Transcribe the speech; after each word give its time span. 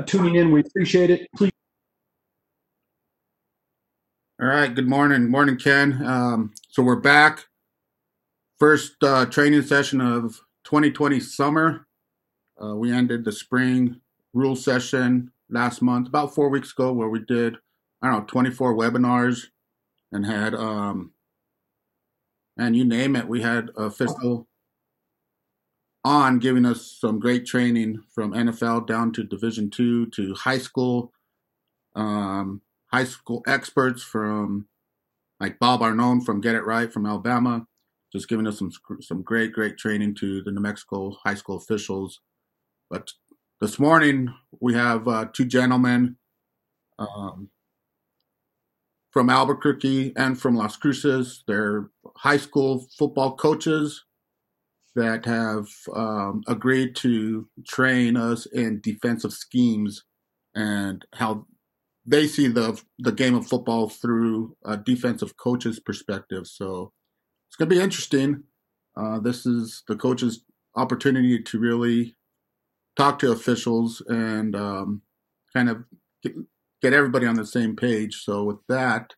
tuning 0.00 0.36
in. 0.36 0.50
We 0.50 0.60
appreciate 0.60 1.10
it. 1.10 1.28
Please. 1.36 1.52
All 4.40 4.48
right. 4.48 4.74
Good 4.74 4.88
morning. 4.88 5.30
Morning, 5.30 5.56
Ken. 5.56 6.04
Um, 6.04 6.54
so 6.68 6.82
we're 6.82 6.96
back. 6.96 7.46
First 8.58 8.94
uh, 9.02 9.26
training 9.26 9.62
session 9.62 10.00
of 10.00 10.40
2020 10.64 11.20
summer. 11.20 11.86
Uh, 12.62 12.74
we 12.74 12.92
ended 12.92 13.24
the 13.24 13.32
spring 13.32 14.00
rule 14.32 14.56
session 14.56 15.30
last 15.50 15.82
month, 15.82 16.08
about 16.08 16.34
four 16.34 16.48
weeks 16.48 16.72
ago, 16.72 16.92
where 16.92 17.08
we 17.08 17.20
did, 17.20 17.56
I 18.00 18.10
don't 18.10 18.20
know, 18.20 18.26
24 18.26 18.74
webinars 18.74 19.46
and 20.12 20.24
had, 20.24 20.54
um, 20.54 21.12
and 22.56 22.76
you 22.76 22.84
name 22.84 23.16
it, 23.16 23.28
we 23.28 23.42
had 23.42 23.70
official 23.76 24.46
on 26.04 26.38
giving 26.38 26.66
us 26.66 26.96
some 27.00 27.18
great 27.18 27.46
training 27.46 28.02
from 28.12 28.32
NFL 28.32 28.86
down 28.86 29.12
to 29.12 29.22
Division 29.22 29.70
two 29.70 30.06
to 30.06 30.34
high 30.34 30.58
school, 30.58 31.12
um, 31.94 32.60
high 32.86 33.04
school 33.04 33.42
experts 33.46 34.02
from 34.02 34.66
like 35.38 35.58
Bob 35.58 35.80
Arnone 35.80 36.24
from 36.24 36.40
Get 36.40 36.54
It 36.54 36.64
Right 36.64 36.92
from 36.92 37.06
Alabama, 37.06 37.66
just 38.12 38.28
giving 38.28 38.46
us 38.46 38.58
some 38.58 38.72
some 39.00 39.22
great 39.22 39.52
great 39.52 39.78
training 39.78 40.14
to 40.16 40.42
the 40.42 40.50
New 40.50 40.60
Mexico 40.60 41.16
high 41.24 41.34
school 41.34 41.56
officials. 41.56 42.20
But 42.90 43.12
this 43.60 43.78
morning 43.78 44.34
we 44.60 44.74
have 44.74 45.06
uh, 45.06 45.26
two 45.32 45.44
gentlemen 45.44 46.16
um, 46.98 47.50
from 49.12 49.30
Albuquerque 49.30 50.12
and 50.16 50.40
from 50.40 50.56
Las 50.56 50.76
Cruces. 50.76 51.44
They're 51.46 51.90
high 52.16 52.38
school 52.38 52.88
football 52.98 53.36
coaches 53.36 54.04
that 54.94 55.24
have 55.24 55.68
um, 55.94 56.42
agreed 56.46 56.94
to 56.96 57.48
train 57.66 58.16
us 58.16 58.46
in 58.46 58.80
defensive 58.80 59.32
schemes 59.32 60.04
and 60.54 61.04
how 61.14 61.46
they 62.04 62.26
see 62.26 62.48
the 62.48 62.80
the 62.98 63.12
game 63.12 63.34
of 63.34 63.46
football 63.46 63.88
through 63.88 64.56
a 64.64 64.76
defensive 64.76 65.36
coach's 65.36 65.80
perspective. 65.80 66.46
So 66.46 66.92
it's 67.48 67.56
going 67.56 67.68
to 67.68 67.76
be 67.76 67.82
interesting. 67.82 68.44
Uh, 68.96 69.20
this 69.20 69.46
is 69.46 69.82
the 69.88 69.96
coach's 69.96 70.44
opportunity 70.74 71.42
to 71.42 71.58
really 71.58 72.16
talk 72.96 73.18
to 73.20 73.32
officials 73.32 74.02
and 74.08 74.54
um, 74.54 75.02
kind 75.54 75.70
of 75.70 75.84
get, 76.22 76.34
get, 76.82 76.92
everybody 76.92 77.26
on 77.26 77.36
the 77.36 77.46
same 77.46 77.74
page. 77.76 78.22
So 78.22 78.44
with 78.44 78.58
that, 78.68 79.14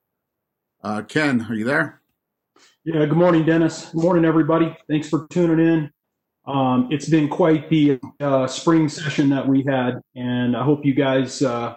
uh, 0.83 1.03
Ken, 1.03 1.47
are 1.49 1.55
you 1.55 1.65
there? 1.65 2.01
Yeah, 2.87 3.07
good 3.07 3.17
morning, 3.17 3.47
Dennis. 3.47 3.89
Good 3.93 4.03
morning, 4.03 4.27
everybody. 4.27 4.77
Thanks 4.91 5.09
for 5.09 5.27
tuning 5.31 5.67
in. 5.67 5.91
Um, 6.45 6.89
it's 6.91 7.09
been 7.09 7.31
quite 7.31 7.71
the 7.71 7.99
uh, 8.21 8.47
spring 8.47 8.91
session 8.91 9.31
that 9.31 9.49
we 9.49 9.65
had, 9.67 10.03
and 10.15 10.55
I 10.55 10.65
hope 10.65 10.85
you 10.85 10.93
guys, 10.93 11.41
uh, 11.41 11.77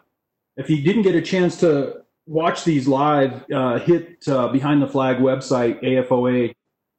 if 0.58 0.70
you 0.70 0.82
didn't 0.82 1.04
get 1.04 1.16
a 1.16 1.22
chance 1.22 1.58
to 1.62 2.02
watch 2.26 2.66
these 2.66 2.90
live, 2.90 3.46
uh, 3.54 3.80
hit 3.80 4.28
uh, 4.28 4.50
Behind 4.50 4.82
the 4.82 4.88
Flag 4.88 5.20
website, 5.20 5.82
AFOA 5.82 6.54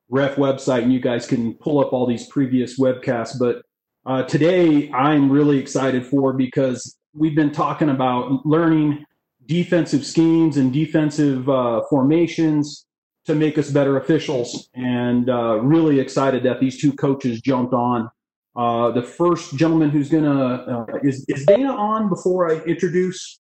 ref 0.08 0.36
website, 0.36 0.84
and 0.84 0.92
you 0.92 1.00
guys 1.00 1.26
can 1.26 1.52
pull 1.52 1.78
up 1.78 1.92
all 1.92 2.06
these 2.06 2.26
previous 2.28 2.80
webcasts. 2.80 3.38
But 3.38 3.60
uh, 4.06 4.22
today, 4.22 4.90
I'm 4.92 5.30
really 5.30 5.58
excited 5.58 6.06
for 6.06 6.32
because 6.32 6.96
we've 7.12 7.36
been 7.36 7.52
talking 7.52 7.90
about 7.90 8.46
learning 8.46 9.04
defensive 9.44 10.06
schemes 10.06 10.56
and 10.56 10.72
defensive 10.72 11.46
uh, 11.50 11.82
formations 11.90 12.86
to 13.28 13.34
make 13.34 13.58
us 13.58 13.70
better 13.70 13.98
officials. 13.98 14.70
And 14.74 15.28
uh, 15.28 15.60
really 15.60 16.00
excited 16.00 16.42
that 16.44 16.60
these 16.60 16.80
two 16.80 16.92
coaches 16.94 17.40
jumped 17.40 17.74
on. 17.74 18.10
Uh, 18.56 18.90
the 18.90 19.02
first 19.02 19.54
gentleman 19.54 19.90
who's 19.90 20.08
gonna 20.08 20.86
uh, 20.90 20.98
is 21.02 21.24
is 21.28 21.44
Dana 21.46 21.72
on 21.72 22.08
before 22.08 22.50
I 22.50 22.56
introduce. 22.64 23.38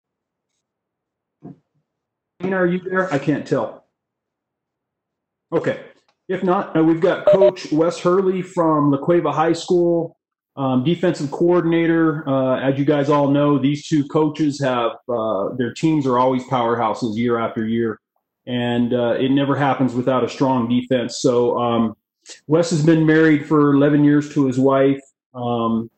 Dana, 2.40 2.56
are 2.56 2.66
you 2.66 2.80
there? 2.80 3.12
I 3.12 3.18
can't 3.18 3.46
tell. 3.46 3.84
Okay. 5.52 5.80
If 6.28 6.42
not, 6.42 6.74
uh, 6.76 6.82
we've 6.82 7.02
got 7.02 7.26
Coach 7.26 7.70
Wes 7.70 8.00
Hurley 8.00 8.40
from 8.40 8.90
La 8.90 8.98
Cueva 8.98 9.30
High 9.30 9.52
School, 9.52 10.16
um, 10.56 10.82
defensive 10.82 11.30
coordinator. 11.30 12.26
Uh, 12.26 12.58
as 12.58 12.78
you 12.78 12.86
guys 12.86 13.10
all 13.10 13.28
know, 13.28 13.58
these 13.58 13.86
two 13.86 14.08
coaches 14.08 14.58
have 14.60 14.92
uh, 15.08 15.50
their 15.58 15.74
teams 15.74 16.06
are 16.06 16.18
always 16.18 16.42
powerhouses 16.44 17.16
year 17.16 17.38
after 17.38 17.66
year 17.66 18.00
and 18.46 18.92
uh, 18.92 19.14
it 19.18 19.30
never 19.30 19.56
happens 19.56 19.94
without 19.94 20.24
a 20.24 20.28
strong 20.28 20.68
defense. 20.68 21.18
So 21.20 21.58
um, 21.58 21.96
Wes 22.46 22.70
has 22.70 22.84
been 22.84 23.06
married 23.06 23.46
for 23.46 23.74
11 23.74 24.04
years 24.04 24.32
to 24.34 24.46
his 24.46 24.58
wife. 24.58 25.00
Um, 25.34 25.90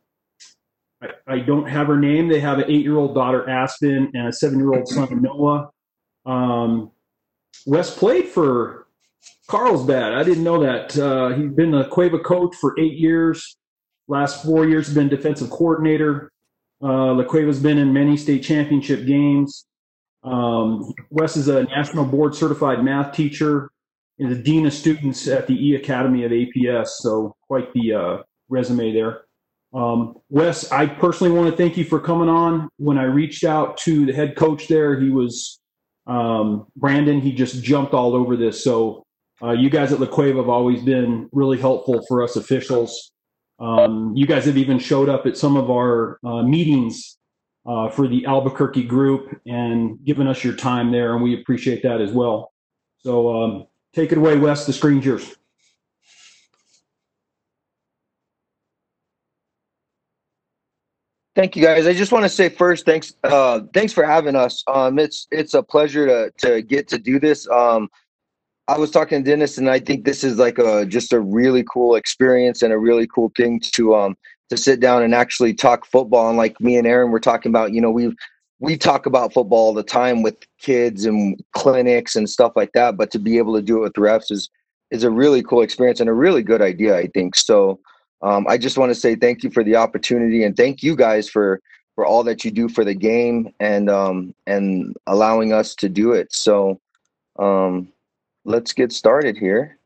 I, 1.03 1.09
I, 1.27 1.39
don't 1.41 1.69
have 1.69 1.89
her 1.89 1.99
name. 1.99 2.29
They 2.29 2.41
have 2.41 2.59
an 2.59 2.65
eight-year-old 2.69 3.15
daughter, 3.15 3.49
Aspen, 3.49 4.11
and 4.15 4.29
a 4.29 4.33
seven-year-old 4.33 4.89
son, 4.89 5.21
Noah. 5.21 5.71
Um, 6.25 6.91
Wes 7.67 7.95
played 7.95 8.29
for 8.29 8.87
Carlsbad. 9.49 10.15
I 10.15 10.23
didn't 10.23 10.45
know 10.45 10.63
that. 10.63 10.97
Uh, 10.99 11.31
he's 11.31 11.53
been 11.53 11.75
a 11.75 11.89
Cueva 11.89 12.19
coach 12.19 12.57
for 12.57 12.79
eight 12.79 12.95
years. 12.95 13.57
Last 14.09 14.45
four 14.45 14.67
years, 14.67 14.93
been 14.93 15.09
defensive 15.09 15.51
coordinator. 15.51 16.31
Uh, 16.83 17.13
La 17.13 17.25
Cueva's 17.25 17.61
been 17.61 17.79
in 17.79 17.93
many 17.93 18.17
state 18.17 18.43
championship 18.43 19.05
games. 19.07 19.67
Um, 20.27 20.93
Wes 21.11 21.37
is 21.37 21.49
a 21.49 21.63
national 21.65 22.05
board 22.05 22.35
certified 22.35 22.85
math 22.85 23.15
teacher 23.15 23.71
and 24.19 24.31
the 24.31 24.37
dean 24.37 24.67
of 24.67 24.73
students 24.73 25.29
at 25.29 25.47
the 25.47 25.55
E 25.55 25.77
Academy 25.77 26.25
at 26.25 26.33
APS. 26.33 26.89
So 26.99 27.37
quite 27.47 27.73
the 27.73 27.95
uh, 27.95 28.17
resume 28.49 28.93
there. 28.93 29.23
Um, 29.73 30.15
Wes, 30.29 30.73
I 30.73 30.87
personally 30.87 31.33
want 31.33 31.51
to 31.51 31.57
thank 31.57 31.77
you 31.77 31.85
for 31.85 32.01
coming 32.01 32.29
on. 32.29 32.69
When 32.79 32.99
I 32.99 33.05
reached 33.05 33.45
out 33.45 33.77
to 33.79 34.07
the 34.07 34.13
head 34.13 34.37
coach 34.37 34.69
there, 34.69 34.99
he 34.99 35.11
was 35.11 35.61
um, 36.07 36.67
Brandon. 36.77 37.21
He 37.21 37.33
just 37.33 37.63
jumped 37.63 37.93
all 37.93 38.15
over 38.15 38.37
this. 38.37 38.65
So 38.65 39.05
uh, 39.43 39.53
you 39.53 39.69
guys 39.71 39.93
at 39.93 40.01
La 40.01 40.07
Cueva 40.07 40.39
have 40.39 40.49
always 40.49 40.83
been 40.83 41.29
really 41.33 41.59
helpful 41.59 42.05
for 42.09 42.23
us 42.23 42.37
officials. 42.37 43.13
Um, 43.59 44.13
you 44.17 44.27
guys 44.27 44.45
have 44.47 44.57
even 44.57 44.79
showed 44.79 45.09
up 45.09 45.27
at 45.27 45.37
some 45.37 45.57
of 45.57 45.71
our 45.71 46.19
uh, 46.25 46.43
meetings 46.43 47.19
uh, 47.67 47.89
for 47.91 48.07
the 48.07 48.25
Albuquerque 48.27 48.85
group 48.85 49.41
and 49.47 49.99
giving 50.05 50.27
us 50.27 50.45
your 50.45 50.55
time 50.55 50.93
there, 50.93 51.15
and 51.15 51.23
we 51.23 51.41
appreciate 51.41 51.83
that 51.83 52.01
as 52.01 52.13
well. 52.13 52.53
So 52.99 53.43
um, 53.43 53.67
take 53.93 54.13
it 54.13 54.19
away, 54.19 54.37
Wes. 54.39 54.67
The 54.67 54.73
screen's 54.73 55.05
yours. 55.05 55.37
Thank 61.35 61.55
you, 61.55 61.63
guys. 61.63 61.87
I 61.87 61.93
just 61.93 62.13
want 62.13 62.25
to 62.25 62.31
say 62.31 62.49
first, 62.49 62.87
thanks, 62.87 63.13
uh, 63.23 63.61
thanks 63.75 63.93
for 63.93 64.05
having 64.05 64.35
us. 64.35 64.65
Um, 64.69 64.99
it's 64.99 65.27
it's 65.31 65.53
a 65.53 65.63
pleasure 65.63 66.07
to 66.07 66.33
to 66.39 66.63
get 66.63 66.89
to 66.89 66.99
do 66.99 67.21
this. 67.21 67.47
Um, 67.51 67.91
I 68.69 68.79
was 68.79 68.91
talking 68.91 69.23
to 69.23 69.31
Dennis, 69.31 69.59
and 69.59 69.69
I 69.69 69.79
think 69.79 70.07
this 70.07 70.25
is 70.25 70.39
like 70.39 70.59
a 70.59 70.87
just 70.87 71.13
a 71.13 71.21
really 71.21 71.63
cool 71.71 71.97
experience 71.97 72.63
and 72.63 72.73
a 72.73 72.79
really 72.79 73.07
cool 73.07 73.31
thing 73.37 73.61
to 73.61 73.95
um 73.95 74.17
to 74.51 74.57
sit 74.57 74.81
down 74.81 75.03
and 75.03 75.15
actually 75.15 75.55
talk 75.55 75.87
football. 75.87 76.29
And 76.29 76.39
like 76.39 76.61
me 76.61 76.77
and 76.77 76.87
Aaron 76.87 77.11
were 77.11 77.21
talking 77.21 77.51
about, 77.51 77.73
you 77.73 77.81
know, 77.81 77.91
we 77.91 78.15
we 78.59 78.77
talk 78.77 79.07
about 79.07 79.35
football 79.35 79.67
all 79.67 79.75
the 79.75 79.83
time 79.83 80.23
with 80.23 80.37
kids 80.59 81.05
and 81.05 81.39
clinics 81.53 82.17
and 82.17 82.29
stuff 82.29 82.53
like 82.57 82.73
that. 82.73 82.97
But 82.97 83.11
to 83.11 83.19
be 83.19 83.39
able 83.39 83.55
to 83.55 83.63
do 83.63 83.79
it 83.79 83.83
with 83.83 83.93
refs 83.95 84.31
is 84.31 84.49
is 84.91 85.05
a 85.05 85.11
really 85.11 85.43
cool 85.43 85.63
experience 85.63 86.01
and 86.01 86.09
a 86.09 86.15
really 86.15 86.43
good 86.43 86.63
idea, 86.63 86.97
I 86.97 87.09
think. 87.09 87.37
So 87.37 87.81
um, 88.23 88.47
I 88.49 88.57
just 88.57 88.79
want 88.79 88.91
to 88.91 88.95
say 88.95 89.15
thank 89.15 89.43
you 89.43 89.51
for 89.51 89.65
the 89.65 89.77
opportunity 89.77 90.45
and 90.45 90.57
thank 90.57 90.83
you 90.83 90.97
guys 90.97 91.29
for 91.29 91.61
for 91.95 92.05
all 92.05 92.23
that 92.25 92.45
you 92.45 92.51
do 92.51 92.69
for 92.69 92.85
the 92.85 92.95
game 92.95 93.53
and 93.59 93.91
um, 93.91 94.35
and 94.47 94.95
allowing 95.07 95.53
us 95.53 95.75
to 95.77 95.89
do 95.89 96.13
it. 96.13 96.33
So 96.33 96.81
um, 97.39 97.89
let's 98.45 98.73
get 98.73 98.93
started 98.93 99.37
here. 99.37 99.79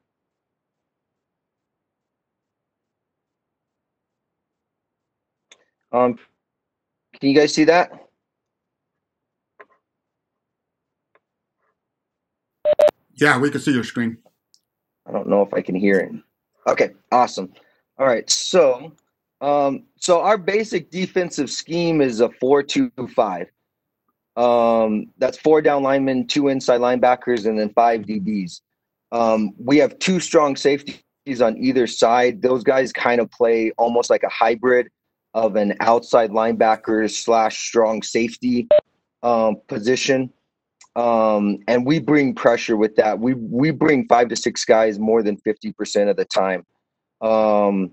Um, 5.93 6.19
can 7.19 7.29
you 7.29 7.35
guys 7.35 7.53
see 7.53 7.65
that? 7.65 7.93
Yeah, 13.15 13.39
we 13.39 13.51
can 13.51 13.61
see 13.61 13.73
your 13.73 13.85
screen. 13.85 14.17
I 15.07 15.13
don't 15.13 15.29
know 15.29 15.43
if 15.43 15.53
I 15.53 15.61
can 15.61 15.75
hear 15.75 15.99
it. 15.99 16.13
Okay, 16.67 16.91
awesome. 17.13 17.53
All 17.99 18.07
right, 18.07 18.29
so 18.31 18.93
um, 19.41 19.85
so 19.97 20.21
our 20.21 20.39
basic 20.39 20.91
defensive 20.91 21.51
scheme 21.51 22.01
is 22.01 22.21
a 22.21 22.31
four-two-five. 22.31 23.49
Um, 24.37 25.07
that's 25.19 25.37
four 25.37 25.61
down 25.61 25.83
linemen, 25.83 26.27
two 26.27 26.49
inside 26.49 26.81
linebackers, 26.81 27.47
and 27.47 27.59
then 27.59 27.71
five 27.71 28.03
DBs. 28.03 28.61
Um, 29.13 29.53
we 29.59 29.79
have 29.79 29.99
two 29.99 30.21
strong 30.21 30.57
safeties 30.57 31.43
on 31.43 31.59
either 31.59 31.87
side. 31.87 32.41
Those 32.41 32.63
guys 32.63 32.93
kind 32.93 33.21
of 33.21 33.31
play 33.31 33.73
almost 33.77 34.09
like 34.09 34.23
a 34.23 34.29
hybrid 34.29 34.89
of 35.35 35.57
an 35.57 35.75
outside 35.81 36.31
linebacker 36.31 37.11
slash 37.11 37.67
strong 37.67 38.03
safety 38.03 38.69
um, 39.23 39.57
position. 39.69 40.33
Um, 40.97 41.61
and 41.69 41.87
we 41.87 42.01
bring 42.01 42.35
pressure 42.35 42.77
with 42.77 42.97
that. 42.97 43.19
We 43.19 43.35
we 43.35 43.71
bring 43.71 44.09
five 44.09 44.29
to 44.29 44.37
six 44.37 44.65
guys 44.65 44.99
more 44.99 45.23
than 45.23 45.37
fifty 45.39 45.73
percent 45.73 46.11
of 46.11 46.17
the 46.17 46.25
time. 46.25 46.67
Um, 47.21 47.93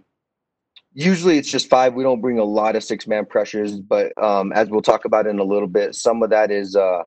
usually 0.93 1.37
it's 1.37 1.51
just 1.51 1.69
five. 1.69 1.93
We 1.93 2.03
don't 2.03 2.21
bring 2.21 2.39
a 2.39 2.43
lot 2.43 2.75
of 2.75 2.83
six 2.83 3.07
man 3.07 3.25
pressures, 3.25 3.79
but 3.79 4.11
um, 4.21 4.51
as 4.51 4.69
we'll 4.69 4.81
talk 4.81 5.05
about 5.05 5.27
in 5.27 5.37
a 5.37 5.43
little 5.43 5.67
bit, 5.67 5.93
some 5.93 6.23
of 6.23 6.31
that 6.31 6.49
is 6.49 6.75
uh, 6.75 7.03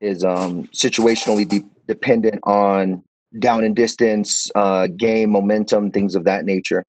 is 0.00 0.24
um, 0.24 0.64
situationally 0.74 1.48
de- 1.48 1.64
dependent 1.86 2.40
on 2.42 3.04
down 3.38 3.62
and 3.64 3.76
distance, 3.76 4.50
uh, 4.56 4.88
game 4.88 5.30
momentum, 5.30 5.92
things 5.92 6.16
of 6.16 6.24
that 6.24 6.44
nature. 6.44 6.84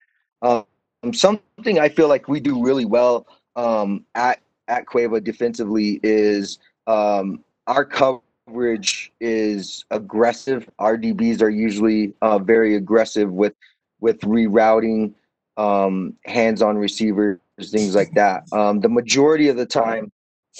Something 1.13 1.79
I 1.79 1.89
feel 1.89 2.07
like 2.07 2.27
we 2.27 2.39
do 2.39 2.63
really 2.63 2.85
well 2.85 3.27
um, 3.55 4.05
at 4.15 4.39
at 4.67 4.85
Cueva 4.85 5.21
defensively 5.21 5.99
is 6.03 6.59
um, 6.87 7.43
our 7.67 7.85
coverage 7.85 9.11
is 9.19 9.85
aggressive. 9.91 10.69
Our 10.79 10.97
DBs 10.97 11.41
are 11.41 11.49
usually 11.49 12.13
uh, 12.21 12.39
very 12.39 12.75
aggressive 12.75 13.31
with 13.31 13.53
with 13.99 14.19
rerouting, 14.21 15.13
um, 15.57 16.13
hands-on 16.25 16.77
receivers, 16.77 17.39
things 17.59 17.95
like 17.95 18.13
that. 18.13 18.43
Um, 18.51 18.79
the 18.79 18.89
majority 18.89 19.49
of 19.49 19.57
the 19.57 19.65
time, 19.65 20.11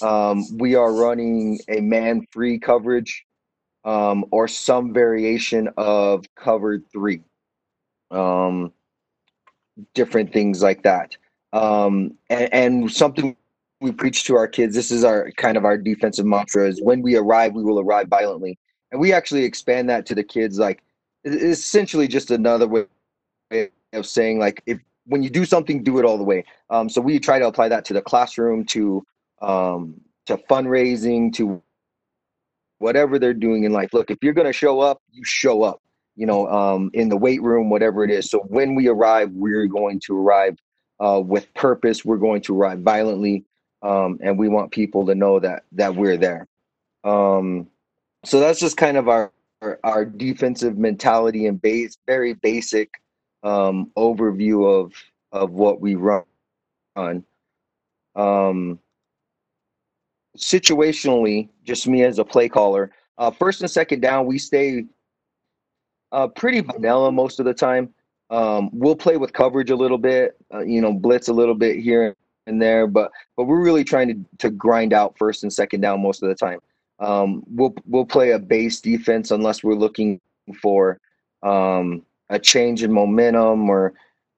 um, 0.01 0.43
we 0.57 0.73
are 0.73 0.93
running 0.93 1.59
a 1.69 1.81
man-free 1.81 2.59
coverage 2.59 3.25
um, 3.85 4.25
or 4.31 4.47
some 4.47 4.93
variation 4.93 5.69
of 5.77 6.25
cover 6.35 6.79
three. 6.91 7.21
Um, 8.09 8.73
different 9.93 10.33
things 10.33 10.61
like 10.61 10.83
that. 10.83 11.15
Um, 11.53 12.13
and, 12.29 12.53
and 12.53 12.91
something 12.91 13.35
we 13.79 13.91
preach 13.91 14.23
to 14.25 14.35
our 14.35 14.47
kids. 14.47 14.75
This 14.75 14.91
is 14.91 15.03
our 15.03 15.31
kind 15.37 15.57
of 15.57 15.65
our 15.65 15.77
defensive 15.77 16.25
mantra: 16.25 16.67
is 16.67 16.81
when 16.81 17.01
we 17.01 17.15
arrive, 17.15 17.53
we 17.53 17.63
will 17.63 17.79
arrive 17.79 18.07
violently, 18.07 18.57
and 18.91 18.99
we 18.99 19.13
actually 19.13 19.43
expand 19.43 19.89
that 19.89 20.05
to 20.07 20.15
the 20.15 20.23
kids. 20.23 20.59
Like 20.59 20.83
essentially 21.23 22.07
just 22.07 22.31
another 22.31 22.67
way 22.67 22.85
of 23.93 24.05
saying 24.05 24.39
like 24.39 24.61
if 24.65 24.79
when 25.05 25.23
you 25.23 25.29
do 25.29 25.45
something, 25.45 25.83
do 25.83 25.99
it 25.99 26.05
all 26.05 26.17
the 26.17 26.23
way. 26.23 26.43
Um, 26.69 26.89
so 26.89 26.99
we 27.01 27.19
try 27.19 27.39
to 27.39 27.47
apply 27.47 27.69
that 27.69 27.85
to 27.85 27.93
the 27.93 28.01
classroom, 28.01 28.65
to 28.65 29.05
um, 29.41 30.01
to 30.25 30.37
fundraising, 30.49 31.33
to 31.33 31.61
whatever 32.79 33.17
they're 33.17 33.33
doing 33.33 33.63
in 33.63 33.71
life. 33.71 33.93
Look, 33.93 34.11
if 34.11 34.17
you're 34.21 34.33
going 34.33 34.47
to 34.47 34.53
show 34.53 34.79
up, 34.81 35.01
you 35.11 35.23
show 35.23 35.63
up. 35.63 35.81
You 36.17 36.25
know, 36.25 36.47
um, 36.49 36.91
in 36.93 37.09
the 37.09 37.17
weight 37.17 37.41
room, 37.43 37.69
whatever 37.69 38.03
it 38.03 38.11
is. 38.11 38.29
So 38.29 38.39
when 38.39 38.75
we 38.75 38.89
arrive, 38.89 39.31
we're 39.31 39.67
going 39.67 40.01
to 40.07 40.19
arrive 40.19 40.57
uh, 40.99 41.21
with 41.23 41.53
purpose. 41.53 42.03
We're 42.03 42.17
going 42.17 42.41
to 42.43 42.55
arrive 42.59 42.79
violently, 42.79 43.45
um, 43.83 44.19
and 44.21 44.37
we 44.37 44.49
want 44.49 44.71
people 44.71 45.05
to 45.05 45.15
know 45.15 45.39
that 45.39 45.63
that 45.73 45.95
we're 45.95 46.17
there. 46.17 46.47
Um, 47.03 47.67
so 48.25 48.39
that's 48.39 48.59
just 48.59 48.77
kind 48.77 48.97
of 48.97 49.07
our 49.07 49.31
our, 49.61 49.79
our 49.83 50.05
defensive 50.05 50.77
mentality 50.77 51.45
and 51.45 51.61
base, 51.61 51.97
very 52.07 52.33
basic 52.33 52.89
um, 53.43 53.91
overview 53.95 54.67
of 54.67 54.93
of 55.31 55.51
what 55.51 55.79
we 55.79 55.95
run. 55.95 56.23
On. 56.95 57.23
Um, 58.15 58.79
situationally, 60.37 61.49
just 61.63 61.87
me 61.87 62.03
as 62.03 62.19
a 62.19 62.25
play 62.25 62.49
caller, 62.49 62.91
uh, 63.19 63.31
first 63.31 63.61
and 63.61 63.69
second 63.69 64.01
down, 64.01 64.25
we 64.25 64.39
stay 64.39 64.85
uh, 66.11 66.27
pretty 66.27 66.61
vanilla 66.61 67.11
most 67.11 67.39
of 67.39 67.45
the 67.45 67.53
time. 67.53 67.93
Um, 68.29 68.69
we'll 68.73 68.95
play 68.95 69.17
with 69.17 69.33
coverage 69.33 69.69
a 69.69 69.75
little 69.75 69.97
bit, 69.97 70.37
uh, 70.53 70.59
you 70.59 70.81
know, 70.81 70.93
blitz 70.93 71.29
a 71.29 71.33
little 71.33 71.55
bit 71.55 71.79
here 71.79 72.15
and 72.45 72.61
there, 72.61 72.87
but 72.87 73.11
but 73.35 73.45
we're 73.45 73.63
really 73.63 73.83
trying 73.83 74.07
to 74.07 74.25
to 74.39 74.49
grind 74.49 74.93
out 74.93 75.17
first 75.17 75.43
and 75.43 75.51
second 75.51 75.81
down 75.81 76.01
most 76.01 76.23
of 76.23 76.29
the 76.29 76.35
time. 76.35 76.59
Um, 76.99 77.43
we'll 77.47 77.73
we'll 77.85 78.05
play 78.05 78.31
a 78.31 78.39
base 78.39 78.81
defense 78.81 79.31
unless 79.31 79.63
we're 79.63 79.75
looking 79.75 80.19
for 80.61 80.99
um, 81.43 82.03
a 82.29 82.39
change 82.39 82.83
in 82.83 82.91
momentum 82.91 83.69
or 83.69 83.93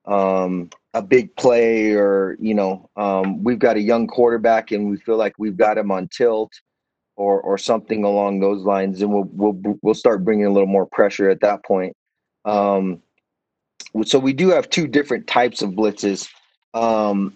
um, 0.05 0.69
a 0.93 1.01
big 1.01 1.35
play 1.35 1.93
or 1.93 2.35
you 2.39 2.53
know 2.53 2.89
um, 2.95 3.43
we've 3.43 3.59
got 3.59 3.77
a 3.77 3.81
young 3.81 4.07
quarterback 4.07 4.71
and 4.71 4.89
we 4.89 4.97
feel 4.97 5.17
like 5.17 5.33
we've 5.37 5.57
got 5.57 5.77
him 5.77 5.91
on 5.91 6.07
tilt 6.09 6.51
or 7.19 7.41
or 7.41 7.57
something 7.57 8.03
along 8.03 8.39
those 8.39 8.63
lines 8.63 9.01
and 9.01 9.11
we'll 9.11 9.29
we'll 9.33 9.77
we'll 9.81 9.93
start 9.93 10.23
bringing 10.23 10.45
a 10.45 10.49
little 10.49 10.67
more 10.67 10.85
pressure 10.85 11.29
at 11.29 11.41
that 11.41 11.63
point. 11.65 11.95
Um, 12.45 13.01
so 14.03 14.17
we 14.19 14.33
do 14.33 14.49
have 14.49 14.69
two 14.69 14.87
different 14.87 15.27
types 15.27 15.61
of 15.61 15.71
blitzes. 15.71 16.29
Um, 16.73 17.35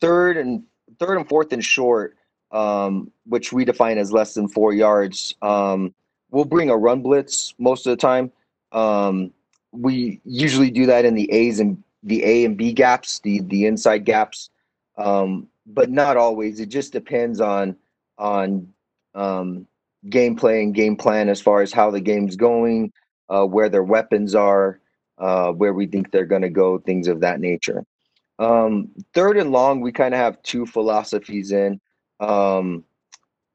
third 0.00 0.36
and 0.36 0.62
third 0.98 1.18
and 1.18 1.28
fourth 1.28 1.52
and 1.52 1.64
short 1.64 2.16
um, 2.52 3.10
which 3.26 3.52
we 3.52 3.64
define 3.64 3.98
as 3.98 4.12
less 4.12 4.34
than 4.34 4.46
four 4.46 4.72
yards 4.72 5.34
um, 5.42 5.92
we'll 6.30 6.44
bring 6.44 6.68
a 6.70 6.76
run 6.76 7.00
blitz 7.00 7.54
most 7.58 7.86
of 7.86 7.90
the 7.90 7.96
time. 7.96 8.30
Um, 8.72 9.32
we 9.72 10.20
usually 10.24 10.70
do 10.70 10.86
that 10.86 11.04
in 11.04 11.14
the 11.14 11.30
A's 11.32 11.60
and 11.60 11.82
the 12.02 12.22
A 12.24 12.44
and 12.44 12.56
B 12.56 12.72
gaps, 12.72 13.20
the 13.20 13.40
the 13.40 13.66
inside 13.66 14.04
gaps, 14.04 14.50
um, 14.98 15.48
but 15.66 15.90
not 15.90 16.16
always. 16.16 16.60
It 16.60 16.68
just 16.68 16.92
depends 16.92 17.40
on 17.40 17.76
on 18.18 18.73
um, 19.14 19.66
gameplay 20.08 20.62
and 20.62 20.74
game 20.74 20.96
plan 20.96 21.28
as 21.28 21.40
far 21.40 21.62
as 21.62 21.72
how 21.72 21.90
the 21.90 22.00
game's 22.00 22.36
going, 22.36 22.92
uh, 23.28 23.44
where 23.44 23.68
their 23.68 23.82
weapons 23.82 24.34
are, 24.34 24.80
uh, 25.18 25.52
where 25.52 25.72
we 25.74 25.86
think 25.86 26.10
they're 26.10 26.26
going 26.26 26.42
to 26.42 26.50
go, 26.50 26.78
things 26.78 27.08
of 27.08 27.20
that 27.20 27.40
nature. 27.40 27.84
Um, 28.38 28.90
third 29.14 29.36
and 29.36 29.52
long, 29.52 29.80
we 29.80 29.92
kind 29.92 30.14
of 30.14 30.20
have 30.20 30.42
two 30.42 30.66
philosophies 30.66 31.52
in. 31.52 31.80
Um, 32.20 32.84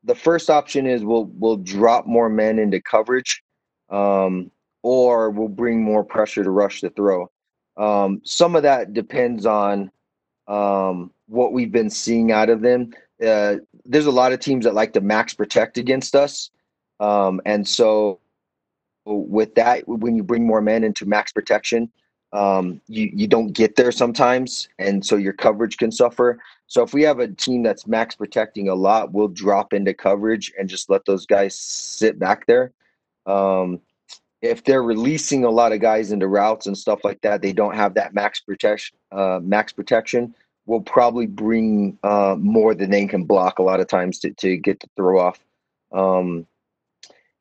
the 0.03 0.15
first 0.15 0.49
option 0.49 0.87
is 0.87 1.03
we'll 1.03 1.25
we'll 1.37 1.57
drop 1.57 2.05
more 2.07 2.29
men 2.29 2.59
into 2.59 2.81
coverage, 2.81 3.43
um, 3.89 4.49
or 4.81 5.29
we'll 5.29 5.49
bring 5.49 5.83
more 5.83 6.03
pressure 6.03 6.43
to 6.43 6.49
rush 6.49 6.81
the 6.81 6.89
throw. 6.91 7.29
Um, 7.75 8.21
some 8.23 8.55
of 8.55 8.63
that 8.63 8.93
depends 8.93 9.45
on 9.45 9.91
um, 10.47 11.11
what 11.27 11.53
we've 11.53 11.71
been 11.71 11.89
seeing 11.89 12.31
out 12.31 12.49
of 12.49 12.61
them. 12.61 12.93
Uh, 13.25 13.57
there's 13.85 14.05
a 14.05 14.11
lot 14.11 14.33
of 14.33 14.39
teams 14.39 14.65
that 14.65 14.73
like 14.73 14.93
to 14.93 15.01
max 15.01 15.33
protect 15.33 15.77
against 15.77 16.15
us, 16.15 16.51
um, 16.99 17.41
and 17.45 17.67
so 17.67 18.19
with 19.05 19.55
that, 19.55 19.87
when 19.87 20.15
you 20.15 20.23
bring 20.23 20.45
more 20.45 20.61
men 20.61 20.83
into 20.83 21.05
max 21.05 21.31
protection, 21.31 21.91
um, 22.31 22.79
you 22.87 23.09
you 23.13 23.27
don't 23.27 23.53
get 23.53 23.75
there 23.75 23.91
sometimes, 23.91 24.69
and 24.77 25.03
so 25.03 25.15
your 25.15 25.33
coverage 25.33 25.77
can 25.77 25.91
suffer. 25.91 26.39
So 26.67 26.83
if 26.83 26.93
we 26.93 27.01
have 27.03 27.19
a 27.19 27.27
team 27.27 27.63
that's 27.63 27.87
max 27.87 28.15
protecting 28.15 28.69
a 28.69 28.75
lot, 28.75 29.11
we'll 29.11 29.29
drop 29.29 29.73
into 29.73 29.93
coverage 29.93 30.53
and 30.59 30.69
just 30.69 30.89
let 30.89 31.05
those 31.05 31.25
guys 31.25 31.57
sit 31.57 32.19
back 32.19 32.45
there. 32.45 32.71
Um, 33.25 33.81
if 34.41 34.63
they're 34.63 34.83
releasing 34.83 35.43
a 35.43 35.49
lot 35.49 35.73
of 35.73 35.81
guys 35.81 36.11
into 36.11 36.27
routes 36.27 36.67
and 36.67 36.77
stuff 36.77 37.03
like 37.03 37.19
that, 37.21 37.41
they 37.41 37.51
don't 37.51 37.75
have 37.75 37.95
that 37.95 38.13
max 38.13 38.39
protection. 38.39 38.97
Uh, 39.11 39.39
max 39.41 39.73
protection 39.73 40.35
will 40.69 40.81
probably 40.81 41.25
bring 41.25 41.97
uh, 42.03 42.35
more 42.37 42.75
than 42.75 42.91
they 42.91 43.05
can 43.07 43.23
block 43.25 43.57
a 43.57 43.63
lot 43.63 43.79
of 43.79 43.87
times 43.87 44.19
to, 44.19 44.31
to 44.35 44.55
get 44.55 44.79
the 44.79 44.87
throw 44.95 45.19
off. 45.19 45.39
Um, 45.91 46.45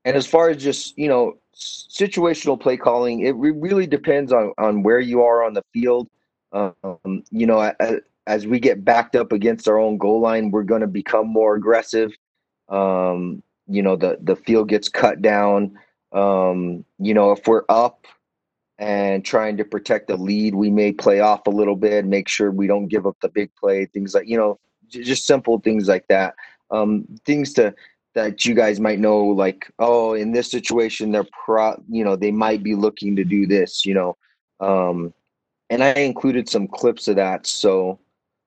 and 0.06 0.16
as 0.16 0.26
far 0.26 0.48
as 0.48 0.56
just 0.56 0.96
you 0.96 1.08
know 1.08 1.36
situational 1.54 2.58
play 2.58 2.78
calling, 2.78 3.20
it 3.20 3.36
re- 3.36 3.50
really 3.50 3.86
depends 3.86 4.32
on 4.32 4.52
on 4.56 4.82
where 4.82 5.00
you 5.00 5.22
are 5.22 5.44
on 5.44 5.52
the 5.52 5.62
field. 5.74 6.08
Um, 6.52 7.22
you 7.30 7.46
know, 7.46 7.60
as, 8.26 8.46
we 8.46 8.58
get 8.58 8.82
backed 8.82 9.14
up 9.14 9.32
against 9.32 9.68
our 9.68 9.78
own 9.78 9.98
goal 9.98 10.20
line, 10.20 10.50
we're 10.50 10.62
going 10.62 10.80
to 10.80 10.86
become 10.86 11.28
more 11.28 11.56
aggressive. 11.56 12.12
Um, 12.70 13.42
you 13.66 13.82
know, 13.82 13.96
the 13.96 14.18
the 14.22 14.36
field 14.36 14.70
gets 14.70 14.88
cut 14.88 15.20
down. 15.20 15.78
Um, 16.12 16.86
you 16.98 17.12
know, 17.12 17.32
if 17.32 17.46
we're 17.46 17.64
up 17.68 18.06
and 18.78 19.24
trying 19.24 19.56
to 19.56 19.64
protect 19.64 20.06
the 20.08 20.16
lead, 20.16 20.54
we 20.54 20.70
may 20.70 20.92
play 20.92 21.20
off 21.20 21.46
a 21.46 21.50
little 21.50 21.76
bit, 21.76 22.04
make 22.04 22.28
sure 22.28 22.50
we 22.50 22.66
don't 22.66 22.86
give 22.86 23.06
up 23.06 23.16
the 23.20 23.28
big 23.28 23.50
play, 23.56 23.86
things 23.86 24.14
like, 24.14 24.28
you 24.28 24.36
know, 24.36 24.58
just 24.88 25.26
simple 25.26 25.58
things 25.58 25.88
like 25.88 26.06
that. 26.08 26.34
Um, 26.70 27.06
things 27.24 27.52
to 27.54 27.74
that 28.14 28.44
you 28.44 28.54
guys 28.54 28.80
might 28.80 28.98
know, 28.98 29.24
like, 29.24 29.70
oh, 29.78 30.14
in 30.14 30.32
this 30.32 30.50
situation, 30.50 31.12
they're 31.12 31.26
pro, 31.44 31.80
you 31.88 32.04
know, 32.04 32.16
they 32.16 32.30
might 32.30 32.62
be 32.62 32.74
looking 32.74 33.16
to 33.16 33.24
do 33.24 33.46
this, 33.46 33.84
you 33.84 33.94
know. 33.94 34.16
Um, 34.60 35.12
and 35.70 35.84
I 35.84 35.92
included 35.92 36.48
some 36.48 36.66
clips 36.66 37.08
of 37.08 37.16
that. 37.16 37.46
So 37.46 37.98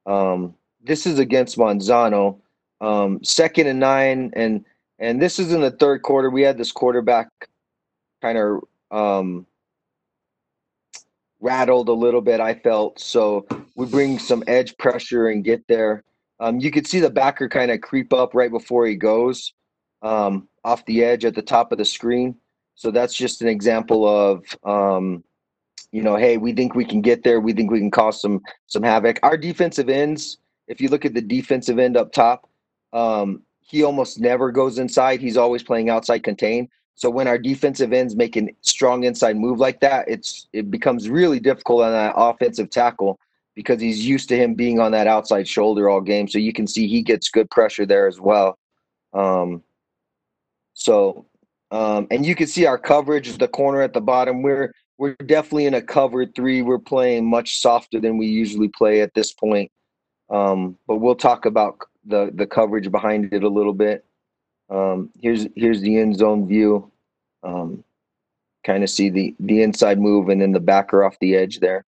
um, 0.05 0.55
this 0.83 1.05
is 1.05 1.19
against 1.19 1.57
Manzano, 1.57 2.39
um, 2.81 3.23
second 3.23 3.67
and 3.67 3.79
nine, 3.79 4.31
and 4.35 4.65
and 4.99 5.21
this 5.21 5.39
is 5.39 5.53
in 5.53 5.61
the 5.61 5.71
third 5.71 6.01
quarter. 6.01 6.29
We 6.29 6.41
had 6.41 6.57
this 6.57 6.71
quarterback 6.71 7.29
kind 8.21 8.37
of 8.37 8.61
um, 8.91 9.45
rattled 11.41 11.89
a 11.89 11.93
little 11.93 12.21
bit, 12.21 12.39
I 12.39 12.53
felt. 12.53 12.99
So 12.99 13.45
we 13.75 13.87
bring 13.87 14.19
some 14.19 14.43
edge 14.47 14.77
pressure 14.77 15.27
and 15.27 15.43
get 15.43 15.67
there. 15.67 16.03
Um, 16.39 16.59
you 16.59 16.71
could 16.71 16.87
see 16.87 16.99
the 16.99 17.09
backer 17.09 17.49
kind 17.49 17.71
of 17.71 17.81
creep 17.81 18.13
up 18.13 18.33
right 18.33 18.51
before 18.51 18.85
he 18.85 18.95
goes 18.95 19.53
um, 20.01 20.47
off 20.63 20.85
the 20.85 21.03
edge 21.03 21.25
at 21.25 21.35
the 21.35 21.41
top 21.41 21.71
of 21.71 21.77
the 21.77 21.85
screen. 21.85 22.35
So 22.75 22.89
that's 22.89 23.13
just 23.13 23.41
an 23.41 23.47
example 23.47 24.07
of, 24.07 24.45
um, 24.63 25.23
you 25.91 26.01
know, 26.01 26.15
hey, 26.15 26.37
we 26.37 26.53
think 26.53 26.73
we 26.73 26.85
can 26.85 27.01
get 27.01 27.23
there. 27.23 27.39
We 27.39 27.53
think 27.53 27.69
we 27.69 27.79
can 27.79 27.91
cause 27.91 28.21
some 28.21 28.41
some 28.67 28.81
havoc. 28.81 29.19
Our 29.23 29.37
defensive 29.37 29.89
ends, 29.89 30.37
if 30.67 30.79
you 30.79 30.89
look 30.89 31.05
at 31.05 31.13
the 31.13 31.21
defensive 31.21 31.79
end 31.79 31.97
up 31.97 32.11
top, 32.11 32.49
um, 32.93 33.43
he 33.59 33.83
almost 33.83 34.19
never 34.19 34.51
goes 34.51 34.79
inside. 34.79 35.19
He's 35.19 35.37
always 35.37 35.63
playing 35.63 35.89
outside 35.89 36.23
contain. 36.23 36.69
So 36.95 37.09
when 37.09 37.27
our 37.27 37.37
defensive 37.37 37.93
ends 37.93 38.15
make 38.15 38.37
a 38.37 38.49
strong 38.61 39.03
inside 39.03 39.37
move 39.37 39.59
like 39.59 39.79
that, 39.79 40.07
it's 40.07 40.47
it 40.53 40.69
becomes 40.69 41.09
really 41.09 41.39
difficult 41.39 41.83
on 41.83 41.91
that 41.91 42.13
offensive 42.15 42.69
tackle 42.69 43.19
because 43.55 43.81
he's 43.81 44.05
used 44.05 44.29
to 44.29 44.37
him 44.37 44.53
being 44.53 44.79
on 44.79 44.91
that 44.91 45.07
outside 45.07 45.47
shoulder 45.47 45.89
all 45.89 46.01
game. 46.01 46.27
So 46.27 46.37
you 46.37 46.53
can 46.53 46.67
see 46.67 46.87
he 46.87 47.01
gets 47.01 47.29
good 47.29 47.49
pressure 47.49 47.85
there 47.85 48.07
as 48.07 48.19
well. 48.19 48.57
Um, 49.13 49.63
so 50.73 51.25
um, 51.71 52.07
and 52.11 52.25
you 52.25 52.35
can 52.35 52.47
see 52.47 52.65
our 52.65 52.77
coverage, 52.77 53.27
is 53.27 53.37
the 53.37 53.47
corner 53.47 53.81
at 53.81 53.93
the 53.93 54.01
bottom. 54.01 54.41
We're 54.41 54.73
we're 54.97 55.15
definitely 55.25 55.65
in 55.65 55.73
a 55.73 55.81
cover 55.81 56.25
three. 56.25 56.61
We're 56.61 56.77
playing 56.77 57.27
much 57.27 57.59
softer 57.59 57.99
than 57.99 58.17
we 58.17 58.27
usually 58.27 58.67
play 58.67 59.01
at 59.01 59.13
this 59.13 59.31
point. 59.31 59.71
Um, 60.29 60.77
but 60.85 60.97
we'll 60.97 61.15
talk 61.15 61.45
about 61.45 61.79
the 62.05 62.31
the 62.35 62.45
coverage 62.45 62.91
behind 62.91 63.33
it 63.33 63.43
a 63.43 63.49
little 63.49 63.73
bit. 63.73 64.05
Um, 64.71 65.09
here's 65.21 65.47
here's 65.55 65.81
the 65.81 65.99
end 65.99 66.17
zone 66.17 66.47
view. 66.47 66.89
Um, 67.43 67.83
kind 68.65 68.83
of 68.83 68.89
see 68.89 69.09
the 69.09 69.35
the 69.39 69.61
inside 69.61 69.99
move 69.99 70.29
and 70.29 70.41
then 70.41 70.53
the 70.53 70.59
backer 70.59 71.03
off 71.03 71.19
the 71.19 71.35
edge 71.35 71.59
there. 71.59 71.83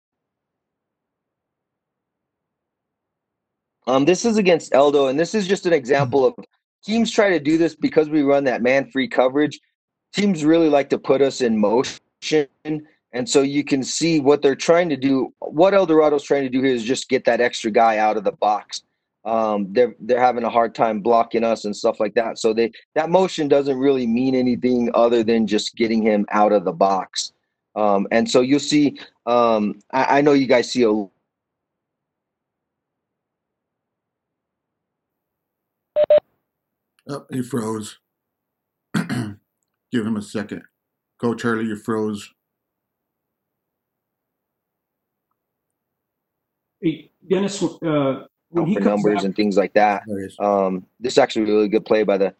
Um, 3.87 4.05
this 4.05 4.25
is 4.25 4.37
against 4.37 4.71
Eldo, 4.73 5.09
and 5.09 5.19
this 5.19 5.33
is 5.33 5.47
just 5.47 5.65
an 5.65 5.73
example 5.73 6.25
of 6.25 6.33
teams 6.83 7.11
try 7.11 7.29
to 7.29 7.39
do 7.39 7.57
this 7.57 7.75
because 7.75 8.09
we 8.09 8.21
run 8.21 8.43
that 8.45 8.61
man 8.61 8.89
free 8.91 9.07
coverage. 9.07 9.59
Teams 10.13 10.45
really 10.45 10.69
like 10.69 10.89
to 10.89 10.97
put 10.97 11.21
us 11.21 11.41
in 11.41 11.57
motion, 11.57 12.47
and 12.63 13.27
so 13.27 13.41
you 13.41 13.63
can 13.63 13.83
see 13.83 14.19
what 14.19 14.41
they're 14.41 14.55
trying 14.55 14.89
to 14.89 14.97
do. 14.97 15.33
What 15.39 15.73
Eldorado's 15.73 16.23
trying 16.23 16.43
to 16.43 16.49
do 16.49 16.61
here 16.61 16.73
is 16.73 16.83
just 16.83 17.09
get 17.09 17.25
that 17.25 17.41
extra 17.41 17.71
guy 17.71 17.97
out 17.97 18.17
of 18.17 18.23
the 18.23 18.31
box. 18.33 18.83
Um, 19.25 19.71
they're 19.71 19.95
they're 19.99 20.19
having 20.19 20.43
a 20.43 20.49
hard 20.49 20.75
time 20.75 20.99
blocking 20.99 21.43
us 21.43 21.65
and 21.65 21.75
stuff 21.75 21.99
like 21.99 22.13
that. 22.15 22.37
So 22.37 22.53
they 22.53 22.71
that 22.95 23.09
motion 23.09 23.47
doesn't 23.47 23.77
really 23.77 24.05
mean 24.05 24.35
anything 24.35 24.89
other 24.93 25.23
than 25.23 25.47
just 25.47 25.75
getting 25.75 26.01
him 26.01 26.25
out 26.31 26.51
of 26.51 26.65
the 26.65 26.73
box. 26.73 27.33
Um, 27.75 28.07
and 28.11 28.29
so 28.29 28.41
you'll 28.41 28.59
see. 28.59 28.99
Um, 29.25 29.79
I, 29.91 30.19
I 30.19 30.21
know 30.21 30.33
you 30.33 30.47
guys 30.47 30.69
see 30.71 30.83
a 30.83 31.05
Oh, 37.09 37.25
he 37.31 37.41
froze. 37.41 37.99
Give 38.95 40.05
him 40.05 40.15
a 40.15 40.21
second. 40.21 40.63
Go, 41.19 41.35
Charlie, 41.35 41.65
you 41.65 41.75
froze. 41.75 42.29
Hey, 46.81 47.11
Dennis, 47.29 47.61
uh, 47.61 48.25
when 48.53 48.73
for 48.73 48.79
numbers 48.79 49.15
back, 49.15 49.23
and 49.25 49.35
things 49.35 49.57
like 49.57 49.73
that. 49.73 50.03
There 50.07 50.19
he 50.19 50.25
is. 50.25 50.39
Um, 50.39 50.85
this 50.99 51.13
is 51.13 51.17
actually 51.17 51.43
a 51.43 51.53
really 51.53 51.67
good 51.67 51.85
play 51.85 52.03
by 52.03 52.17
the 52.17 52.33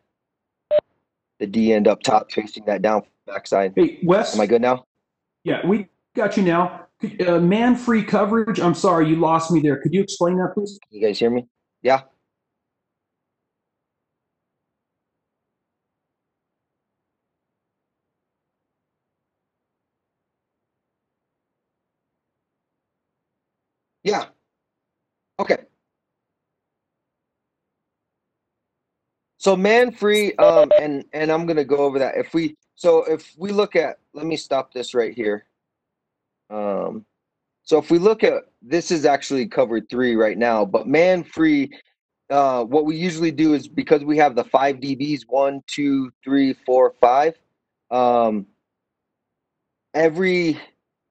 the 1.39 1.48
D 1.48 1.74
end 1.74 1.88
up 1.88 2.01
top, 2.01 2.29
chasing 2.29 2.65
that 2.65 2.82
down 2.82 3.03
backside. 3.27 3.74
hey, 3.75 4.00
Wes, 4.03 4.36
Am 4.36 4.41
I 4.41 4.46
good 4.46 4.62
now? 4.62 4.86
yeah, 5.43 5.65
we 5.65 5.88
got 6.15 6.38
you 6.38 6.43
now. 6.43 6.88
Uh, 7.27 7.38
man-free 7.39 8.03
coverage. 8.03 8.60
I'm 8.62 8.74
sorry, 8.74 9.10
you 9.10 9.17
lost 9.17 9.51
me 9.51 9.60
there. 9.60 9.77
Could 9.82 9.93
you 9.93 10.01
explain 10.01 10.38
that, 10.38 10.53
please? 10.53 10.79
Can 10.89 11.00
you 11.01 11.05
guys 11.05 11.20
hear 11.20 11.29
me? 11.29 11.48
Yeah. 11.82 12.01
Yeah. 24.03 24.25
Okay. 25.39 25.58
So 29.44 29.58
man 29.58 29.92
free, 29.92 30.34
um, 30.36 30.72
and 30.80 31.04
and 31.12 31.30
I'm 31.30 31.46
gonna 31.46 31.66
go 31.66 31.76
over 31.76 32.00
that. 32.00 32.16
If 32.16 32.34
we 32.34 32.56
so 32.76 33.04
if 33.04 33.36
we 33.38 33.52
look 33.52 33.76
at, 33.76 33.98
let 34.14 34.26
me 34.26 34.38
stop 34.38 34.72
this 34.72 34.94
right 34.94 35.14
here. 35.14 35.48
Um, 36.50 37.06
so 37.64 37.78
if 37.78 37.92
we 37.92 38.00
look 38.00 38.24
at 38.24 38.46
this 38.62 38.90
is 38.90 39.04
actually 39.04 39.46
cover 39.48 39.82
three 39.82 40.16
right 40.16 40.38
now, 40.38 40.64
but 40.64 40.88
man 40.88 41.26
free, 41.26 41.78
uh, 42.30 42.64
what 42.64 42.86
we 42.86 42.96
usually 42.96 43.32
do 43.32 43.54
is 43.54 43.68
because 43.68 44.06
we 44.06 44.16
have 44.16 44.38
the 44.38 44.46
five 44.46 44.78
DBs, 44.78 45.24
one, 45.28 45.62
two, 45.68 46.10
three, 46.24 46.54
four, 46.66 46.94
five. 47.02 47.36
Um, 47.92 48.48
every 49.94 50.58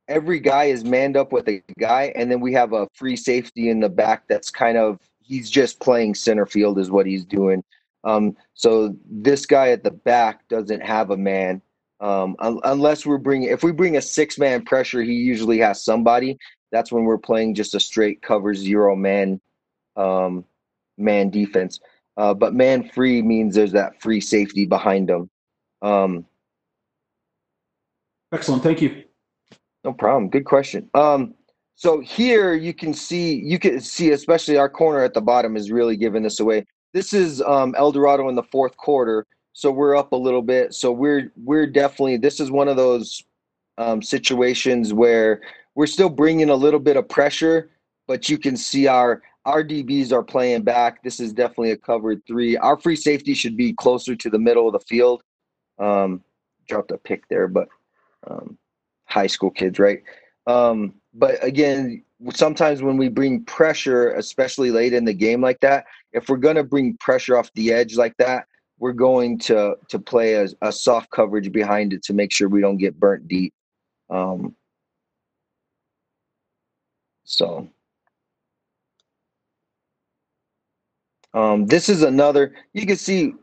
every 0.09 0.41
guy 0.41 0.65
is 0.65 0.87
manned 0.87 1.19
up 1.19 1.33
with 1.33 1.51
a 1.51 1.63
guy, 1.79 2.15
and 2.17 2.31
then 2.31 2.41
we 2.41 2.55
have 2.55 2.73
a 2.73 2.89
free 2.95 3.17
safety 3.17 3.69
in 3.69 3.79
the 3.79 3.91
back 3.91 4.27
that's 4.27 4.51
kind 4.51 4.79
of 4.79 5.01
he's 5.21 5.51
just 5.51 5.81
playing 5.81 6.15
center 6.15 6.47
field 6.47 6.79
is 6.79 6.91
what 6.91 7.05
he's 7.05 7.27
doing. 7.27 7.63
Um, 8.05 8.37
so 8.55 8.97
this 9.09 9.47
guy 9.47 9.71
at 9.71 9.85
the 9.85 9.91
back 9.91 10.47
doesn't 10.49 10.83
have 10.83 11.11
a 11.11 11.17
man. 11.17 11.63
Um, 12.01 12.35
un- 12.41 12.61
unless 12.65 13.07
we're 13.07 13.19
bringing, 13.19 13.49
if 13.49 13.63
we 13.63 13.73
bring 13.73 13.97
a 13.97 14.03
six 14.03 14.39
man 14.39 14.65
pressure, 14.65 15.03
he 15.03 15.13
usually 15.15 15.59
has 15.59 15.85
somebody. 15.85 16.37
That's 16.73 16.91
when 16.91 17.05
we're 17.05 17.19
playing 17.19 17.55
just 17.55 17.75
a 17.75 17.81
straight 17.81 18.23
cover 18.23 18.55
zero 18.55 18.97
man, 18.97 19.41
um, 19.97 20.45
man 20.99 21.31
defense. 21.31 21.81
Uh, 22.17 22.35
but 22.35 22.55
man 22.55 22.89
free 22.89 23.23
means 23.23 23.55
there's 23.55 23.73
that 23.73 24.01
free 24.03 24.21
safety 24.21 24.67
behind 24.67 25.09
him. 25.09 25.31
Um, 25.81 26.27
Excellent. 28.33 28.63
Thank 28.63 28.83
you. 28.83 29.05
no 29.85 29.93
problem. 29.93 30.29
Good 30.29 30.45
question. 30.45 30.89
Um, 30.95 31.35
so 31.75 32.01
here 32.01 32.55
you 32.55 32.75
can 32.75 32.95
see, 32.95 33.35
you 33.35 33.59
can 33.59 33.81
see, 33.81 34.11
especially 34.11 34.57
our 34.57 34.69
corner 34.69 35.03
at 35.03 35.15
the 35.15 35.21
bottom 35.21 35.57
is 35.57 35.71
really 35.71 35.97
giving 35.97 36.23
this 36.23 36.41
away. 36.41 36.65
This 36.93 37.15
is 37.15 37.41
um, 37.41 37.75
Eldorado 37.77 38.29
in 38.29 38.35
the 38.35 38.43
fourth 38.43 38.77
quarter, 38.77 39.27
so 39.55 39.71
we're 39.71 39.97
up 39.97 40.13
a 40.13 40.17
little 40.17 40.43
bit. 40.43 40.75
So 40.75 40.93
we're 40.93 41.33
we're 41.37 41.67
definitely 41.67 42.19
this 42.19 42.39
is 42.39 42.51
one 42.51 42.69
of 42.69 42.77
those 42.77 43.23
um, 43.79 44.03
situations 44.03 44.93
where 44.93 45.41
we're 45.75 45.87
still 45.87 46.11
bringing 46.11 46.51
a 46.51 46.55
little 46.55 46.81
bit 46.81 46.99
of 46.99 47.09
pressure, 47.09 47.71
but 48.07 48.29
you 48.29 48.37
can 48.37 48.57
see 48.57 48.87
our 48.87 49.23
our 49.47 49.65
DBs 49.65 50.13
are 50.13 50.23
playing 50.23 50.63
back. 50.63 51.03
This 51.03 51.19
is 51.19 51.33
definitely 51.33 51.71
a 51.71 51.77
cover 51.79 52.17
three. 52.27 52.57
Our 52.59 52.79
free 52.79 52.97
safety 52.97 53.33
should 53.35 53.57
be 53.57 53.73
closer 53.73 54.15
to 54.15 54.31
the 54.31 54.39
middle 54.39 54.67
of 54.67 54.75
the 54.75 54.81
field. 54.81 55.23
Um, 55.79 56.23
dropped 56.69 56.91
a 56.91 56.99
pick 56.99 57.27
there, 57.29 57.49
but 57.49 57.69
um, 58.27 58.59
high 59.07 59.27
school 59.27 59.51
kids, 59.51 59.79
right? 59.79 60.03
Um, 60.47 60.95
but 61.15 61.43
again, 61.43 62.05
sometimes 62.33 62.83
when 62.83 62.97
we 62.97 63.09
bring 63.09 63.45
pressure, 63.45 64.11
especially 64.13 64.71
late 64.71 64.93
in 64.93 65.05
the 65.05 65.13
game 65.13 65.41
like 65.41 65.61
that, 65.61 65.87
if 66.13 66.29
we're 66.29 66.37
going 66.37 66.57
to 66.57 66.65
bring 66.65 66.97
pressure 66.99 67.37
off 67.37 67.53
the 67.55 67.73
edge 67.73 67.97
like 67.97 68.17
that, 68.19 68.47
we're 68.79 68.93
going 68.93 69.39
to 69.39 69.77
to 69.89 69.99
play 69.99 70.35
a, 70.35 70.49
a 70.63 70.73
soft 70.73 71.11
coverage 71.11 71.53
behind 71.53 71.93
it 71.93 72.03
to 72.05 72.13
make 72.13 72.33
sure 72.33 72.49
we 72.49 72.61
don't 72.61 72.79
get 72.79 72.99
burnt 72.99 73.29
deep. 73.29 73.55
Um, 74.11 74.55
so 77.25 77.69
um, 81.35 81.67
this 81.67 81.89
is 81.89 82.03
another. 82.03 82.55
You 82.73 82.87
can 82.87 82.97
see 82.97 83.35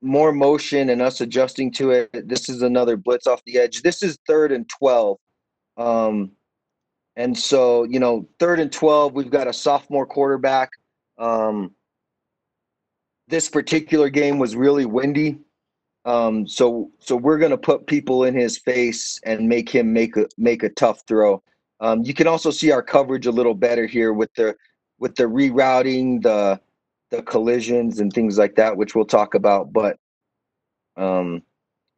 more 0.00 0.32
motion 0.32 0.90
and 0.90 1.02
us 1.02 1.20
adjusting 1.20 1.72
to 1.72 1.90
it. 1.90 2.28
This 2.28 2.48
is 2.48 2.62
another 2.62 2.96
blitz 2.96 3.26
off 3.26 3.42
the 3.44 3.58
edge. 3.58 3.82
This 3.82 4.02
is 4.02 4.18
third 4.26 4.52
and 4.52 4.68
twelve. 4.68 5.18
Um, 5.76 6.32
and 7.18 7.36
so, 7.36 7.82
you 7.82 7.98
know, 7.98 8.28
third 8.38 8.60
and 8.60 8.70
12, 8.70 9.12
we've 9.12 9.28
got 9.28 9.48
a 9.48 9.52
sophomore 9.52 10.06
quarterback. 10.06 10.70
Um, 11.18 11.74
this 13.28 13.48
particular 13.48 14.08
game 14.08 14.38
was 14.38 14.56
really 14.56 14.86
windy. 14.86 15.38
Um, 16.04 16.46
so, 16.46 16.90
so 16.98 17.14
we're 17.16 17.38
to 17.38 17.58
put 17.58 17.86
people 17.86 18.24
in 18.24 18.34
his 18.34 18.56
face 18.56 19.20
and 19.24 19.48
make 19.48 19.68
him 19.68 19.92
make 19.92 20.16
a, 20.16 20.26
make 20.38 20.62
a 20.62 20.70
tough 20.70 21.02
throw. 21.06 21.42
Um, 21.80 22.02
you 22.02 22.14
can 22.14 22.26
also 22.26 22.50
see 22.50 22.72
our 22.72 22.82
coverage 22.82 23.26
a 23.26 23.30
little 23.30 23.54
better 23.54 23.86
here 23.86 24.12
with 24.12 24.32
the, 24.34 24.56
with 24.98 25.14
the 25.14 25.24
rerouting, 25.24 26.22
the, 26.22 26.58
the 27.10 27.22
collisions 27.22 28.00
and 28.00 28.12
things 28.12 28.38
like 28.38 28.56
that, 28.56 28.76
which 28.76 28.94
we'll 28.94 29.04
talk 29.04 29.34
about. 29.34 29.72
But, 29.72 29.98
um, 30.96 31.42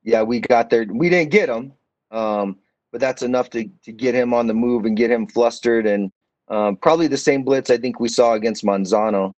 yeah, 0.02 0.22
we 0.22 0.40
got 0.40 0.70
there. 0.70 0.86
We 0.88 1.08
didn't 1.08 1.30
get 1.30 1.48
him. 1.48 1.72
Um, 2.10 2.58
but 2.90 3.00
that's 3.00 3.22
enough 3.22 3.50
to, 3.50 3.70
to 3.84 3.92
get 3.92 4.14
him 4.14 4.34
on 4.34 4.48
the 4.48 4.54
move 4.54 4.84
and 4.84 4.96
get 4.96 5.10
him 5.10 5.28
flustered. 5.28 5.86
And 5.86 6.10
um, 6.48 6.76
probably 6.76 7.06
the 7.06 7.16
same 7.16 7.44
blitz 7.44 7.70
I 7.70 7.76
think 7.76 8.00
we 8.00 8.08
saw 8.08 8.34
against 8.34 8.64
Manzano. 8.64 9.32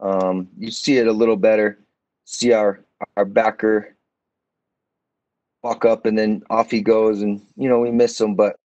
Um, 0.00 0.48
you 0.58 0.70
see 0.70 0.98
it 0.98 1.06
a 1.06 1.12
little 1.12 1.36
better. 1.36 1.78
See 2.24 2.52
our 2.52 2.80
our 3.16 3.24
backer 3.24 3.94
walk 5.62 5.84
up 5.84 6.06
and 6.06 6.18
then 6.18 6.42
off 6.48 6.70
he 6.70 6.80
goes, 6.80 7.22
and 7.22 7.40
you 7.56 7.68
know 7.68 7.80
we 7.80 7.90
miss 7.90 8.20
him, 8.20 8.34
but 8.34 8.56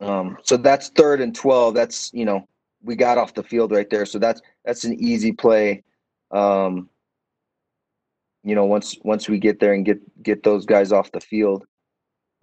um, 0.00 0.38
so 0.42 0.56
that's 0.56 0.88
third 0.90 1.20
and 1.20 1.34
twelve. 1.34 1.74
That's 1.74 2.10
you 2.14 2.24
know 2.24 2.46
we 2.82 2.96
got 2.96 3.18
off 3.18 3.34
the 3.34 3.42
field 3.42 3.72
right 3.72 3.88
there, 3.90 4.06
so 4.06 4.18
that's 4.18 4.40
that's 4.64 4.84
an 4.84 4.94
easy 4.94 5.32
play. 5.32 5.82
Um, 6.30 6.88
you 8.44 8.54
know 8.54 8.64
once 8.64 8.96
once 9.02 9.28
we 9.28 9.38
get 9.38 9.60
there 9.60 9.72
and 9.72 9.84
get 9.84 10.22
get 10.22 10.42
those 10.42 10.64
guys 10.66 10.92
off 10.92 11.12
the 11.12 11.20
field 11.20 11.64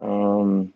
um 0.01 0.73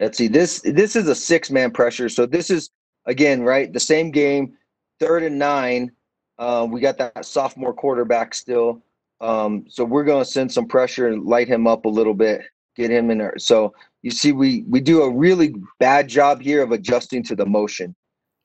let's 0.00 0.16
see 0.18 0.28
this 0.28 0.60
this 0.62 0.96
is 0.96 1.08
a 1.08 1.14
six 1.14 1.50
man 1.50 1.70
pressure 1.70 2.08
so 2.08 2.26
this 2.26 2.50
is 2.50 2.70
again 3.06 3.42
right 3.42 3.72
the 3.72 3.80
same 3.80 4.10
game 4.10 4.54
third 5.00 5.22
and 5.22 5.38
nine 5.38 5.90
uh, 6.38 6.66
we 6.68 6.80
got 6.80 6.98
that 6.98 7.24
sophomore 7.24 7.74
quarterback 7.74 8.34
still 8.34 8.82
Um, 9.20 9.64
so 9.68 9.84
we're 9.84 10.04
going 10.04 10.24
to 10.24 10.30
send 10.30 10.52
some 10.52 10.66
pressure 10.66 11.08
and 11.08 11.24
light 11.24 11.48
him 11.48 11.66
up 11.66 11.86
a 11.86 11.88
little 11.88 12.14
bit, 12.14 12.42
get 12.76 12.90
him 12.90 13.10
in 13.10 13.18
there. 13.18 13.34
So 13.38 13.72
you 14.02 14.10
see, 14.10 14.32
we 14.32 14.64
we 14.68 14.80
do 14.80 15.02
a 15.02 15.10
really 15.10 15.54
bad 15.78 16.08
job 16.08 16.42
here 16.42 16.62
of 16.62 16.72
adjusting 16.72 17.22
to 17.24 17.36
the 17.36 17.46
motion. 17.46 17.94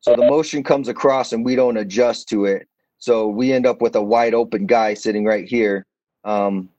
So 0.02 0.16
the 0.16 0.30
motion 0.30 0.64
comes 0.64 0.88
across 0.88 1.34
and 1.34 1.44
we 1.44 1.56
don't 1.56 1.78
adjust 1.78 2.30
to 2.30 2.46
it. 2.46 2.68
So 3.00 3.28
we 3.28 3.52
end 3.52 3.66
up 3.66 3.82
with 3.82 3.96
a 3.96 4.02
wide 4.02 4.34
open 4.34 4.68
guy 4.68 4.94
sitting 4.94 5.26
right 5.26 5.48
here. 5.48 5.86
Um, 6.24 6.70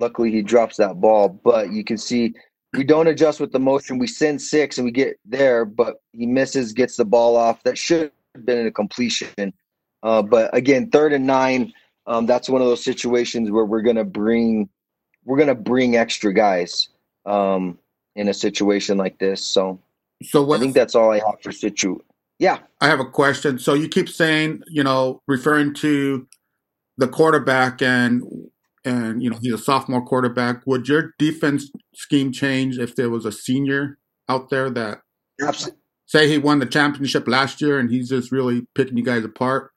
luckily, 0.00 0.32
he 0.32 0.42
drops 0.42 0.76
that 0.78 1.00
ball, 1.00 1.28
but 1.28 1.72
you 1.72 1.84
can 1.84 1.98
see 1.98 2.34
we 2.76 2.84
don't 2.84 3.06
adjust 3.06 3.40
with 3.40 3.52
the 3.52 3.58
motion. 3.58 3.98
We 3.98 4.06
send 4.06 4.40
six 4.40 4.78
and 4.78 4.84
we 4.84 4.90
get 4.90 5.18
there, 5.24 5.64
but 5.64 6.02
he 6.12 6.26
misses, 6.26 6.72
gets 6.72 6.96
the 6.96 7.04
ball 7.04 7.36
off. 7.36 7.62
That 7.62 7.78
should 7.78 8.12
have 8.34 8.46
been 8.46 8.66
a 8.66 8.70
completion. 8.70 9.52
Uh, 10.02 10.22
but 10.22 10.54
again, 10.54 10.90
third 10.90 11.12
and 11.12 11.26
nine, 11.26 11.72
um, 12.06 12.26
that's 12.26 12.48
one 12.48 12.60
of 12.60 12.68
those 12.68 12.84
situations 12.84 13.50
where 13.50 13.64
we're 13.64 13.82
gonna 13.82 14.04
bring 14.04 14.68
we're 15.24 15.38
gonna 15.38 15.54
bring 15.54 15.96
extra 15.96 16.34
guys 16.34 16.88
um, 17.24 17.78
in 18.14 18.28
a 18.28 18.34
situation 18.34 18.98
like 18.98 19.18
this. 19.18 19.42
So, 19.42 19.80
so 20.22 20.42
what, 20.42 20.56
I 20.56 20.60
think 20.60 20.74
that's 20.74 20.94
all 20.94 21.10
I 21.10 21.20
have 21.20 21.40
for 21.42 21.52
situ. 21.52 21.98
Yeah, 22.38 22.58
I 22.80 22.88
have 22.88 23.00
a 23.00 23.06
question. 23.06 23.58
So 23.58 23.74
you 23.74 23.88
keep 23.88 24.08
saying, 24.08 24.62
you 24.68 24.82
know, 24.82 25.22
referring 25.26 25.72
to 25.74 26.26
the 26.98 27.08
quarterback 27.08 27.80
and 27.80 28.22
and 28.84 29.22
you 29.22 29.30
know 29.30 29.38
he's 29.40 29.54
a 29.54 29.58
sophomore 29.58 30.04
quarterback. 30.04 30.66
Would 30.66 30.88
your 30.88 31.12
defense 31.18 31.70
scheme 31.94 32.32
change 32.32 32.78
if 32.78 32.96
there 32.96 33.10
was 33.10 33.24
a 33.24 33.32
senior 33.32 33.98
out 34.28 34.50
there 34.50 34.70
that 34.70 35.00
absolutely. 35.42 35.80
say 36.06 36.28
he 36.28 36.38
won 36.38 36.58
the 36.58 36.66
championship 36.66 37.26
last 37.28 37.60
year 37.60 37.78
and 37.78 37.90
he's 37.90 38.08
just 38.08 38.32
really 38.32 38.66
picking 38.74 38.96
you 38.96 39.04
guys 39.04 39.24
apart? 39.24 39.70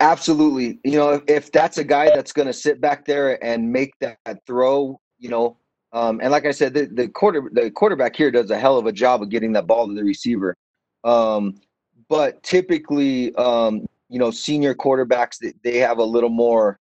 Absolutely. 0.00 0.78
You 0.84 0.98
know, 0.98 1.10
if, 1.10 1.22
if 1.28 1.52
that's 1.52 1.76
a 1.78 1.84
guy 1.84 2.06
that's 2.06 2.32
going 2.32 2.46
to 2.46 2.52
sit 2.52 2.80
back 2.80 3.04
there 3.04 3.42
and 3.44 3.70
make 3.70 3.92
that 4.00 4.18
throw, 4.46 4.98
you 5.18 5.28
know, 5.28 5.58
um, 5.92 6.20
and 6.22 6.30
like 6.30 6.46
I 6.46 6.50
said, 6.50 6.74
the, 6.74 6.86
the 6.86 7.08
quarter 7.08 7.48
the 7.52 7.70
quarterback 7.70 8.16
here 8.16 8.30
does 8.30 8.50
a 8.50 8.58
hell 8.58 8.78
of 8.78 8.86
a 8.86 8.92
job 8.92 9.22
of 9.22 9.28
getting 9.28 9.52
that 9.52 9.66
ball 9.66 9.86
to 9.86 9.94
the 9.94 10.02
receiver. 10.02 10.56
Um, 11.04 11.60
but 12.08 12.42
typically, 12.42 13.34
um, 13.36 13.86
you 14.08 14.18
know, 14.18 14.30
senior 14.30 14.74
quarterbacks 14.74 15.38
they 15.62 15.78
have 15.78 15.98
a 15.98 16.04
little 16.04 16.30
more 16.30 16.78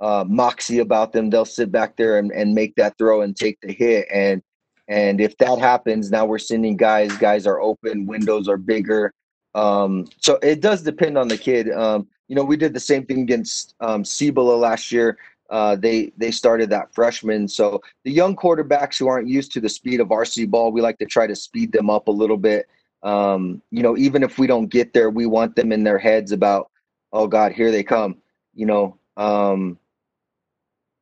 uh, 0.00 0.24
moxie 0.26 0.80
about 0.80 1.12
them. 1.12 1.30
They'll 1.30 1.44
sit 1.44 1.72
back 1.72 1.96
there 1.96 2.18
and, 2.18 2.30
and 2.32 2.54
make 2.54 2.74
that 2.76 2.98
throw 2.98 3.22
and 3.22 3.36
take 3.36 3.58
the 3.60 3.72
hit. 3.72 4.06
And 4.12 4.42
and 4.88 5.20
if 5.20 5.36
that 5.38 5.58
happens, 5.58 6.10
now 6.10 6.26
we're 6.26 6.38
sending 6.38 6.76
guys. 6.76 7.16
Guys 7.16 7.46
are 7.46 7.60
open. 7.60 8.06
Windows 8.06 8.48
are 8.48 8.56
bigger. 8.56 9.12
Um, 9.54 10.06
so 10.20 10.38
it 10.42 10.60
does 10.60 10.82
depend 10.82 11.18
on 11.18 11.28
the 11.28 11.38
kid. 11.38 11.72
Um, 11.72 12.06
you 12.28 12.36
know, 12.36 12.44
we 12.44 12.56
did 12.56 12.74
the 12.74 12.80
same 12.80 13.04
thing 13.06 13.22
against 13.22 13.74
um, 13.80 14.04
Cibola 14.04 14.54
last 14.54 14.92
year. 14.92 15.18
Uh, 15.48 15.76
they 15.76 16.12
they 16.16 16.30
started 16.30 16.70
that 16.70 16.92
freshman. 16.94 17.48
So 17.48 17.80
the 18.04 18.10
young 18.10 18.36
quarterbacks 18.36 18.98
who 18.98 19.08
aren't 19.08 19.28
used 19.28 19.52
to 19.52 19.60
the 19.60 19.68
speed 19.68 20.00
of 20.00 20.08
RC 20.08 20.50
ball, 20.50 20.72
we 20.72 20.80
like 20.80 20.98
to 20.98 21.06
try 21.06 21.26
to 21.26 21.36
speed 21.36 21.72
them 21.72 21.88
up 21.88 22.08
a 22.08 22.12
little 22.12 22.36
bit. 22.36 22.66
Um, 23.06 23.62
you 23.70 23.82
know, 23.82 23.96
even 23.96 24.22
if 24.22 24.38
we 24.38 24.46
don't 24.46 24.66
get 24.66 24.92
there, 24.92 25.10
we 25.10 25.26
want 25.26 25.54
them 25.54 25.72
in 25.72 25.84
their 25.84 25.98
heads 25.98 26.32
about, 26.32 26.70
oh 27.12 27.26
God, 27.26 27.52
here 27.52 27.70
they 27.70 27.82
come. 27.82 28.16
You 28.54 28.66
know, 28.66 28.98
um, 29.16 29.78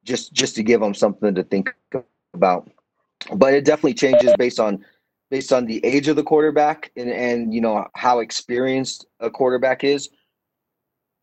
just 0.04 0.32
just 0.32 0.54
to 0.56 0.62
give 0.62 0.80
them 0.80 0.94
something 0.94 1.34
to 1.34 1.42
think 1.42 1.74
about. 2.34 2.70
But 3.34 3.54
it 3.54 3.64
definitely 3.64 3.94
changes 3.94 4.34
based 4.38 4.60
on 4.60 4.84
based 5.30 5.52
on 5.52 5.64
the 5.64 5.84
age 5.84 6.08
of 6.08 6.16
the 6.16 6.22
quarterback 6.22 6.92
and 6.96 7.10
and 7.10 7.54
you 7.54 7.60
know 7.60 7.86
how 7.94 8.18
experienced 8.18 9.06
a 9.20 9.30
quarterback 9.30 9.82
is 9.82 10.10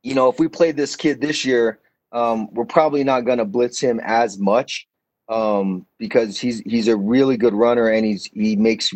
you 0.03 0.15
know, 0.15 0.29
if 0.29 0.39
we 0.39 0.47
played 0.47 0.77
this 0.77 0.95
kid 0.95 1.21
this 1.21 1.45
year, 1.45 1.79
um, 2.11 2.49
we're 2.53 2.65
probably 2.65 3.03
not 3.03 3.21
going 3.21 3.37
to 3.37 3.45
blitz 3.45 3.79
him 3.79 3.99
as 4.03 4.37
much 4.37 4.87
um, 5.29 5.85
because 5.97 6.39
he's 6.39 6.59
he's 6.61 6.87
a 6.87 6.97
really 6.97 7.37
good 7.37 7.53
runner 7.53 7.89
and 7.89 8.05
he's 8.05 8.25
he 8.33 8.55
makes 8.55 8.91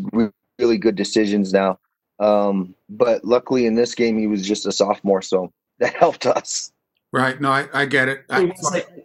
really 0.60 0.78
good 0.78 0.96
decisions 0.96 1.54
now. 1.54 1.80
Um, 2.20 2.76
but 2.90 3.26
luckily 3.26 3.66
in 3.66 3.76
this 3.76 3.94
game 3.94 4.18
he 4.18 4.28
was 4.28 4.48
just 4.48 4.66
a 4.66 4.72
sophomore, 4.72 5.22
so 5.22 5.52
that 5.80 5.94
helped 6.00 6.26
us. 6.26 6.72
Right. 7.12 7.40
No, 7.40 7.50
I, 7.50 7.68
I 7.74 7.86
get 7.86 8.10
it. 8.10 8.26
I, 8.30 8.52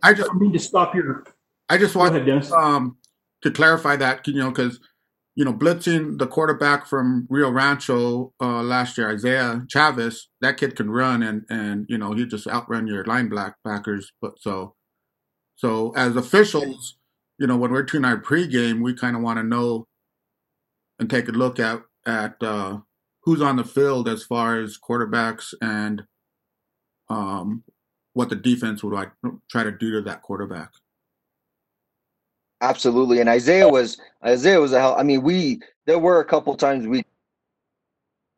I 0.03 0.15
just 0.15 0.35
need 0.35 0.53
to 0.53 0.59
stop 0.59 0.95
your. 0.95 1.25
I 1.69 1.79
just 1.79 1.95
want 1.95 2.17
um, 2.53 2.97
to 3.43 3.51
clarify 3.53 3.95
that 3.97 4.27
you 4.27 4.35
know 4.35 4.51
because 4.51 4.81
you 5.41 5.45
know, 5.45 5.55
blitzing 5.55 6.19
the 6.19 6.27
quarterback 6.27 6.87
from 6.87 7.27
Rio 7.31 7.51
Rancho 7.51 8.33
uh, 8.41 8.63
last 8.63 8.99
year, 8.99 9.11
Isaiah 9.11 9.65
Chavez, 9.69 10.29
that 10.41 10.57
kid 10.57 10.77
can 10.77 10.91
run 10.91 11.23
and 11.23 11.45
and 11.49 11.87
you 11.89 11.97
know 11.97 12.13
he 12.13 12.27
just 12.27 12.47
outrun 12.47 12.87
your 12.87 13.05
linebackers. 13.05 14.07
But 14.21 14.41
so, 14.41 14.75
so 15.57 15.93
as 15.97 16.17
officials, 16.17 16.97
you 17.39 17.47
know, 17.47 17.57
when 17.57 17.71
we're 17.71 17.85
doing 17.85 18.05
our 18.05 18.21
pregame, 18.21 18.83
we 18.83 18.93
kind 18.93 19.17
of 19.17 19.23
want 19.23 19.39
to 19.39 19.43
know 19.43 19.87
and 21.01 21.11
take 21.11 21.29
a 21.29 21.33
look 21.33 21.59
at 21.59 21.83
at 22.07 22.37
uh, 22.43 22.79
who's 23.25 23.43
on 23.43 23.57
the 23.57 23.65
field 23.65 24.09
as 24.09 24.23
far 24.23 24.61
as 24.61 24.79
quarterbacks 24.79 25.53
and 25.61 26.03
um, 27.09 27.65
what 28.13 28.29
the 28.29 28.37
defense 28.37 28.85
would 28.85 28.95
like 28.95 29.11
try 29.51 29.65
to 29.65 29.73
do 29.73 29.91
to 29.93 30.03
that 30.03 30.23
quarterback. 30.23 30.71
Absolutely. 32.61 33.21
And 33.21 33.29
Isaiah 33.29 33.69
was 33.69 33.99
Isaiah 34.25 34.61
was 34.61 34.73
a 34.73 34.79
hell. 34.79 34.95
I 34.99 35.03
mean, 35.03 35.23
we 35.23 35.61
there 35.87 35.99
were 35.99 36.21
a 36.21 36.25
couple 36.25 36.55
times 36.57 36.87
we 36.87 37.03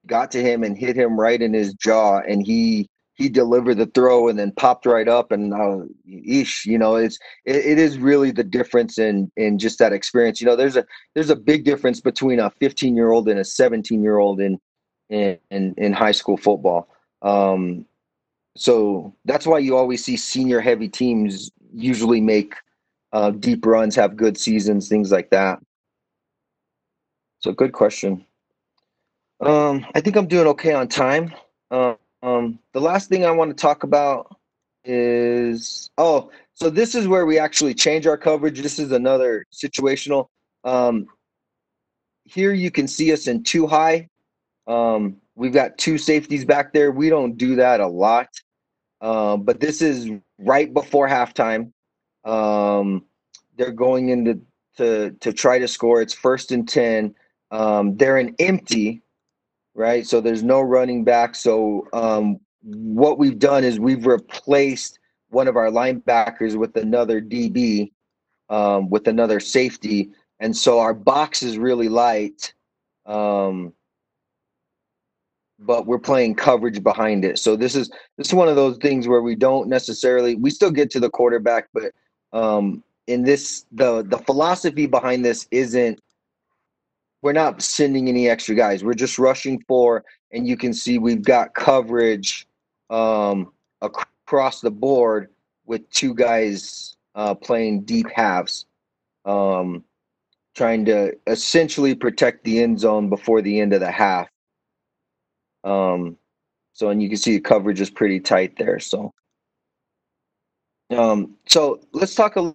got 0.07 0.31
to 0.33 0.42
him 0.42 0.62
and 0.62 0.79
hit 0.79 0.96
him 0.96 1.18
right 1.18 1.40
in 1.42 1.53
his 1.53 1.75
jaw, 1.75 2.20
and 2.20 2.46
he 2.46 2.88
he 3.23 3.29
delivered 3.29 3.77
the 3.77 3.87
throw 3.87 4.29
and 4.29 4.37
then 4.37 4.51
popped 4.51 4.85
right 4.85 5.07
up 5.07 5.31
and 5.31 5.55
uh, 5.55 5.85
you 6.05 6.77
know, 6.77 6.97
it's 6.97 7.21
it, 7.45 7.65
it 7.65 7.79
is 7.79 7.97
really 7.97 8.33
the 8.33 8.43
difference 8.43 8.99
in 8.99 9.31
in 9.37 9.59
just 9.59 9.79
that 9.79 9.93
experience. 9.93 10.41
You 10.41 10.49
know, 10.49 10.57
there's 10.57 10.77
a 10.77 10.85
there's 11.15 11.31
a 11.31 11.37
big 11.37 11.65
difference 11.65 12.01
between 12.01 12.41
a 12.41 12.51
15 12.51 12.97
year 12.97 13.13
old 13.13 13.29
and 13.29 13.39
a 13.39 13.45
17 13.45 14.03
year 14.03 14.19
old 14.19 14.41
in 14.41 14.59
in 15.09 15.39
in, 15.53 15.75
in 15.79 15.93
high 15.93 16.11
school 16.11 16.37
football. 16.37 16.89
Um, 17.23 17.87
so 18.57 19.15
that's 19.25 19.47
why 19.47 19.59
you 19.59 19.77
always 19.77 20.05
see 20.05 20.17
senior 20.17 20.61
heavy 20.61 20.89
teams 20.89 21.53
usually 21.73 22.21
make 22.21 22.55
uh, 23.13 23.31
deep 23.31 23.65
runs, 23.65 23.95
have 23.95 24.17
good 24.17 24.37
seasons, 24.37 24.89
things 24.89 25.13
like 25.13 25.31
that. 25.31 25.61
So 27.39 27.53
good 27.53 27.73
question. 27.73 28.27
Um, 29.41 29.87
I 29.95 30.01
think 30.01 30.17
I'm 30.17 30.27
doing 30.27 30.49
okay 30.49 30.73
on 30.73 30.89
time. 30.89 31.33
Uh, 31.71 31.95
um, 32.23 32.59
the 32.73 32.81
last 32.81 33.09
thing 33.09 33.25
I 33.25 33.31
want 33.31 33.51
to 33.51 33.61
talk 33.61 33.83
about 33.83 34.37
is 34.85 35.91
oh, 35.99 36.31
so 36.55 36.71
this 36.71 36.95
is 36.95 37.09
where 37.09 37.27
we 37.27 37.39
actually 37.39 37.75
change 37.75 38.07
our 38.07 38.17
coverage. 38.17 38.61
This 38.61 38.79
is 38.79 38.93
another 38.93 39.45
situational. 39.53 40.29
Um, 40.65 41.07
here 42.25 42.53
you 42.53 42.71
can 42.71 42.87
see 42.87 43.13
us 43.13 43.27
in 43.27 43.43
two 43.43 43.67
high. 43.67 44.09
Um, 44.67 45.17
we've 45.35 45.53
got 45.53 45.79
two 45.79 45.99
safeties 45.99 46.45
back 46.45 46.73
there. 46.73 46.93
We 46.93 47.09
don't 47.09 47.37
do 47.37 47.57
that 47.57 47.81
a 47.81 47.87
lot, 47.87 48.29
uh, 49.01 49.37
but 49.37 49.61
this 49.61 49.83
is 49.83 50.11
right 50.39 50.73
before 50.73 51.09
halftime. 51.09 51.73
Um, 52.25 53.05
they're 53.57 53.73
going 53.73 54.11
into 54.11 54.41
to 54.77 55.11
to 55.21 55.33
try 55.33 55.59
to 55.59 55.69
score. 55.69 56.01
It's 56.01 56.15
first 56.15 56.53
and 56.53 56.69
ten. 56.69 57.15
Um, 57.51 57.97
they're 57.97 58.17
an 58.17 58.35
empty, 58.39 59.02
right? 59.75 60.07
So 60.07 60.21
there's 60.21 60.43
no 60.43 60.61
running 60.61 61.05
back. 61.05 61.35
So 61.35 61.87
um, 61.93 62.39
what 62.63 63.19
we've 63.19 63.39
done 63.39 63.65
is 63.65 63.81
we've 63.81 64.07
replaced 64.07 64.99
one 65.31 65.49
of 65.49 65.57
our 65.57 65.71
linebackers 65.71 66.57
with 66.57 66.77
another 66.77 67.21
DB, 67.21 67.91
um, 68.51 68.91
with 68.91 69.09
another 69.09 69.41
safety, 69.41 70.11
and 70.41 70.57
so 70.57 70.81
our 70.81 70.93
box 70.93 71.43
is 71.43 71.57
really 71.57 71.89
light. 71.89 72.53
Um, 73.07 73.73
but 75.65 75.87
we're 75.87 75.99
playing 75.99 76.35
coverage 76.35 76.83
behind 76.83 77.25
it. 77.25 77.39
So 77.39 77.57
this 77.57 77.75
is 77.75 77.89
this 78.19 78.29
is 78.29 78.35
one 78.35 78.49
of 78.49 78.57
those 78.57 78.77
things 78.79 79.07
where 79.07 79.23
we 79.23 79.37
don't 79.37 79.69
necessarily 79.69 80.35
we 80.35 80.51
still 80.51 80.71
get 80.71 80.91
to 80.91 81.01
the 81.01 81.11
quarterback, 81.11 81.69
but 81.73 81.93
um, 82.33 82.83
in 83.07 83.23
this 83.23 83.65
the 83.73 84.03
the 84.03 84.19
philosophy 84.19 84.87
behind 84.87 85.25
this 85.25 85.47
isn't 85.51 86.01
we're 87.23 87.33
not 87.33 87.63
sending 87.63 88.09
any 88.09 88.29
extra 88.29 88.55
guys. 88.55 88.85
We're 88.85 88.95
just 88.95 89.19
rushing 89.19 89.63
for, 89.67 90.05
and 90.33 90.47
you 90.47 90.57
can 90.57 90.75
see 90.75 90.99
we've 90.99 91.23
got 91.23 91.55
coverage 91.55 92.47
um, 92.91 93.53
across 93.81 94.61
the 94.61 94.71
board 94.71 95.31
with 95.65 95.89
two 95.91 96.15
guys 96.15 96.97
uh, 97.15 97.35
playing 97.35 97.83
deep 97.83 98.07
halves, 98.13 98.67
um, 99.25 99.85
trying 100.55 100.85
to 100.87 101.17
essentially 101.29 101.95
protect 101.95 102.43
the 102.45 102.61
end 102.61 102.81
zone 102.81 103.09
before 103.09 103.41
the 103.41 103.61
end 103.61 103.73
of 103.73 103.81
the 103.81 103.91
half. 103.91 104.29
Um, 105.63 106.17
so, 106.73 106.91
and 106.91 107.01
you 107.01 107.09
can 107.09 107.19
see 107.19 107.37
the 107.37 107.41
coverage 107.41 107.81
is 107.81 107.91
pretty 107.91 108.19
tight 108.19 108.57
there. 108.57 108.81
So, 108.81 109.13
um, 110.91 111.37
so 111.47 111.81
let's 111.93 112.17
talk 112.17 112.35
a 112.35 112.55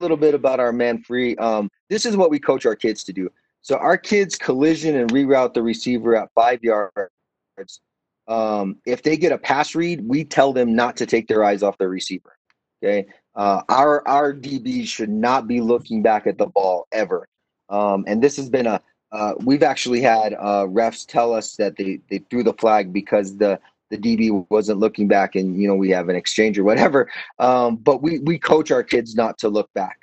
little 0.00 0.16
bit 0.16 0.34
about 0.34 0.58
our 0.58 0.72
man 0.72 1.02
free. 1.02 1.36
Um, 1.36 1.68
this 1.90 2.06
is 2.06 2.16
what 2.16 2.30
we 2.30 2.38
coach 2.38 2.64
our 2.64 2.76
kids 2.76 3.04
to 3.04 3.12
do. 3.12 3.28
So 3.62 3.76
our 3.76 3.98
kids 3.98 4.36
collision 4.36 4.96
and 4.96 5.10
reroute 5.10 5.54
the 5.54 5.62
receiver 5.62 6.16
at 6.16 6.28
five 6.34 6.62
yards. 6.62 7.80
Um, 8.26 8.76
if 8.86 9.02
they 9.02 9.16
get 9.16 9.32
a 9.32 9.38
pass 9.38 9.74
read, 9.74 10.06
we 10.06 10.24
tell 10.24 10.52
them 10.52 10.74
not 10.74 10.96
to 10.98 11.06
take 11.06 11.28
their 11.28 11.44
eyes 11.44 11.62
off 11.62 11.78
the 11.78 11.88
receiver. 11.88 12.36
Okay, 12.82 13.06
uh, 13.34 13.62
our 13.68 14.06
our 14.06 14.32
DBs 14.32 14.86
should 14.86 15.10
not 15.10 15.48
be 15.48 15.60
looking 15.60 16.02
back 16.02 16.26
at 16.26 16.38
the 16.38 16.46
ball 16.46 16.86
ever. 16.92 17.26
Um, 17.68 18.04
and 18.06 18.22
this 18.22 18.36
has 18.36 18.48
been 18.48 18.66
a 18.66 18.80
uh, 19.10 19.34
we've 19.40 19.62
actually 19.62 20.02
had 20.02 20.34
uh, 20.34 20.66
refs 20.66 21.06
tell 21.06 21.32
us 21.32 21.56
that 21.56 21.76
they 21.76 22.00
they 22.10 22.18
threw 22.30 22.42
the 22.42 22.52
flag 22.54 22.92
because 22.92 23.36
the 23.36 23.58
the 23.90 23.96
DB 23.96 24.46
wasn't 24.50 24.78
looking 24.78 25.08
back, 25.08 25.34
and 25.34 25.60
you 25.60 25.66
know 25.66 25.74
we 25.74 25.90
have 25.90 26.08
an 26.08 26.16
exchange 26.16 26.58
or 26.58 26.64
whatever. 26.64 27.10
Um, 27.38 27.76
but 27.76 28.02
we 28.02 28.18
we 28.18 28.38
coach 28.38 28.70
our 28.70 28.82
kids 28.82 29.14
not 29.14 29.38
to 29.38 29.48
look 29.48 29.72
back. 29.74 29.98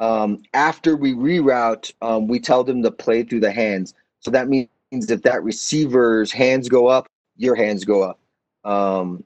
Um, 0.00 0.42
after 0.54 0.96
we 0.96 1.12
reroute, 1.14 1.92
um, 2.00 2.26
we 2.26 2.40
tell 2.40 2.64
them 2.64 2.82
to 2.82 2.90
play 2.90 3.22
through 3.22 3.40
the 3.40 3.52
hands. 3.52 3.94
So 4.20 4.30
that 4.30 4.48
means 4.48 4.68
if 4.90 5.22
that 5.22 5.44
receiver's 5.44 6.32
hands 6.32 6.68
go 6.68 6.88
up, 6.88 7.06
your 7.36 7.54
hands 7.54 7.84
go 7.84 8.02
up. 8.02 8.18
Um, 8.64 9.22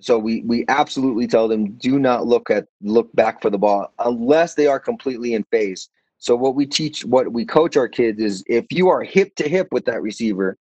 so 0.00 0.18
we 0.18 0.42
we 0.42 0.64
absolutely 0.68 1.26
tell 1.26 1.46
them 1.46 1.72
do 1.74 1.98
not 1.98 2.26
look 2.26 2.50
at 2.50 2.66
look 2.82 3.14
back 3.14 3.40
for 3.40 3.48
the 3.48 3.58
ball 3.58 3.92
unless 4.00 4.54
they 4.54 4.66
are 4.66 4.80
completely 4.80 5.34
in 5.34 5.44
phase. 5.44 5.88
So 6.18 6.34
what 6.34 6.54
we 6.54 6.66
teach, 6.66 7.04
what 7.04 7.32
we 7.32 7.44
coach 7.44 7.76
our 7.76 7.88
kids 7.88 8.20
is 8.20 8.44
if 8.46 8.66
you 8.70 8.88
are 8.88 9.02
hip 9.02 9.34
to 9.36 9.48
hip 9.48 9.68
with 9.72 9.84
that 9.84 10.02
receiver, 10.02 10.56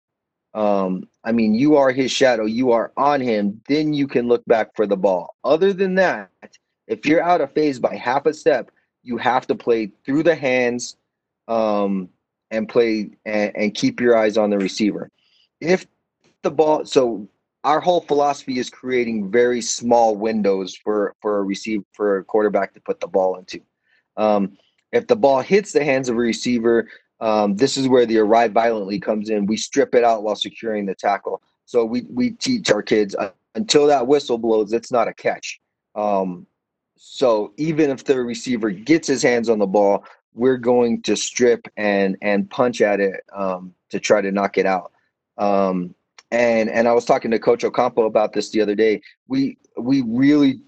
um, 0.54 1.08
I 1.24 1.32
mean 1.32 1.54
you 1.54 1.76
are 1.76 1.91
his 1.91 2.12
shadow, 2.12 2.45
you 2.45 2.71
are 2.71 2.91
on 2.97 3.21
him, 3.21 3.62
then 3.67 3.93
you 3.93 4.08
can 4.08 4.28
look 4.28 4.43
back 4.45 4.76
for 4.76 4.86
the 4.86 4.97
ball. 4.97 5.36
Other 5.43 5.71
than 5.71 5.95
that, 5.95 6.30
if 6.88 7.06
you're 7.06 7.24
out 7.24 7.41
of 7.41 7.54
phase 7.54 7.80
by 7.80 7.95
half 7.95 8.26
a 8.26 8.34
step, 8.34 8.69
you 9.04 9.18
have 9.18 9.48
to 9.48 9.56
play 9.56 9.92
through 10.06 10.24
the 10.24 10.36
hands 10.36 10.96
um, 11.48 12.10
and 12.52 12.68
play 12.68 13.12
and, 13.26 13.56
and 13.56 13.74
keep 13.74 14.00
your 14.00 14.18
eyes 14.18 14.38
on 14.38 14.50
the 14.50 14.58
receiver. 14.58 15.10
If 15.60 15.86
the 16.44 16.52
ball, 16.52 16.86
so 16.86 17.28
our 17.64 17.80
whole 17.80 18.02
philosophy 18.02 18.58
is 18.58 18.70
creating 18.70 19.30
very 19.30 19.62
small 19.62 20.16
windows 20.16 20.76
for 20.76 21.16
for 21.22 21.40
a 21.40 21.44
receive 21.44 21.84
for 21.94 22.18
a 22.18 22.24
quarterback 22.24 22.74
to 22.74 22.82
put 22.82 23.00
the 23.00 23.08
ball 23.08 23.38
into. 23.38 23.62
Um, 24.18 24.58
if 24.92 25.08
the 25.08 25.16
ball 25.16 25.42
hits 25.42 25.72
the 25.72 25.84
hands 25.84 26.10
of 26.10 26.16
a 26.16 26.20
receiver, 26.20 26.88
um, 27.22 27.56
this 27.56 27.78
is 27.78 27.88
where 27.88 28.06
the 28.06 28.18
arrive 28.18 28.52
violently 28.52 29.00
comes 29.00 29.30
in. 29.30 29.46
We 29.46 29.58
strip 29.58 29.96
it 29.96 30.04
out 30.04 30.24
while 30.24 30.36
securing 30.36 30.86
the 30.86 30.96
tackle. 30.96 31.42
So 31.66 31.86
we 31.86 32.02
we 32.10 32.32
teach 32.32 32.72
our 32.72 32.82
kids 32.82 33.16
uh, 33.16 33.32
until 33.56 33.88
that 33.88 34.08
whistle 34.08 34.38
blows, 34.38 34.74
it's 34.74 34.92
not 34.92 35.08
a 35.08 35.14
catch. 35.14 35.60
Um, 35.96 36.48
so 37.04 37.52
even 37.58 37.90
if 37.90 38.04
the 38.04 38.22
receiver 38.22 38.70
gets 38.70 39.08
his 39.08 39.24
hands 39.24 39.50
on 39.50 39.58
the 39.58 39.66
ball, 39.66 40.06
we're 40.36 40.58
going 40.58 41.02
to 41.02 41.16
strip 41.16 41.68
and 41.76 42.16
and 42.22 42.48
punch 42.48 42.80
at 42.80 43.00
it 43.00 43.22
um, 43.36 43.74
to 43.90 44.00
try 44.00 44.22
to 44.22 44.32
knock 44.32 44.60
it 44.60 44.68
out. 44.68 44.92
Um, 45.40 45.96
and 46.30 46.70
and 46.70 46.88
I 46.88 46.94
was 46.94 47.06
talking 47.06 47.32
to 47.32 47.40
Coach 47.40 47.64
Ocampo 47.64 48.06
about 48.06 48.34
this 48.34 48.52
the 48.52 48.62
other 48.62 48.76
day. 48.76 49.02
We 49.28 49.58
we 49.80 50.04
really 50.04 50.62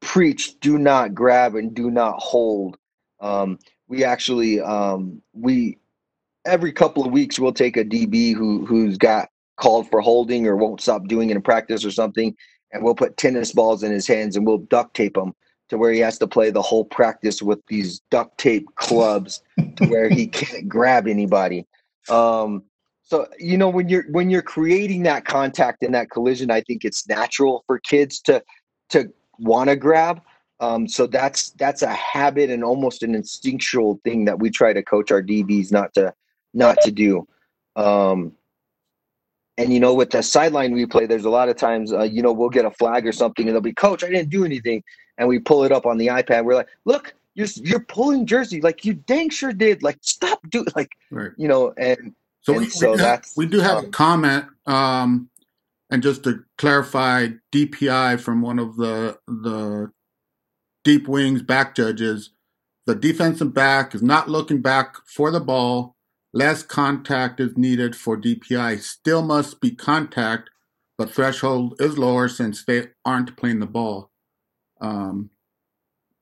preach 0.00 0.60
do 0.60 0.76
not 0.76 1.14
grab 1.14 1.54
and 1.54 1.74
do 1.74 1.90
not 1.90 2.16
hold. 2.18 2.76
Um, 3.20 3.58
we 3.88 4.04
actually 4.04 4.60
um, 4.60 5.22
we 5.32 5.78
every 6.44 6.70
couple 6.70 7.06
of 7.06 7.12
weeks 7.12 7.38
we'll 7.38 7.54
take 7.54 7.78
a 7.78 7.84
DB 7.84 8.34
who 8.34 8.66
who's 8.66 8.98
got 8.98 9.30
called 9.56 9.88
for 9.88 10.02
holding 10.02 10.46
or 10.46 10.54
won't 10.54 10.82
stop 10.82 11.08
doing 11.08 11.30
it 11.30 11.36
in 11.36 11.42
practice 11.42 11.82
or 11.82 11.90
something, 11.90 12.36
and 12.72 12.84
we'll 12.84 12.94
put 12.94 13.16
tennis 13.16 13.52
balls 13.52 13.82
in 13.82 13.90
his 13.90 14.06
hands 14.06 14.36
and 14.36 14.46
we'll 14.46 14.58
duct 14.58 14.94
tape 14.94 15.16
him 15.16 15.32
to 15.68 15.78
where 15.78 15.92
he 15.92 16.00
has 16.00 16.18
to 16.18 16.26
play 16.26 16.50
the 16.50 16.62
whole 16.62 16.84
practice 16.84 17.42
with 17.42 17.60
these 17.66 18.00
duct 18.10 18.38
tape 18.38 18.66
clubs 18.76 19.42
to 19.76 19.86
where 19.86 20.08
he 20.08 20.26
can't 20.40 20.68
grab 20.68 21.06
anybody. 21.06 21.66
Um, 22.08 22.64
so 23.02 23.26
you 23.38 23.56
know 23.56 23.68
when 23.70 23.88
you're 23.88 24.04
when 24.10 24.28
you're 24.28 24.42
creating 24.42 25.02
that 25.04 25.24
contact 25.24 25.82
and 25.82 25.94
that 25.94 26.10
collision, 26.10 26.50
I 26.50 26.60
think 26.60 26.84
it's 26.84 27.08
natural 27.08 27.64
for 27.66 27.78
kids 27.78 28.20
to 28.22 28.42
to 28.90 29.12
want 29.38 29.70
to 29.70 29.76
grab. 29.76 30.20
Um, 30.60 30.88
so 30.88 31.06
that's 31.06 31.50
that's 31.50 31.82
a 31.82 31.92
habit 31.92 32.50
and 32.50 32.64
almost 32.64 33.02
an 33.02 33.14
instinctual 33.14 34.00
thing 34.04 34.24
that 34.26 34.38
we 34.38 34.50
try 34.50 34.72
to 34.72 34.82
coach 34.82 35.10
our 35.10 35.22
DBs 35.22 35.72
not 35.72 35.94
to 35.94 36.12
not 36.52 36.78
to 36.82 36.90
do. 36.90 37.26
Um, 37.76 38.32
and 39.58 39.72
you 39.72 39.80
know, 39.80 39.92
with 39.92 40.10
the 40.10 40.22
sideline 40.22 40.72
replay, 40.72 41.08
there's 41.08 41.24
a 41.24 41.30
lot 41.30 41.48
of 41.48 41.56
times, 41.56 41.92
uh, 41.92 42.04
you 42.04 42.22
know, 42.22 42.32
we'll 42.32 42.48
get 42.48 42.64
a 42.64 42.70
flag 42.70 43.06
or 43.06 43.12
something, 43.12 43.46
and 43.46 43.54
they'll 43.54 43.60
be, 43.60 43.72
"Coach, 43.72 44.04
I 44.04 44.08
didn't 44.08 44.30
do 44.30 44.44
anything," 44.44 44.84
and 45.18 45.28
we 45.28 45.40
pull 45.40 45.64
it 45.64 45.72
up 45.72 45.84
on 45.84 45.98
the 45.98 46.06
iPad. 46.06 46.44
We're 46.44 46.54
like, 46.54 46.68
"Look, 46.84 47.12
you're 47.34 47.48
you're 47.56 47.80
pulling 47.80 48.24
jersey, 48.24 48.60
like 48.60 48.84
you 48.84 48.94
dang 48.94 49.30
sure 49.30 49.52
did. 49.52 49.82
Like, 49.82 49.98
stop 50.00 50.40
do 50.48 50.64
like, 50.76 50.92
right. 51.10 51.32
you 51.36 51.48
know." 51.48 51.74
And 51.76 52.14
so, 52.40 52.52
and 52.52 52.62
we, 52.62 52.68
so 52.68 52.92
we, 52.92 52.96
do 52.96 53.02
have, 53.02 53.26
we 53.36 53.46
do 53.46 53.58
have 53.58 53.78
um, 53.78 53.84
a 53.86 53.88
comment, 53.88 54.44
um, 54.66 55.28
and 55.90 56.04
just 56.04 56.22
to 56.24 56.44
clarify, 56.56 57.28
DPI 57.52 58.20
from 58.20 58.40
one 58.40 58.60
of 58.60 58.76
the 58.76 59.18
the 59.26 59.90
deep 60.84 61.08
wings 61.08 61.42
back 61.42 61.74
judges, 61.74 62.30
the 62.86 62.94
defensive 62.94 63.52
back 63.52 63.92
is 63.92 64.02
not 64.02 64.28
looking 64.28 64.62
back 64.62 64.98
for 65.04 65.32
the 65.32 65.40
ball 65.40 65.96
Less 66.32 66.62
contact 66.62 67.40
is 67.40 67.56
needed 67.56 67.96
for 67.96 68.16
DPI. 68.16 68.80
Still 68.80 69.22
must 69.22 69.60
be 69.60 69.70
contact, 69.70 70.50
but 70.96 71.10
threshold 71.10 71.74
is 71.80 71.96
lower 71.96 72.28
since 72.28 72.64
they 72.64 72.88
aren't 73.04 73.36
playing 73.36 73.60
the 73.60 73.66
ball. 73.66 74.10
Um, 74.80 75.30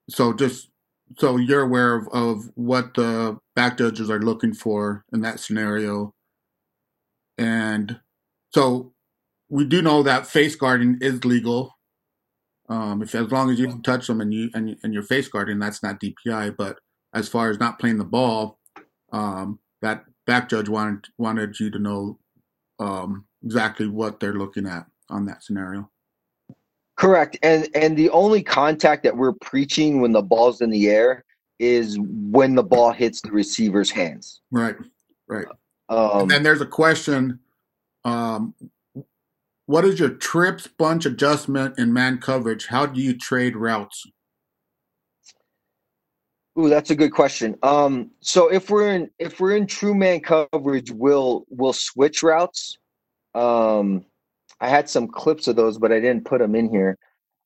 so 0.08 0.32
just 0.32 0.70
so 1.18 1.36
you're 1.36 1.62
aware 1.62 1.94
of, 1.94 2.08
of 2.08 2.50
what 2.54 2.94
the 2.94 3.38
back 3.54 3.78
judges 3.78 4.10
are 4.10 4.20
looking 4.20 4.54
for 4.54 5.04
in 5.12 5.20
that 5.22 5.40
scenario. 5.40 6.14
And 7.38 8.00
so 8.54 8.92
we 9.48 9.64
do 9.64 9.82
know 9.82 10.02
that 10.02 10.26
face 10.26 10.56
guarding 10.56 10.98
is 11.00 11.24
legal. 11.24 11.72
Um, 12.68 13.02
if 13.02 13.14
as 13.14 13.30
long 13.30 13.50
as 13.50 13.60
you 13.60 13.68
can 13.68 13.82
touch 13.82 14.06
them 14.08 14.20
and 14.20 14.34
you 14.34 14.50
and, 14.54 14.76
and 14.82 14.92
you're 14.92 15.02
face 15.02 15.28
guarding, 15.28 15.58
that's 15.58 15.82
not 15.82 16.00
DPI. 16.00 16.56
But 16.56 16.78
as 17.14 17.28
far 17.28 17.50
as 17.50 17.60
not 17.60 17.78
playing 17.78 17.98
the 17.98 18.04
ball, 18.04 18.58
um, 19.12 19.60
that 19.86 20.04
back 20.26 20.48
judge 20.48 20.68
wanted 20.68 21.06
wanted 21.16 21.58
you 21.60 21.70
to 21.70 21.78
know 21.78 22.18
um, 22.78 23.24
exactly 23.44 23.86
what 23.86 24.20
they're 24.20 24.34
looking 24.34 24.66
at 24.66 24.86
on 25.08 25.26
that 25.26 25.42
scenario. 25.42 25.90
Correct, 26.96 27.38
and 27.42 27.68
and 27.74 27.96
the 27.96 28.10
only 28.10 28.42
contact 28.42 29.02
that 29.04 29.16
we're 29.16 29.32
preaching 29.32 30.00
when 30.00 30.12
the 30.12 30.22
ball's 30.22 30.60
in 30.60 30.70
the 30.70 30.88
air 30.88 31.24
is 31.58 31.98
when 32.00 32.54
the 32.54 32.62
ball 32.62 32.92
hits 32.92 33.20
the 33.20 33.30
receiver's 33.30 33.90
hands. 33.90 34.40
Right, 34.50 34.76
right. 35.28 35.46
Um, 35.88 36.22
and 36.22 36.30
then 36.30 36.42
there's 36.42 36.60
a 36.60 36.66
question: 36.66 37.38
um, 38.04 38.54
What 39.66 39.84
is 39.84 40.00
your 40.00 40.10
trips 40.10 40.66
bunch 40.66 41.06
adjustment 41.06 41.78
in 41.78 41.92
man 41.92 42.18
coverage? 42.18 42.66
How 42.66 42.86
do 42.86 43.00
you 43.00 43.16
trade 43.16 43.56
routes? 43.56 44.04
Ooh, 46.58 46.70
that's 46.70 46.90
a 46.90 46.94
good 46.94 47.12
question. 47.12 47.56
Um, 47.62 48.10
so 48.20 48.48
if 48.48 48.70
we're 48.70 48.90
in 48.90 49.10
if 49.18 49.40
we're 49.40 49.56
in 49.56 49.66
true 49.66 49.94
man 49.94 50.20
coverage, 50.20 50.90
we'll 50.90 51.44
we'll 51.50 51.74
switch 51.74 52.22
routes. 52.22 52.78
Um, 53.34 54.06
I 54.60 54.68
had 54.68 54.88
some 54.88 55.06
clips 55.06 55.48
of 55.48 55.56
those, 55.56 55.76
but 55.76 55.92
I 55.92 56.00
didn't 56.00 56.24
put 56.24 56.38
them 56.38 56.54
in 56.54 56.70
here. 56.70 56.96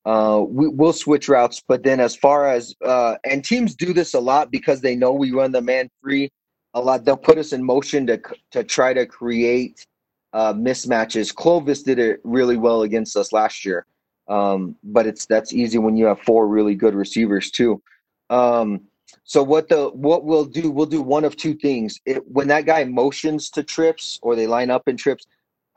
Uh, 0.07 0.45
we, 0.49 0.69
will 0.69 0.93
switch 0.93 1.29
routes, 1.29 1.61
but 1.67 1.83
then 1.83 1.99
as 1.99 2.15
far 2.15 2.47
as 2.47 2.75
uh, 2.85 3.17
and 3.25 3.45
teams 3.45 3.75
do 3.75 3.93
this 3.93 4.15
a 4.15 4.21
lot 4.21 4.51
because 4.51 4.81
they 4.81 4.95
know 4.95 5.13
we 5.13 5.33
run 5.33 5.51
the 5.51 5.61
man 5.61 5.91
free 6.01 6.31
a 6.75 6.81
lot. 6.81 7.05
They'll 7.05 7.17
put 7.17 7.37
us 7.37 7.53
in 7.53 7.65
motion 7.65 8.07
to 8.07 8.21
to 8.53 8.63
try 8.63 8.95
to 8.95 9.07
create 9.07 9.85
uh, 10.33 10.55
mismatches. 10.55 11.35
Clovis 11.35 11.83
did 11.83 11.99
it 11.99 12.21
really 12.23 12.57
well 12.57 12.83
against 12.83 13.17
us 13.17 13.33
last 13.33 13.65
year, 13.65 13.87
um, 14.29 14.77
but 14.85 15.07
it's 15.07 15.27
that's 15.27 15.53
easy 15.53 15.79
when 15.79 15.97
you 15.97 16.07
have 16.07 16.21
four 16.21 16.47
really 16.47 16.77
good 16.77 16.95
receivers 16.95 17.51
too. 17.51 17.83
Um, 18.31 18.83
so 19.25 19.43
what 19.43 19.69
the 19.69 19.91
what 19.91 20.25
we'll 20.25 20.45
do, 20.45 20.71
we'll 20.71 20.87
do 20.87 21.03
one 21.03 21.25
of 21.25 21.37
two 21.37 21.55
things. 21.55 21.99
It, 22.07 22.27
when 22.27 22.49
that 22.49 22.67
guy 22.67 22.85
motions 22.85 23.51
to 23.51 23.63
trips 23.63 24.19
or 24.23 24.37
they 24.37 24.47
line 24.47 24.71
up 24.71 24.89
in 24.89 24.97
trips, 24.97 25.27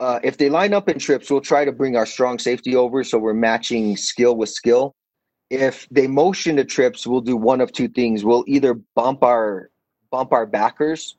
uh, 0.00 0.20
if 0.22 0.36
they 0.36 0.50
line 0.50 0.74
up 0.74 0.88
in 0.88 0.98
trips, 0.98 1.30
we'll 1.30 1.40
try 1.40 1.64
to 1.64 1.72
bring 1.72 1.96
our 1.96 2.06
strong 2.06 2.38
safety 2.38 2.74
over 2.76 3.04
so 3.04 3.18
we're 3.18 3.34
matching 3.34 3.96
skill 3.96 4.36
with 4.36 4.48
skill. 4.48 4.94
If 5.50 5.88
they 5.90 6.06
motion 6.06 6.56
to 6.56 6.64
trips, 6.64 7.06
we'll 7.06 7.20
do 7.20 7.36
one 7.36 7.60
of 7.60 7.72
two 7.72 7.88
things. 7.88 8.24
We'll 8.24 8.44
either 8.46 8.74
bump 8.94 9.22
our 9.22 9.70
bump 10.10 10.32
our 10.32 10.46
backers, 10.46 11.16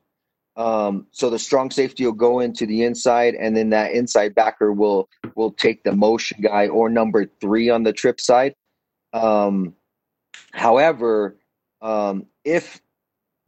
um, 0.56 1.06
so 1.10 1.28
the 1.28 1.38
strong 1.38 1.70
safety 1.70 2.04
will 2.06 2.12
go 2.12 2.40
into 2.40 2.66
the 2.66 2.84
inside, 2.84 3.34
and 3.34 3.56
then 3.56 3.70
that 3.70 3.92
inside 3.92 4.34
backer 4.34 4.72
will 4.72 5.08
will 5.34 5.52
take 5.52 5.84
the 5.84 5.92
motion 5.92 6.40
guy 6.42 6.68
or 6.68 6.88
number 6.88 7.26
three 7.40 7.68
on 7.68 7.82
the 7.82 7.92
trip 7.92 8.20
side. 8.20 8.54
Um, 9.12 9.74
however, 10.52 11.36
um, 11.86 12.26
if 12.44 12.80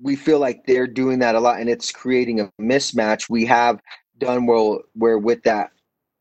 we 0.00 0.14
feel 0.14 0.38
like 0.38 0.64
they're 0.64 0.86
doing 0.86 1.18
that 1.18 1.34
a 1.34 1.40
lot 1.40 1.58
and 1.60 1.68
it's 1.68 1.90
creating 1.90 2.38
a 2.38 2.52
mismatch, 2.60 3.28
we 3.28 3.44
have 3.44 3.80
done 4.18 4.46
well 4.46 4.80
where 4.94 5.18
with 5.18 5.42
that 5.42 5.72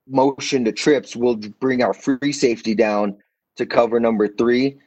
motion 0.08 0.66
to 0.66 0.72
trips, 0.72 1.16
we'll 1.16 1.36
bring 1.36 1.84
our 1.84 1.94
free 1.94 2.32
safety 2.32 2.74
down 2.74 3.16
to 3.58 3.68
cover 3.68 4.00
number 4.00 4.28
three, 4.28 4.80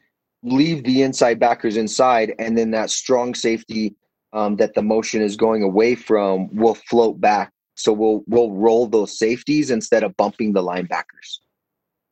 leave 0.43 0.83
the 0.83 1.03
inside 1.03 1.39
backers 1.39 1.77
inside, 1.77 2.35
and 2.41 2.59
then 2.59 2.73
that 2.73 2.91
strong 2.91 3.35
safety 3.35 3.95
um, 4.33 4.57
that 4.57 4.75
the 4.75 4.83
motion 4.83 5.23
is 5.23 5.37
going 5.37 5.63
away 5.63 5.95
from 5.95 6.53
will 6.55 6.75
float 6.75 7.21
back 7.21 7.53
So 7.77 7.93
we'll 7.93 8.25
we'll 8.27 8.53
roll 8.53 8.89
those 8.89 9.17
safeties 9.17 9.71
instead 9.71 10.03
of 10.03 10.17
bumping 10.17 10.53
the 10.53 10.63
linebackers. 10.63 11.39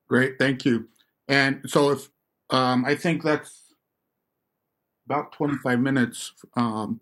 Great, 0.09 0.38
thank 0.38 0.64
you. 0.64 0.88
And 1.26 1.61
so 1.66 1.90
if 1.90 2.09
um, 2.50 2.85
I 2.85 2.94
think 2.94 3.22
that's 3.22 3.67
about 5.09 5.33
25 5.33 5.81
minutes. 5.81 6.33
Um, 6.55 7.01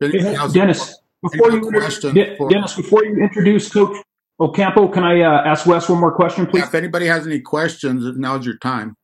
Dennis, 0.00 0.98
before 1.22 1.52
you, 1.52 1.70
De- 1.70 2.36
for, 2.36 2.50
Dennis, 2.50 2.74
before 2.74 3.04
you 3.04 3.22
introduce 3.22 3.70
Coach 3.70 3.96
Ocampo, 4.40 4.88
can 4.88 5.04
I 5.04 5.20
uh, 5.20 5.42
ask 5.44 5.66
Wes 5.66 5.88
one 5.88 6.00
more 6.00 6.14
question, 6.14 6.46
please? 6.46 6.60
Yeah, 6.60 6.68
if 6.68 6.74
anybody 6.74 7.06
has 7.06 7.26
any 7.26 7.40
questions, 7.40 8.04
now's 8.16 8.46
your 8.46 8.56
time. 8.56 8.96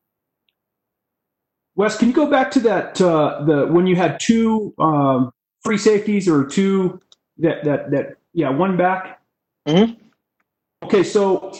Wes, 1.76 1.96
can 1.96 2.09
you 2.09 2.14
go 2.14 2.26
back 2.26 2.50
to 2.53 2.61
that 2.61 3.00
uh, 3.00 3.44
the 3.44 3.66
when 3.66 3.87
you 3.87 3.96
had 3.96 4.18
two 4.20 4.74
um, 4.79 5.31
free 5.62 5.79
safeties 5.79 6.29
or 6.29 6.44
two 6.44 7.00
that 7.38 7.64
that 7.64 7.90
that 7.90 8.16
yeah 8.33 8.50
one 8.50 8.76
back? 8.76 9.20
Mm-hmm. 9.68 9.94
Okay, 10.85 11.03
so 11.05 11.53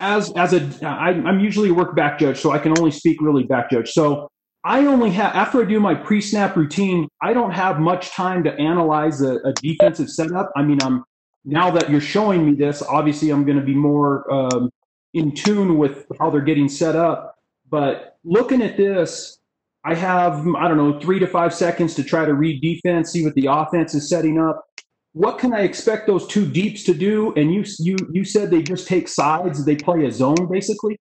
as 0.00 0.32
as 0.32 0.52
a 0.52 0.86
I, 0.86 1.10
I'm 1.10 1.40
usually 1.40 1.70
a 1.70 1.74
work 1.74 1.94
back 1.94 2.18
judge, 2.18 2.38
so 2.38 2.50
I 2.50 2.58
can 2.58 2.76
only 2.78 2.90
speak 2.90 3.20
really 3.20 3.44
back 3.44 3.70
judge. 3.70 3.90
So 3.90 4.31
I 4.64 4.86
only 4.86 5.10
have 5.10 5.34
after 5.34 5.62
I 5.62 5.64
do 5.64 5.80
my 5.80 5.94
pre-snap 5.94 6.56
routine, 6.56 7.08
I 7.20 7.32
don't 7.32 7.50
have 7.50 7.80
much 7.80 8.10
time 8.10 8.44
to 8.44 8.52
analyze 8.54 9.20
a, 9.20 9.36
a 9.38 9.52
defensive 9.54 10.08
setup. 10.08 10.52
I 10.56 10.62
mean, 10.62 10.78
I'm 10.82 11.04
now 11.44 11.70
that 11.72 11.90
you're 11.90 12.00
showing 12.00 12.46
me 12.46 12.54
this, 12.54 12.82
obviously 12.82 13.30
I'm 13.30 13.44
going 13.44 13.58
to 13.58 13.64
be 13.64 13.74
more 13.74 14.32
um, 14.32 14.70
in 15.14 15.34
tune 15.34 15.78
with 15.78 16.06
how 16.20 16.30
they're 16.30 16.40
getting 16.40 16.68
set 16.68 16.94
up. 16.94 17.34
But 17.68 18.16
looking 18.22 18.62
at 18.62 18.76
this, 18.76 19.38
I 19.84 19.94
have 19.94 20.46
I 20.56 20.68
don't 20.68 20.76
know 20.76 21.00
three 21.00 21.18
to 21.18 21.26
five 21.26 21.52
seconds 21.52 21.94
to 21.96 22.04
try 22.04 22.24
to 22.24 22.34
read 22.34 22.60
defense, 22.60 23.10
see 23.10 23.24
what 23.24 23.34
the 23.34 23.46
offense 23.46 23.94
is 23.94 24.08
setting 24.08 24.38
up 24.38 24.64
what 25.12 25.38
can 25.38 25.52
I 25.52 25.60
expect 25.60 26.06
those 26.06 26.26
two 26.26 26.46
deeps 26.46 26.84
to 26.84 26.94
do? 26.94 27.34
And 27.34 27.52
you 27.52 27.64
you 27.78 27.96
you 28.12 28.24
said 28.24 28.50
they 28.50 28.62
just 28.62 28.88
take 28.88 29.08
sides, 29.08 29.64
they 29.64 29.76
play 29.76 30.06
a 30.06 30.12
zone 30.12 30.48
basically. 30.50 30.98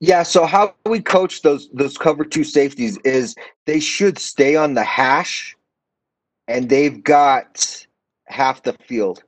Yeah, 0.00 0.22
so 0.22 0.44
how 0.44 0.74
we 0.86 1.00
coach 1.00 1.42
those 1.42 1.70
those 1.70 1.96
cover 1.96 2.24
two 2.24 2.44
safeties 2.44 2.98
is 2.98 3.34
they 3.66 3.80
should 3.80 4.18
stay 4.18 4.56
on 4.56 4.74
the 4.74 4.84
hash 4.84 5.56
and 6.48 6.68
they've 6.68 7.02
got 7.02 7.86
half 8.26 8.62
the 8.62 8.74
field. 8.86 9.22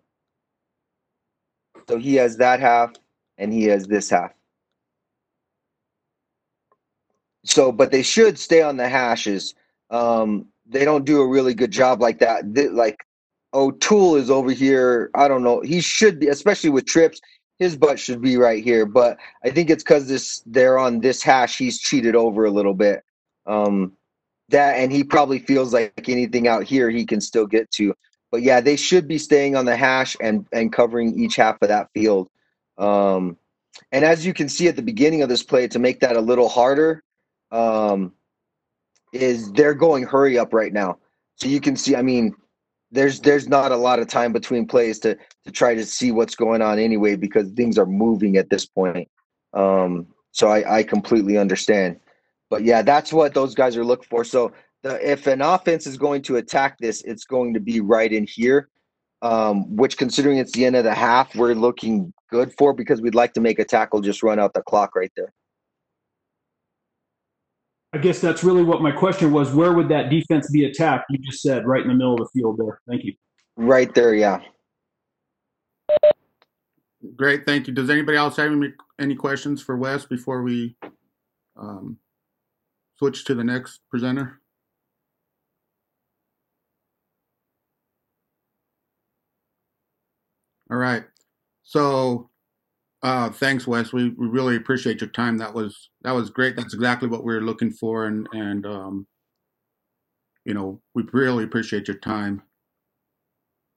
So 1.88 1.98
he 1.98 2.16
has 2.16 2.36
that 2.38 2.60
half 2.60 2.92
and 3.38 3.52
he 3.52 3.64
has 3.64 3.86
this 3.86 4.10
half. 4.10 4.32
So 7.44 7.72
but 7.72 7.90
they 7.92 8.02
should 8.02 8.38
stay 8.38 8.62
on 8.62 8.76
the 8.76 8.88
hashes. 8.88 9.54
Um 9.90 10.46
they 10.66 10.84
don't 10.84 11.04
do 11.04 11.20
a 11.20 11.26
really 11.28 11.54
good 11.54 11.70
job 11.70 12.00
like 12.00 12.18
that. 12.18 12.52
They, 12.52 12.68
like 12.68 13.06
O'Toole 13.54 14.16
is 14.16 14.30
over 14.30 14.50
here. 14.50 15.10
I 15.14 15.28
don't 15.28 15.42
know. 15.44 15.60
He 15.60 15.80
should 15.80 16.18
be, 16.18 16.28
especially 16.28 16.70
with 16.70 16.86
trips. 16.86 17.20
His 17.58 17.76
butt 17.76 17.98
should 17.98 18.20
be 18.20 18.36
right 18.36 18.62
here, 18.62 18.84
but 18.84 19.18
I 19.42 19.50
think 19.50 19.70
it's 19.70 19.82
because 19.82 20.08
this 20.08 20.42
they're 20.46 20.78
on 20.78 21.00
this 21.00 21.22
hash. 21.22 21.56
He's 21.56 21.78
cheated 21.78 22.14
over 22.14 22.44
a 22.44 22.50
little 22.50 22.74
bit. 22.74 23.02
Um, 23.46 23.92
that 24.50 24.74
and 24.78 24.92
he 24.92 25.02
probably 25.02 25.38
feels 25.38 25.72
like 25.72 26.08
anything 26.08 26.48
out 26.48 26.64
here 26.64 26.90
he 26.90 27.04
can 27.04 27.20
still 27.20 27.46
get 27.46 27.70
to. 27.72 27.94
But 28.30 28.42
yeah, 28.42 28.60
they 28.60 28.76
should 28.76 29.08
be 29.08 29.18
staying 29.18 29.56
on 29.56 29.64
the 29.64 29.76
hash 29.76 30.16
and 30.20 30.46
and 30.52 30.72
covering 30.72 31.18
each 31.18 31.36
half 31.36 31.56
of 31.62 31.68
that 31.68 31.88
field. 31.94 32.28
Um, 32.78 33.38
and 33.92 34.04
as 34.04 34.26
you 34.26 34.34
can 34.34 34.48
see 34.48 34.68
at 34.68 34.76
the 34.76 34.82
beginning 34.82 35.22
of 35.22 35.28
this 35.28 35.42
play, 35.42 35.68
to 35.68 35.78
make 35.78 36.00
that 36.00 36.16
a 36.16 36.20
little 36.20 36.48
harder, 36.48 37.02
um, 37.50 38.12
is 39.12 39.52
they're 39.52 39.74
going 39.74 40.04
hurry 40.04 40.38
up 40.38 40.52
right 40.52 40.72
now. 40.72 40.98
So 41.36 41.48
you 41.48 41.60
can 41.60 41.76
see. 41.76 41.96
I 41.96 42.02
mean, 42.02 42.34
there's 42.90 43.20
there's 43.20 43.48
not 43.48 43.72
a 43.72 43.76
lot 43.76 43.98
of 43.98 44.08
time 44.08 44.32
between 44.32 44.66
plays 44.66 44.98
to 45.00 45.16
to 45.46 45.52
try 45.52 45.74
to 45.74 45.84
see 45.84 46.12
what's 46.12 46.34
going 46.34 46.60
on 46.60 46.78
anyway 46.78 47.16
because 47.16 47.50
things 47.52 47.78
are 47.78 47.86
moving 47.86 48.36
at 48.36 48.50
this 48.50 48.66
point. 48.66 49.08
Um, 49.54 50.08
so 50.32 50.48
I, 50.48 50.78
I 50.78 50.82
completely 50.82 51.38
understand. 51.38 51.98
But 52.50 52.62
yeah, 52.64 52.82
that's 52.82 53.12
what 53.12 53.32
those 53.32 53.54
guys 53.54 53.76
are 53.76 53.84
looking 53.84 54.08
for. 54.10 54.24
So 54.24 54.52
the, 54.82 55.10
if 55.10 55.26
an 55.26 55.40
offense 55.40 55.86
is 55.86 55.96
going 55.96 56.22
to 56.22 56.36
attack 56.36 56.78
this, 56.78 57.02
it's 57.02 57.24
going 57.24 57.54
to 57.54 57.60
be 57.60 57.80
right 57.80 58.12
in 58.12 58.26
here. 58.26 58.68
Um, 59.22 59.74
which 59.74 59.96
considering 59.96 60.36
it's 60.36 60.52
the 60.52 60.66
end 60.66 60.76
of 60.76 60.84
the 60.84 60.94
half, 60.94 61.34
we're 61.34 61.54
looking 61.54 62.12
good 62.30 62.52
for 62.58 62.74
because 62.74 63.00
we'd 63.00 63.14
like 63.14 63.32
to 63.32 63.40
make 63.40 63.58
a 63.58 63.64
tackle 63.64 64.00
just 64.02 64.22
run 64.22 64.38
out 64.38 64.52
the 64.52 64.62
clock 64.62 64.94
right 64.94 65.10
there. 65.16 65.32
I 67.94 67.98
guess 67.98 68.20
that's 68.20 68.44
really 68.44 68.62
what 68.62 68.82
my 68.82 68.92
question 68.92 69.32
was. 69.32 69.54
Where 69.54 69.72
would 69.72 69.88
that 69.88 70.10
defense 70.10 70.50
be 70.50 70.66
attacked? 70.66 71.06
You 71.08 71.18
just 71.18 71.40
said 71.40 71.66
right 71.66 71.80
in 71.80 71.88
the 71.88 71.94
middle 71.94 72.12
of 72.12 72.18
the 72.18 72.28
field 72.38 72.58
there. 72.58 72.78
Thank 72.86 73.04
you. 73.04 73.14
Right 73.56 73.92
there, 73.94 74.14
yeah. 74.14 74.40
Great, 77.14 77.46
thank 77.46 77.66
you. 77.66 77.74
Does 77.74 77.90
anybody 77.90 78.18
else 78.18 78.36
have 78.36 78.52
any, 78.52 78.72
any 79.00 79.14
questions 79.14 79.62
for 79.62 79.76
Wes 79.76 80.04
before 80.04 80.42
we 80.42 80.76
um, 81.56 81.98
switch 82.98 83.24
to 83.26 83.34
the 83.34 83.44
next 83.44 83.80
presenter? 83.90 84.40
All 90.70 90.78
right. 90.78 91.04
So 91.62 92.30
uh, 93.02 93.30
thanks, 93.30 93.66
Wes. 93.66 93.92
We, 93.92 94.10
we 94.10 94.26
really 94.26 94.56
appreciate 94.56 95.00
your 95.00 95.10
time. 95.10 95.38
That 95.38 95.54
was 95.54 95.90
that 96.02 96.12
was 96.12 96.30
great. 96.30 96.56
That's 96.56 96.74
exactly 96.74 97.08
what 97.08 97.24
we 97.24 97.34
were 97.34 97.42
looking 97.42 97.70
for, 97.70 98.06
and 98.06 98.26
and 98.32 98.66
um, 98.66 99.06
you 100.44 100.54
know 100.54 100.80
we 100.94 101.04
really 101.12 101.44
appreciate 101.44 101.86
your 101.88 101.98
time. 101.98 102.42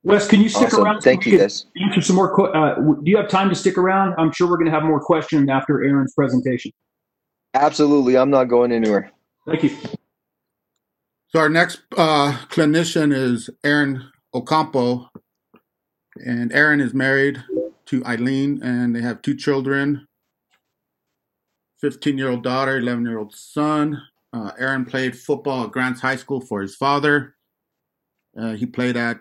Wes, 0.03 0.27
can 0.27 0.41
you 0.41 0.49
stick 0.49 0.67
awesome. 0.67 0.83
around? 0.83 1.01
Thank 1.01 1.25
you, 1.25 1.37
guys. 1.37 1.65
Answer 1.81 2.01
some 2.01 2.15
more. 2.15 2.55
Uh, 2.55 2.75
do 2.75 3.01
you 3.03 3.17
have 3.17 3.27
time 3.27 3.49
to 3.49 3.55
stick 3.55 3.77
around? 3.77 4.15
I'm 4.17 4.31
sure 4.31 4.49
we're 4.49 4.57
going 4.57 4.67
to 4.67 4.71
have 4.71 4.83
more 4.83 5.01
questions 5.01 5.49
after 5.49 5.83
Aaron's 5.83 6.13
presentation. 6.13 6.71
Absolutely, 7.53 8.17
I'm 8.17 8.29
not 8.29 8.45
going 8.45 8.71
anywhere. 8.71 9.11
Thank 9.45 9.63
you. 9.63 9.75
So 11.27 11.39
our 11.39 11.49
next 11.49 11.81
uh, 11.97 12.37
clinician 12.49 13.13
is 13.13 13.49
Aaron 13.63 14.09
Ocampo, 14.33 15.09
and 16.15 16.53
Aaron 16.53 16.79
is 16.79 16.93
married 16.93 17.43
to 17.87 18.05
Eileen, 18.05 18.61
and 18.63 18.95
they 18.95 19.01
have 19.01 19.21
two 19.21 19.35
children 19.35 20.07
15 21.81 22.17
year 22.17 22.29
old 22.29 22.43
daughter, 22.43 22.77
11 22.77 23.05
year 23.05 23.19
old 23.19 23.33
son. 23.35 24.01
Uh, 24.31 24.51
Aaron 24.59 24.85
played 24.85 25.17
football 25.17 25.65
at 25.65 25.71
Grants 25.71 26.01
High 26.01 26.15
School 26.15 26.41
for 26.41 26.61
his 26.61 26.75
father. 26.75 27.35
Uh, 28.39 28.53
he 28.53 28.65
played 28.65 28.95
at 28.95 29.19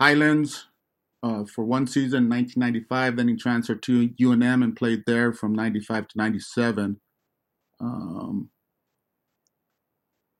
Highlands 0.00 0.66
uh, 1.22 1.44
for 1.44 1.64
one 1.64 1.86
season, 1.86 2.28
1995. 2.28 3.16
Then 3.16 3.28
he 3.28 3.36
transferred 3.36 3.82
to 3.84 4.08
UNM 4.10 4.64
and 4.64 4.76
played 4.76 5.02
there 5.06 5.32
from 5.32 5.54
95 5.54 6.08
to 6.08 6.18
97. 6.18 7.00
Um, 7.80 8.50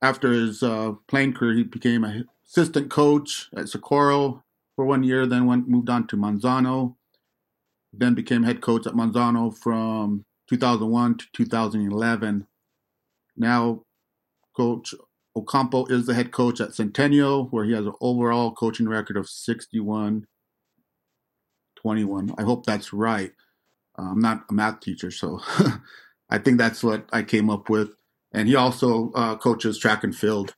after 0.01 0.31
his 0.31 0.61
uh, 0.61 0.93
playing 1.07 1.33
career, 1.33 1.55
he 1.55 1.63
became 1.63 2.03
an 2.03 2.27
assistant 2.45 2.89
coach 2.89 3.49
at 3.55 3.69
Socorro 3.69 4.43
for 4.75 4.85
one 4.85 5.03
year, 5.03 5.25
then 5.25 5.45
went 5.45 5.69
moved 5.69 5.89
on 5.89 6.05
to 6.07 6.17
Manzano 6.17 6.95
then 7.99 8.13
became 8.13 8.43
head 8.43 8.61
coach 8.61 8.85
at 8.87 8.93
Manzano 8.93 9.55
from 9.55 10.25
2001 10.49 11.17
to 11.17 11.25
2011. 11.33 12.47
Now, 13.37 13.83
Coach 14.55 14.93
Ocampo 15.35 15.85
is 15.87 16.05
the 16.05 16.13
head 16.13 16.31
coach 16.31 16.61
at 16.61 16.73
Centennial, 16.73 17.47
where 17.47 17.65
he 17.65 17.73
has 17.73 17.85
an 17.85 17.93
overall 17.99 18.51
coaching 18.51 18.87
record 18.87 19.17
of 19.17 19.29
61 19.29 20.27
21. 21.85 22.33
I 22.37 22.41
hope 22.41 22.65
that's 22.65 22.93
right. 22.93 23.31
Uh, 23.97 24.09
I'm 24.11 24.19
not 24.19 24.45
a 24.49 24.53
math 24.53 24.79
teacher, 24.79 25.11
so 25.11 25.39
I 26.29 26.39
think 26.39 26.57
that's 26.57 26.83
what 26.83 27.07
I 27.13 27.21
came 27.21 27.47
up 27.49 27.69
with. 27.69 27.89
And 28.31 28.47
he 28.47 28.55
also 28.55 29.11
uh, 29.11 29.35
coaches 29.35 29.77
track 29.77 30.03
and 30.03 30.15
field. 30.15 30.55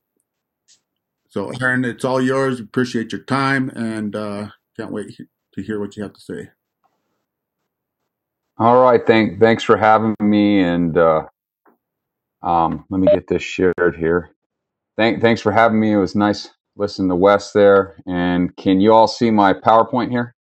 So, 1.28 1.52
Aaron, 1.60 1.84
it's 1.84 2.04
all 2.04 2.22
yours. 2.22 2.60
Appreciate 2.60 3.12
your 3.12 3.22
time 3.24 3.68
and 3.76 4.16
uh, 4.16 4.48
can't 4.76 4.90
wait 4.90 5.18
to 5.52 5.62
hear 5.62 5.78
what 5.78 5.96
you 5.96 6.02
have 6.02 6.14
to 6.14 6.20
say. 6.20 6.48
All 8.56 8.82
right. 8.82 9.06
Thank, 9.06 9.38
thanks 9.38 9.62
for 9.62 9.76
having 9.76 10.16
me. 10.20 10.60
And 10.60 10.96
uh, 10.96 11.26
um, 12.42 12.86
let 12.88 13.00
me 13.00 13.06
get 13.08 13.28
this 13.28 13.42
shared 13.42 13.96
here. 13.98 14.30
Thank, 14.98 15.20
thanks 15.20 15.40
for 15.40 15.52
having 15.52 15.78
me. 15.78 15.92
It 15.92 15.96
was 15.96 16.16
nice 16.16 16.50
listening 16.76 17.08
to 17.10 17.14
Wes 17.14 17.52
there. 17.52 18.02
And 18.04 18.54
can 18.56 18.80
you 18.80 18.92
all 18.92 19.06
see 19.06 19.30
my 19.30 19.52
PowerPoint 19.52 20.10
here? 20.10 20.34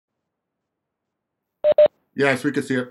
Yes, 2.14 2.44
we 2.44 2.52
can 2.52 2.62
see 2.62 2.76
it. 2.76 2.90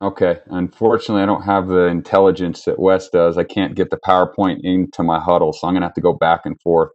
Okay. 0.00 0.38
Unfortunately, 0.46 1.24
I 1.24 1.26
don't 1.26 1.42
have 1.42 1.66
the 1.66 1.86
intelligence 1.86 2.62
that 2.66 2.78
Wes 2.78 3.08
does. 3.08 3.36
I 3.36 3.42
can't 3.42 3.74
get 3.74 3.90
the 3.90 3.98
PowerPoint 3.98 4.60
into 4.62 5.02
my 5.02 5.18
huddle, 5.18 5.52
so 5.52 5.66
I'm 5.66 5.74
going 5.74 5.80
to 5.82 5.88
have 5.88 5.94
to 5.94 6.00
go 6.00 6.12
back 6.12 6.42
and 6.44 6.60
forth. 6.60 6.90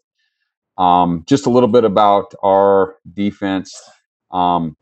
Um, 0.77 1.25
just 1.27 1.45
a 1.45 1.49
little 1.49 1.67
bit 1.67 1.83
about 1.83 2.33
our 2.41 2.95
defense. 3.13 3.73
Um, 4.31 4.77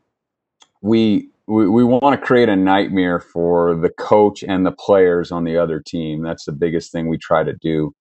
we 0.82 1.30
we, 1.48 1.68
we 1.68 1.82
want 1.82 2.20
to 2.20 2.24
create 2.24 2.48
a 2.48 2.56
nightmare 2.56 3.18
for 3.18 3.74
the 3.76 3.90
coach 3.90 4.44
and 4.44 4.64
the 4.64 4.72
players 4.72 5.32
on 5.32 5.42
the 5.42 5.56
other 5.56 5.80
team. 5.80 6.22
That's 6.22 6.44
the 6.44 6.52
biggest 6.52 6.92
thing 6.92 7.08
we 7.08 7.18
try 7.18 7.42
to 7.42 7.54
do. 7.54 7.92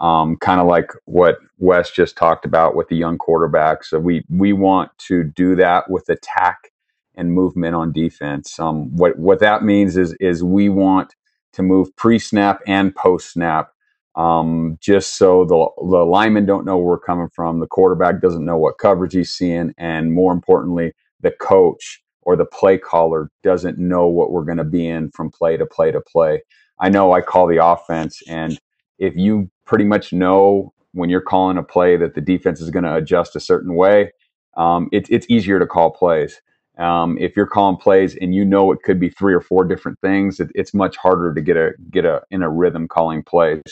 Um, 0.00 0.36
kind 0.36 0.60
of 0.60 0.66
like 0.68 0.92
what 1.06 1.38
Wes 1.58 1.90
just 1.90 2.16
talked 2.16 2.44
about 2.44 2.76
with 2.76 2.88
the 2.88 2.96
young 2.96 3.18
quarterbacks. 3.18 3.86
So 3.86 3.98
we 3.98 4.24
we 4.30 4.52
want 4.52 4.90
to 5.08 5.24
do 5.24 5.56
that 5.56 5.90
with 5.90 6.08
attack 6.08 6.70
and 7.16 7.32
movement 7.32 7.74
on 7.74 7.92
defense. 7.92 8.58
Um, 8.58 8.96
what 8.96 9.18
what 9.18 9.40
that 9.40 9.64
means 9.64 9.96
is 9.96 10.14
is 10.20 10.44
we 10.44 10.68
want 10.68 11.14
to 11.54 11.62
move 11.62 11.94
pre 11.96 12.18
snap 12.18 12.60
and 12.66 12.94
post 12.94 13.32
snap, 13.32 13.72
um, 14.14 14.78
just 14.80 15.18
so 15.18 15.44
the 15.44 15.68
the 15.84 16.04
linemen 16.04 16.46
don't 16.46 16.64
know 16.64 16.76
where 16.76 16.86
we're 16.86 16.98
coming 17.00 17.28
from, 17.34 17.60
the 17.60 17.66
quarterback 17.66 18.20
doesn't 18.20 18.44
know 18.44 18.56
what 18.58 18.78
coverage 18.78 19.14
he's 19.14 19.30
seeing, 19.34 19.74
and 19.78 20.12
more 20.12 20.32
importantly, 20.32 20.92
the 21.20 21.32
coach 21.32 22.02
or 22.22 22.36
the 22.36 22.44
play 22.44 22.78
caller 22.78 23.30
doesn't 23.42 23.78
know 23.78 24.06
what 24.06 24.30
we're 24.30 24.44
going 24.44 24.58
to 24.58 24.64
be 24.64 24.86
in 24.86 25.10
from 25.10 25.30
play 25.30 25.56
to 25.56 25.66
play 25.66 25.90
to 25.90 26.00
play. 26.00 26.42
I 26.78 26.88
know 26.88 27.12
I 27.12 27.20
call 27.20 27.48
the 27.48 27.64
offense, 27.64 28.22
and 28.28 28.58
if 28.98 29.16
you 29.16 29.50
pretty 29.68 29.84
much 29.84 30.12
know 30.12 30.72
when 30.92 31.10
you're 31.10 31.20
calling 31.20 31.58
a 31.58 31.62
play 31.62 31.96
that 31.96 32.14
the 32.14 32.20
defense 32.20 32.60
is 32.60 32.70
going 32.70 32.84
to 32.84 32.96
adjust 32.96 33.36
a 33.36 33.40
certain 33.40 33.74
way, 33.76 34.10
um, 34.56 34.88
it, 34.90 35.06
it's 35.10 35.26
easier 35.28 35.58
to 35.60 35.66
call 35.66 35.90
plays. 35.90 36.40
Um, 36.78 37.18
if 37.18 37.36
you're 37.36 37.46
calling 37.46 37.76
plays 37.76 38.16
and 38.20 38.34
you 38.34 38.44
know 38.44 38.72
it 38.72 38.80
could 38.84 38.98
be 38.98 39.10
three 39.10 39.34
or 39.34 39.40
four 39.40 39.64
different 39.64 40.00
things, 40.00 40.40
it, 40.40 40.50
it's 40.54 40.72
much 40.72 40.96
harder 40.96 41.34
to 41.34 41.40
get 41.40 41.56
a 41.56 41.72
get 41.90 42.04
a 42.04 42.22
in 42.30 42.42
a 42.42 42.48
rhythm 42.48 42.88
calling 42.88 43.22
plays. 43.22 43.62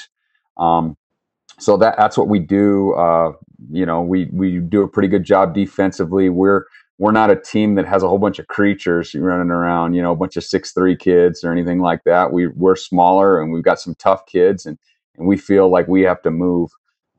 Um, 0.59 0.97
so 1.59 1.77
that 1.79 1.97
that's 1.97 2.19
what 2.19 2.29
we 2.29 2.41
do. 2.41 2.93
Uh, 2.95 3.33
you 3.71 3.87
know, 3.87 4.03
we 4.03 4.27
we 4.33 4.59
do 4.59 4.83
a 4.83 4.89
pretty 4.89 5.09
good 5.09 5.25
job 5.25 5.55
defensively. 5.55 6.29
We're 6.29 6.65
we're 6.99 7.13
not 7.13 7.31
a 7.31 7.41
team 7.41 7.77
that 7.77 7.87
has 7.87 8.03
a 8.03 8.09
whole 8.09 8.19
bunch 8.19 8.39
of 8.39 8.49
creatures 8.49 9.15
running 9.15 9.51
around. 9.51 9.95
You 9.95 10.03
know, 10.03 10.13
a 10.13 10.17
bunch 10.17 10.37
of 10.37 10.45
six 10.45 10.73
three 10.73 10.97
kids 10.97 11.45
or 11.45 11.53
anything 11.53 11.81
like 11.81 12.01
that. 12.07 12.33
We 12.33 12.49
we're 12.49 12.77
smaller 12.77 13.41
and 13.41 13.53
we've 13.53 13.65
got 13.65 13.81
some 13.81 13.95
tough 13.95 14.27
kids, 14.27 14.67
and 14.67 14.79
and 15.19 15.27
we 15.27 15.37
feel 15.37 15.69
like 15.69 15.89
we 15.89 16.03
have 16.03 16.23
to 16.23 16.31
move 16.31 16.71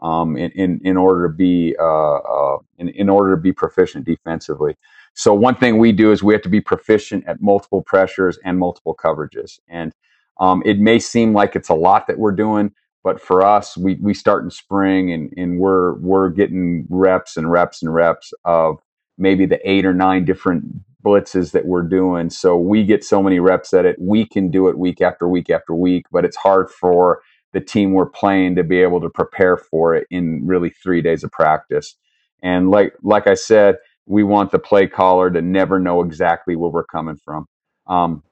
um, 0.02 0.38
in, 0.38 0.52
in 0.52 0.82
in 0.84 0.98
order 0.98 1.28
to 1.28 1.34
be 1.34 1.76
uh, 1.80 2.18
uh, 2.18 2.58
in, 2.78 2.90
in 2.90 3.10
order 3.10 3.36
to 3.36 3.42
be 3.42 3.52
proficient 3.52 4.06
defensively. 4.06 4.76
So 5.14 5.34
one 5.34 5.56
thing 5.56 5.80
we 5.80 5.92
do 5.92 6.12
is 6.12 6.22
we 6.22 6.34
have 6.34 6.44
to 6.44 6.50
be 6.50 6.62
proficient 6.62 7.26
at 7.28 7.42
multiple 7.42 7.82
pressures 7.82 8.38
and 8.46 8.60
multiple 8.60 8.96
coverages. 8.96 9.60
And 9.68 9.92
um, 10.40 10.62
it 10.66 10.80
may 10.80 11.00
seem 11.00 11.34
like 11.34 11.56
it's 11.56 11.70
a 11.70 11.74
lot 11.74 12.06
that 12.06 12.20
we're 12.20 12.34
doing, 12.34 12.72
but 13.04 13.20
for 13.20 13.44
us, 13.44 13.76
we 13.76 13.96
we 13.96 14.14
start 14.14 14.44
in 14.44 14.52
spring 14.52 15.12
and 15.12 15.34
and 15.36 15.60
we're 15.60 15.94
we're 15.96 16.30
getting 16.30 16.86
reps 16.90 17.38
and 17.38 17.50
reps 17.50 17.82
and 17.82 17.94
reps 17.94 18.34
of 18.46 18.80
maybe 19.18 19.48
the 19.48 19.60
eight 19.68 19.86
or 19.86 19.94
nine 19.94 20.26
different 20.26 20.64
blitzes 21.04 21.52
that 21.52 21.66
we're 21.66 21.84
doing. 21.84 22.30
So 22.30 22.58
we 22.58 22.84
get 22.84 23.04
so 23.04 23.24
many 23.24 23.40
reps 23.40 23.74
at 23.74 23.86
it. 23.86 23.96
We 24.00 24.26
can 24.26 24.52
do 24.52 24.68
it 24.68 24.78
week 24.78 25.02
after 25.02 25.28
week 25.28 25.50
after 25.50 25.74
week, 25.74 26.06
but 26.12 26.26
it's 26.26 26.38
hard 26.38 26.70
for 26.70 27.22
the 27.54 27.62
team 27.62 27.94
we're 27.94 28.06
playing 28.06 28.56
to 28.56 28.64
be 28.64 28.82
able 28.82 29.02
to 29.02 29.10
prepare 29.10 29.58
for 29.58 29.96
it 29.96 30.08
in 30.10 30.46
really 30.46 30.70
three 30.70 31.02
days 31.02 31.24
of 31.24 31.32
practice. 31.32 31.96
And 32.44 32.70
like 32.70 32.94
like 33.02 33.28
I 33.28 33.34
said, 33.34 33.78
we 34.06 34.24
want 34.24 34.52
the 34.52 34.60
play 34.60 34.88
caller 34.88 35.30
to 35.30 35.42
never 35.42 35.80
know 35.80 36.02
exactly 36.02 36.56
where 36.56 36.72
we're 36.72 36.84
coming 36.86 37.18
from. 37.18 37.48
Um, 37.88 38.24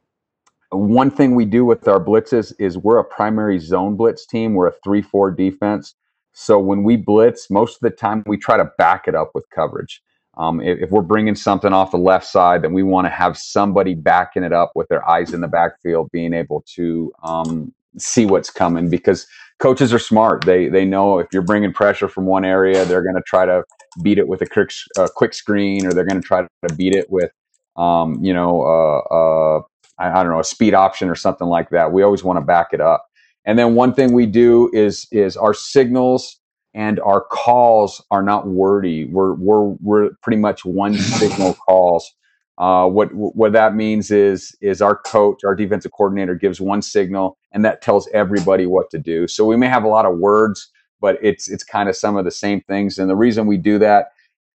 one 0.71 1.11
thing 1.11 1.35
we 1.35 1.45
do 1.45 1.65
with 1.65 1.87
our 1.87 2.03
blitzes 2.03 2.53
is 2.59 2.77
we're 2.77 2.99
a 2.99 3.03
primary 3.03 3.59
zone 3.59 3.95
blitz 3.95 4.25
team. 4.25 4.53
We're 4.53 4.67
a 4.67 4.73
3 4.83 5.01
4 5.01 5.31
defense. 5.31 5.95
So 6.33 6.59
when 6.59 6.83
we 6.83 6.97
blitz, 6.97 7.49
most 7.49 7.75
of 7.75 7.79
the 7.81 7.95
time 7.95 8.23
we 8.27 8.37
try 8.37 8.57
to 8.57 8.69
back 8.77 9.07
it 9.07 9.15
up 9.15 9.31
with 9.33 9.49
coverage. 9.49 10.01
Um, 10.37 10.59
if, 10.59 10.79
if, 10.83 10.89
we're 10.91 11.01
bringing 11.01 11.35
something 11.35 11.71
off 11.71 11.91
the 11.91 11.97
left 11.97 12.25
side, 12.25 12.61
then 12.61 12.73
we 12.73 12.83
want 12.83 13.05
to 13.05 13.09
have 13.09 13.37
somebody 13.37 13.93
backing 13.93 14.43
it 14.43 14.51
up 14.51 14.73
with 14.75 14.89
their 14.89 15.07
eyes 15.07 15.33
in 15.33 15.39
the 15.39 15.47
backfield, 15.47 16.11
being 16.11 16.33
able 16.33 16.65
to 16.75 17.13
um, 17.23 17.73
see 17.97 18.25
what's 18.25 18.49
coming 18.49 18.89
because 18.89 19.27
coaches 19.59 19.93
are 19.93 19.99
smart. 19.99 20.45
They 20.45 20.67
they 20.67 20.85
know 20.85 21.19
if 21.19 21.27
you're 21.31 21.41
bringing 21.41 21.73
pressure 21.73 22.07
from 22.07 22.25
one 22.25 22.45
area, 22.45 22.85
they're 22.85 23.03
going 23.03 23.15
to 23.15 23.23
try 23.25 23.45
to 23.45 23.63
beat 24.01 24.17
it 24.17 24.27
with 24.27 24.41
a 24.41 24.45
quick, 24.45 24.71
uh, 24.97 25.07
quick 25.15 25.33
screen, 25.33 25.85
or 25.85 25.93
they're 25.93 26.05
going 26.05 26.21
to 26.21 26.27
try 26.27 26.41
to 26.41 26.75
beat 26.75 26.93
it 26.95 27.09
with, 27.09 27.31
um, 27.77 28.23
you 28.23 28.33
know, 28.33 28.61
uh, 28.61 28.99
uh, 29.13 29.61
I, 29.99 30.19
I, 30.19 30.23
don't 30.23 30.31
know, 30.31 30.39
a 30.39 30.43
speed 30.43 30.73
option 30.73 31.09
or 31.09 31.15
something 31.15 31.47
like 31.47 31.69
that. 31.69 31.91
We 31.91 32.03
always 32.03 32.23
want 32.23 32.37
to 32.37 32.45
back 32.45 32.67
it 32.73 32.81
up. 32.81 33.05
And 33.45 33.57
then 33.57 33.75
one 33.75 33.93
thing 33.93 34.13
we 34.13 34.25
do 34.25 34.69
is 34.73 35.07
is 35.11 35.37
our 35.37 35.53
signals 35.53 36.39
and 36.73 36.99
our 36.99 37.21
calls 37.21 38.03
are 38.11 38.23
not 38.23 38.47
wordy. 38.47 39.05
We're 39.05 39.33
we're 39.35 39.75
we're 39.81 40.09
pretty 40.21 40.37
much 40.37 40.65
one 40.65 40.95
signal 40.95 41.53
calls. 41.53 42.11
Uh, 42.57 42.87
what 42.87 43.09
what 43.13 43.53
that 43.53 43.75
means 43.75 44.11
is 44.11 44.55
is 44.61 44.81
our 44.81 44.95
coach, 44.95 45.43
our 45.43 45.55
defensive 45.55 45.91
coordinator, 45.91 46.35
gives 46.35 46.61
one 46.61 46.81
signal, 46.81 47.37
and 47.53 47.65
that 47.65 47.81
tells 47.81 48.07
everybody 48.13 48.65
what 48.65 48.89
to 48.91 48.99
do. 48.99 49.27
So 49.27 49.45
we 49.45 49.57
may 49.57 49.67
have 49.67 49.83
a 49.83 49.89
lot 49.89 50.05
of 50.05 50.17
words 50.19 50.65
but 51.01 51.19
it's 51.21 51.49
it's 51.49 51.63
kind 51.63 51.89
of 51.89 51.95
some 51.97 52.17
of 52.17 52.25
the 52.25 52.31
same 52.31 52.61
things. 52.61 52.99
And 52.99 53.09
the 53.09 53.17
reason 53.17 53.47
we 53.47 53.57
do 53.57 53.79
that 53.79 54.07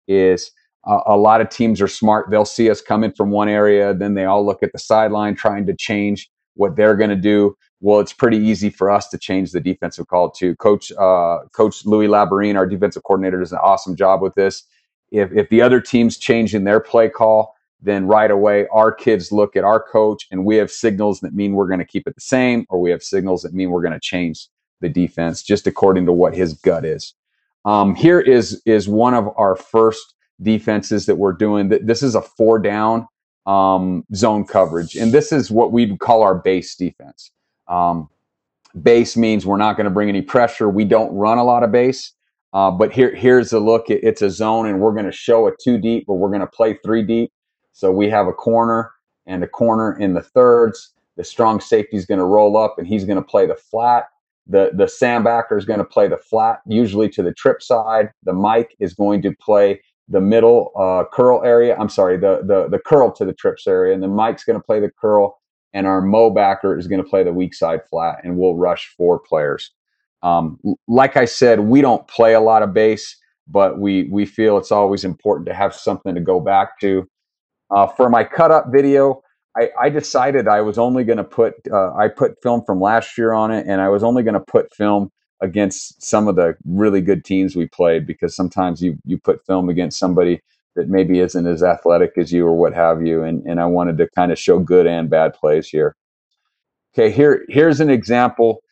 is 0.08 0.52
uh, 0.86 1.00
a 1.06 1.16
lot 1.18 1.40
of 1.42 1.50
teams 1.50 1.80
are 1.80 1.88
smart. 1.88 2.30
They'll 2.30 2.46
see 2.46 2.70
us 2.70 2.82
coming 2.82 3.12
from 3.12 3.30
one 3.32 3.50
area, 3.50 3.94
then 3.94 4.14
they 4.14 4.26
all 4.26 4.46
look 4.46 4.62
at 4.64 4.72
the 4.72 4.80
sideline 4.80 5.36
trying 5.36 5.66
to 5.66 5.76
change 5.76 6.30
what 6.56 6.76
they're 6.76 6.96
going 6.96 7.10
to 7.10 7.16
do. 7.16 7.56
Well, 7.80 8.00
it's 8.00 8.14
pretty 8.14 8.38
easy 8.38 8.70
for 8.70 8.90
us 8.90 9.08
to 9.10 9.18
change 9.18 9.52
the 9.52 9.60
defensive 9.60 10.08
call 10.08 10.30
too. 10.32 10.56
Coach 10.56 10.92
uh, 10.92 11.40
Coach 11.54 11.86
Louis 11.86 12.08
Labarine, 12.08 12.56
our 12.56 12.66
defensive 12.66 13.04
coordinator, 13.04 13.40
does 13.40 13.52
an 13.52 13.60
awesome 13.62 13.96
job 13.96 14.22
with 14.22 14.36
this. 14.36 14.64
If 15.12 15.32
if 15.32 15.50
the 15.50 15.62
other 15.62 15.80
team's 15.82 16.18
changing 16.18 16.64
their 16.64 16.80
play 16.80 17.10
call, 17.10 17.55
then 17.80 18.06
right 18.06 18.30
away 18.30 18.66
our 18.72 18.92
kids 18.92 19.30
look 19.30 19.56
at 19.56 19.64
our 19.64 19.82
coach 19.82 20.26
and 20.30 20.44
we 20.44 20.56
have 20.56 20.70
signals 20.70 21.20
that 21.20 21.34
mean 21.34 21.52
we're 21.52 21.68
going 21.68 21.78
to 21.78 21.84
keep 21.84 22.06
it 22.06 22.14
the 22.14 22.20
same, 22.20 22.66
or 22.68 22.80
we 22.80 22.90
have 22.90 23.02
signals 23.02 23.42
that 23.42 23.52
mean 23.54 23.70
we're 23.70 23.82
going 23.82 23.92
to 23.92 24.00
change 24.00 24.48
the 24.80 24.88
defense 24.88 25.42
just 25.42 25.66
according 25.66 26.06
to 26.06 26.12
what 26.12 26.34
his 26.34 26.54
gut 26.54 26.84
is. 26.84 27.14
Um, 27.64 27.94
here 27.94 28.20
is 28.20 28.62
is 28.64 28.88
one 28.88 29.14
of 29.14 29.28
our 29.36 29.56
first 29.56 30.14
defenses 30.42 31.06
that 31.06 31.16
we're 31.16 31.32
doing. 31.32 31.68
This 31.68 32.02
is 32.02 32.14
a 32.14 32.22
four 32.22 32.58
down 32.58 33.06
um, 33.46 34.04
zone 34.14 34.44
coverage, 34.44 34.94
and 34.94 35.12
this 35.12 35.32
is 35.32 35.50
what 35.50 35.72
we 35.72 35.96
call 35.96 36.22
our 36.22 36.34
base 36.34 36.76
defense. 36.76 37.30
Um, 37.68 38.08
base 38.82 39.16
means 39.16 39.46
we're 39.46 39.56
not 39.56 39.76
going 39.76 39.86
to 39.86 39.90
bring 39.90 40.08
any 40.08 40.22
pressure. 40.22 40.68
We 40.68 40.84
don't 40.84 41.12
run 41.14 41.38
a 41.38 41.44
lot 41.44 41.62
of 41.62 41.72
base, 41.72 42.12
uh, 42.52 42.70
but 42.70 42.92
here 42.92 43.14
here's 43.14 43.52
a 43.52 43.58
look. 43.58 43.86
It's 43.88 44.22
a 44.22 44.30
zone, 44.30 44.66
and 44.66 44.80
we're 44.80 44.92
going 44.92 45.06
to 45.06 45.12
show 45.12 45.48
a 45.48 45.52
two 45.62 45.78
deep, 45.78 46.04
but 46.06 46.14
we're 46.14 46.30
going 46.30 46.40
to 46.40 46.46
play 46.46 46.78
three 46.84 47.02
deep. 47.02 47.32
So 47.76 47.92
we 47.92 48.08
have 48.10 48.26
a 48.26 48.32
corner 48.32 48.92
and 49.26 49.44
a 49.44 49.48
corner 49.48 49.98
in 49.98 50.14
the 50.14 50.22
thirds. 50.22 50.94
The 51.16 51.24
strong 51.24 51.60
safety 51.60 51.96
is 51.96 52.06
going 52.06 52.18
to 52.18 52.24
roll 52.24 52.56
up, 52.56 52.76
and 52.78 52.86
he's 52.86 53.04
going 53.04 53.16
to 53.16 53.22
play 53.24 53.46
the 53.46 53.54
flat 53.54 54.06
the 54.46 54.70
the 54.74 54.88
Sam 54.88 55.24
backer 55.24 55.58
is 55.58 55.64
going 55.64 55.78
to 55.78 55.84
play 55.84 56.08
the 56.08 56.16
flat, 56.16 56.60
usually 56.66 57.08
to 57.10 57.22
the 57.22 57.32
trip 57.32 57.62
side. 57.62 58.10
The 58.22 58.32
Mike 58.32 58.76
is 58.78 58.94
going 58.94 59.22
to 59.22 59.32
play 59.40 59.80
the 60.08 60.20
middle 60.20 60.70
uh, 60.78 61.04
curl 61.12 61.42
area. 61.44 61.76
I'm 61.78 61.88
sorry, 61.88 62.16
the 62.16 62.42
the 62.44 62.68
the 62.68 62.78
curl 62.78 63.12
to 63.12 63.24
the 63.24 63.32
trips 63.32 63.66
area, 63.66 63.92
and 63.92 64.02
the 64.02 64.08
Mike's 64.08 64.44
going 64.44 64.58
to 64.58 64.64
play 64.64 64.80
the 64.80 64.90
curl, 65.00 65.40
and 65.72 65.86
our 65.86 66.00
Mo 66.00 66.30
backer 66.30 66.78
is 66.78 66.86
going 66.86 67.02
to 67.02 67.08
play 67.08 67.24
the 67.24 67.32
weak 67.32 67.54
side 67.54 67.80
flat, 67.90 68.20
and 68.22 68.38
we'll 68.38 68.54
rush 68.54 68.94
four 68.96 69.18
players. 69.18 69.72
Um, 70.22 70.58
like 70.86 71.16
I 71.16 71.24
said, 71.24 71.60
we 71.60 71.80
don't 71.80 72.06
play 72.08 72.34
a 72.34 72.40
lot 72.40 72.62
of 72.62 72.72
base, 72.72 73.16
but 73.48 73.80
we 73.80 74.04
we 74.04 74.26
feel 74.26 74.58
it's 74.58 74.72
always 74.72 75.04
important 75.04 75.46
to 75.48 75.54
have 75.54 75.74
something 75.74 76.14
to 76.14 76.20
go 76.20 76.38
back 76.38 76.78
to. 76.80 77.08
Uh, 77.70 77.86
for 77.86 78.08
my 78.08 78.24
cut 78.24 78.50
up 78.50 78.66
video, 78.70 79.22
I, 79.56 79.70
I 79.80 79.88
decided 79.88 80.48
I 80.48 80.60
was 80.60 80.78
only 80.78 81.04
going 81.04 81.16
to 81.16 81.24
put 81.24 81.54
uh, 81.72 81.94
I 81.94 82.08
put 82.08 82.40
film 82.42 82.62
from 82.64 82.80
last 82.80 83.16
year 83.18 83.32
on 83.32 83.50
it, 83.50 83.66
and 83.66 83.80
I 83.80 83.88
was 83.88 84.02
only 84.02 84.22
going 84.22 84.34
to 84.34 84.40
put 84.40 84.74
film 84.74 85.10
against 85.42 86.02
some 86.02 86.28
of 86.28 86.36
the 86.36 86.56
really 86.64 87.00
good 87.00 87.24
teams 87.24 87.56
we 87.56 87.66
played 87.66 88.06
because 88.06 88.36
sometimes 88.36 88.82
you 88.82 88.98
you 89.04 89.18
put 89.18 89.44
film 89.46 89.68
against 89.68 89.98
somebody 89.98 90.40
that 90.76 90.88
maybe 90.88 91.20
isn't 91.20 91.46
as 91.46 91.62
athletic 91.62 92.12
as 92.18 92.32
you 92.32 92.46
or 92.46 92.56
what 92.56 92.74
have 92.74 93.06
you, 93.06 93.22
and 93.22 93.44
and 93.46 93.60
I 93.60 93.66
wanted 93.66 93.98
to 93.98 94.08
kind 94.14 94.30
of 94.30 94.38
show 94.38 94.58
good 94.58 94.86
and 94.86 95.10
bad 95.10 95.34
plays 95.34 95.68
here. 95.68 95.96
Okay, 96.94 97.10
here 97.10 97.44
here's 97.48 97.80
an 97.80 97.90
example. 97.90 98.62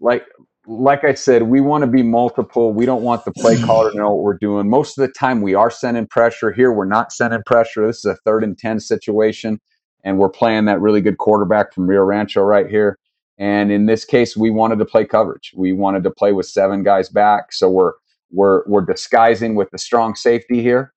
Like 0.00 0.24
like 0.66 1.04
I 1.04 1.14
said, 1.14 1.42
we 1.44 1.60
want 1.60 1.82
to 1.82 1.88
be 1.88 2.02
multiple. 2.02 2.72
We 2.72 2.86
don't 2.86 3.02
want 3.02 3.24
the 3.24 3.32
play 3.32 3.60
caller 3.64 3.90
to 3.90 3.96
know 3.96 4.14
what 4.14 4.22
we're 4.22 4.38
doing. 4.38 4.68
Most 4.68 4.98
of 4.98 5.02
the 5.06 5.12
time, 5.12 5.42
we 5.42 5.54
are 5.54 5.70
sending 5.70 6.06
pressure. 6.06 6.52
Here, 6.52 6.72
we're 6.72 6.84
not 6.84 7.12
sending 7.12 7.42
pressure. 7.44 7.86
This 7.86 7.98
is 7.98 8.04
a 8.06 8.16
third 8.24 8.44
and 8.44 8.56
10 8.56 8.80
situation 8.80 9.60
and 10.04 10.18
we're 10.18 10.28
playing 10.28 10.64
that 10.66 10.80
really 10.80 11.00
good 11.00 11.18
quarterback 11.18 11.72
from 11.72 11.86
Rio 11.86 12.02
Rancho 12.02 12.42
right 12.42 12.68
here. 12.68 12.98
And 13.38 13.72
in 13.72 13.86
this 13.86 14.04
case, 14.04 14.36
we 14.36 14.50
wanted 14.50 14.78
to 14.78 14.84
play 14.84 15.04
coverage. 15.04 15.52
We 15.56 15.72
wanted 15.72 16.04
to 16.04 16.10
play 16.10 16.32
with 16.32 16.46
seven 16.46 16.82
guys 16.82 17.08
back, 17.08 17.52
so 17.52 17.68
we're 17.68 17.92
we're 18.30 18.62
we're 18.66 18.82
disguising 18.84 19.54
with 19.54 19.70
the 19.70 19.78
strong 19.78 20.14
safety 20.14 20.62
here, 20.62 20.92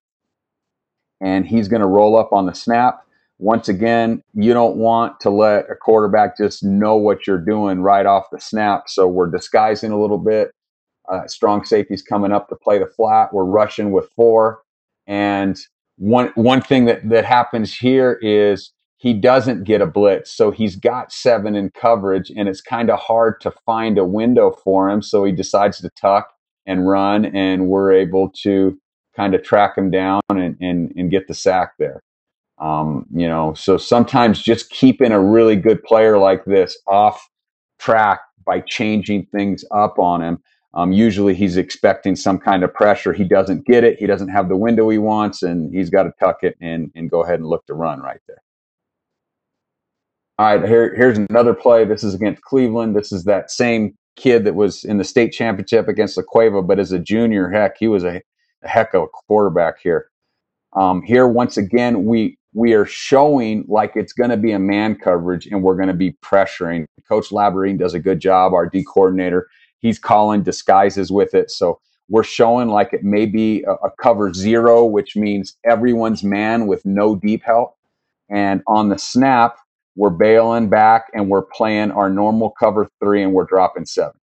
and 1.21 1.47
he's 1.47 1.67
going 1.67 1.81
to 1.81 1.87
roll 1.87 2.17
up 2.17 2.33
on 2.33 2.45
the 2.45 2.53
snap. 2.53 3.04
Once 3.38 3.67
again, 3.67 4.21
you 4.33 4.53
don't 4.53 4.77
want 4.77 5.19
to 5.19 5.29
let 5.29 5.69
a 5.69 5.75
quarterback 5.75 6.38
just 6.38 6.63
know 6.63 6.95
what 6.95 7.27
you're 7.27 7.38
doing 7.38 7.81
right 7.81 8.05
off 8.05 8.29
the 8.31 8.39
snap. 8.39 8.83
So 8.88 9.07
we're 9.07 9.29
disguising 9.29 9.91
a 9.91 9.99
little 9.99 10.17
bit. 10.17 10.51
Uh, 11.11 11.27
strong 11.27 11.65
safety's 11.65 12.01
coming 12.01 12.31
up 12.31 12.47
to 12.49 12.55
play 12.55 12.79
the 12.79 12.88
flat. 12.88 13.33
We're 13.33 13.43
rushing 13.43 13.91
with 13.91 14.09
four, 14.15 14.61
and 15.05 15.59
one 15.97 16.31
one 16.36 16.61
thing 16.61 16.86
that 16.86 17.07
that 17.09 17.25
happens 17.25 17.75
here 17.75 18.17
is 18.21 18.71
he 18.97 19.13
doesn't 19.13 19.65
get 19.65 19.81
a 19.81 19.86
blitz. 19.86 20.31
So 20.31 20.49
he's 20.49 20.75
got 20.75 21.11
seven 21.11 21.55
in 21.55 21.69
coverage, 21.71 22.31
and 22.36 22.49
it's 22.49 22.61
kind 22.61 22.89
of 22.89 22.97
hard 22.99 23.39
to 23.41 23.51
find 23.65 23.97
a 23.99 24.05
window 24.05 24.51
for 24.63 24.89
him. 24.89 25.01
So 25.03 25.23
he 25.25 25.31
decides 25.31 25.79
to 25.81 25.89
tuck 25.99 26.31
and 26.65 26.88
run, 26.88 27.25
and 27.25 27.67
we're 27.67 27.91
able 27.91 28.31
to 28.43 28.79
kind 29.15 29.36
of 29.36 29.43
track 29.43 29.77
him 29.77 29.91
down 29.91 30.21
and, 30.29 30.57
and, 30.59 30.91
and 30.95 31.11
get 31.11 31.27
the 31.27 31.33
sack 31.33 31.73
there. 31.77 32.01
Um, 32.57 33.05
you 33.13 33.27
know, 33.27 33.53
so 33.53 33.77
sometimes 33.77 34.41
just 34.41 34.69
keeping 34.69 35.11
a 35.11 35.19
really 35.19 35.55
good 35.55 35.83
player 35.83 36.17
like 36.17 36.45
this 36.45 36.77
off 36.87 37.27
track 37.79 38.21
by 38.45 38.61
changing 38.61 39.25
things 39.27 39.65
up 39.71 39.99
on 39.99 40.21
him. 40.21 40.39
Um, 40.73 40.91
usually 40.91 41.33
he's 41.33 41.57
expecting 41.57 42.15
some 42.15 42.37
kind 42.37 42.63
of 42.63 42.73
pressure. 42.73 43.13
He 43.13 43.23
doesn't 43.23 43.65
get 43.65 43.83
it. 43.83 43.97
He 43.97 44.07
doesn't 44.07 44.27
have 44.29 44.49
the 44.49 44.57
window 44.57 44.89
he 44.89 44.97
wants, 44.97 45.41
and 45.41 45.73
he's 45.73 45.89
got 45.89 46.03
to 46.03 46.13
tuck 46.19 46.43
it 46.43 46.55
and, 46.61 46.91
and 46.95 47.09
go 47.09 47.23
ahead 47.23 47.39
and 47.39 47.47
look 47.47 47.65
to 47.67 47.73
run 47.73 48.01
right 48.01 48.19
there. 48.27 48.41
All 50.37 50.57
right, 50.57 50.67
here, 50.67 50.93
here's 50.95 51.17
another 51.17 51.53
play. 51.53 51.85
This 51.85 52.03
is 52.03 52.13
against 52.13 52.41
Cleveland. 52.41 52.93
This 52.93 53.13
is 53.13 53.23
that 53.23 53.51
same 53.51 53.97
kid 54.17 54.43
that 54.45 54.55
was 54.55 54.83
in 54.83 54.97
the 54.97 55.03
state 55.05 55.31
championship 55.31 55.87
against 55.87 56.17
La 56.17 56.23
Cueva, 56.23 56.61
but 56.61 56.77
as 56.77 56.91
a 56.91 56.99
junior, 56.99 57.49
heck, 57.49 57.77
he 57.77 57.87
was 57.87 58.03
a, 58.03 58.21
a 58.63 58.67
heck 58.67 58.93
of 58.93 59.03
a 59.03 59.07
quarterback 59.07 59.79
here. 59.81 60.09
Um, 60.73 61.01
here, 61.03 61.25
once 61.25 61.55
again, 61.55 62.03
we 62.03 62.37
we 62.55 62.73
are 62.73 62.85
showing 62.85 63.65
like 63.67 63.91
it's 63.95 64.13
going 64.13 64.29
to 64.29 64.37
be 64.37 64.53
a 64.53 64.59
man 64.59 64.95
coverage 64.95 65.45
and 65.45 65.61
we're 65.61 65.75
going 65.75 65.89
to 65.89 65.93
be 65.93 66.13
pressuring. 66.23 66.85
Coach 67.07 67.29
Labarine 67.29 67.77
does 67.77 67.93
a 67.93 67.99
good 67.99 68.21
job. 68.21 68.53
Our 68.53 68.65
D 68.65 68.83
coordinator, 68.83 69.47
he's 69.79 69.99
calling 69.99 70.41
disguises 70.41 71.11
with 71.11 71.33
it. 71.33 71.51
So 71.51 71.79
we're 72.07 72.23
showing 72.23 72.69
like 72.69 72.93
it 72.93 73.03
may 73.03 73.25
be 73.25 73.63
a, 73.63 73.73
a 73.73 73.91
cover 74.01 74.33
zero, 74.33 74.85
which 74.85 75.17
means 75.17 75.57
everyone's 75.65 76.23
man 76.23 76.65
with 76.65 76.85
no 76.85 77.17
deep 77.17 77.43
help. 77.43 77.75
And 78.29 78.63
on 78.67 78.87
the 78.87 78.97
snap, 78.97 79.57
we're 79.97 80.09
bailing 80.09 80.69
back 80.69 81.07
and 81.13 81.29
we're 81.29 81.43
playing 81.45 81.91
our 81.91 82.09
normal 82.09 82.51
cover 82.51 82.87
three 83.01 83.21
and 83.21 83.33
we're 83.33 83.45
dropping 83.45 83.85
seven. 83.85 84.17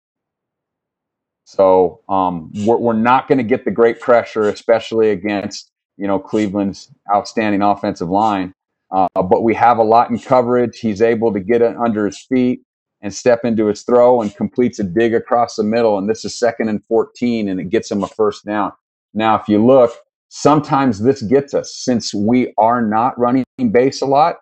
So 1.45 2.01
um, 2.07 2.51
we're, 2.63 2.77
we're 2.77 2.93
not 2.93 3.27
going 3.27 3.39
to 3.39 3.43
get 3.43 3.65
the 3.65 3.71
great 3.71 3.99
pressure, 3.99 4.49
especially 4.49 5.09
against 5.09 5.71
you 5.99 6.07
know 6.07 6.17
Cleveland's 6.17 6.89
outstanding 7.13 7.61
offensive 7.61 8.09
line. 8.09 8.53
Uh, 8.91 9.07
but 9.13 9.43
we 9.43 9.53
have 9.53 9.77
a 9.77 9.83
lot 9.83 10.09
in 10.09 10.17
coverage. 10.17 10.79
He's 10.79 11.01
able 11.01 11.31
to 11.33 11.39
get 11.39 11.61
under 11.61 12.07
his 12.07 12.19
feet 12.19 12.61
and 13.01 13.13
step 13.13 13.41
into 13.43 13.67
his 13.67 13.83
throw 13.83 14.21
and 14.21 14.35
completes 14.35 14.79
a 14.79 14.83
dig 14.83 15.13
across 15.13 15.55
the 15.55 15.63
middle. 15.63 15.99
And 15.99 16.09
this 16.09 16.25
is 16.25 16.37
second 16.37 16.69
and 16.69 16.83
14, 16.85 17.49
and 17.49 17.59
it 17.59 17.69
gets 17.69 17.91
him 17.91 18.03
a 18.03 18.07
first 18.07 18.45
down. 18.45 18.71
Now, 19.13 19.39
if 19.39 19.47
you 19.47 19.63
look, 19.63 19.91
sometimes 20.29 20.99
this 20.99 21.21
gets 21.21 21.53
us 21.53 21.75
since 21.75 22.13
we 22.13 22.51
are 22.57 22.81
not 22.81 23.17
running 23.19 23.45
base 23.71 24.01
a 24.01 24.07
lot. 24.07 24.37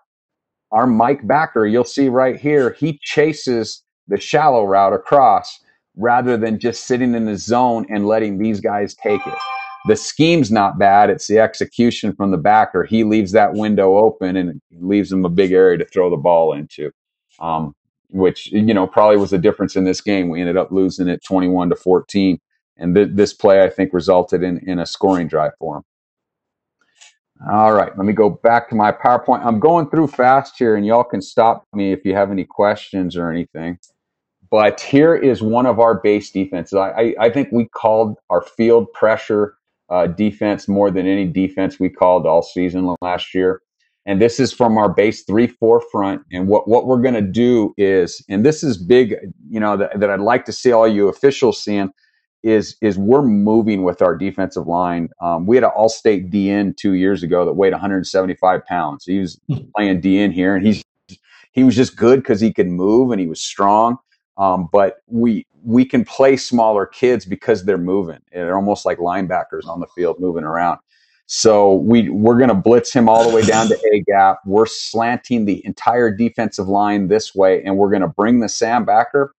Our 0.71 0.87
Mike 0.87 1.27
Backer, 1.27 1.65
you'll 1.65 1.83
see 1.83 2.07
right 2.07 2.39
here, 2.39 2.71
he 2.79 2.99
chases 3.03 3.83
the 4.07 4.19
shallow 4.19 4.63
route 4.63 4.93
across 4.93 5.59
rather 5.97 6.37
than 6.37 6.59
just 6.59 6.85
sitting 6.85 7.15
in 7.15 7.25
the 7.25 7.37
zone 7.37 7.85
and 7.89 8.07
letting 8.07 8.37
these 8.37 8.61
guys 8.61 8.95
take 8.95 9.25
it 9.27 9.56
the 9.87 9.95
scheme's 9.95 10.51
not 10.51 10.77
bad. 10.77 11.09
It's 11.09 11.27
the 11.27 11.39
execution 11.39 12.13
from 12.13 12.31
the 12.31 12.37
backer. 12.37 12.83
He 12.83 13.03
leaves 13.03 13.31
that 13.31 13.53
window 13.53 13.97
open 13.97 14.35
and 14.35 14.61
leaves 14.79 15.11
him 15.11 15.25
a 15.25 15.29
big 15.29 15.51
area 15.51 15.77
to 15.77 15.85
throw 15.85 16.09
the 16.09 16.17
ball 16.17 16.53
into, 16.53 16.91
um, 17.39 17.75
which 18.09 18.51
you 18.51 18.73
know 18.73 18.87
probably 18.87 19.17
was 19.17 19.31
the 19.31 19.37
difference 19.37 19.75
in 19.75 19.83
this 19.83 20.01
game. 20.01 20.29
We 20.29 20.41
ended 20.41 20.57
up 20.57 20.71
losing 20.71 21.07
it 21.07 21.23
21 21.23 21.69
to 21.69 21.75
14, 21.75 22.39
and 22.77 22.95
th- 22.95 23.09
this 23.13 23.33
play 23.33 23.63
I 23.63 23.69
think 23.69 23.93
resulted 23.93 24.43
in 24.43 24.59
in 24.69 24.79
a 24.79 24.85
scoring 24.85 25.27
drive 25.27 25.53
for 25.59 25.77
him. 25.77 25.83
All 27.51 27.73
right, 27.73 27.95
let 27.95 28.05
me 28.05 28.13
go 28.13 28.29
back 28.31 28.67
to 28.69 28.75
my 28.75 28.91
PowerPoint. 28.91 29.45
I'm 29.45 29.59
going 29.59 29.89
through 29.89 30.07
fast 30.07 30.55
here, 30.57 30.75
and 30.75 30.85
y'all 30.85 31.03
can 31.03 31.21
stop 31.21 31.65
me 31.73 31.91
if 31.91 32.03
you 32.03 32.15
have 32.15 32.31
any 32.31 32.45
questions 32.45 33.15
or 33.15 33.29
anything. 33.29 33.77
But 34.49 34.81
here 34.81 35.15
is 35.15 35.41
one 35.41 35.65
of 35.65 35.79
our 35.79 35.99
base 35.99 36.31
defenses. 36.31 36.73
I, 36.73 36.89
I, 36.89 37.15
I 37.19 37.29
think 37.29 37.49
we 37.51 37.65
called 37.65 38.17
our 38.29 38.41
field 38.41 38.91
pressure 38.93 39.55
uh, 39.89 40.07
defense 40.07 40.67
more 40.67 40.91
than 40.91 41.07
any 41.07 41.25
defense 41.25 41.79
we 41.79 41.89
called 41.89 42.25
all 42.25 42.41
season 42.41 42.95
last 43.01 43.33
year. 43.33 43.61
And 44.05 44.21
this 44.21 44.39
is 44.39 44.53
from 44.53 44.77
our 44.77 44.87
base 44.87 45.23
three 45.23 45.47
four 45.47 45.81
front. 45.91 46.21
And 46.31 46.47
what, 46.47 46.67
what 46.67 46.87
we're 46.87 47.01
going 47.01 47.13
to 47.13 47.21
do 47.21 47.73
is, 47.77 48.23
and 48.29 48.45
this 48.45 48.63
is 48.63 48.77
big, 48.77 49.15
you 49.49 49.59
know, 49.59 49.75
that, 49.75 49.99
that 49.99 50.09
I'd 50.09 50.21
like 50.21 50.45
to 50.45 50.53
see 50.53 50.71
all 50.71 50.87
you 50.87 51.09
officials 51.09 51.61
seeing 51.61 51.91
is 52.43 52.77
is 52.81 52.97
we're 52.97 53.23
moving 53.23 53.83
with 53.83 54.01
our 54.01 54.15
defensive 54.15 54.67
line. 54.67 55.09
Um, 55.21 55.45
we 55.45 55.57
had 55.57 55.63
an 55.63 55.71
all-state 55.75 56.29
D 56.29 56.49
end 56.49 56.77
two 56.77 56.93
years 56.93 57.23
ago 57.23 57.45
that 57.45 57.53
weighed 57.53 57.73
175 57.73 58.65
pounds. 58.65 59.05
He 59.05 59.19
was 59.19 59.39
hmm. 59.47 59.57
playing 59.75 60.01
D 60.01 60.19
end 60.19 60.33
here, 60.33 60.55
and 60.55 60.65
he's 60.65 60.83
he 61.51 61.63
was 61.63 61.75
just 61.75 61.97
good 61.97 62.19
because 62.19 62.39
he 62.39 62.53
could 62.53 62.67
move 62.67 63.11
and 63.11 63.19
he 63.19 63.27
was 63.27 63.41
strong. 63.41 63.97
Um, 64.37 64.69
but 64.71 64.97
we 65.07 65.45
we 65.63 65.83
can 65.83 66.05
play 66.05 66.37
smaller 66.37 66.85
kids 66.85 67.25
because 67.25 67.65
they're 67.65 67.77
moving. 67.77 68.19
They're 68.31 68.55
almost 68.55 68.85
like 68.85 68.99
linebackers 68.99 69.67
on 69.67 69.79
the 69.79 69.87
field 69.87 70.19
moving 70.19 70.43
around. 70.43 70.79
So 71.25 71.75
we 71.75 72.09
we're 72.09 72.37
going 72.37 72.49
to 72.49 72.55
blitz 72.55 72.93
him 72.93 73.09
all 73.09 73.27
the 73.27 73.35
way 73.35 73.41
down 73.41 73.67
to 73.67 73.75
A 73.93 73.99
gap. 74.07 74.39
We're 74.45 74.65
slanting 74.65 75.45
the 75.45 75.63
entire 75.65 76.09
defensive 76.09 76.69
line 76.69 77.09
this 77.09 77.35
way, 77.35 77.61
and 77.63 77.77
we're 77.77 77.89
going 77.89 78.01
to 78.01 78.07
bring 78.07 78.39
the 78.39 78.47
Sam 78.47 78.85
backer, 78.85 79.33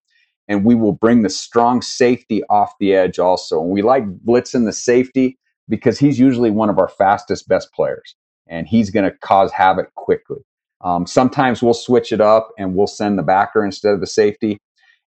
and 0.49 0.64
we 0.64 0.74
will 0.74 0.92
bring 0.92 1.22
the 1.22 1.30
strong 1.30 1.80
safety 1.80 2.42
off 2.51 2.74
the 2.78 2.94
edge 2.94 3.18
also. 3.18 3.62
And 3.62 3.70
we 3.70 3.80
like 3.80 4.05
blitzing 4.18 4.66
the 4.66 4.72
safety 4.72 5.38
because 5.68 5.99
he's 5.99 6.18
usually 6.18 6.51
one 6.51 6.68
of 6.68 6.78
our 6.78 6.88
fastest, 6.88 7.49
best 7.49 7.72
players, 7.72 8.14
and 8.49 8.66
he's 8.66 8.90
going 8.90 9.11
to 9.11 9.16
cause 9.18 9.51
havoc 9.53 9.94
quickly. 9.94 10.40
Um, 10.82 11.07
sometimes 11.07 11.62
we'll 11.62 11.74
switch 11.74 12.12
it 12.12 12.20
up 12.20 12.51
and 12.59 12.74
we'll 12.74 12.86
send 12.86 13.18
the 13.18 13.22
backer 13.22 13.64
instead 13.64 13.94
of 13.94 14.01
the 14.01 14.07
safety. 14.07 14.59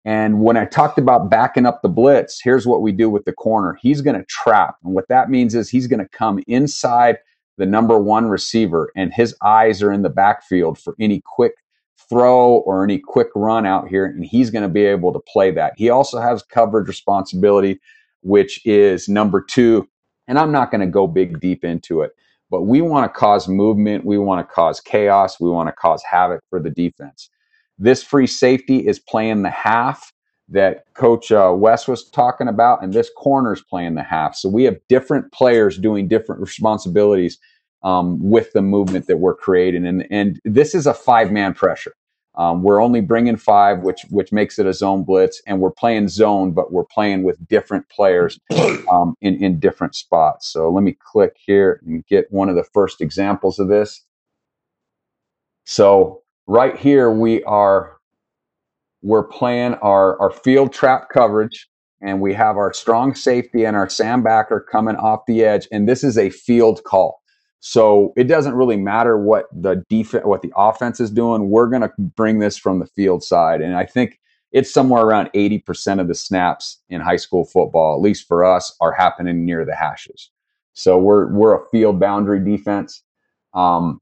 And 0.07 0.41
when 0.41 0.57
I 0.57 0.67
talked 0.67 0.99
about 0.99 1.31
backing 1.31 1.67
up 1.67 1.83
the 1.83 1.89
blitz, 1.89 2.41
here's 2.41 2.65
what 2.65 2.81
we 2.81 2.93
do 2.93 3.11
with 3.11 3.25
the 3.25 3.33
corner. 3.33 3.77
He's 3.83 4.01
going 4.01 4.17
to 4.17 4.25
trap. 4.27 4.77
And 4.85 4.95
what 4.95 5.09
that 5.09 5.29
means 5.31 5.53
is 5.53 5.69
he's 5.69 5.89
going 5.89 5.99
to 5.99 6.09
come 6.09 6.41
inside 6.47 7.19
the 7.59 7.67
number 7.67 7.99
one 7.99 8.29
receiver, 8.29 8.93
and 8.95 9.13
his 9.13 9.35
eyes 9.43 9.83
are 9.83 9.91
in 9.91 10.03
the 10.03 10.09
backfield 10.09 10.79
for 10.79 10.95
any 11.01 11.23
quick 11.25 11.55
throw 12.09 12.59
or 12.59 12.85
any 12.85 12.99
quick 12.99 13.29
run 13.35 13.67
out 13.67 13.89
here, 13.89 14.07
and 14.07 14.25
he's 14.25 14.51
going 14.51 14.63
to 14.63 14.69
be 14.69 14.85
able 14.85 15.13
to 15.13 15.19
play 15.19 15.51
that. 15.51 15.73
He 15.77 15.91
also 15.91 16.21
has 16.21 16.43
coverage 16.45 16.87
responsibility, 16.87 17.81
which 18.21 18.65
is 18.65 19.09
number 19.09 19.43
two. 19.43 19.89
And 20.29 20.39
I'm 20.39 20.53
not 20.53 20.71
going 20.71 20.83
to 20.83 20.87
go 20.87 21.09
big 21.09 21.41
deep 21.41 21.65
into 21.65 22.03
it, 22.03 22.13
but 22.49 22.63
we 22.63 22.81
want 22.81 23.13
to 23.13 23.19
cause 23.19 23.49
movement. 23.49 24.05
We 24.05 24.19
want 24.19 24.47
to 24.47 24.55
cause 24.55 24.81
chaos. 24.81 25.41
We 25.41 25.51
want 25.51 25.69
to 25.69 25.73
cause 25.73 26.05
havoc 26.09 26.43
for 26.49 26.61
the 26.61 26.71
defense. 26.71 27.29
This 27.79 28.03
free 28.03 28.27
safety 28.27 28.87
is 28.87 28.99
playing 28.99 29.43
the 29.43 29.51
half 29.51 30.13
that 30.49 30.85
Coach 30.95 31.33
uh, 31.33 31.53
West 31.57 31.89
was 31.89 32.09
talking 32.11 32.49
about, 32.49 32.83
and 32.83 32.93
this 32.93 33.11
corner 33.17 33.53
is 33.53 33.63
playing 33.63 33.95
the 33.95 34.03
half. 34.03 34.37
So 34.37 34.49
we 34.49 34.65
have 34.65 34.77
different 34.89 35.33
players 35.33 35.77
doing 35.77 36.09
different 36.09 36.41
responsibilities 36.41 37.39
um, 37.83 38.19
with 38.21 38.53
the 38.53 38.63
movement 38.63 39.07
that 39.07 39.19
we're 39.19 39.35
creating, 39.35 39.87
and 39.87 40.07
and 40.11 40.41
this 40.45 40.75
is 40.75 40.87
a 40.87 40.95
five 40.95 41.33
man 41.33 41.55
pressure. 41.55 41.95
Um, 42.37 42.63
we're 42.63 42.83
only 42.83 43.01
bringing 43.01 43.37
five, 43.37 43.81
which 43.81 44.05
which 44.11 44.33
makes 44.33 44.59
it 44.59 44.67
a 44.67 44.73
zone 44.73 45.05
blitz, 45.05 45.41
and 45.47 45.61
we're 45.61 45.71
playing 45.71 46.09
zone, 46.09 46.53
but 46.53 46.73
we're 46.73 46.85
playing 46.85 47.23
with 47.23 47.47
different 47.49 47.89
players 47.89 48.39
um, 48.91 49.15
in 49.21 49.43
in 49.43 49.59
different 49.59 49.95
spots. 49.95 50.53
So 50.53 50.71
let 50.71 50.83
me 50.83 50.97
click 51.13 51.37
here 51.39 51.81
and 51.87 52.07
get 52.07 52.31
one 52.31 52.49
of 52.49 52.55
the 52.57 52.65
first 52.65 53.01
examples 53.01 53.59
of 53.59 53.69
this. 53.69 54.05
So 55.65 56.23
right 56.47 56.77
here 56.77 57.11
we 57.11 57.43
are 57.45 57.97
we're 59.03 59.25
playing 59.25 59.75
our, 59.75 60.19
our 60.21 60.31
field 60.31 60.73
trap 60.73 61.09
coverage 61.11 61.69
and 62.03 62.21
we 62.21 62.33
have 62.35 62.57
our 62.57 62.73
strong 62.73 63.15
safety 63.15 63.65
and 63.65 63.77
our 63.77 63.89
Sam 63.89 64.23
backer 64.23 64.61
coming 64.61 64.97
off 64.97 65.21
the 65.27 65.45
edge 65.45 65.69
and 65.71 65.89
this 65.89 66.03
is 66.03 66.19
a 66.19 66.31
field 66.31 66.83
call. 66.85 67.23
So 67.61 68.13
it 68.17 68.25
doesn't 68.25 68.55
really 68.55 68.77
matter 68.77 69.17
what 69.19 69.47
the 69.53 69.85
defense 69.89 70.25
what 70.25 70.43
the 70.43 70.53
offense 70.57 71.01
is 71.01 71.11
doing 71.11 71.51
we're 71.51 71.69
going 71.69 71.83
to 71.83 71.93
bring 71.99 72.39
this 72.39 72.57
from 72.57 72.79
the 72.79 72.87
field 72.87 73.25
side 73.25 73.61
and 73.61 73.75
i 73.77 73.85
think 73.85 74.21
it's 74.53 74.73
somewhere 74.73 75.03
around 75.03 75.31
80% 75.35 76.01
of 76.01 76.09
the 76.09 76.15
snaps 76.15 76.81
in 76.89 77.01
high 77.01 77.17
school 77.17 77.45
football 77.45 77.95
at 77.95 78.01
least 78.01 78.27
for 78.27 78.45
us 78.45 78.75
are 78.81 78.93
happening 78.93 79.45
near 79.45 79.67
the 79.67 79.75
hashes. 79.75 80.31
So 80.73 80.99
we're 80.99 81.27
we're 81.33 81.57
a 81.57 81.67
field 81.69 82.01
boundary 82.01 82.43
defense. 82.43 83.03
Um, 83.55 84.01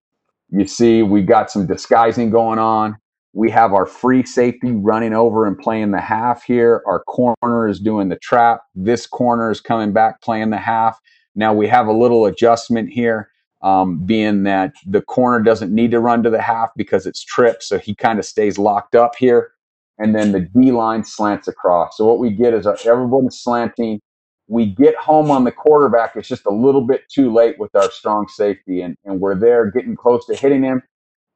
you 0.57 0.67
see, 0.69 1.03
we 1.03 1.23
got 1.23 1.51
some 1.51 1.67
disguising 1.67 2.31
going 2.31 2.61
on. 2.61 2.97
We 3.33 3.51
have 3.51 3.73
our 3.73 3.87
free 3.87 4.25
safety 4.25 4.71
running 4.71 5.13
over 5.13 5.47
and 5.47 5.59
playing 5.59 5.91
the 5.91 6.01
half 6.01 6.45
here. 6.45 6.83
Our 6.87 7.03
corner 7.03 7.67
is 7.67 7.81
doing 7.81 8.09
the 8.09 8.17
trap. 8.17 8.61
This 8.77 9.07
corner 9.07 9.51
is 9.51 9.61
coming 9.61 9.93
back 9.93 10.23
playing 10.23 10.51
the 10.51 10.59
half. 10.59 11.01
Now 11.35 11.53
we 11.53 11.67
have 11.67 11.89
a 11.89 11.93
little 11.93 12.27
adjustment 12.27 12.91
here, 12.91 13.31
um, 13.63 13.99
being 14.07 14.45
that 14.45 14.75
the 14.87 15.03
corner 15.03 15.43
doesn't 15.43 15.75
need 15.75 15.91
to 15.91 15.99
run 15.99 16.23
to 16.23 16.31
the 16.31 16.41
half 16.41 16.71
because 16.77 17.05
it's 17.05 17.25
tripped. 17.25 17.65
So 17.65 17.79
he 17.79 17.97
kind 17.97 18.21
of 18.21 18.25
stays 18.25 18.57
locked 18.57 18.95
up 18.95 19.17
here. 19.17 19.51
And 19.99 20.15
then 20.15 20.31
the 20.31 20.41
D 20.41 20.71
line 20.71 21.03
slants 21.03 21.49
across. 21.49 21.97
So 21.97 22.05
what 22.05 22.21
we 22.21 22.31
get 22.31 22.55
is 22.55 22.67
everyone's 22.67 23.41
slanting 23.41 24.01
we 24.49 24.67
get 24.67 24.95
home 24.97 25.31
on 25.31 25.45
the 25.45 25.53
quarterback. 25.53 26.17
It's 26.17 26.29
just 26.29 26.47
a 26.47 26.53
little 26.53 26.83
bit 26.83 27.03
too 27.09 27.33
late 27.33 27.59
with 27.59 27.75
our 27.75 27.91
strong 27.91 28.29
safety, 28.29 28.83
and, 28.83 28.97
and 29.05 29.21
we're 29.21 29.39
there 29.39 29.71
getting 29.71 29.97
close 29.97 30.27
to 30.27 30.35
hitting 30.35 30.63
him. 30.63 30.83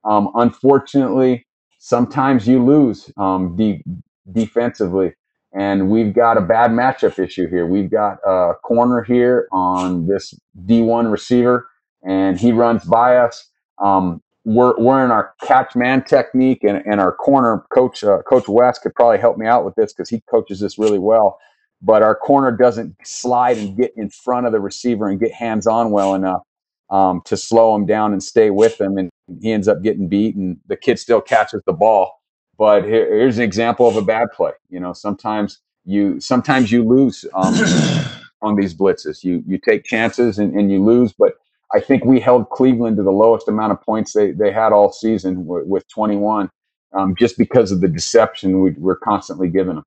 Um, 0.05 0.31
unfortunately, 0.35 1.47
sometimes 1.79 2.47
you 2.47 2.65
lose 2.65 3.11
um, 3.17 3.57
de- 3.57 3.83
defensively, 4.31 5.15
and 5.55 5.91
we've 5.91 6.15
got 6.15 6.37
a 6.37 6.43
bad 6.43 6.71
matchup 6.71 7.19
issue 7.19 7.49
here. 7.49 7.67
We've 7.67 7.91
got 7.91 8.19
a 8.27 8.55
corner 8.63 9.03
here 9.03 9.49
on 9.53 10.07
this 10.07 10.35
D1 10.67 11.11
receiver, 11.11 11.69
and 12.07 12.39
he 12.39 12.53
runs 12.53 12.85
by 12.85 13.17
us. 13.17 13.49
Um, 13.83 14.23
we're, 14.45 14.79
we're 14.79 15.05
in 15.05 15.11
our 15.11 15.35
catch 15.43 15.77
man 15.77 16.05
technique 16.05 16.65
and, 16.65 16.83
and 16.87 17.01
our 17.01 17.13
corner 17.13 17.65
coach, 17.73 18.03
uh, 18.03 18.23
coach 18.23 18.49
West 18.49 18.83
could 18.83 18.95
probably 18.95 19.19
help 19.19 19.37
me 19.37 19.47
out 19.47 19.65
with 19.65 19.75
this 19.75 19.93
because 19.93 20.09
he 20.09 20.23
coaches 20.31 20.61
this 20.61 20.79
really 20.79 20.99
well. 20.99 21.39
But 21.81 22.03
our 22.03 22.15
corner 22.15 22.51
doesn't 22.51 22.97
slide 23.05 23.59
and 23.59 23.77
get 23.77 23.93
in 23.97 24.11
front 24.11 24.47
of 24.47 24.53
the 24.53 24.61
receiver 24.61 25.09
and 25.09 25.21
get 25.21 25.33
hands 25.33 25.67
on 25.67 25.91
well 25.91 26.15
enough 26.15 26.43
um, 26.91 27.23
to 27.27 27.37
slow 27.37 27.75
him 27.75 27.87
down 27.87 28.13
and 28.13 28.23
stay 28.23 28.51
with 28.51 28.81
him. 28.81 28.99
And 28.99 29.11
he 29.41 29.53
ends 29.53 29.69
up 29.69 29.83
getting 29.83 30.09
beat 30.09 30.35
and 30.35 30.59
the 30.67 30.77
kid 30.77 30.99
still 30.99 31.21
catches 31.21 31.63
the 31.67 31.73
ball. 31.73 32.21
But 32.57 32.85
here, 32.85 33.07
here's 33.07 33.39
an 33.39 33.45
example 33.45 33.87
of 33.87 33.97
a 33.97 34.03
bad 34.03 34.29
play. 34.33 34.53
You 34.69 34.81
know, 34.81 34.93
sometimes 34.93 35.61
you, 35.85 36.19
sometimes 36.21 36.73
you 36.73 36.85
lose 36.85 37.25
um, 37.35 37.55
on 38.43 38.57
these 38.57 38.75
blitzes. 38.75 39.23
You, 39.23 39.45
you 39.47 39.59
take 39.59 39.85
chances 39.85 40.39
and, 40.39 40.55
and 40.55 40.73
you 40.73 40.85
lose, 40.85 41.13
but 41.13 41.35
I 41.75 41.81
think 41.81 42.05
we 42.05 42.19
held 42.19 42.49
Cleveland 42.51 42.97
to 42.97 43.03
the 43.03 43.13
lowest 43.13 43.47
amount 43.49 43.73
of 43.73 43.83
points 43.83 44.15
they, 44.15 44.33
they 44.33 44.51
had 44.51 44.73
all 44.73 44.91
season 44.91 45.47
with, 45.47 45.67
with 45.67 45.87
21, 45.89 46.51
um, 46.95 47.15
just 47.17 47.37
because 47.37 47.71
of 47.71 47.81
the 47.81 47.89
deception 47.89 48.63
we, 48.63 48.75
are 48.89 48.97
constantly 48.97 49.49
giving 49.49 49.77
them. 49.77 49.85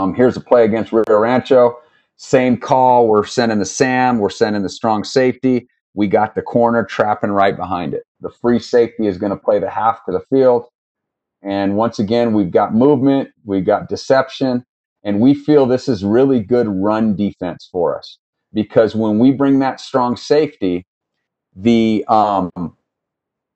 Um, 0.00 0.14
here's 0.14 0.36
a 0.36 0.40
play 0.40 0.64
against 0.64 0.92
Rio 0.92 1.04
Rancho. 1.08 1.78
Same 2.16 2.56
call. 2.56 3.06
We're 3.06 3.26
sending 3.26 3.58
the 3.58 3.66
Sam. 3.66 4.18
We're 4.18 4.30
sending 4.30 4.62
the 4.62 4.70
strong 4.70 5.04
safety. 5.04 5.68
We 5.92 6.06
got 6.06 6.34
the 6.34 6.40
corner 6.40 6.84
trapping 6.84 7.32
right 7.32 7.54
behind 7.54 7.92
it. 7.92 8.04
The 8.20 8.30
free 8.30 8.58
safety 8.60 9.06
is 9.06 9.18
going 9.18 9.30
to 9.30 9.36
play 9.36 9.58
the 9.58 9.68
half 9.68 10.04
to 10.06 10.12
the 10.12 10.20
field. 10.30 10.66
And 11.42 11.76
once 11.76 11.98
again, 11.98 12.32
we've 12.32 12.50
got 12.50 12.74
movement, 12.74 13.30
we've 13.44 13.64
got 13.64 13.88
deception, 13.88 14.64
and 15.04 15.20
we 15.20 15.34
feel 15.34 15.66
this 15.66 15.88
is 15.88 16.02
really 16.04 16.40
good 16.40 16.68
run 16.68 17.14
defense 17.14 17.68
for 17.70 17.98
us 17.98 18.18
because 18.52 18.94
when 18.94 19.18
we 19.18 19.32
bring 19.32 19.58
that 19.58 19.80
strong 19.80 20.16
safety, 20.16 20.86
the 21.54 22.04
um, 22.08 22.50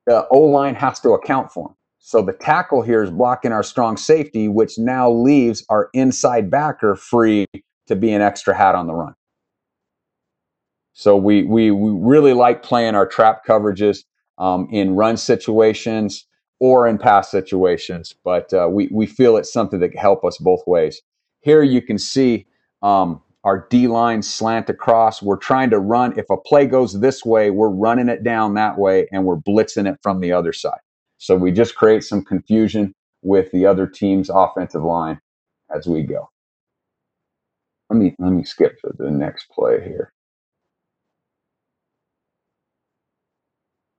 the 0.07 0.27
O 0.29 0.41
line 0.41 0.75
has 0.75 1.01
to 1.01 1.11
account 1.11 1.53
for 1.53 1.69
him. 1.69 1.75
So 2.07 2.21
the 2.21 2.35
tackle 2.35 2.83
here 2.83 3.03
is 3.03 3.11
blocking 3.11 3.51
our 3.51 3.63
strong 3.63 3.97
safety, 3.97 4.47
which 4.47 4.79
now 4.79 5.11
leaves 5.11 5.65
our 5.71 5.89
inside 5.95 6.51
backer 6.51 6.97
free 6.97 7.47
to 7.87 7.97
be 7.97 8.13
an 8.13 8.21
extra 8.21 8.55
hat 8.55 8.75
on 8.75 8.87
the 8.87 8.93
run. 8.93 9.15
So 10.93 11.17
we 11.17 11.45
we, 11.45 11.71
we 11.71 11.91
really 11.99 12.35
like 12.35 12.63
playing 12.63 12.95
our 12.95 13.07
trap 13.07 13.47
coverages 13.47 14.05
um, 14.37 14.69
in 14.71 14.97
run 14.97 15.17
situations 15.17 16.27
or 16.61 16.87
in 16.87 16.99
pass 16.99 17.31
situations, 17.31 18.15
but 18.23 18.53
uh, 18.53 18.69
we 18.71 18.91
we 18.93 19.07
feel 19.07 19.39
it's 19.39 19.51
something 19.51 19.81
that 19.81 19.89
can 19.89 19.99
help 20.01 20.27
us 20.27 20.37
both 20.37 20.61
ways. 20.67 21.01
Here 21.41 21.63
you 21.63 21.81
can 21.81 21.97
see 21.97 22.45
um, 22.83 23.23
our 23.45 23.67
D 23.71 23.89
line 23.89 24.21
slant 24.21 24.69
across. 24.69 25.23
We're 25.23 25.39
trying 25.39 25.71
to 25.71 25.79
run. 25.79 26.19
If 26.19 26.29
a 26.29 26.37
play 26.37 26.67
goes 26.67 27.01
this 27.01 27.25
way, 27.25 27.49
we're 27.49 27.71
running 27.71 28.11
it 28.11 28.23
down 28.23 28.53
that 28.55 28.77
way 28.77 29.09
and 29.11 29.25
we're 29.25 29.39
blitzing 29.39 29.91
it 29.91 29.99
from 30.03 30.21
the 30.21 30.33
other 30.33 30.53
side. 30.53 30.84
So 31.19 31.37
we 31.37 31.53
just 31.53 31.75
create 31.75 32.05
some 32.05 32.25
confusion 32.25 32.95
with 33.23 33.51
the 33.53 33.67
other 33.67 33.87
team's 33.87 34.31
offensive 34.31 34.83
line 34.83 35.21
as 35.75 35.87
we 35.87 36.03
go. 36.03 36.29
Let 37.91 37.99
me 37.99 38.15
let 38.19 38.31
me 38.31 38.45
skip 38.45 38.79
to 38.81 38.93
the 38.97 39.11
next 39.11 39.51
play 39.51 39.83
here. 39.83 40.13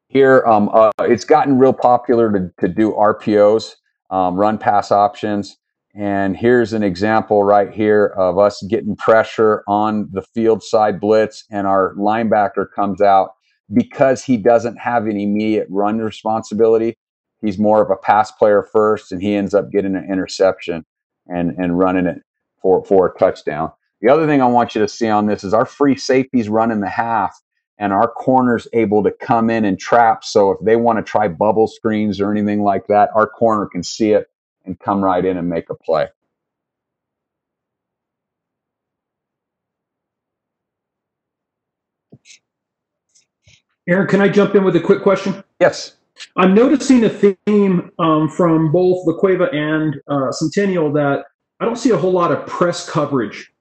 Here, 0.08 0.44
um, 0.46 0.70
uh, 0.74 0.92
it's 1.02 1.26
gotten 1.26 1.58
real 1.58 1.74
popular 1.74 2.32
to, 2.32 2.52
to 2.62 2.68
do 2.68 2.94
RPOs, 2.94 3.74
um, 4.12 4.36
run 4.36 4.58
pass 4.58 4.92
options. 4.92 5.58
And 5.96 6.36
here's 6.36 6.74
an 6.74 6.84
example 6.84 7.44
right 7.44 7.74
here 7.74 8.08
of 8.18 8.38
us 8.38 8.62
getting 8.70 8.96
pressure 8.98 9.64
on 9.68 10.10
the 10.12 10.22
field 10.22 10.62
side 10.62 11.00
blitz, 11.00 11.46
and 11.50 11.66
our 11.66 11.96
linebacker 11.96 12.66
comes 12.76 13.02
out 13.02 13.32
because 13.74 14.24
he 14.24 14.38
doesn't 14.38 14.78
have 14.78 15.06
an 15.06 15.18
immediate 15.20 15.68
run 15.70 16.00
responsibility. 16.00 16.98
He's 17.42 17.58
more 17.58 17.82
of 17.82 17.92
a 17.92 17.96
pass 17.96 18.32
player 18.32 18.64
first, 18.64 19.12
and 19.12 19.22
he 19.22 19.36
ends 19.36 19.54
up 19.54 19.72
getting 19.72 19.96
an 19.96 20.08
interception 20.12 20.86
and, 21.28 21.52
and 21.58 21.78
running 21.78 22.06
it 22.06 22.22
for, 22.62 22.84
for 22.86 23.08
a 23.08 23.20
touchdown. 23.20 23.72
The 24.02 24.10
other 24.10 24.28
thing 24.28 24.42
I 24.42 24.48
want 24.48 24.76
you 24.76 24.82
to 24.82 24.88
see 24.88 25.10
on 25.10 25.28
this 25.28 25.44
is 25.44 25.54
our 25.54 25.66
free 25.66 25.96
safeties 25.96 26.50
running 26.50 26.82
the 26.82 26.90
half, 26.90 27.40
and 27.78 27.92
our 27.94 28.10
corners 28.10 28.68
able 28.74 29.04
to 29.04 29.12
come 29.12 29.50
in 29.50 29.66
and 29.66 29.80
trap. 29.80 30.24
So 30.24 30.52
if 30.52 30.60
they 30.64 30.76
want 30.76 30.98
to 30.98 31.04
try 31.04 31.28
bubble 31.28 31.68
screens 31.68 32.22
or 32.22 32.32
anything 32.32 32.64
like 32.64 32.88
that, 32.88 33.10
our 33.16 33.28
corner 33.28 33.66
can 33.68 33.84
see 33.84 34.12
it 34.12 34.28
and 34.66 34.80
come 34.80 35.04
right 35.04 35.24
in 35.24 35.38
and 35.38 35.50
make 35.50 35.70
a 35.70 35.76
play. 35.76 36.08
Aaron, 43.88 44.08
can 44.08 44.22
I 44.22 44.30
jump 44.30 44.56
in 44.56 44.64
with 44.64 44.76
a 44.76 44.80
quick 44.80 45.04
question? 45.04 45.44
Yes. 45.60 45.96
I'm 46.36 46.54
noticing 46.54 47.04
a 47.04 47.10
theme 47.10 47.92
um, 48.00 48.30
from 48.30 48.72
both 48.72 49.06
La 49.06 49.18
Cueva 49.18 49.50
and 49.52 49.96
uh, 50.08 50.32
Centennial 50.32 50.92
that 50.94 51.26
I 51.60 51.66
don't 51.66 51.78
see 51.78 51.92
a 51.92 51.98
whole 51.98 52.12
lot 52.12 52.32
of 52.32 52.46
press 52.46 52.90
coverage. 52.90 53.52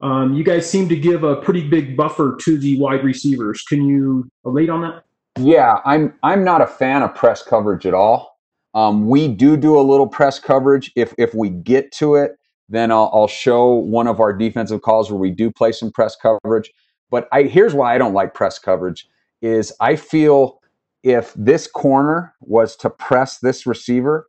Um, 0.00 0.34
you 0.34 0.44
guys 0.44 0.68
seem 0.68 0.88
to 0.90 0.96
give 0.96 1.24
a 1.24 1.36
pretty 1.36 1.66
big 1.66 1.96
buffer 1.96 2.38
to 2.42 2.58
the 2.58 2.78
wide 2.78 3.02
receivers. 3.02 3.62
Can 3.62 3.84
you 3.84 4.30
elaborate 4.44 4.70
on 4.70 4.82
that? 4.82 5.04
Yeah, 5.38 5.80
I'm 5.84 6.14
I'm 6.22 6.44
not 6.44 6.60
a 6.60 6.66
fan 6.66 7.02
of 7.02 7.14
press 7.14 7.42
coverage 7.42 7.86
at 7.86 7.94
all. 7.94 8.38
Um, 8.74 9.08
we 9.08 9.28
do 9.28 9.56
do 9.56 9.78
a 9.78 9.82
little 9.82 10.06
press 10.06 10.38
coverage. 10.38 10.92
If 10.96 11.14
if 11.18 11.34
we 11.34 11.48
get 11.48 11.92
to 11.92 12.16
it, 12.16 12.36
then 12.68 12.90
I'll, 12.92 13.10
I'll 13.12 13.28
show 13.28 13.72
one 13.72 14.06
of 14.06 14.20
our 14.20 14.32
defensive 14.32 14.82
calls 14.82 15.10
where 15.10 15.18
we 15.18 15.30
do 15.30 15.50
play 15.50 15.72
some 15.72 15.90
press 15.90 16.16
coverage. 16.16 16.70
But 17.10 17.28
I, 17.32 17.44
here's 17.44 17.74
why 17.74 17.94
I 17.94 17.98
don't 17.98 18.14
like 18.14 18.34
press 18.34 18.58
coverage: 18.58 19.08
is 19.42 19.72
I 19.80 19.96
feel 19.96 20.60
if 21.02 21.32
this 21.34 21.66
corner 21.66 22.34
was 22.40 22.76
to 22.76 22.90
press 22.90 23.38
this 23.38 23.66
receiver 23.66 24.28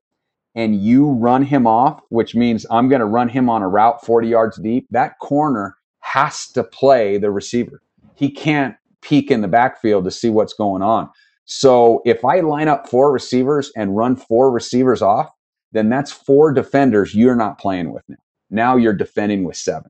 and 0.56 0.82
you 0.82 1.12
run 1.12 1.44
him 1.44 1.68
off, 1.68 2.02
which 2.10 2.36
means 2.36 2.66
I'm 2.70 2.90
going 2.90 3.00
to 3.00 3.06
run 3.06 3.30
him 3.30 3.50
on 3.50 3.62
a 3.62 3.68
route 3.68 4.06
40 4.06 4.28
yards 4.28 4.58
deep, 4.58 4.88
that 4.92 5.20
corner 5.20 5.76
has 6.02 6.48
to 6.50 6.64
play 6.64 7.18
the 7.18 7.32
receiver. 7.32 7.82
He 8.16 8.32
can't 8.32 8.76
peek 9.02 9.32
in 9.32 9.42
the 9.42 9.48
backfield 9.48 10.04
to 10.06 10.12
see 10.12 10.30
what's 10.30 10.54
going 10.54 10.82
on. 10.82 11.10
So 11.46 12.02
if 12.06 12.24
I 12.24 12.42
line 12.42 12.68
up 12.68 12.90
four 12.90 13.12
receivers 13.12 13.72
and 13.76 13.96
run 13.96 14.16
four 14.16 14.52
receivers 14.52 15.02
off, 15.02 15.30
then 15.72 15.90
that's 15.90 16.12
four 16.12 16.52
defenders 16.52 17.16
you're 17.16 17.36
not 17.36 17.60
playing 17.60 17.92
with 17.92 18.04
now. 18.08 18.18
Now 18.50 18.76
you're 18.76 18.94
defending 18.94 19.44
with 19.44 19.56
seven. 19.56 19.90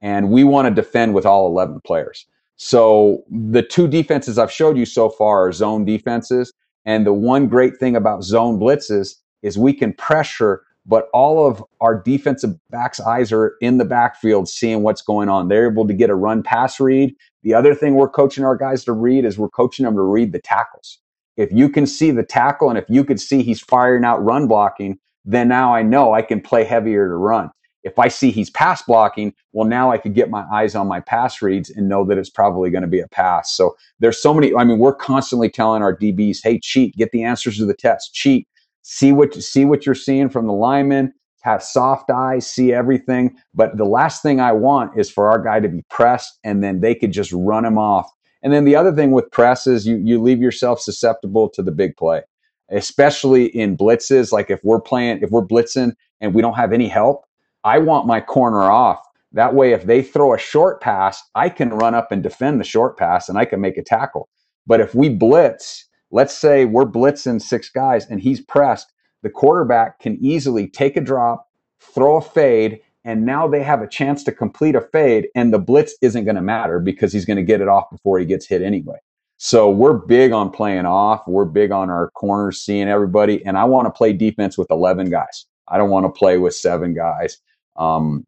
And 0.00 0.30
we 0.30 0.44
want 0.44 0.68
to 0.68 0.74
defend 0.74 1.14
with 1.14 1.26
all 1.26 1.46
11 1.46 1.80
players. 1.84 2.26
So 2.58 3.24
the 3.30 3.62
two 3.62 3.88
defenses 3.88 4.38
I've 4.38 4.52
showed 4.52 4.76
you 4.76 4.84
so 4.84 5.08
far 5.08 5.48
are 5.48 5.52
zone 5.52 5.84
defenses. 5.86 6.52
And 6.84 7.06
the 7.06 7.12
one 7.14 7.48
great 7.48 7.78
thing 7.78 7.96
about 7.96 8.22
zone 8.22 8.58
blitzes 8.58 9.14
is 9.42 9.58
we 9.58 9.72
can 9.72 9.94
pressure, 9.94 10.62
but 10.86 11.08
all 11.14 11.46
of 11.46 11.64
our 11.80 12.00
defensive 12.00 12.50
backs' 12.70 13.00
eyes 13.00 13.32
are 13.32 13.56
in 13.60 13.78
the 13.78 13.84
backfield 13.84 14.48
seeing 14.48 14.82
what's 14.82 15.02
going 15.02 15.28
on. 15.28 15.48
They're 15.48 15.70
able 15.70 15.86
to 15.86 15.94
get 15.94 16.10
a 16.10 16.14
run 16.14 16.42
pass 16.42 16.78
read 16.80 17.14
the 17.42 17.54
other 17.54 17.74
thing 17.74 17.94
we're 17.94 18.08
coaching 18.08 18.44
our 18.44 18.56
guys 18.56 18.84
to 18.84 18.92
read 18.92 19.24
is 19.24 19.38
we're 19.38 19.48
coaching 19.48 19.84
them 19.84 19.94
to 19.94 20.02
read 20.02 20.32
the 20.32 20.40
tackles. 20.40 20.98
If 21.36 21.52
you 21.52 21.68
can 21.68 21.86
see 21.86 22.10
the 22.10 22.24
tackle 22.24 22.68
and 22.68 22.78
if 22.78 22.84
you 22.88 23.04
can 23.04 23.16
see 23.16 23.42
he's 23.42 23.60
firing 23.60 24.04
out 24.04 24.24
run 24.24 24.48
blocking, 24.48 24.98
then 25.24 25.48
now 25.48 25.74
I 25.74 25.82
know 25.82 26.12
I 26.12 26.22
can 26.22 26.40
play 26.40 26.64
heavier 26.64 27.08
to 27.08 27.14
run. 27.14 27.50
If 27.88 27.98
I 27.98 28.08
see 28.08 28.30
he's 28.30 28.50
pass 28.50 28.82
blocking, 28.82 29.34
well, 29.52 29.66
now 29.66 29.90
I 29.90 29.98
could 29.98 30.14
get 30.14 30.30
my 30.30 30.44
eyes 30.52 30.74
on 30.74 30.86
my 30.86 31.00
pass 31.00 31.40
reads 31.40 31.70
and 31.70 31.88
know 31.88 32.04
that 32.04 32.18
it's 32.18 32.30
probably 32.30 32.70
going 32.70 32.82
to 32.82 32.88
be 32.88 33.00
a 33.00 33.08
pass. 33.08 33.52
So 33.52 33.76
there's 33.98 34.20
so 34.20 34.34
many. 34.34 34.54
I 34.54 34.64
mean, 34.64 34.78
we're 34.78 34.94
constantly 34.94 35.48
telling 35.50 35.82
our 35.82 35.96
DBs, 35.96 36.38
"Hey, 36.42 36.58
cheat, 36.58 36.94
get 36.96 37.10
the 37.12 37.22
answers 37.22 37.56
to 37.58 37.66
the 37.66 37.74
test, 37.74 38.14
cheat, 38.14 38.46
see 38.82 39.12
what 39.12 39.34
see 39.34 39.64
what 39.64 39.86
you're 39.86 39.94
seeing 39.94 40.28
from 40.28 40.46
the 40.46 40.52
linemen, 40.52 41.12
have 41.42 41.62
soft 41.62 42.10
eyes, 42.10 42.46
see 42.46 42.72
everything. 42.72 43.36
But 43.54 43.76
the 43.76 43.84
last 43.84 44.22
thing 44.22 44.40
I 44.40 44.52
want 44.52 44.98
is 44.98 45.10
for 45.10 45.30
our 45.30 45.42
guy 45.42 45.60
to 45.60 45.68
be 45.68 45.82
pressed 45.88 46.38
and 46.44 46.62
then 46.62 46.80
they 46.80 46.94
could 46.94 47.12
just 47.12 47.32
run 47.32 47.64
him 47.64 47.78
off. 47.78 48.10
And 48.42 48.52
then 48.52 48.64
the 48.64 48.76
other 48.76 48.92
thing 48.92 49.10
with 49.10 49.30
press 49.30 49.66
is 49.66 49.86
you, 49.86 49.96
you 49.96 50.20
leave 50.20 50.40
yourself 50.40 50.80
susceptible 50.80 51.48
to 51.50 51.62
the 51.62 51.72
big 51.72 51.96
play, 51.96 52.22
especially 52.70 53.46
in 53.46 53.76
blitzes. 53.76 54.32
Like 54.32 54.50
if 54.50 54.62
we're 54.62 54.80
playing, 54.80 55.22
if 55.22 55.30
we're 55.30 55.46
blitzing 55.46 55.94
and 56.20 56.34
we 56.34 56.42
don't 56.42 56.54
have 56.54 56.72
any 56.72 56.88
help, 56.88 57.24
I 57.64 57.78
want 57.78 58.06
my 58.06 58.20
corner 58.20 58.62
off. 58.62 59.00
That 59.32 59.54
way, 59.54 59.72
if 59.72 59.84
they 59.84 60.02
throw 60.02 60.34
a 60.34 60.38
short 60.38 60.80
pass, 60.80 61.22
I 61.34 61.48
can 61.48 61.70
run 61.70 61.94
up 61.94 62.10
and 62.10 62.22
defend 62.22 62.60
the 62.60 62.64
short 62.64 62.96
pass 62.96 63.28
and 63.28 63.38
I 63.38 63.44
can 63.44 63.60
make 63.60 63.76
a 63.76 63.82
tackle. 63.82 64.28
But 64.66 64.80
if 64.80 64.94
we 64.94 65.08
blitz, 65.08 65.86
let's 66.10 66.36
say 66.36 66.64
we're 66.64 66.84
blitzing 66.84 67.40
six 67.40 67.68
guys 67.68 68.06
and 68.06 68.20
he's 68.20 68.40
pressed, 68.40 68.92
the 69.22 69.30
quarterback 69.30 69.98
can 69.98 70.16
easily 70.20 70.68
take 70.68 70.96
a 70.96 71.00
drop, 71.00 71.48
throw 71.80 72.16
a 72.16 72.22
fade, 72.22 72.80
and 73.04 73.24
now 73.24 73.48
they 73.48 73.62
have 73.62 73.82
a 73.82 73.88
chance 73.88 74.22
to 74.24 74.32
complete 74.32 74.74
a 74.74 74.80
fade, 74.80 75.28
and 75.34 75.52
the 75.52 75.58
blitz 75.58 75.94
isn't 76.02 76.24
going 76.24 76.36
to 76.36 76.42
matter 76.42 76.78
because 76.78 77.12
he's 77.12 77.24
going 77.24 77.36
to 77.36 77.42
get 77.42 77.60
it 77.60 77.68
off 77.68 77.90
before 77.90 78.18
he 78.18 78.26
gets 78.26 78.46
hit 78.46 78.62
anyway. 78.62 78.96
So 79.38 79.70
we're 79.70 79.94
big 79.94 80.32
on 80.32 80.50
playing 80.50 80.84
off. 80.84 81.22
We're 81.26 81.44
big 81.44 81.70
on 81.70 81.90
our 81.90 82.10
corners, 82.10 82.60
seeing 82.60 82.88
everybody, 82.88 83.44
and 83.46 83.56
I 83.56 83.64
want 83.64 83.86
to 83.86 83.90
play 83.90 84.12
defense 84.12 84.58
with 84.58 84.70
11 84.70 85.10
guys. 85.10 85.46
I 85.70 85.78
don't 85.78 85.90
want 85.90 86.06
to 86.06 86.18
play 86.18 86.38
with 86.38 86.54
seven 86.54 86.94
guys. 86.94 87.38
Um, 87.76 88.26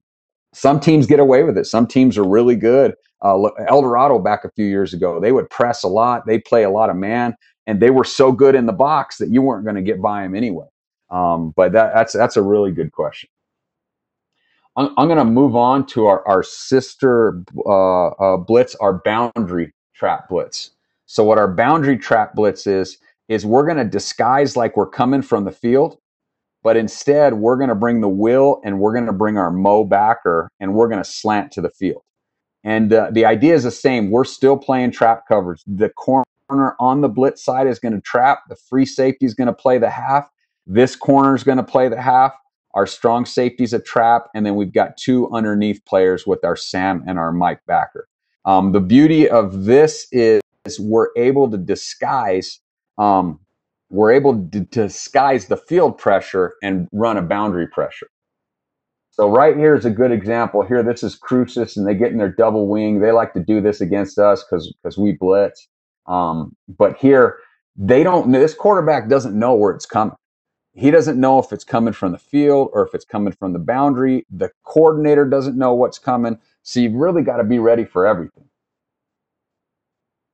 some 0.53 0.80
teams 0.80 1.07
get 1.07 1.20
away 1.20 1.43
with 1.43 1.57
it. 1.57 1.66
Some 1.66 1.86
teams 1.86 2.18
are 2.18 2.28
really 2.28 2.57
good. 2.57 2.95
Uh, 3.22 3.51
Eldorado 3.68 4.18
back 4.18 4.45
a 4.45 4.51
few 4.51 4.64
years 4.64 4.95
ago, 4.95 5.20
they 5.20 5.32
would 5.32 5.49
press 5.51 5.82
a 5.82 5.88
lot. 5.88 6.26
They 6.26 6.38
play 6.38 6.64
a 6.64 6.70
lot 6.70 6.91
of 6.91 6.97
man 6.97 7.36
and 7.66 7.78
they 7.78 7.91
were 7.91 8.05
so 8.05 8.32
good 8.32 8.57
in 8.57 8.66
the 8.66 8.72
box 8.72 9.18
that 9.18 9.28
you 9.28 9.43
weren't 9.43 9.64
going 9.64 9.76
to 9.76 9.82
get 9.82 10.03
by 10.03 10.22
them 10.22 10.34
anyway. 10.34 10.66
Um, 11.11 11.53
but 11.57 11.70
that, 11.72 11.95
that's 11.95 12.12
that's 12.12 12.36
a 12.36 12.43
really 12.43 12.72
good 12.72 12.91
question. 12.91 13.28
I'm, 14.76 14.93
I'm 14.97 15.07
going 15.07 15.18
to 15.18 15.24
move 15.24 15.55
on 15.55 15.86
to 15.86 16.07
our, 16.07 16.26
our 16.26 16.43
sister 16.43 17.43
uh, 17.66 18.09
uh, 18.09 18.36
blitz, 18.38 18.74
our 18.76 19.01
boundary 19.05 19.72
trap 19.95 20.28
blitz. 20.28 20.70
So 21.07 21.22
what 21.22 21.38
our 21.38 21.47
boundary 21.47 21.97
trap 21.97 22.34
blitz 22.34 22.66
is 22.66 22.99
is 23.28 23.47
we're 23.47 23.64
going 23.64 23.76
to 23.76 23.84
disguise 23.84 24.57
like 24.57 24.76
we're 24.76 24.88
coming 24.88 25.22
from 25.22 25.45
the 25.45 25.53
field, 25.53 25.99
but 26.62 26.76
instead 26.76 27.34
we're 27.34 27.56
going 27.56 27.68
to 27.68 27.74
bring 27.74 28.00
the 28.00 28.08
will 28.08 28.61
and 28.64 28.78
we're 28.80 28.92
going 28.92 29.06
to 29.06 29.12
bring 29.12 29.38
our 29.38 29.50
mo 29.50 29.84
backer 29.84 30.50
and 30.61 30.74
we're 30.74 30.88
going 30.88 31.02
to 31.02 31.08
slant 31.08 31.52
to 31.52 31.61
the 31.61 31.70
field. 31.70 32.02
And 32.64 32.92
uh, 32.92 33.11
the 33.11 33.24
idea 33.24 33.54
is 33.54 33.64
the 33.64 33.70
same. 33.70 34.11
We're 34.11 34.24
still 34.24 34.56
playing 34.56 34.92
trap 34.92 35.26
coverage. 35.26 35.62
The 35.66 35.88
corner 35.90 36.24
on 36.78 37.00
the 37.00 37.08
blitz 37.08 37.42
side 37.42 37.66
is 37.66 37.78
going 37.78 37.94
to 37.94 38.00
trap. 38.02 38.40
The 38.48 38.56
free 38.56 38.84
safety 38.84 39.24
is 39.24 39.34
going 39.34 39.46
to 39.46 39.52
play 39.52 39.78
the 39.78 39.90
half. 39.90 40.28
This 40.66 40.94
corner 40.94 41.34
is 41.34 41.42
going 41.42 41.58
to 41.58 41.64
play 41.64 41.88
the 41.88 42.00
half. 42.00 42.34
Our 42.74 42.86
strong 42.86 43.24
safety 43.24 43.64
is 43.64 43.72
a 43.72 43.80
trap. 43.80 44.26
And 44.34 44.44
then 44.44 44.56
we've 44.56 44.72
got 44.72 44.96
two 44.96 45.30
underneath 45.32 45.84
players 45.86 46.26
with 46.26 46.44
our 46.44 46.56
Sam 46.56 47.02
and 47.06 47.18
our 47.18 47.32
Mike 47.32 47.61
backer. 47.66 48.06
Um, 48.44 48.72
the 48.72 48.80
beauty 48.80 49.28
of 49.28 49.64
this 49.64 50.06
is 50.12 50.40
we're 50.78 51.08
able 51.16 51.50
to 51.50 51.56
disguise 51.56 52.61
um, 52.98 53.40
we're 53.91 54.12
able 54.12 54.49
to 54.51 54.61
disguise 54.61 55.47
the 55.47 55.59
field 55.59 55.99
pressure 55.99 56.55
and 56.62 56.88
run 56.93 57.18
a 57.18 57.22
boundary 57.22 57.68
pressure. 57.68 58.09
So 59.11 59.30
right 59.30 59.57
here 59.57 59.74
is 59.74 59.84
a 59.84 59.91
good 59.91 60.12
example. 60.12 60.62
Here, 60.62 60.82
this 60.82 61.03
is 61.03 61.16
Cruces, 61.16 61.76
and 61.76 61.86
they 61.86 61.95
get 61.95 62.12
in 62.12 62.18
their 62.18 62.32
double 62.32 62.68
wing. 62.68 63.01
They 63.01 63.12
like 63.12 63.34
to 63.34 63.41
do 63.41 63.61
this 63.61 63.80
against 63.80 64.18
us 64.18 64.45
because 64.45 64.74
because 64.82 64.99
we 64.99 65.12
blitz. 65.12 65.68
Um, 66.07 66.57
but 66.68 66.99
here, 66.99 67.38
they 67.76 68.05
don't. 68.05 68.32
This 68.32 68.55
quarterback 68.55 69.09
doesn't 69.09 69.38
know 69.38 69.55
where 69.55 69.74
it's 69.74 69.86
coming. 69.86 70.14
He 70.74 70.91
doesn't 70.93 71.20
know 71.20 71.41
if 71.41 71.53
it's 71.53 71.64
coming 71.64 71.95
from 71.95 72.12
the 72.12 72.18
field 72.18 72.70
or 72.74 72.86
if 72.86 72.95
it's 72.95 73.07
coming 73.07 73.34
from 73.34 73.55
the 73.55 73.61
boundary. 73.61 74.26
The 74.30 74.53
coordinator 74.64 75.26
doesn't 75.26 75.59
know 75.59 75.74
what's 75.74 75.99
coming. 75.99 76.38
So 76.62 76.80
you've 76.80 76.95
really 76.95 77.22
got 77.22 77.38
to 77.38 77.45
be 77.45 77.61
ready 77.61 77.84
for 77.86 78.07
everything. 78.07 78.49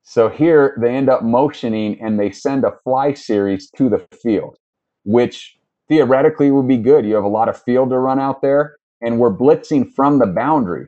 So 0.08 0.28
here 0.28 0.78
they 0.80 0.94
end 0.94 1.08
up 1.08 1.24
motioning 1.24 2.00
and 2.00 2.18
they 2.18 2.30
send 2.30 2.64
a 2.64 2.76
fly 2.84 3.12
series 3.12 3.68
to 3.72 3.88
the 3.88 4.06
field, 4.22 4.56
which 5.04 5.58
theoretically 5.88 6.52
would 6.52 6.68
be 6.68 6.76
good. 6.76 7.04
You 7.04 7.16
have 7.16 7.24
a 7.24 7.28
lot 7.28 7.48
of 7.48 7.60
field 7.60 7.90
to 7.90 7.98
run 7.98 8.20
out 8.20 8.40
there, 8.40 8.76
and 9.00 9.18
we're 9.18 9.34
blitzing 9.34 9.92
from 9.92 10.20
the 10.20 10.26
boundary. 10.26 10.86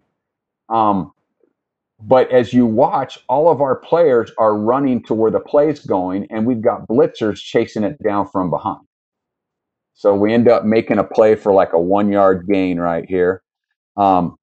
Um, 0.68 1.12
but 2.00 2.30
as 2.30 2.52
you 2.52 2.64
watch, 2.64 3.18
all 3.28 3.50
of 3.50 3.60
our 3.60 3.74
players 3.74 4.30
are 4.38 4.56
running 4.56 5.02
to 5.04 5.14
where 5.14 5.32
the 5.32 5.40
play's 5.40 5.80
going, 5.80 6.28
and 6.30 6.46
we've 6.46 6.62
got 6.62 6.86
blitzers 6.86 7.42
chasing 7.42 7.82
it 7.82 8.00
down 8.00 8.28
from 8.28 8.50
behind. 8.50 8.86
So 9.94 10.14
we 10.14 10.32
end 10.32 10.46
up 10.46 10.64
making 10.64 10.98
a 10.98 11.04
play 11.04 11.34
for 11.34 11.52
like 11.52 11.72
a 11.72 11.80
one 11.80 12.12
yard 12.12 12.46
gain 12.48 12.78
right 12.78 13.04
here. 13.04 13.42
Um, 13.96 14.36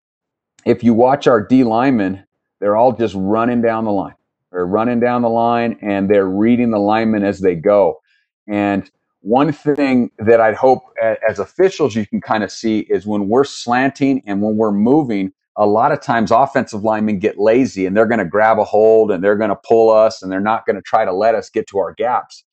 if 0.66 0.84
you 0.84 0.94
watch 0.94 1.28
our 1.28 1.42
D 1.42 1.64
linemen, 1.64 2.26
they're 2.60 2.76
all 2.76 2.92
just 2.92 3.16
running 3.18 3.62
down 3.62 3.86
the 3.86 3.94
line. 3.94 4.16
They're 4.56 4.66
running 4.66 5.02
down 5.02 5.22
the 5.22 5.30
line 5.30 5.78
and 5.82 6.10
they're 6.10 6.30
reading 6.30 6.72
the 6.72 6.80
linemen 6.80 7.26
as 7.26 7.42
they 7.42 7.56
go. 7.56 8.00
And 8.48 8.90
one 9.20 9.52
thing 9.52 10.12
that 10.18 10.40
I'd 10.40 10.56
hope 10.56 10.82
as 11.30 11.40
officials 11.40 11.94
you 11.94 12.08
can 12.08 12.22
kind 12.22 12.42
of 12.42 12.50
see 12.50 12.80
is 12.90 13.06
when 13.06 13.28
we're 13.28 13.44
slanting 13.44 14.24
and 14.26 14.42
when 14.42 14.56
we're 14.56 14.72
moving, 14.72 15.34
a 15.58 15.68
lot 15.68 15.92
of 15.92 16.00
times 16.00 16.32
offensive 16.32 16.86
linemen 16.86 17.20
get 17.20 17.38
lazy 17.38 17.86
and 17.86 17.98
they're 17.98 18.06
going 18.06 18.20
to 18.20 18.26
grab 18.26 18.58
a 18.58 18.64
hold 18.64 19.12
and 19.12 19.22
they're 19.22 19.36
going 19.36 19.50
to 19.50 19.60
pull 19.68 19.90
us 19.90 20.24
and 20.24 20.32
they're 20.32 20.40
not 20.40 20.66
going 20.66 20.78
to 20.78 20.82
try 20.82 21.04
to 21.04 21.12
let 21.12 21.36
us 21.36 21.50
get 21.50 21.68
to 21.68 21.78
our 21.78 21.94
gaps. 21.94 22.46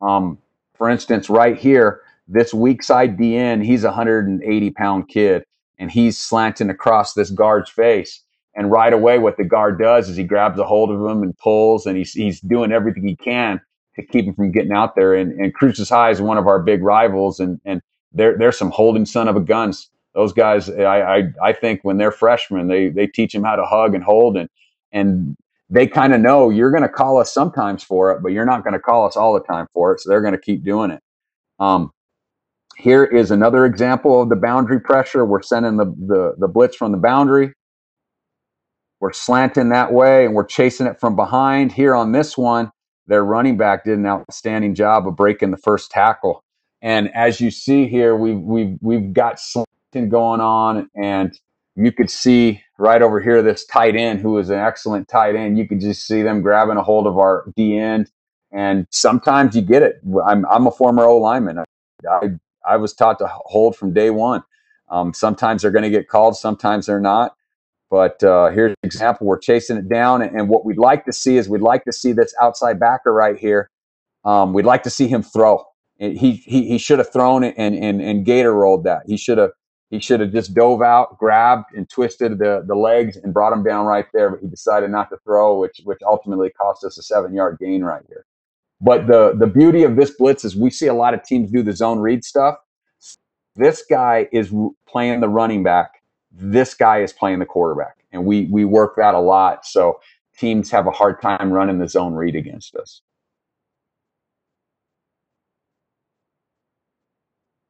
Um, 0.00 0.38
for 0.72 0.88
instance, 0.88 1.28
right 1.28 1.58
here, 1.58 2.00
this 2.26 2.54
weak 2.54 2.82
side 2.82 3.18
D 3.18 3.36
end, 3.36 3.66
he's 3.66 3.84
a 3.84 3.88
180 3.88 4.70
pound 4.70 5.08
kid 5.10 5.44
and 5.78 5.90
he's 5.90 6.16
slanting 6.16 6.70
across 6.70 7.12
this 7.12 7.30
guard's 7.30 7.68
face. 7.68 8.24
And 8.60 8.70
right 8.70 8.92
away, 8.92 9.18
what 9.18 9.38
the 9.38 9.44
guard 9.44 9.78
does 9.78 10.10
is 10.10 10.18
he 10.18 10.22
grabs 10.22 10.58
a 10.58 10.66
hold 10.66 10.90
of 10.90 11.00
him 11.00 11.22
and 11.22 11.34
pulls, 11.38 11.86
and 11.86 11.96
he's 11.96 12.12
he's 12.12 12.42
doing 12.42 12.72
everything 12.72 13.08
he 13.08 13.16
can 13.16 13.58
to 13.96 14.02
keep 14.04 14.26
him 14.26 14.34
from 14.34 14.52
getting 14.52 14.72
out 14.72 14.94
there. 14.96 15.14
And, 15.14 15.32
and 15.40 15.54
High 15.88 16.10
is 16.10 16.20
one 16.20 16.36
of 16.36 16.46
our 16.46 16.60
big 16.60 16.82
rivals, 16.82 17.40
and 17.40 17.58
and 17.64 17.80
they're 18.12 18.36
they're 18.36 18.52
some 18.52 18.70
holding 18.70 19.06
son 19.06 19.28
of 19.28 19.36
a 19.36 19.40
guns. 19.40 19.88
Those 20.14 20.34
guys, 20.34 20.68
I 20.68 21.00
I, 21.00 21.22
I 21.42 21.52
think 21.54 21.80
when 21.84 21.96
they're 21.96 22.12
freshmen, 22.12 22.68
they 22.68 22.90
they 22.90 23.06
teach 23.06 23.32
them 23.32 23.44
how 23.44 23.56
to 23.56 23.64
hug 23.64 23.94
and 23.94 24.04
hold, 24.04 24.36
and 24.36 24.50
and 24.92 25.38
they 25.70 25.86
kind 25.86 26.12
of 26.12 26.20
know 26.20 26.50
you're 26.50 26.70
going 26.70 26.82
to 26.82 26.88
call 26.90 27.16
us 27.16 27.32
sometimes 27.32 27.82
for 27.82 28.12
it, 28.12 28.22
but 28.22 28.32
you're 28.32 28.44
not 28.44 28.62
going 28.62 28.74
to 28.74 28.78
call 28.78 29.06
us 29.06 29.16
all 29.16 29.32
the 29.32 29.40
time 29.40 29.68
for 29.72 29.94
it. 29.94 30.00
So 30.00 30.10
they're 30.10 30.20
going 30.20 30.34
to 30.34 30.38
keep 30.38 30.64
doing 30.64 30.90
it. 30.90 31.00
Um, 31.60 31.92
here 32.76 33.04
is 33.04 33.30
another 33.30 33.64
example 33.64 34.20
of 34.20 34.28
the 34.28 34.36
boundary 34.36 34.80
pressure. 34.80 35.24
We're 35.24 35.40
sending 35.42 35.78
the, 35.78 35.86
the, 35.86 36.34
the 36.38 36.48
blitz 36.48 36.76
from 36.76 36.92
the 36.92 36.98
boundary. 36.98 37.54
We're 39.00 39.12
slanting 39.12 39.70
that 39.70 39.92
way 39.92 40.26
and 40.26 40.34
we're 40.34 40.46
chasing 40.46 40.86
it 40.86 41.00
from 41.00 41.16
behind. 41.16 41.72
Here 41.72 41.94
on 41.94 42.12
this 42.12 42.38
one, 42.38 42.70
their 43.06 43.24
running 43.24 43.56
back 43.56 43.84
did 43.84 43.98
an 43.98 44.06
outstanding 44.06 44.74
job 44.74 45.08
of 45.08 45.16
breaking 45.16 45.50
the 45.50 45.58
first 45.58 45.90
tackle. 45.90 46.42
And 46.82 47.14
as 47.14 47.40
you 47.40 47.50
see 47.50 47.88
here, 47.88 48.16
we've 48.16 48.40
we've 48.40 48.78
we've 48.80 49.12
got 49.12 49.40
slanting 49.40 50.10
going 50.10 50.40
on, 50.40 50.88
and 50.94 51.38
you 51.76 51.92
could 51.92 52.10
see 52.10 52.62
right 52.78 53.02
over 53.02 53.20
here 53.20 53.42
this 53.42 53.66
tight 53.66 53.96
end 53.96 54.20
who 54.20 54.38
is 54.38 54.50
an 54.50 54.58
excellent 54.58 55.08
tight 55.08 55.36
end. 55.36 55.58
You 55.58 55.68
could 55.68 55.80
just 55.80 56.06
see 56.06 56.22
them 56.22 56.42
grabbing 56.42 56.76
a 56.78 56.82
hold 56.82 57.06
of 57.06 57.18
our 57.18 57.46
D 57.56 57.78
end, 57.78 58.10
and 58.52 58.86
sometimes 58.90 59.56
you 59.56 59.62
get 59.62 59.82
it. 59.82 59.96
I'm 60.26 60.46
I'm 60.46 60.66
a 60.66 60.70
former 60.70 61.04
O 61.04 61.18
lineman. 61.18 61.58
I, 61.58 61.64
I, 62.10 62.20
I 62.66 62.76
was 62.76 62.94
taught 62.94 63.18
to 63.18 63.28
hold 63.28 63.76
from 63.76 63.92
day 63.92 64.10
one. 64.10 64.42
Um, 64.90 65.14
sometimes 65.14 65.62
they're 65.62 65.70
going 65.70 65.84
to 65.84 65.90
get 65.90 66.08
called, 66.08 66.36
sometimes 66.36 66.86
they're 66.86 67.00
not. 67.00 67.34
But 67.90 68.22
uh, 68.22 68.50
here's 68.50 68.70
an 68.70 68.76
example. 68.84 69.26
We're 69.26 69.38
chasing 69.38 69.76
it 69.76 69.88
down. 69.88 70.22
And 70.22 70.48
what 70.48 70.64
we'd 70.64 70.78
like 70.78 71.04
to 71.06 71.12
see 71.12 71.36
is 71.36 71.48
we'd 71.48 71.60
like 71.60 71.84
to 71.84 71.92
see 71.92 72.12
this 72.12 72.32
outside 72.40 72.78
backer 72.78 73.12
right 73.12 73.36
here. 73.36 73.68
Um, 74.24 74.52
we'd 74.52 74.64
like 74.64 74.84
to 74.84 74.90
see 74.90 75.08
him 75.08 75.22
throw. 75.22 75.64
He, 75.98 76.32
he, 76.32 76.68
he 76.68 76.78
should 76.78 76.98
have 76.98 77.12
thrown 77.12 77.42
it 77.44 77.54
and, 77.58 77.74
and, 77.74 78.00
and 78.00 78.24
gator 78.24 78.54
rolled 78.54 78.84
that. 78.84 79.02
He 79.06 79.16
should 79.16 79.38
have 79.38 79.50
he 79.90 79.98
should 79.98 80.20
have 80.20 80.30
just 80.30 80.54
dove 80.54 80.82
out, 80.82 81.18
grabbed 81.18 81.74
and 81.74 81.88
twisted 81.90 82.38
the, 82.38 82.62
the 82.64 82.76
legs 82.76 83.16
and 83.16 83.34
brought 83.34 83.52
him 83.52 83.64
down 83.64 83.86
right 83.86 84.06
there. 84.14 84.30
But 84.30 84.38
he 84.40 84.46
decided 84.46 84.88
not 84.90 85.10
to 85.10 85.16
throw, 85.24 85.58
which 85.58 85.80
which 85.82 85.98
ultimately 86.06 86.50
cost 86.50 86.84
us 86.84 86.96
a 86.96 87.02
seven 87.02 87.34
yard 87.34 87.58
gain 87.60 87.82
right 87.82 88.04
here. 88.08 88.24
But 88.80 89.08
the 89.08 89.34
the 89.36 89.48
beauty 89.48 89.82
of 89.82 89.96
this 89.96 90.12
blitz 90.12 90.44
is 90.44 90.56
we 90.56 90.70
see 90.70 90.86
a 90.86 90.94
lot 90.94 91.12
of 91.12 91.24
teams 91.24 91.50
do 91.50 91.64
the 91.64 91.72
zone 91.72 91.98
read 91.98 92.24
stuff. 92.24 92.54
This 93.56 93.84
guy 93.90 94.28
is 94.30 94.54
playing 94.86 95.20
the 95.20 95.28
running 95.28 95.64
back 95.64 95.99
this 96.30 96.74
guy 96.74 97.02
is 97.02 97.12
playing 97.12 97.40
the 97.40 97.46
quarterback, 97.46 97.96
and 98.12 98.24
we 98.24 98.46
we 98.46 98.64
work 98.64 98.96
that 98.96 99.14
a 99.14 99.20
lot. 99.20 99.66
So 99.66 100.00
teams 100.36 100.70
have 100.70 100.86
a 100.86 100.90
hard 100.90 101.20
time 101.20 101.52
running 101.52 101.78
the 101.78 101.88
zone 101.88 102.14
read 102.14 102.36
against 102.36 102.74
us. 102.76 103.02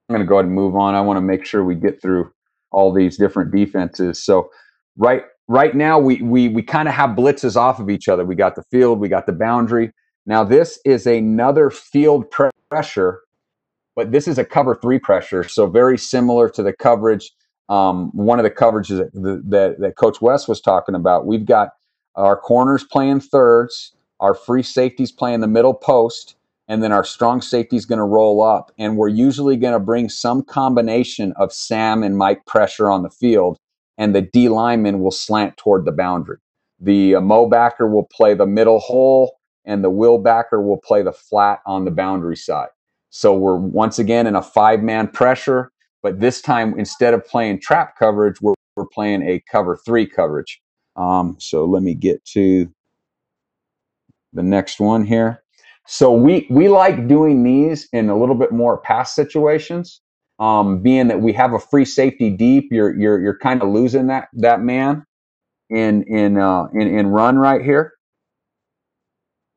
I'm 0.08 0.14
going 0.14 0.26
to 0.26 0.28
go 0.28 0.36
ahead 0.36 0.46
and 0.46 0.54
move 0.54 0.74
on. 0.76 0.94
I 0.94 1.00
want 1.00 1.16
to 1.18 1.22
make 1.22 1.44
sure 1.44 1.64
we 1.64 1.76
get 1.76 2.02
through 2.02 2.32
all 2.72 2.92
these 2.92 3.16
different 3.16 3.52
defenses. 3.52 4.22
So 4.22 4.50
right 4.96 5.24
right 5.48 5.74
now 5.74 5.98
we 5.98 6.20
we 6.22 6.48
we 6.48 6.62
kind 6.62 6.88
of 6.88 6.94
have 6.94 7.10
blitzes 7.10 7.56
off 7.56 7.80
of 7.80 7.90
each 7.90 8.08
other. 8.08 8.24
We 8.24 8.34
got 8.34 8.56
the 8.56 8.64
field, 8.70 9.00
we 9.00 9.08
got 9.08 9.26
the 9.26 9.32
boundary. 9.32 9.92
Now 10.26 10.44
this 10.44 10.80
is 10.84 11.06
another 11.06 11.70
field 11.70 12.26
pressure, 12.70 13.20
but 13.96 14.12
this 14.12 14.28
is 14.28 14.38
a 14.38 14.44
cover 14.44 14.74
three 14.74 14.98
pressure, 14.98 15.44
so 15.44 15.66
very 15.66 15.98
similar 15.98 16.48
to 16.50 16.62
the 16.62 16.72
coverage 16.72 17.32
um, 17.70 18.10
one 18.12 18.38
of 18.38 18.42
the 18.42 18.50
coverages 18.50 18.98
that, 18.98 19.42
that, 19.48 19.76
that 19.78 19.96
Coach 19.96 20.20
West 20.20 20.48
was 20.48 20.60
talking 20.60 20.94
about. 20.94 21.24
We've 21.24 21.46
got 21.46 21.70
our 22.16 22.36
corners 22.36 22.84
playing 22.84 23.20
thirds, 23.20 23.94
our 24.18 24.34
free 24.34 24.64
safeties 24.64 25.12
playing 25.12 25.40
the 25.40 25.46
middle 25.46 25.72
post, 25.72 26.34
and 26.66 26.82
then 26.82 26.92
our 26.92 27.04
strong 27.04 27.40
safety 27.40 27.76
is 27.76 27.86
going 27.86 28.00
to 28.00 28.04
roll 28.04 28.42
up. 28.42 28.72
And 28.76 28.96
we're 28.96 29.08
usually 29.08 29.56
going 29.56 29.72
to 29.72 29.80
bring 29.80 30.08
some 30.08 30.42
combination 30.42 31.32
of 31.36 31.52
Sam 31.52 32.02
and 32.02 32.18
Mike 32.18 32.44
pressure 32.44 32.90
on 32.90 33.04
the 33.04 33.10
field, 33.10 33.56
and 33.96 34.14
the 34.14 34.22
D 34.22 34.48
lineman 34.48 35.00
will 35.00 35.12
slant 35.12 35.56
toward 35.56 35.84
the 35.84 35.92
boundary. 35.92 36.38
The 36.80 37.14
uh, 37.16 37.20
Mo 37.20 37.46
backer 37.46 37.86
will 37.88 38.08
play 38.12 38.34
the 38.34 38.46
middle 38.46 38.80
hole, 38.80 39.38
and 39.64 39.84
the 39.84 39.90
Will 39.90 40.18
backer 40.18 40.60
will 40.60 40.78
play 40.78 41.02
the 41.02 41.12
flat 41.12 41.60
on 41.66 41.84
the 41.84 41.90
boundary 41.92 42.36
side. 42.36 42.68
So 43.10 43.32
we're 43.36 43.56
once 43.56 43.98
again 43.98 44.26
in 44.26 44.34
a 44.34 44.42
five 44.42 44.82
man 44.82 45.06
pressure. 45.08 45.70
But 46.02 46.20
this 46.20 46.40
time, 46.40 46.78
instead 46.78 47.14
of 47.14 47.26
playing 47.26 47.60
trap 47.60 47.96
coverage, 47.98 48.40
we're, 48.40 48.54
we're 48.76 48.86
playing 48.86 49.22
a 49.22 49.42
cover 49.50 49.76
three 49.76 50.06
coverage. 50.06 50.60
Um, 50.96 51.36
so 51.38 51.64
let 51.64 51.82
me 51.82 51.94
get 51.94 52.24
to 52.32 52.72
the 54.32 54.42
next 54.42 54.80
one 54.80 55.04
here. 55.04 55.42
So 55.86 56.12
we 56.12 56.46
we 56.50 56.68
like 56.68 57.08
doing 57.08 57.42
these 57.42 57.88
in 57.92 58.10
a 58.10 58.18
little 58.18 58.34
bit 58.36 58.52
more 58.52 58.78
pass 58.78 59.14
situations. 59.14 60.00
Um, 60.38 60.82
being 60.82 61.08
that 61.08 61.20
we 61.20 61.32
have 61.34 61.52
a 61.52 61.58
free 61.58 61.84
safety 61.84 62.30
deep, 62.30 62.68
you're 62.70 62.94
you're 62.98 63.20
you're 63.20 63.38
kind 63.38 63.62
of 63.62 63.68
losing 63.70 64.06
that 64.08 64.28
that 64.34 64.60
man 64.62 65.04
in 65.70 66.04
in 66.04 66.38
uh, 66.38 66.66
in 66.72 66.82
in 66.88 67.08
run 67.08 67.38
right 67.38 67.62
here. 67.62 67.92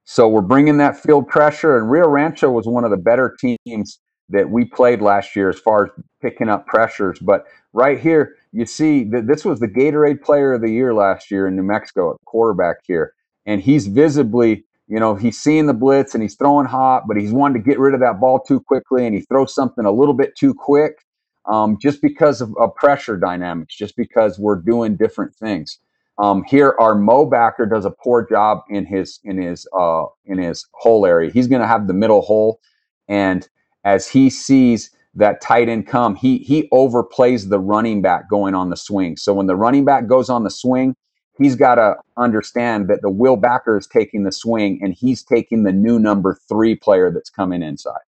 So 0.06 0.28
we're 0.28 0.42
bringing 0.42 0.78
that 0.78 0.98
field 0.98 1.28
pressure, 1.30 1.78
and 1.78 1.90
Rio 1.90 2.08
Rancho 2.10 2.52
was 2.52 2.68
one 2.68 2.84
of 2.84 2.92
the 2.92 2.98
better 2.98 3.36
teams 3.40 4.00
that 4.30 4.50
we 4.50 4.66
played 4.66 5.02
last 5.02 5.36
year 5.36 5.50
as 5.50 5.60
far 5.60 5.86
as 5.86 5.92
picking 6.22 6.50
up 6.50 6.66
pressures. 6.66 7.20
But 7.20 7.46
right 7.74 8.00
here, 8.00 8.36
you 8.52 8.66
see 8.66 9.04
that 9.06 9.28
this 9.28 9.44
was 9.44 9.60
the 9.60 9.68
Gatorade 9.68 10.22
Player 10.22 10.54
of 10.54 10.62
the 10.62 10.72
Year 10.72 10.94
last 10.94 11.30
year 11.30 11.48
in 11.48 11.56
New 11.56 11.64
Mexico, 11.64 12.18
quarterback 12.26 12.78
here, 12.84 13.14
and 13.46 13.62
he's 13.62 13.88
visibly, 13.88 14.64
you 14.88 15.00
know, 15.00 15.16
he's 15.16 15.40
seeing 15.40 15.66
the 15.66 15.74
blitz 15.74 16.14
and 16.14 16.22
he's 16.22 16.36
throwing 16.36 16.68
hot, 16.68 17.04
but 17.08 17.18
he's 17.18 17.32
wanting 17.32 17.62
to 17.62 17.70
get 17.70 17.80
rid 17.80 17.94
of 17.94 18.00
that 18.00 18.20
ball 18.20 18.40
too 18.40 18.60
quickly, 18.60 19.06
and 19.06 19.16
he 19.16 19.22
throws 19.22 19.54
something 19.54 19.86
a 19.86 19.92
little 19.92 20.14
bit 20.14 20.36
too 20.38 20.54
quick, 20.54 21.04
um, 21.46 21.78
just 21.82 22.02
because 22.02 22.42
of, 22.42 22.56
of 22.58 22.74
pressure 22.76 23.18
dynamics, 23.18 23.76
just 23.76 23.96
because 23.98 24.40
we're 24.40 24.62
doing 24.62 24.96
different 24.96 25.36
things. 25.36 25.80
Um, 26.20 26.44
here, 26.48 26.76
our 26.80 26.96
Mo 26.96 27.26
backer 27.26 27.66
does 27.66 27.86
a 27.86 27.92
poor 27.92 28.26
job 28.26 28.60
in 28.70 28.86
his 28.86 29.20
in 29.24 29.42
his 29.42 29.68
uh, 29.78 30.04
in 30.26 30.38
his 30.38 30.68
hole 30.74 31.06
area. 31.08 31.32
He's 31.32 31.48
going 31.48 31.62
to 31.62 31.68
have 31.68 31.88
the 31.88 31.94
middle 31.94 32.22
hole, 32.22 32.60
and 33.08 33.50
as 33.84 34.08
he 34.08 34.30
sees 34.30 34.92
that 35.16 35.42
tight 35.42 35.70
end 35.70 35.88
come, 35.88 36.16
he 36.16 36.40
he 36.40 36.68
overplays 36.74 37.50
the 37.50 37.60
running 37.60 38.02
back 38.02 38.30
going 38.30 38.56
on 38.56 38.70
the 38.70 38.78
swing. 38.78 39.18
So 39.18 39.34
when 39.34 39.48
the 39.48 39.56
running 39.56 39.86
back 39.86 40.08
goes 40.08 40.30
on 40.30 40.44
the 40.44 40.50
swing, 40.50 40.96
he's 41.38 41.56
got 41.56 41.76
to 41.76 41.96
understand 42.18 42.88
that 42.88 43.02
the 43.02 43.12
will 43.12 43.36
backer 43.36 43.78
is 43.78 43.88
taking 43.88 44.24
the 44.24 44.32
swing, 44.32 44.80
and 44.82 44.94
he's 44.94 45.24
taking 45.24 45.64
the 45.64 45.72
new 45.72 46.00
number 46.00 46.38
three 46.50 46.76
player 46.76 47.12
that's 47.12 47.30
coming 47.30 47.62
inside. 47.62 48.02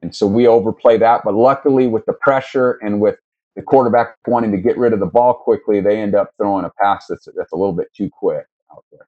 And 0.00 0.14
so 0.14 0.26
we 0.26 0.46
overplay 0.46 0.96
that, 0.98 1.22
but 1.24 1.34
luckily 1.34 1.88
with 1.88 2.06
the 2.06 2.12
pressure 2.12 2.78
and 2.82 3.00
with 3.00 3.16
the 3.56 3.62
quarterback 3.62 4.16
wanting 4.28 4.52
to 4.52 4.58
get 4.58 4.78
rid 4.78 4.92
of 4.92 5.00
the 5.00 5.06
ball 5.06 5.34
quickly, 5.34 5.80
they 5.80 6.00
end 6.00 6.14
up 6.14 6.30
throwing 6.36 6.64
a 6.64 6.70
pass 6.80 7.06
that's 7.08 7.28
that's 7.36 7.52
a 7.52 7.56
little 7.56 7.72
bit 7.72 7.88
too 7.94 8.08
quick 8.08 8.46
out 8.72 8.84
there. 8.92 9.07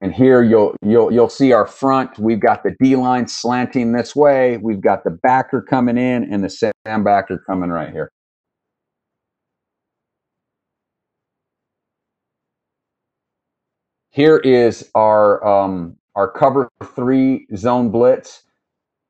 And 0.00 0.14
here 0.14 0.42
you'll 0.42 0.76
you'll 0.82 1.12
you'll 1.12 1.28
see 1.28 1.52
our 1.52 1.66
front. 1.66 2.18
We've 2.18 2.40
got 2.40 2.62
the 2.62 2.74
D 2.80 2.94
line 2.94 3.26
slanting 3.26 3.92
this 3.92 4.14
way. 4.14 4.56
We've 4.58 4.80
got 4.80 5.02
the 5.02 5.10
backer 5.10 5.60
coming 5.60 5.98
in 5.98 6.32
and 6.32 6.44
the 6.44 6.50
Sam 6.50 7.02
backer 7.02 7.42
coming 7.46 7.70
right 7.70 7.90
here. 7.90 8.12
Here 14.10 14.38
is 14.38 14.88
our 14.94 15.44
um, 15.46 15.96
our 16.14 16.30
cover 16.30 16.70
three 16.94 17.46
zone 17.56 17.90
blitz 17.90 18.42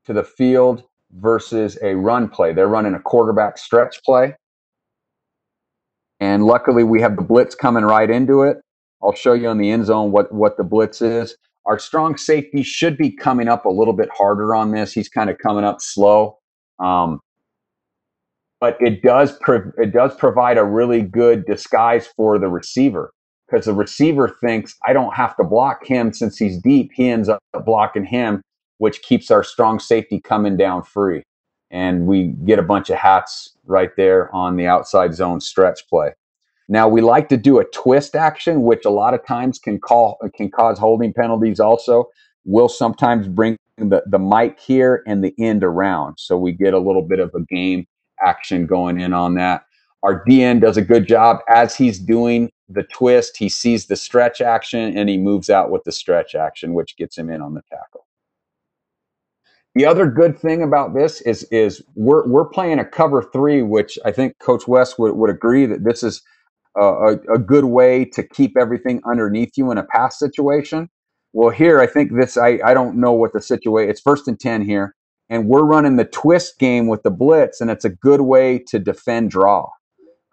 to 0.07 0.13
the 0.13 0.25
field 0.25 0.85
versus 1.13 1.79
a 1.83 1.95
run 1.95 2.29
play. 2.29 2.53
They're 2.53 2.69
running 2.69 2.95
a 2.95 3.01
quarterback 3.01 3.59
stretch 3.59 4.03
play. 4.05 4.35
And 6.21 6.45
luckily, 6.45 6.83
we 6.83 7.01
have 7.01 7.17
the 7.17 7.23
blitz 7.23 7.55
coming 7.55 7.85
right 7.85 8.11
into 8.11 8.43
it. 8.43 8.59
I'll 9.03 9.15
show 9.15 9.33
you 9.33 9.49
on 9.49 9.59
the 9.59 9.71
end 9.71 9.87
zone 9.87 10.13
what, 10.13 10.33
what 10.33 10.57
the 10.57 10.65
blitz 10.65 11.01
is. 11.03 11.37
Our 11.67 11.79
strong 11.79 12.17
safety 12.17 12.63
should 12.63 12.97
be 12.97 13.11
coming 13.11 13.49
up 13.49 13.65
a 13.65 13.71
little 13.71 13.93
bit 13.93 14.09
harder 14.17 14.55
on 14.55 14.71
this. 14.71 14.93
He's 14.93 15.09
kind 15.09 15.31
of 15.31 15.39
coming 15.39 15.65
up 15.65 15.81
slow. 15.81 16.39
Um, 16.79 17.21
but 18.61 18.77
it 18.81 19.03
does 19.03 19.37
pro- 19.39 19.73
it 19.79 19.93
does 19.93 20.15
provide 20.17 20.59
a 20.59 20.65
really 20.65 21.03
good 21.03 21.45
disguise 21.47 22.09
for 22.17 22.39
the 22.39 22.49
receiver 22.49 23.13
because 23.47 23.67
the 23.67 23.75
receiver 23.75 24.37
thinks 24.41 24.77
I 24.87 24.93
don't 24.93 25.15
have 25.15 25.37
to 25.37 25.45
block 25.45 25.87
him 25.87 26.13
since 26.13 26.39
he's 26.39 26.59
deep. 26.59 26.91
He 26.95 27.09
ends 27.09 27.29
up 27.29 27.39
blocking 27.65 28.05
him, 28.05 28.43
which 28.79 29.03
keeps 29.03 29.31
our 29.31 29.45
strong 29.45 29.79
safety 29.79 30.21
coming 30.21 30.57
down 30.57 30.83
free. 30.83 31.23
And 31.71 32.07
we 32.07 32.29
get 32.45 32.59
a 32.59 32.63
bunch 32.63 32.91
of 32.91 32.97
hats 32.97 33.55
right 33.67 33.91
there 33.97 34.35
on 34.35 34.57
the 34.57 34.67
outside 34.67 35.15
zone 35.15 35.41
stretch 35.41 35.87
play. 35.89 36.15
Now 36.69 36.89
we 36.89 37.01
like 37.01 37.29
to 37.31 37.37
do 37.37 37.59
a 37.59 37.65
twist 37.65 38.15
action, 38.15 38.63
which 38.63 38.85
a 38.85 38.91
lot 38.91 39.15
of 39.15 39.25
times 39.25 39.59
can 39.59 39.79
call 39.79 40.19
can 40.35 40.51
cause 40.51 40.79
holding 40.79 41.13
penalties. 41.13 41.61
Also, 41.61 42.09
we'll 42.45 42.69
sometimes 42.69 43.27
bring 43.27 43.57
the 43.79 44.03
the 44.07 44.19
Mike 44.19 44.61
here 44.61 45.03
and 45.07 45.25
the 45.25 45.35
end 45.39 45.65
around, 45.65 46.19
so 46.19 46.37
we 46.37 46.53
get 46.53 46.75
a 46.75 46.79
little 46.79 47.03
bit 47.03 47.21
of 47.21 47.35
a 47.35 47.41
game 47.41 47.87
action 48.25 48.67
going 48.67 49.01
in 49.01 49.13
on 49.13 49.35
that. 49.35 49.65
Our 50.03 50.23
D 50.25 50.43
end 50.43 50.61
does 50.61 50.77
a 50.77 50.83
good 50.83 51.09
job 51.09 51.39
as 51.49 51.75
he's 51.75 51.99
doing 51.99 52.51
the 52.69 52.85
twist. 52.85 53.37
He 53.37 53.49
sees 53.49 53.87
the 53.87 53.97
stretch 53.97 54.41
action 54.41 54.97
and 54.97 55.09
he 55.09 55.17
moves 55.17 55.49
out 55.49 55.71
with 55.71 55.85
the 55.85 55.93
stretch 55.93 56.35
action, 56.35 56.75
which 56.75 56.97
gets 56.97 57.17
him 57.17 57.31
in 57.31 57.41
on 57.41 57.55
the 57.55 57.63
tackle. 57.63 58.07
The 59.75 59.87
other 59.87 60.07
good 60.07 60.39
thing 60.39 60.63
about 60.63 60.95
this 60.95 61.21
is 61.23 61.45
is 61.45 61.83
we're 61.95 62.29
we're 62.29 62.45
playing 62.45 62.79
a 62.79 62.85
cover 62.85 63.23
three, 63.23 63.63
which 63.63 63.99
I 64.05 64.13
think 64.13 64.39
Coach 64.39 64.69
West 64.69 64.99
would, 64.99 65.15
would 65.15 65.31
agree 65.31 65.65
that 65.65 65.85
this 65.85 66.03
is 66.03 66.23
a, 66.77 67.17
a 67.35 67.39
good 67.39 67.65
way 67.65 68.05
to 68.05 68.23
keep 68.23 68.57
everything 68.59 69.01
underneath 69.09 69.53
you 69.57 69.71
in 69.71 69.79
a 69.79 69.85
pass 69.85 70.19
situation. 70.19 70.89
Well, 71.33 71.51
here 71.51 71.81
I 71.81 71.87
think 71.87 72.13
this 72.19 72.37
I, 72.37 72.59
I 72.65 72.75
don't 72.75 72.97
know 72.97 73.13
what 73.13 73.33
the 73.33 73.43
situation. 73.43 73.91
It's 73.91 74.01
first 74.01 74.29
and 74.29 74.39
ten 74.39 74.63
here, 74.63 74.95
and 75.29 75.49
we're 75.49 75.65
running 75.65 75.97
the 75.97 76.05
twist 76.05 76.59
game 76.59 76.87
with 76.89 77.03
the 77.03 77.11
blitz, 77.11 77.61
and 77.61 77.71
it's 77.71 77.85
a 77.85 77.91
good 77.91 78.23
way 78.23 78.59
to 78.69 78.79
defend 78.79 79.31
draw. 79.31 79.69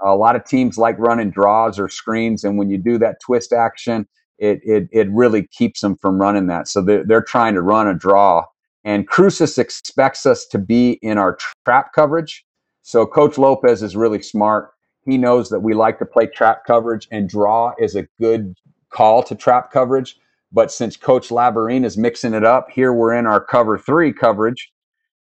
A 0.02 0.16
lot 0.16 0.36
of 0.36 0.46
teams 0.46 0.78
like 0.78 0.98
running 1.00 1.32
draws 1.32 1.80
or 1.80 1.90
screens, 1.90 2.44
and 2.44 2.58
when 2.58 2.70
you 2.70 2.78
do 2.78 2.98
that 3.00 3.18
twist 3.26 3.54
action, 3.54 4.08
it 4.40 4.60
it, 4.64 4.88
it 4.92 5.10
really 5.12 5.48
keeps 5.48 5.82
them 5.82 5.98
from 5.98 6.20
running 6.20 6.48
that. 6.48 6.68
So 6.68 6.82
they're, 6.82 7.04
they're 7.06 7.24
trying 7.24 7.56
to 7.56 7.62
run 7.62 7.88
a 7.88 7.94
draw 7.94 8.46
and 8.86 9.08
Cruces 9.08 9.58
expects 9.58 10.26
us 10.28 10.46
to 10.46 10.60
be 10.60 11.00
in 11.02 11.18
our 11.18 11.38
trap 11.66 11.92
coverage. 11.94 12.46
So 12.84 13.06
Coach 13.08 13.38
Lopez 13.38 13.82
is 13.82 13.96
really 13.96 14.22
smart. 14.22 14.70
He 15.06 15.18
knows 15.18 15.50
that 15.50 15.62
we 15.62 15.74
like 15.74 16.00
to 16.00 16.06
play 16.06 16.28
trap 16.28 16.66
coverage, 16.66 17.08
and 17.12 17.30
draw 17.30 17.74
is 17.80 17.96
a 17.96 18.08
good 18.20 18.56
call 18.92 19.24
to 19.24 19.36
trap 19.36 19.72
coverage. 19.72 20.18
But 20.52 20.72
since 20.72 20.98
Coach 20.98 21.30
Labarine 21.30 21.86
is 21.86 21.98
mixing 21.98 22.34
it 22.34 22.46
up, 22.46 22.70
here 22.72 22.94
we're 22.94 23.14
in 23.16 23.28
our 23.28 23.44
cover 23.44 23.78
three 23.78 24.14
coverage, 24.14 24.72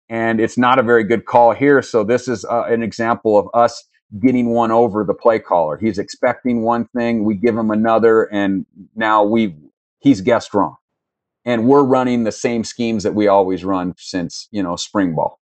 and 0.10 0.40
it's 0.42 0.58
not 0.58 0.80
a 0.80 0.84
very 0.84 1.04
good 1.04 1.26
call 1.26 1.54
here. 1.54 1.82
So 1.82 2.04
this 2.04 2.28
is 2.28 2.46
uh, 2.46 2.66
an 2.68 2.84
example 2.84 3.38
of 3.38 3.48
us 3.54 3.84
getting 4.22 4.50
one 4.50 4.72
over 4.72 5.04
the 5.04 5.14
play 5.14 5.40
caller. 5.40 5.78
He's 5.78 6.00
expecting 6.00 6.64
one 6.64 6.88
thing, 6.96 7.26
we 7.26 7.36
give 7.36 7.58
him 7.58 7.72
another, 7.72 8.24
and 8.24 8.66
now 8.96 9.24
we 9.24 9.56
he's 10.02 10.22
guessed 10.22 10.54
wrong 10.54 10.76
and 11.46 11.68
we're 11.68 11.84
running 11.84 12.24
the 12.24 12.32
same 12.32 12.64
schemes 12.64 13.04
that 13.04 13.16
we 13.16 13.28
always 13.28 13.64
run 13.64 13.94
since 13.98 14.48
you 14.52 14.62
know 14.64 14.76
spring 14.76 15.16
ball 15.16 15.40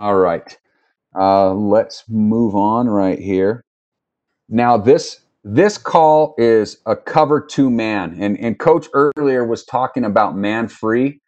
all 0.00 0.16
right. 0.16 0.58
Uh, 1.14 1.52
let's 1.52 2.04
move 2.08 2.54
on 2.56 2.88
right 2.88 3.18
here. 3.18 3.62
Now 4.48 4.76
this 4.76 5.20
this 5.44 5.78
call 5.78 6.34
is 6.38 6.78
a 6.86 6.96
cover 6.96 7.40
two 7.40 7.70
man 7.70 8.16
and 8.20 8.38
and 8.38 8.58
coach 8.58 8.88
earlier 8.94 9.44
was 9.44 9.64
talking 9.64 10.04
about 10.04 10.36
man 10.36 10.68
free. 10.68 11.20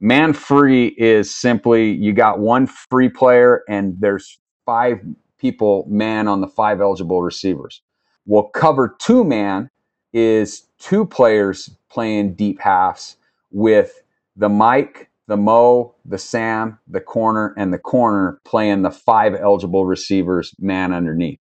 Man 0.00 0.32
free 0.32 0.88
is 0.98 1.34
simply 1.34 1.90
you 1.90 2.12
got 2.12 2.38
one 2.38 2.66
free 2.90 3.08
player 3.08 3.62
and 3.68 3.96
there's 4.00 4.38
five 4.64 5.00
people 5.38 5.86
man 5.88 6.28
on 6.28 6.40
the 6.40 6.48
five 6.48 6.80
eligible 6.80 7.22
receivers. 7.22 7.82
Well, 8.26 8.44
cover 8.44 8.94
two 8.98 9.24
man 9.24 9.70
is 10.12 10.66
two 10.78 11.04
players 11.04 11.70
playing 11.90 12.34
deep 12.34 12.60
halves 12.60 13.16
with 13.50 14.02
the 14.36 14.48
Mike, 14.48 15.10
the 15.28 15.36
Mo, 15.36 15.94
the 16.04 16.18
Sam, 16.18 16.78
the 16.88 17.00
corner, 17.00 17.54
and 17.56 17.72
the 17.72 17.78
corner 17.78 18.40
playing 18.44 18.82
the 18.82 18.90
five 18.90 19.34
eligible 19.34 19.86
receivers 19.86 20.52
man 20.58 20.92
underneath. 20.92 21.38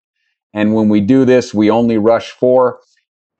And 0.53 0.75
when 0.75 0.89
we 0.89 1.01
do 1.01 1.25
this, 1.25 1.53
we 1.53 1.71
only 1.71 1.97
rush 1.97 2.31
four. 2.31 2.79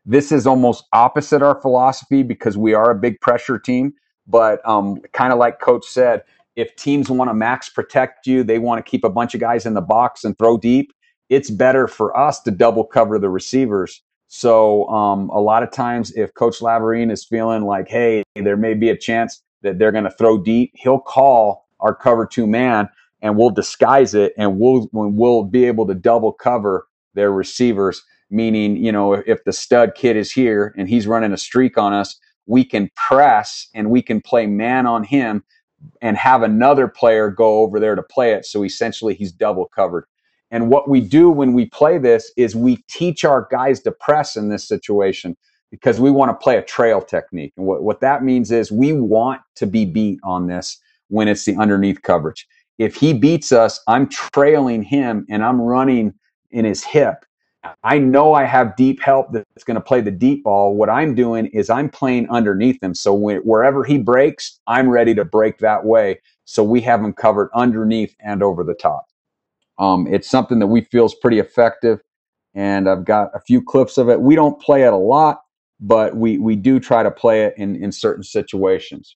This 0.05 0.31
is 0.31 0.47
almost 0.47 0.85
opposite 0.93 1.43
our 1.43 1.61
philosophy 1.61 2.23
because 2.23 2.57
we 2.57 2.73
are 2.73 2.89
a 2.89 2.95
big 2.95 3.21
pressure 3.21 3.59
team. 3.59 3.93
But 4.25 4.67
um, 4.67 5.01
kind 5.13 5.31
of 5.31 5.39
like 5.39 5.59
Coach 5.59 5.85
said, 5.85 6.23
if 6.55 6.75
teams 6.75 7.09
want 7.09 7.29
to 7.29 7.35
max 7.35 7.69
protect 7.69 8.25
you, 8.25 8.43
they 8.43 8.57
want 8.57 8.83
to 8.83 8.89
keep 8.89 9.03
a 9.03 9.09
bunch 9.09 9.35
of 9.35 9.39
guys 9.39 9.65
in 9.65 9.75
the 9.75 9.81
box 9.81 10.23
and 10.23 10.37
throw 10.37 10.57
deep 10.57 10.91
it's 11.29 11.49
better 11.49 11.87
for 11.87 12.17
us 12.17 12.41
to 12.41 12.51
double 12.51 12.85
cover 12.85 13.19
the 13.19 13.29
receivers. 13.29 14.01
So 14.27 14.87
um, 14.89 15.29
a 15.29 15.39
lot 15.39 15.63
of 15.63 15.71
times, 15.71 16.11
if 16.15 16.33
Coach 16.33 16.59
Labarine 16.59 17.11
is 17.11 17.25
feeling 17.25 17.63
like, 17.63 17.87
hey, 17.87 18.23
there 18.35 18.57
may 18.57 18.73
be 18.73 18.89
a 18.89 18.97
chance 18.97 19.41
that 19.61 19.79
they're 19.79 19.91
going 19.91 20.03
to 20.03 20.11
throw 20.11 20.37
deep, 20.37 20.71
he'll 20.75 20.99
call 20.99 21.67
our 21.79 21.95
cover 21.95 22.25
two 22.25 22.47
man, 22.47 22.89
and 23.21 23.37
we'll 23.37 23.49
disguise 23.49 24.13
it, 24.13 24.33
and 24.37 24.59
we'll 24.59 24.89
we'll 24.93 25.43
be 25.43 25.65
able 25.65 25.87
to 25.87 25.93
double 25.93 26.31
cover 26.31 26.87
their 27.13 27.31
receivers. 27.31 28.03
Meaning, 28.29 28.75
you 28.77 28.91
know, 28.91 29.13
if 29.13 29.43
the 29.45 29.53
stud 29.53 29.95
kid 29.95 30.17
is 30.17 30.31
here 30.31 30.73
and 30.77 30.89
he's 30.89 31.07
running 31.07 31.31
a 31.31 31.37
streak 31.37 31.77
on 31.77 31.93
us, 31.93 32.19
we 32.45 32.65
can 32.65 32.89
press 32.95 33.67
and 33.73 33.89
we 33.89 34.01
can 34.01 34.19
play 34.19 34.45
man 34.45 34.85
on 34.85 35.03
him 35.05 35.43
and 36.01 36.17
have 36.17 36.43
another 36.43 36.89
player 36.89 37.29
go 37.29 37.59
over 37.59 37.79
there 37.79 37.95
to 37.95 38.03
play 38.03 38.33
it. 38.33 38.45
So 38.45 38.63
essentially, 38.65 39.13
he's 39.13 39.31
double 39.31 39.65
covered. 39.67 40.05
And 40.51 40.69
what 40.69 40.89
we 40.89 41.01
do 41.01 41.29
when 41.29 41.53
we 41.53 41.65
play 41.65 41.97
this 41.97 42.31
is 42.37 42.55
we 42.55 42.77
teach 42.89 43.25
our 43.25 43.47
guys 43.51 43.81
to 43.81 43.91
press 43.91 44.35
in 44.35 44.49
this 44.49 44.67
situation 44.67 45.37
because 45.71 45.99
we 45.99 46.11
want 46.11 46.29
to 46.29 46.35
play 46.35 46.57
a 46.57 46.61
trail 46.61 47.01
technique. 47.01 47.53
And 47.57 47.65
what, 47.65 47.83
what 47.83 48.01
that 48.01 48.23
means 48.23 48.51
is 48.51 48.71
we 48.71 48.93
want 48.93 49.41
to 49.55 49.67
be 49.67 49.85
beat 49.85 50.19
on 50.23 50.47
this 50.47 50.77
when 51.09 51.27
it's 51.27 51.45
the 51.45 51.55
underneath 51.55 52.01
coverage. 52.01 52.47
If 52.77 52.95
he 52.95 53.13
beats 53.13 53.51
us, 53.51 53.79
I'm 53.87 54.07
trailing 54.07 54.83
him 54.83 55.25
and 55.29 55.43
I'm 55.43 55.59
running 55.59 56.13
in 56.51 56.65
his 56.65 56.83
hip. 56.83 57.25
I 57.83 57.97
know 57.97 58.33
I 58.33 58.45
have 58.45 58.75
deep 58.77 59.01
help 59.01 59.33
that's 59.33 59.63
going 59.65 59.75
to 59.75 59.81
play 59.81 59.99
the 59.99 60.11
deep 60.11 60.43
ball. 60.43 60.75
What 60.75 60.89
I'm 60.89 61.15
doing 61.15 61.47
is 61.47 61.69
I'm 61.69 61.89
playing 61.89 62.29
underneath 62.29 62.81
him. 62.81 62.93
So 62.93 63.13
when, 63.13 63.37
wherever 63.39 63.83
he 63.83 63.97
breaks, 63.97 64.59
I'm 64.67 64.89
ready 64.89 65.13
to 65.15 65.25
break 65.25 65.57
that 65.59 65.83
way. 65.83 66.21
So 66.45 66.63
we 66.63 66.79
have 66.81 67.01
him 67.01 67.13
covered 67.13 67.49
underneath 67.53 68.15
and 68.21 68.41
over 68.41 68.63
the 68.63 68.73
top. 68.75 69.05
Um, 69.79 70.07
it's 70.07 70.29
something 70.29 70.59
that 70.59 70.67
we 70.67 70.81
feel 70.81 71.05
is 71.05 71.15
pretty 71.15 71.39
effective, 71.39 72.01
and 72.55 72.89
I've 72.89 73.05
got 73.05 73.29
a 73.35 73.39
few 73.39 73.61
clips 73.61 73.97
of 73.97 74.09
it. 74.09 74.21
We 74.21 74.35
don't 74.35 74.59
play 74.61 74.83
it 74.83 74.93
a 74.93 74.97
lot, 74.97 75.41
but 75.79 76.15
we 76.15 76.37
we 76.37 76.55
do 76.55 76.79
try 76.79 77.03
to 77.03 77.11
play 77.11 77.43
it 77.43 77.53
in 77.57 77.75
in 77.81 77.91
certain 77.91 78.23
situations. 78.23 79.15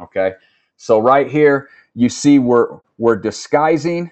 Okay, 0.00 0.32
so 0.76 0.98
right 0.98 1.30
here 1.30 1.68
you 1.94 2.08
see 2.08 2.38
we're 2.38 2.78
we're 2.98 3.16
disguising, 3.16 4.10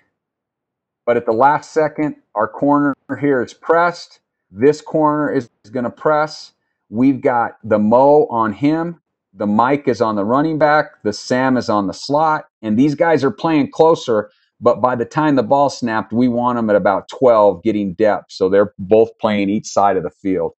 but 1.06 1.16
at 1.16 1.26
the 1.26 1.32
last 1.32 1.72
second, 1.72 2.16
our 2.34 2.48
corner 2.48 2.94
here 3.20 3.42
is 3.42 3.54
pressed. 3.54 4.20
This 4.50 4.80
corner 4.80 5.32
is, 5.32 5.48
is 5.64 5.70
going 5.70 5.84
to 5.84 5.90
press. 5.90 6.52
We've 6.88 7.20
got 7.20 7.58
the 7.62 7.78
Mo 7.78 8.26
on 8.30 8.52
him. 8.52 9.00
The 9.34 9.46
Mike 9.46 9.86
is 9.86 10.00
on 10.00 10.16
the 10.16 10.24
running 10.24 10.58
back. 10.58 11.02
The 11.04 11.12
Sam 11.12 11.56
is 11.56 11.68
on 11.68 11.86
the 11.86 11.94
slot. 11.94 12.46
And 12.62 12.76
these 12.76 12.96
guys 12.96 13.22
are 13.22 13.30
playing 13.30 13.70
closer 13.70 14.30
but 14.60 14.80
by 14.80 14.94
the 14.94 15.04
time 15.04 15.36
the 15.36 15.42
ball 15.42 15.70
snapped, 15.70 16.12
we 16.12 16.28
want 16.28 16.56
them 16.56 16.68
at 16.68 16.76
about 16.76 17.08
12 17.08 17.62
getting 17.62 17.94
depth. 17.94 18.30
So 18.30 18.48
they're 18.48 18.74
both 18.78 19.16
playing 19.18 19.48
each 19.48 19.66
side 19.66 19.96
of 19.96 20.02
the 20.02 20.10
field. 20.10 20.52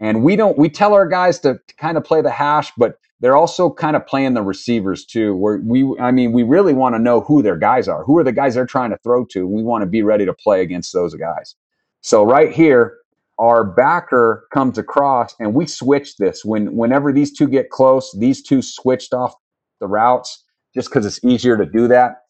And 0.00 0.22
we 0.22 0.36
don't, 0.36 0.58
we 0.58 0.68
tell 0.68 0.92
our 0.92 1.06
guys 1.06 1.38
to, 1.40 1.58
to 1.66 1.76
kind 1.76 1.96
of 1.96 2.04
play 2.04 2.20
the 2.20 2.30
hash, 2.30 2.72
but 2.76 2.98
they're 3.20 3.36
also 3.36 3.70
kind 3.70 3.96
of 3.96 4.06
playing 4.06 4.34
the 4.34 4.42
receivers 4.42 5.04
too. 5.04 5.36
Where 5.36 5.58
we, 5.64 5.96
I 5.98 6.10
mean, 6.10 6.32
we 6.32 6.42
really 6.42 6.74
want 6.74 6.94
to 6.94 6.98
know 6.98 7.20
who 7.20 7.42
their 7.42 7.56
guys 7.56 7.88
are. 7.88 8.04
Who 8.04 8.18
are 8.18 8.24
the 8.24 8.32
guys 8.32 8.54
they're 8.54 8.66
trying 8.66 8.90
to 8.90 8.98
throw 8.98 9.24
to? 9.26 9.46
We 9.46 9.62
want 9.62 9.82
to 9.82 9.86
be 9.86 10.02
ready 10.02 10.26
to 10.26 10.34
play 10.34 10.62
against 10.62 10.92
those 10.92 11.14
guys. 11.14 11.54
So 12.00 12.24
right 12.24 12.52
here, 12.52 12.98
our 13.38 13.64
backer 13.64 14.46
comes 14.52 14.78
across 14.78 15.34
and 15.40 15.54
we 15.54 15.66
switch 15.66 16.16
this 16.16 16.44
when 16.44 16.76
whenever 16.76 17.12
these 17.12 17.32
two 17.32 17.48
get 17.48 17.70
close 17.70 18.14
these 18.18 18.42
two 18.42 18.62
switched 18.62 19.12
off 19.12 19.34
the 19.80 19.86
routes 19.86 20.44
just 20.74 20.88
because 20.88 21.04
it's 21.04 21.22
easier 21.24 21.56
to 21.56 21.66
do 21.66 21.88
that 21.88 22.22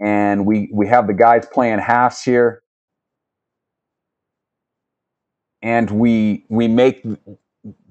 and 0.00 0.46
we 0.46 0.70
we 0.72 0.86
have 0.86 1.06
the 1.06 1.14
guys 1.14 1.46
playing 1.52 1.78
halves 1.78 2.22
here 2.22 2.62
and 5.66 5.90
we 5.90 6.44
we 6.48 6.68
make 6.68 7.04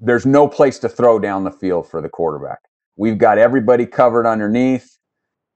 there's 0.00 0.24
no 0.24 0.48
place 0.48 0.78
to 0.78 0.88
throw 0.88 1.18
down 1.18 1.44
the 1.44 1.50
field 1.50 1.86
for 1.86 2.00
the 2.00 2.08
quarterback. 2.08 2.60
We've 2.96 3.18
got 3.18 3.36
everybody 3.36 3.84
covered 3.84 4.26
underneath. 4.26 4.96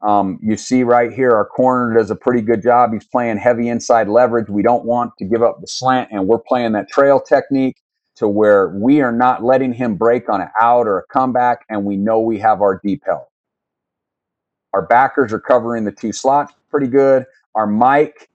Um, 0.02 0.38
you 0.42 0.58
see 0.58 0.82
right 0.82 1.10
here 1.10 1.30
our 1.30 1.46
corner 1.46 1.94
does 1.94 2.10
a 2.10 2.14
pretty 2.14 2.42
good 2.42 2.62
job. 2.62 2.92
He's 2.92 3.06
playing 3.06 3.38
heavy 3.38 3.68
inside 3.70 4.06
leverage. 4.06 4.50
We 4.50 4.62
don't 4.62 4.84
want 4.84 5.12
to 5.18 5.24
give 5.24 5.42
up 5.42 5.62
the 5.62 5.66
slant 5.66 6.10
and 6.12 6.26
we're 6.26 6.38
playing 6.38 6.72
that 6.72 6.90
trail 6.90 7.20
technique 7.20 7.78
to 8.16 8.28
where 8.28 8.68
we 8.68 9.00
are 9.00 9.12
not 9.12 9.42
letting 9.42 9.72
him 9.72 9.94
break 9.94 10.28
on 10.28 10.42
an 10.42 10.50
out 10.60 10.86
or 10.86 10.98
a 10.98 11.06
comeback 11.10 11.64
and 11.70 11.86
we 11.86 11.96
know 11.96 12.20
we 12.20 12.38
have 12.38 12.60
our 12.60 12.82
deep 12.84 13.02
help. 13.06 13.28
Our 14.74 14.82
backers 14.82 15.32
are 15.32 15.40
covering 15.40 15.84
the 15.84 15.92
two 15.92 16.12
slots 16.12 16.52
pretty 16.70 16.88
good. 16.88 17.24
Our 17.54 17.66
Mike 17.66 18.28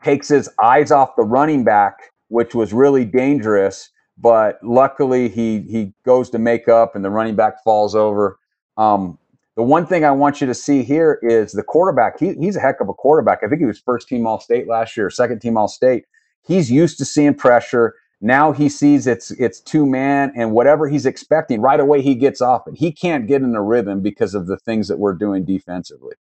takes 0.00 0.28
his 0.28 0.48
eyes 0.62 0.92
off 0.92 1.16
the 1.16 1.24
running 1.24 1.64
back, 1.64 2.12
which 2.30 2.54
was 2.54 2.72
really 2.72 3.04
dangerous. 3.04 3.90
But 4.16 4.58
luckily, 4.62 5.28
he 5.28 5.60
he 5.62 5.94
goes 6.04 6.30
to 6.30 6.38
make 6.38 6.68
up, 6.68 6.94
and 6.94 7.04
the 7.04 7.10
running 7.10 7.36
back 7.36 7.62
falls 7.62 7.94
over. 7.94 8.38
Um, 8.76 9.18
the 9.56 9.62
one 9.62 9.86
thing 9.86 10.04
I 10.04 10.10
want 10.10 10.40
you 10.40 10.46
to 10.46 10.54
see 10.54 10.82
here 10.82 11.18
is 11.22 11.52
the 11.52 11.62
quarterback. 11.62 12.18
He, 12.18 12.34
he's 12.34 12.56
a 12.56 12.60
heck 12.60 12.80
of 12.80 12.88
a 12.88 12.94
quarterback. 12.94 13.40
I 13.42 13.48
think 13.48 13.60
he 13.60 13.66
was 13.66 13.78
first 13.78 14.08
team 14.08 14.26
All 14.26 14.40
State 14.40 14.68
last 14.68 14.96
year, 14.96 15.10
second 15.10 15.40
team 15.40 15.58
All 15.58 15.68
State. 15.68 16.04
He's 16.46 16.70
used 16.70 16.98
to 16.98 17.04
seeing 17.04 17.34
pressure. 17.34 17.94
Now 18.20 18.52
he 18.52 18.68
sees 18.68 19.06
it's 19.06 19.30
it's 19.32 19.60
two 19.60 19.86
man 19.86 20.32
and 20.36 20.52
whatever 20.52 20.88
he's 20.88 21.06
expecting 21.06 21.60
right 21.62 21.80
away 21.80 22.02
he 22.02 22.14
gets 22.14 22.40
off 22.40 22.66
it. 22.68 22.74
He 22.76 22.92
can't 22.92 23.26
get 23.26 23.42
in 23.42 23.54
a 23.54 23.62
rhythm 23.62 24.02
because 24.02 24.34
of 24.34 24.46
the 24.46 24.58
things 24.58 24.88
that 24.88 24.98
we're 24.98 25.14
doing 25.14 25.44
defensively. 25.44 26.14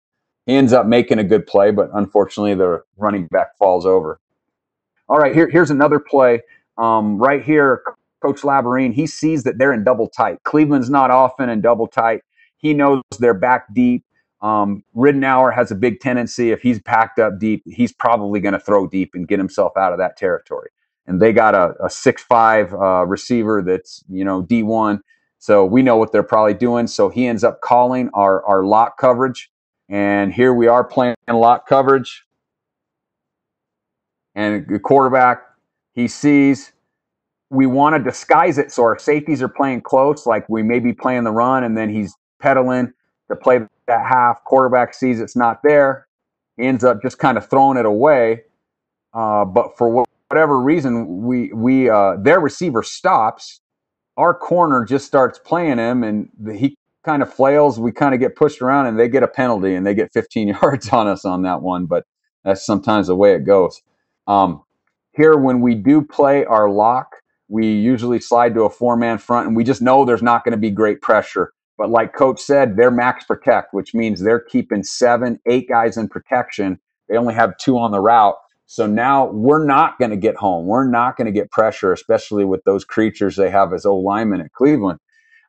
He 0.47 0.55
ends 0.55 0.73
up 0.73 0.87
making 0.87 1.19
a 1.19 1.25
good 1.25 1.47
play, 1.47 1.73
but 1.73 1.91
unfortunately 1.93 2.55
the 2.55 2.83
running 2.97 3.27
back 3.27 3.57
falls 3.59 3.85
over. 3.85 4.21
All 5.09 5.19
right, 5.19 5.35
here, 5.35 5.49
here's 5.49 5.71
another 5.71 6.01
play. 6.01 6.43
Um, 6.79 7.19
right 7.19 7.43
here, 7.45 7.83
Coach 8.23 8.43
Labarine, 8.43 8.95
he 8.95 9.07
sees 9.07 9.45
that 9.45 9.59
they're 9.59 9.73
in 9.73 9.85
double 9.85 10.09
tight. 10.09 10.43
Cleveland's 10.45 10.91
not 10.91 11.11
often 11.11 11.49
in 11.49 11.61
double 11.61 11.87
tight. 11.87 12.23
He 12.59 12.75
knows 12.75 13.03
they're 13.21 13.35
back 13.35 13.73
deep. 13.75 14.05
Um, 14.43 14.85
has 15.51 15.71
a 15.73 15.77
big 15.77 16.01
tendency, 16.01 16.53
if 16.53 16.63
he's 16.63 16.81
packed 16.81 17.19
up 17.19 17.39
deep, 17.41 17.63
he's 17.67 17.93
probably 17.93 18.41
going 18.41 18.55
to 18.55 18.61
throw 18.61 18.87
deep 18.87 19.13
and 19.15 19.29
get 19.29 19.39
himself 19.39 19.77
out 19.77 19.93
of 19.93 19.99
that 19.99 20.17
territory 20.17 20.71
and 21.07 21.21
they 21.21 21.33
got 21.33 21.55
a, 21.55 21.75
a 21.85 21.91
six 21.91 22.23
five 22.25 22.75
uh, 22.75 23.07
receiver 23.07 23.63
that's 23.63 24.05
you 24.11 24.25
know 24.25 24.43
D 24.43 24.65
one. 24.65 25.03
So 25.41 25.67
we 25.67 25.83
know 25.83 25.99
what 25.99 26.13
they're 26.13 26.25
probably 26.25 26.55
doing. 26.55 26.89
So 26.89 27.11
he 27.11 27.27
ends 27.29 27.45
up 27.45 27.61
calling 27.63 28.11
our 28.15 28.45
our 28.47 28.65
lock 28.65 28.99
coverage, 28.99 29.51
and 29.91 30.33
here 30.33 30.55
we 30.55 30.69
are 30.69 30.85
playing 30.85 31.17
lock 31.29 31.69
coverage. 31.69 32.25
And 34.39 34.69
the 34.69 34.79
quarterback, 34.79 35.43
he 35.95 36.07
sees 36.07 36.73
we 37.51 37.67
want 37.67 37.97
to 37.97 38.03
disguise 38.03 38.57
it 38.57 38.71
so 38.71 38.85
our 38.85 38.97
safeties 38.97 39.43
are 39.43 39.49
playing 39.49 39.81
close, 39.81 40.27
like 40.27 40.49
we 40.49 40.63
may 40.63 40.79
be 40.79 40.93
playing 40.93 41.25
the 41.25 41.33
run, 41.33 41.65
and 41.65 41.77
then 41.77 41.91
he's 41.91 42.15
pedaling 42.39 42.93
to 43.29 43.35
play 43.35 43.59
that 43.89 44.07
half. 44.07 44.45
Quarterback 44.45 44.95
sees 44.95 45.19
it's 45.19 45.35
not 45.35 45.59
there, 45.65 46.07
he 46.57 46.67
ends 46.67 46.85
up 46.85 47.03
just 47.03 47.19
kind 47.19 47.37
of 47.37 47.51
throwing 47.51 47.79
it 47.79 47.85
away. 47.85 48.43
Uh, 49.13 49.45
but 49.45 49.77
for 49.77 50.07
whatever 50.29 50.61
reason, 50.61 51.23
we 51.27 51.53
we 51.53 51.91
uh, 51.91 52.15
their 52.23 52.39
receiver 52.39 52.85
stops. 52.85 53.61
Our 54.17 54.35
corner 54.35 54.85
just 54.85 55.05
starts 55.05 55.41
playing 55.41 55.79
him, 55.79 56.05
and 56.05 56.29
he 56.55 56.77
kind 57.05 57.23
of 57.23 57.35
flails. 57.35 57.81
We 57.81 57.91
kind 57.91 58.15
of 58.15 58.21
get 58.21 58.37
pushed 58.37 58.63
around, 58.63 58.87
and 58.87 59.01
they 59.01 59.09
get 59.09 59.25
a 59.25 59.29
penalty, 59.29 59.75
and 59.75 59.85
they 59.85 59.95
get 59.95 60.13
15 60.13 60.49
yards 60.63 60.91
on 60.91 61.09
us 61.09 61.25
on 61.25 61.43
that 61.43 61.61
one. 61.61 61.87
But 61.87 62.05
that's 62.45 62.65
sometimes 62.65 63.09
the 63.09 63.17
way 63.17 63.35
it 63.35 63.45
goes. 63.45 63.83
Um, 64.29 64.63
here, 65.15 65.37
when 65.37 65.61
we 65.61 65.75
do 65.75 66.03
play 66.03 66.45
our 66.45 66.71
lock, 66.71 67.17
we 67.49 67.67
usually 67.67 68.21
slide 68.21 68.55
to 68.55 68.63
a 68.63 68.71
four-man 68.71 69.19
front, 69.19 69.49
and 69.49 69.57
we 69.57 69.65
just 69.65 69.83
know 69.83 70.05
there's 70.05 70.23
not 70.23 70.45
going 70.45 70.53
to 70.53 70.59
be 70.59 70.71
great 70.71 71.03
pressure. 71.03 71.53
But 71.77 71.91
like 71.91 72.15
Coach 72.15 72.41
said, 72.41 72.77
they're 72.77 72.93
max 72.93 73.25
protect, 73.25 73.75
which 73.75 73.95
means 73.95 74.21
they're 74.21 74.41
keeping 74.41 74.85
seven, 74.85 75.41
eight 75.47 75.69
guys 75.69 75.97
in 75.97 76.09
protection. 76.09 76.79
They 77.09 77.17
only 77.17 77.35
have 77.35 77.59
two 77.59 77.79
on 77.79 77.91
the 77.91 78.01
route 78.01 78.37
so 78.71 78.87
now 78.87 79.29
we're 79.29 79.65
not 79.65 79.99
going 79.99 80.11
to 80.11 80.17
get 80.17 80.37
home. 80.37 80.67
We're 80.67 80.87
not 80.87 81.17
going 81.17 81.25
to 81.25 81.33
get 81.33 81.51
pressure, 81.51 81.91
especially 81.91 82.45
with 82.45 82.63
those 82.65 82.85
creatures 82.85 83.35
they 83.35 83.51
have 83.51 83.73
as 83.73 83.87
O 83.87 83.97
linemen 83.97 84.43
at 84.43 84.53
Cleveland. 84.53 85.01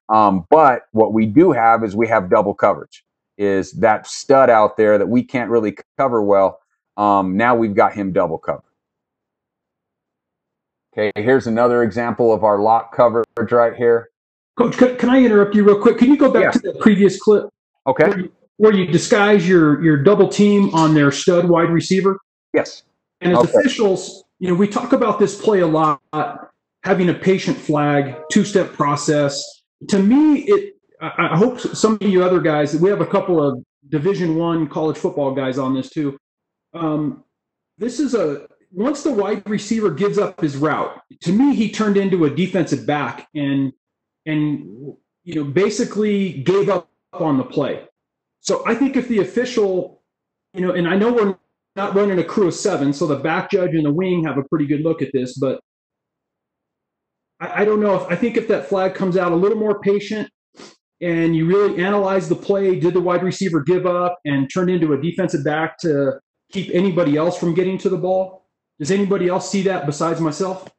Um, 0.07 0.47
but 0.49 0.83
what 0.93 1.13
we 1.13 1.25
do 1.25 1.51
have 1.51 1.83
is 1.83 1.97
we 1.97 2.07
have 2.07 2.29
double 2.29 2.53
coverage. 2.53 3.03
Is 3.37 3.73
that 3.73 4.07
stud 4.07 4.49
out 4.49 4.77
there 4.77 4.97
that 4.97 5.09
we 5.09 5.21
can't 5.21 5.51
really 5.51 5.77
cover 5.97 6.23
well? 6.23 6.59
Um, 6.95 7.35
now 7.35 7.55
we've 7.55 7.75
got 7.75 7.93
him 7.93 8.13
double 8.13 8.37
covered. 8.37 8.63
Okay, 10.93 11.11
here's 11.21 11.47
another 11.47 11.83
example 11.83 12.33
of 12.33 12.43
our 12.43 12.59
lock 12.59 12.95
coverage 12.95 13.51
right 13.51 13.75
here. 13.75 14.09
Coach, 14.57 14.77
can, 14.77 14.97
can 14.97 15.09
I 15.09 15.23
interrupt 15.23 15.55
you 15.55 15.63
real 15.63 15.79
quick? 15.79 15.97
Can 15.97 16.09
you 16.09 16.17
go 16.17 16.31
back 16.31 16.43
yeah. 16.43 16.51
to 16.51 16.59
the 16.59 16.73
previous 16.79 17.19
clip? 17.19 17.49
Okay. 17.87 18.07
Where 18.07 18.19
you, 18.19 18.31
where 18.57 18.73
you 18.73 18.87
disguise 18.87 19.47
your 19.47 19.81
your 19.83 19.97
double 19.97 20.27
team 20.27 20.73
on 20.73 20.93
their 20.93 21.11
stud 21.11 21.47
wide 21.47 21.69
receiver? 21.69 22.19
Yes. 22.53 22.83
And 23.21 23.33
as 23.33 23.39
okay. 23.39 23.51
officials, 23.57 24.23
you 24.39 24.49
know, 24.49 24.55
we 24.55 24.67
talk 24.67 24.93
about 24.93 25.19
this 25.19 25.39
play 25.39 25.59
a 25.59 25.67
lot, 25.67 26.01
having 26.83 27.09
a 27.09 27.13
patient 27.13 27.57
flag, 27.57 28.15
two 28.31 28.43
step 28.43 28.73
process. 28.73 29.43
To 29.89 30.01
me, 30.01 30.41
it. 30.41 30.75
I 31.01 31.37
hope 31.37 31.61
some 31.61 31.93
of 31.93 32.01
you 32.01 32.25
other 32.25 32.41
guys. 32.41 32.75
We 32.75 32.89
have 32.89 32.99
a 32.99 33.05
couple 33.05 33.41
of 33.41 33.63
Division 33.87 34.35
One 34.35 34.67
college 34.67 34.97
football 34.97 35.33
guys 35.33 35.57
on 35.57 35.73
this 35.73 35.89
too. 35.89 36.17
Um, 36.73 37.23
this 37.77 38.01
is 38.01 38.13
a 38.15 38.47
once 38.71 39.03
the 39.03 39.11
wide 39.11 39.47
receiver 39.49 39.89
gives 39.91 40.17
up 40.17 40.39
his 40.41 40.57
route. 40.57 41.01
To 41.21 41.31
me, 41.31 41.55
he 41.55 41.71
turned 41.71 41.97
into 41.97 42.25
a 42.25 42.29
defensive 42.29 42.85
back 42.85 43.27
and 43.35 43.73
and 44.25 44.95
you 45.23 45.35
know 45.35 45.43
basically 45.43 46.33
gave 46.43 46.69
up 46.69 46.89
on 47.13 47.37
the 47.37 47.43
play. 47.43 47.83
So 48.41 48.63
I 48.65 48.75
think 48.75 48.95
if 48.95 49.07
the 49.07 49.19
official, 49.19 50.01
you 50.53 50.61
know, 50.61 50.71
and 50.71 50.87
I 50.87 50.95
know 50.95 51.11
we're 51.11 51.35
not 51.75 51.95
running 51.95 52.19
a 52.19 52.23
crew 52.23 52.47
of 52.47 52.53
seven, 52.53 52.93
so 52.93 53.07
the 53.07 53.15
back 53.15 53.51
judge 53.51 53.73
and 53.73 53.85
the 53.85 53.93
wing 53.93 54.23
have 54.25 54.37
a 54.37 54.43
pretty 54.43 54.65
good 54.65 54.81
look 54.81 55.01
at 55.01 55.09
this. 55.13 55.37
But 55.37 55.59
I, 57.39 57.61
I 57.61 57.65
don't 57.65 57.79
know 57.79 57.95
if 57.95 58.07
I 58.09 58.15
think 58.15 58.37
if 58.37 58.47
that 58.49 58.69
flag 58.69 58.93
comes 58.93 59.17
out 59.17 59.31
a 59.31 59.35
little 59.35 59.57
more 59.57 59.79
patient 59.81 60.29
and 61.01 61.35
you 61.35 61.45
really 61.45 61.83
analyze 61.83 62.29
the 62.29 62.35
play, 62.35 62.79
did 62.79 62.93
the 62.93 63.01
wide 63.01 63.23
receiver 63.23 63.61
give 63.61 63.85
up 63.85 64.19
and 64.25 64.49
turn 64.53 64.69
into 64.69 64.93
a 64.93 65.01
defensive 65.01 65.43
back 65.43 65.77
to 65.79 66.19
keep 66.51 66.69
anybody 66.73 67.15
else 67.15 67.37
from 67.37 67.53
getting 67.53 67.77
to 67.79 67.89
the 67.89 67.97
ball? 67.97 68.38
Does 68.79 68.91
anybody 68.91 69.27
else 69.27 69.49
see 69.51 69.63
that 69.63 69.85
besides 69.85 70.21
myself? 70.21 70.69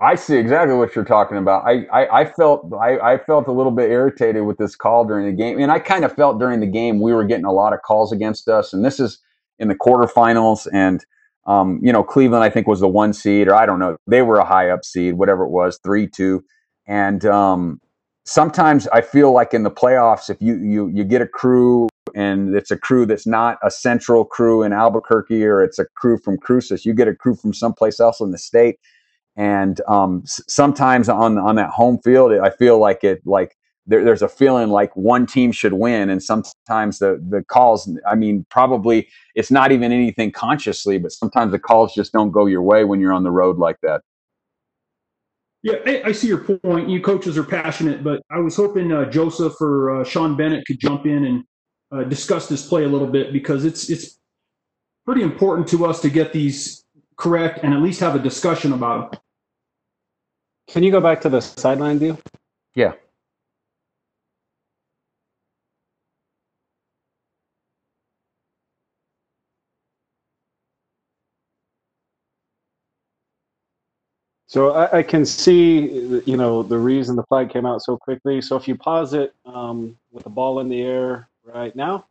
I 0.00 0.14
see 0.14 0.36
exactly 0.36 0.76
what 0.76 0.94
you're 0.94 1.04
talking 1.04 1.38
about. 1.38 1.64
I, 1.66 1.86
I, 1.92 2.20
I 2.20 2.24
felt 2.26 2.72
I, 2.74 2.98
I 2.98 3.18
felt 3.18 3.48
a 3.48 3.52
little 3.52 3.72
bit 3.72 3.90
irritated 3.90 4.44
with 4.44 4.58
this 4.58 4.76
call 4.76 5.04
during 5.04 5.26
the 5.26 5.32
game, 5.32 5.58
and 5.58 5.72
I 5.72 5.78
kind 5.80 6.04
of 6.04 6.14
felt 6.14 6.38
during 6.38 6.60
the 6.60 6.66
game 6.66 7.00
we 7.00 7.12
were 7.12 7.24
getting 7.24 7.46
a 7.46 7.52
lot 7.52 7.72
of 7.72 7.82
calls 7.82 8.12
against 8.12 8.48
us, 8.48 8.72
and 8.72 8.84
this 8.84 9.00
is 9.00 9.18
in 9.58 9.68
the 9.68 9.74
quarterfinals, 9.74 10.68
and 10.72 11.04
um, 11.46 11.80
you 11.82 11.92
know 11.92 12.04
Cleveland 12.04 12.44
I 12.44 12.50
think 12.50 12.68
was 12.68 12.80
the 12.80 12.88
one 12.88 13.12
seed, 13.12 13.48
or 13.48 13.54
I 13.54 13.66
don't 13.66 13.80
know, 13.80 13.96
they 14.06 14.22
were 14.22 14.38
a 14.38 14.44
high 14.44 14.70
up 14.70 14.84
seed, 14.84 15.14
whatever 15.14 15.44
it 15.44 15.50
was, 15.50 15.80
three 15.82 16.06
two, 16.06 16.44
and 16.86 17.24
um, 17.26 17.80
sometimes 18.28 18.88
I 18.88 19.02
feel 19.02 19.32
like 19.32 19.54
in 19.54 19.64
the 19.64 19.70
playoffs, 19.72 20.30
if 20.30 20.38
you 20.40 20.56
you 20.58 20.88
you 20.88 21.04
get 21.04 21.22
a 21.22 21.28
crew 21.28 21.88
and 22.14 22.54
it's 22.56 22.70
a 22.72 22.78
crew 22.78 23.06
that's 23.06 23.26
not 23.26 23.58
a 23.64 23.70
central 23.70 24.24
crew 24.24 24.62
in 24.64 24.72
Albuquerque 24.72 25.44
or 25.44 25.62
it's 25.64 25.78
a 25.78 25.86
crew 25.96 26.18
from 26.18 26.38
Cruces, 26.38 26.86
you 26.86 26.94
get 26.94 27.08
a 27.08 27.14
crew 27.16 27.36
from 27.36 27.54
someplace 27.54 28.00
else 28.00 28.20
in 28.20 28.32
the 28.32 28.38
state 28.38 28.76
and 29.36 29.82
um, 29.88 30.22
s- 30.24 30.42
sometimes 30.48 31.10
on 31.10 31.38
on 31.38 31.56
that 31.56 31.70
home 31.70 31.98
field, 32.04 32.32
I 32.34 32.50
feel 32.52 32.78
like 32.78 33.04
it 33.04 33.22
like 33.26 33.56
there, 33.88 34.04
there's 34.04 34.22
a 34.22 34.28
feeling 34.30 34.70
like 34.70 34.96
one 34.96 35.26
team 35.26 35.52
should 35.52 35.74
win, 35.74 36.10
and 36.10 36.22
sometimes 36.22 37.00
the 37.00 37.24
the 37.30 37.44
calls. 37.44 37.90
I 38.08 38.16
mean, 38.16 38.46
probably 38.50 39.08
it's 39.36 39.50
not 39.50 39.72
even 39.72 39.92
anything 39.92 40.32
consciously, 40.32 40.98
but 41.00 41.12
sometimes 41.12 41.52
the 41.52 41.60
calls 41.60 41.94
just 41.94 42.14
don't 42.14 42.32
go 42.32 42.46
your 42.46 42.62
way 42.62 42.84
when 42.84 43.00
you're 43.00 43.14
on 43.14 43.24
the 43.24 43.32
road 43.32 43.58
like 43.58 43.78
that. 43.82 44.02
Yeah, 45.62 45.74
I, 45.86 46.02
I 46.06 46.12
see 46.12 46.28
your 46.28 46.38
point. 46.38 46.88
You 46.88 47.00
coaches 47.00 47.36
are 47.36 47.44
passionate, 47.44 48.04
but 48.04 48.22
I 48.30 48.38
was 48.38 48.56
hoping 48.56 48.92
uh, 48.92 49.10
Joseph 49.10 49.54
or 49.60 50.00
uh, 50.00 50.04
Sean 50.04 50.36
Bennett 50.36 50.66
could 50.66 50.78
jump 50.78 51.04
in 51.04 51.24
and 51.24 51.44
uh, 51.90 52.04
discuss 52.04 52.48
this 52.48 52.66
play 52.66 52.84
a 52.84 52.88
little 52.88 53.08
bit 53.08 53.32
because 53.32 53.64
it's 53.64 53.90
it's 53.90 54.18
pretty 55.04 55.22
important 55.22 55.66
to 55.68 55.86
us 55.86 56.00
to 56.02 56.10
get 56.10 56.32
these 56.32 56.84
correct 57.16 57.60
and 57.62 57.74
at 57.74 57.82
least 57.82 57.98
have 58.00 58.14
a 58.14 58.18
discussion 58.18 58.72
about 58.72 59.12
them. 59.12 59.20
Can 60.68 60.82
you 60.82 60.92
go 60.92 61.00
back 61.00 61.20
to 61.22 61.28
the 61.28 61.40
sideline 61.40 61.98
view? 61.98 62.18
Yeah. 62.74 62.92
So 74.48 74.72
I, 74.72 74.98
I 74.98 75.02
can 75.02 75.26
see, 75.26 76.22
you 76.24 76.36
know, 76.38 76.62
the 76.62 76.78
reason 76.78 77.16
the 77.16 77.22
flag 77.24 77.50
came 77.50 77.66
out 77.66 77.82
so 77.82 77.98
quickly. 77.98 78.40
So 78.40 78.56
if 78.56 78.66
you 78.66 78.74
pause 78.76 79.12
it 79.12 79.34
um, 79.44 79.96
with 80.10 80.24
the 80.24 80.30
ball 80.30 80.60
in 80.60 80.70
the 80.70 80.80
air 80.80 81.28
right 81.44 81.76
now, 81.76 82.06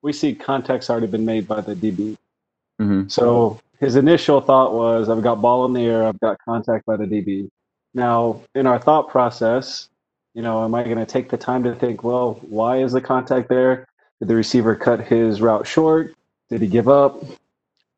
we 0.00 0.12
see 0.12 0.32
contact's 0.32 0.88
already 0.88 1.08
been 1.08 1.24
made 1.24 1.48
by 1.48 1.60
the 1.60 1.74
DB. 1.74 2.16
Mhm. 2.80 3.10
So 3.10 3.60
his 3.80 3.96
initial 3.96 4.40
thought 4.40 4.72
was, 4.72 5.08
I've 5.08 5.24
got 5.24 5.42
ball 5.42 5.64
in 5.64 5.72
the 5.72 5.82
air, 5.84 6.06
I've 6.06 6.20
got 6.20 6.38
contact 6.44 6.86
by 6.86 6.96
the 6.96 7.04
DB. 7.04 7.50
Now, 7.94 8.40
in 8.54 8.68
our 8.68 8.78
thought 8.78 9.08
process, 9.08 9.88
you 10.34 10.42
know, 10.42 10.64
am 10.64 10.76
I 10.76 10.84
going 10.84 10.98
to 10.98 11.04
take 11.06 11.30
the 11.30 11.36
time 11.36 11.64
to 11.64 11.74
think, 11.74 12.04
well, 12.04 12.38
why 12.42 12.78
is 12.78 12.92
the 12.92 13.00
contact 13.00 13.48
there? 13.48 13.88
Did 14.20 14.28
the 14.28 14.36
receiver 14.36 14.76
cut 14.76 15.00
his 15.00 15.42
route 15.42 15.66
short? 15.66 16.14
Did 16.48 16.62
he 16.62 16.68
give 16.68 16.88
up? 16.88 17.24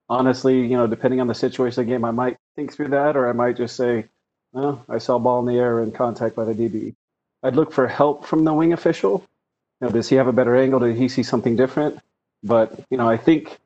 Honestly, 0.09 0.61
you 0.61 0.77
know, 0.77 0.87
depending 0.87 1.21
on 1.21 1.27
the 1.27 1.35
situation 1.35 1.81
of 1.81 1.87
the 1.87 1.93
game, 1.93 2.05
I 2.05 2.11
might 2.11 2.39
think 2.57 2.73
through 2.73 2.89
that, 2.89 3.17
or 3.17 3.29
I 3.29 3.33
might 3.33 3.57
just 3.57 3.77
say, 3.77 4.07
well, 4.53 4.85
I 4.89 4.99
saw 4.99 5.19
ball 5.19 5.41
in 5.41 5.47
the 5.53 5.61
air 5.61 5.81
and 5.81 5.95
contact 5.95 6.37
by 6.37 6.45
the 6.45 6.55
DB. 6.55 6.95
I'd 7.43 7.57
look 7.57 7.73
for 7.73 7.87
help 7.87 8.25
from 8.25 8.45
the 8.45 8.53
wing 8.53 8.73
official. 8.73 9.25
You 9.81 9.89
know, 9.89 9.93
does 9.93 10.09
he 10.09 10.17
have 10.17 10.29
a 10.29 10.33
better 10.33 10.57
angle? 10.57 10.81
Did 10.81 10.97
he 10.97 11.09
see 11.09 11.23
something 11.23 11.57
different? 11.57 11.99
But, 12.43 12.79
you 12.91 12.97
know, 12.99 13.09
I 13.09 13.17
think 13.17 13.59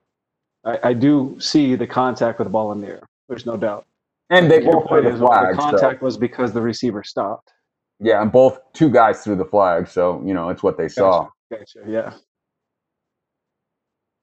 I, 0.64 0.78
I 0.84 0.92
do 0.94 1.36
see 1.40 1.74
the 1.74 1.86
contact 1.86 2.38
with 2.38 2.46
the 2.46 2.50
ball 2.50 2.72
in 2.72 2.80
the 2.80 2.88
air. 2.88 3.02
There's 3.28 3.46
no 3.46 3.56
doubt. 3.56 3.84
And 4.30 4.50
they 4.50 4.62
Your 4.62 4.72
both 4.72 4.88
threw 4.88 4.88
point 4.88 5.04
the 5.04 5.12
is, 5.14 5.20
well, 5.20 5.28
flag. 5.30 5.56
the 5.56 5.62
so- 5.62 5.70
contact 5.70 6.02
was 6.02 6.16
because 6.16 6.52
the 6.52 6.60
receiver 6.60 7.02
stopped. 7.04 7.52
yeah, 8.00 8.22
and 8.22 8.30
both 8.32 8.60
two 8.72 8.90
guys 8.90 9.22
threw 9.22 9.36
the 9.36 9.44
flag, 9.44 9.88
so 9.88 10.22
you 10.24 10.34
know 10.34 10.48
it's 10.50 10.62
what 10.62 10.76
they 10.76 10.88
saw. 10.88 11.28
Gotcha. 11.50 11.80
Yeah. 11.86 12.12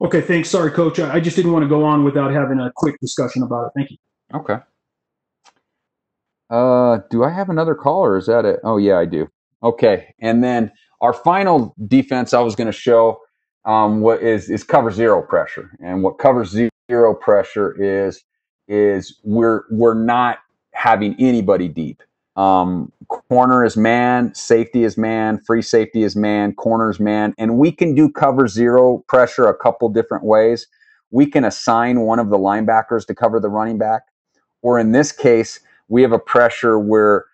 Okay, 0.01 0.22
thanks. 0.22 0.49
Sorry, 0.49 0.72
Coach. 0.72 0.99
I 0.99 1.16
I 1.16 1.20
just 1.20 1.36
didn't 1.36 1.51
want 1.53 1.63
to 1.63 1.70
go 1.70 1.84
on 1.84 2.03
without 2.03 2.32
having 2.32 2.59
a 2.59 2.72
quick 2.76 2.99
discussion 2.99 3.41
about 3.43 3.68
it. 3.68 3.72
Thank 3.76 3.91
you. 3.91 3.97
Okay. 4.34 4.57
Uh, 6.49 6.99
do 7.09 7.23
I 7.23 7.30
have 7.32 7.49
another 7.49 7.76
call 7.76 8.05
or 8.05 8.17
is 8.17 8.28
that 8.28 8.45
it? 8.45 8.59
Oh 8.63 8.78
yeah, 8.78 8.97
I 8.97 9.05
do. 9.05 9.28
Okay, 9.63 10.13
and 10.19 10.43
then 10.43 10.71
our 11.01 11.13
final 11.13 11.73
defense 11.88 12.34
I 12.34 12.39
was 12.41 12.55
going 12.55 12.67
to 12.67 12.73
show 12.73 13.19
um, 13.65 14.01
what 14.01 14.21
is 14.21 14.49
is 14.49 14.63
cover 14.63 14.91
zero 14.91 15.21
pressure, 15.23 15.71
and 15.84 16.03
what 16.03 16.19
cover 16.19 16.45
zero 16.45 17.15
pressure 17.15 17.76
is 17.82 18.23
is 18.67 19.19
we're 19.23 19.63
we're 19.71 19.95
not 19.95 20.39
having 20.73 21.15
anybody 21.19 21.67
deep. 21.67 22.03
Um, 22.36 22.91
corner 23.07 23.63
is 23.63 23.78
man, 23.78 24.36
safety 24.36 24.84
is 24.84 24.97
man, 24.97 25.39
free 25.39 25.61
safety 25.61 26.03
is 26.03 26.15
man, 26.15 26.53
corner 26.53 26.89
is 26.91 26.99
man, 26.99 27.34
and 27.38 27.57
we 27.57 27.71
can 27.71 27.95
do 27.95 28.09
cover 28.09 28.47
zero 28.47 29.03
pressure 29.07 29.47
a 29.47 29.55
couple 29.55 29.89
different 29.89 30.26
ways. 30.26 30.67
We 31.11 31.26
can 31.26 31.45
assign 31.45 32.01
one 32.01 32.19
of 32.19 32.30
the 32.30 32.38
linebackers 32.38 33.07
to 33.07 33.15
cover 33.15 33.39
the 33.39 33.49
running 33.49 33.78
back, 33.78 34.03
or 34.66 34.80
in 34.80 34.93
this 34.93 35.11
case, 35.11 35.59
we 35.89 36.01
have 36.01 36.11
a 36.11 36.18
pressure 36.18 36.80
where 36.80 37.26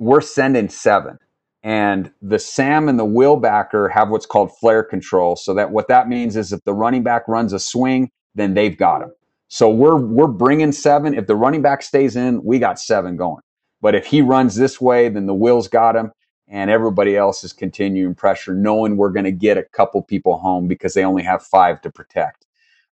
we're 0.00 0.20
sending 0.20 0.68
seven. 0.68 1.16
And 1.62 2.10
the 2.20 2.40
Sam 2.40 2.88
and 2.88 2.98
the 2.98 3.04
Will 3.04 3.36
backer 3.36 3.88
have 3.88 4.10
what's 4.10 4.26
called 4.26 4.50
flare 4.58 4.82
control. 4.82 5.36
So 5.36 5.54
that 5.54 5.70
what 5.70 5.86
that 5.86 6.08
means 6.08 6.34
is 6.34 6.52
if 6.52 6.64
the 6.64 6.74
running 6.74 7.04
back 7.04 7.28
runs 7.28 7.52
a 7.52 7.60
swing, 7.60 8.10
then 8.34 8.54
they've 8.54 8.76
got 8.76 9.00
him. 9.00 9.12
So 9.46 9.70
we're 9.70 9.94
we're 9.96 10.26
bringing 10.26 10.72
seven. 10.72 11.14
If 11.14 11.28
the 11.28 11.36
running 11.36 11.62
back 11.62 11.82
stays 11.82 12.16
in, 12.16 12.42
we 12.42 12.58
got 12.58 12.80
seven 12.80 13.16
going. 13.16 13.42
But 13.80 13.94
if 13.94 14.04
he 14.06 14.20
runs 14.20 14.56
this 14.56 14.80
way, 14.80 15.08
then 15.08 15.26
the 15.26 15.34
Will's 15.34 15.68
got 15.68 15.94
him, 15.94 16.10
and 16.48 16.68
everybody 16.68 17.16
else 17.16 17.44
is 17.44 17.52
continuing 17.52 18.16
pressure, 18.16 18.54
knowing 18.54 18.96
we're 18.96 19.10
going 19.12 19.24
to 19.26 19.30
get 19.30 19.56
a 19.56 19.62
couple 19.62 20.02
people 20.02 20.36
home 20.38 20.66
because 20.66 20.94
they 20.94 21.04
only 21.04 21.22
have 21.22 21.44
five 21.44 21.80
to 21.82 21.92
protect. 21.92 22.44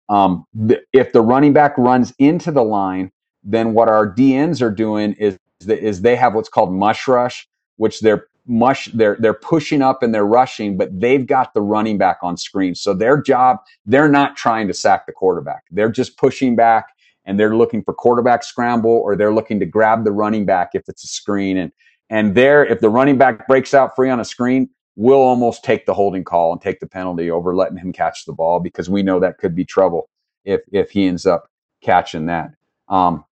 Um, 0.10 0.46
th- 0.68 0.82
if 0.94 1.12
the 1.12 1.22
running 1.24 1.54
back 1.54 1.76
runs 1.80 2.14
into 2.20 2.52
the 2.52 2.64
line, 2.64 3.12
then 3.44 3.74
what 3.74 3.88
our 3.88 4.06
D 4.06 4.36
ends 4.36 4.62
are 4.62 4.72
doing 4.72 5.14
is 5.14 5.38
is 5.68 6.02
they 6.02 6.16
have 6.16 6.36
what's 6.36 6.50
called 6.50 6.74
mush 6.74 7.08
rush, 7.08 7.48
which 7.78 8.00
they're 8.02 8.28
mush 8.46 8.90
they're 8.94 9.18
they're 9.20 9.34
pushing 9.34 9.82
up 9.82 10.02
and 10.04 10.14
they're 10.14 10.26
rushing, 10.26 10.78
but 10.78 10.98
they've 11.00 11.28
got 11.28 11.54
the 11.54 11.62
running 11.62 11.98
back 11.98 12.18
on 12.22 12.38
screen. 12.38 12.76
So 12.76 12.94
their 12.94 13.22
job, 13.22 13.58
they're 13.86 14.10
not 14.10 14.36
trying 14.36 14.68
to 14.68 14.74
sack 14.74 15.06
the 15.06 15.12
quarterback. 15.12 15.64
They're 15.72 15.92
just 15.92 16.18
pushing 16.18 16.56
back 16.56 16.88
and 17.26 17.40
they're 17.40 17.56
looking 17.56 17.84
for 17.84 17.94
quarterback 17.94 18.44
scramble 18.44 18.92
or 18.92 19.16
they're 19.16 19.34
looking 19.34 19.60
to 19.60 19.66
grab 19.66 20.04
the 20.04 20.12
running 20.12 20.46
back 20.46 20.72
if 20.74 20.84
it's 20.88 21.04
a 21.04 21.08
screen 21.08 21.58
and 21.58 21.72
and 22.10 22.34
there 22.34 22.66
if 22.66 22.80
the 22.80 22.90
running 22.90 23.18
back 23.18 23.48
breaks 23.48 23.74
out 23.74 23.96
free 23.96 24.10
on 24.10 24.20
a 24.20 24.26
screen, 24.26 24.70
we'll 24.96 25.22
almost 25.22 25.64
take 25.64 25.86
the 25.86 25.94
holding 25.94 26.24
call 26.24 26.52
and 26.52 26.62
take 26.62 26.80
the 26.80 26.88
penalty 26.88 27.30
over 27.30 27.56
letting 27.56 27.78
him 27.78 27.94
catch 27.94 28.26
the 28.26 28.34
ball 28.34 28.60
because 28.60 28.90
we 28.90 29.04
know 29.04 29.20
that 29.20 29.38
could 29.38 29.56
be 29.56 29.64
trouble 29.64 30.10
if 30.44 30.62
if 30.72 30.90
he 30.90 31.08
ends 31.08 31.26
up 31.26 31.48
catching 31.82 32.26
that. 32.26 32.52
Um, 32.88 33.24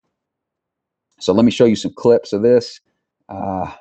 so 1.19 1.33
let 1.33 1.45
me 1.45 1.51
show 1.51 1.65
you 1.65 1.75
some 1.75 1.93
clips 1.93 2.33
of 2.33 2.41
this. 2.41 2.79
Uh, 3.29 3.71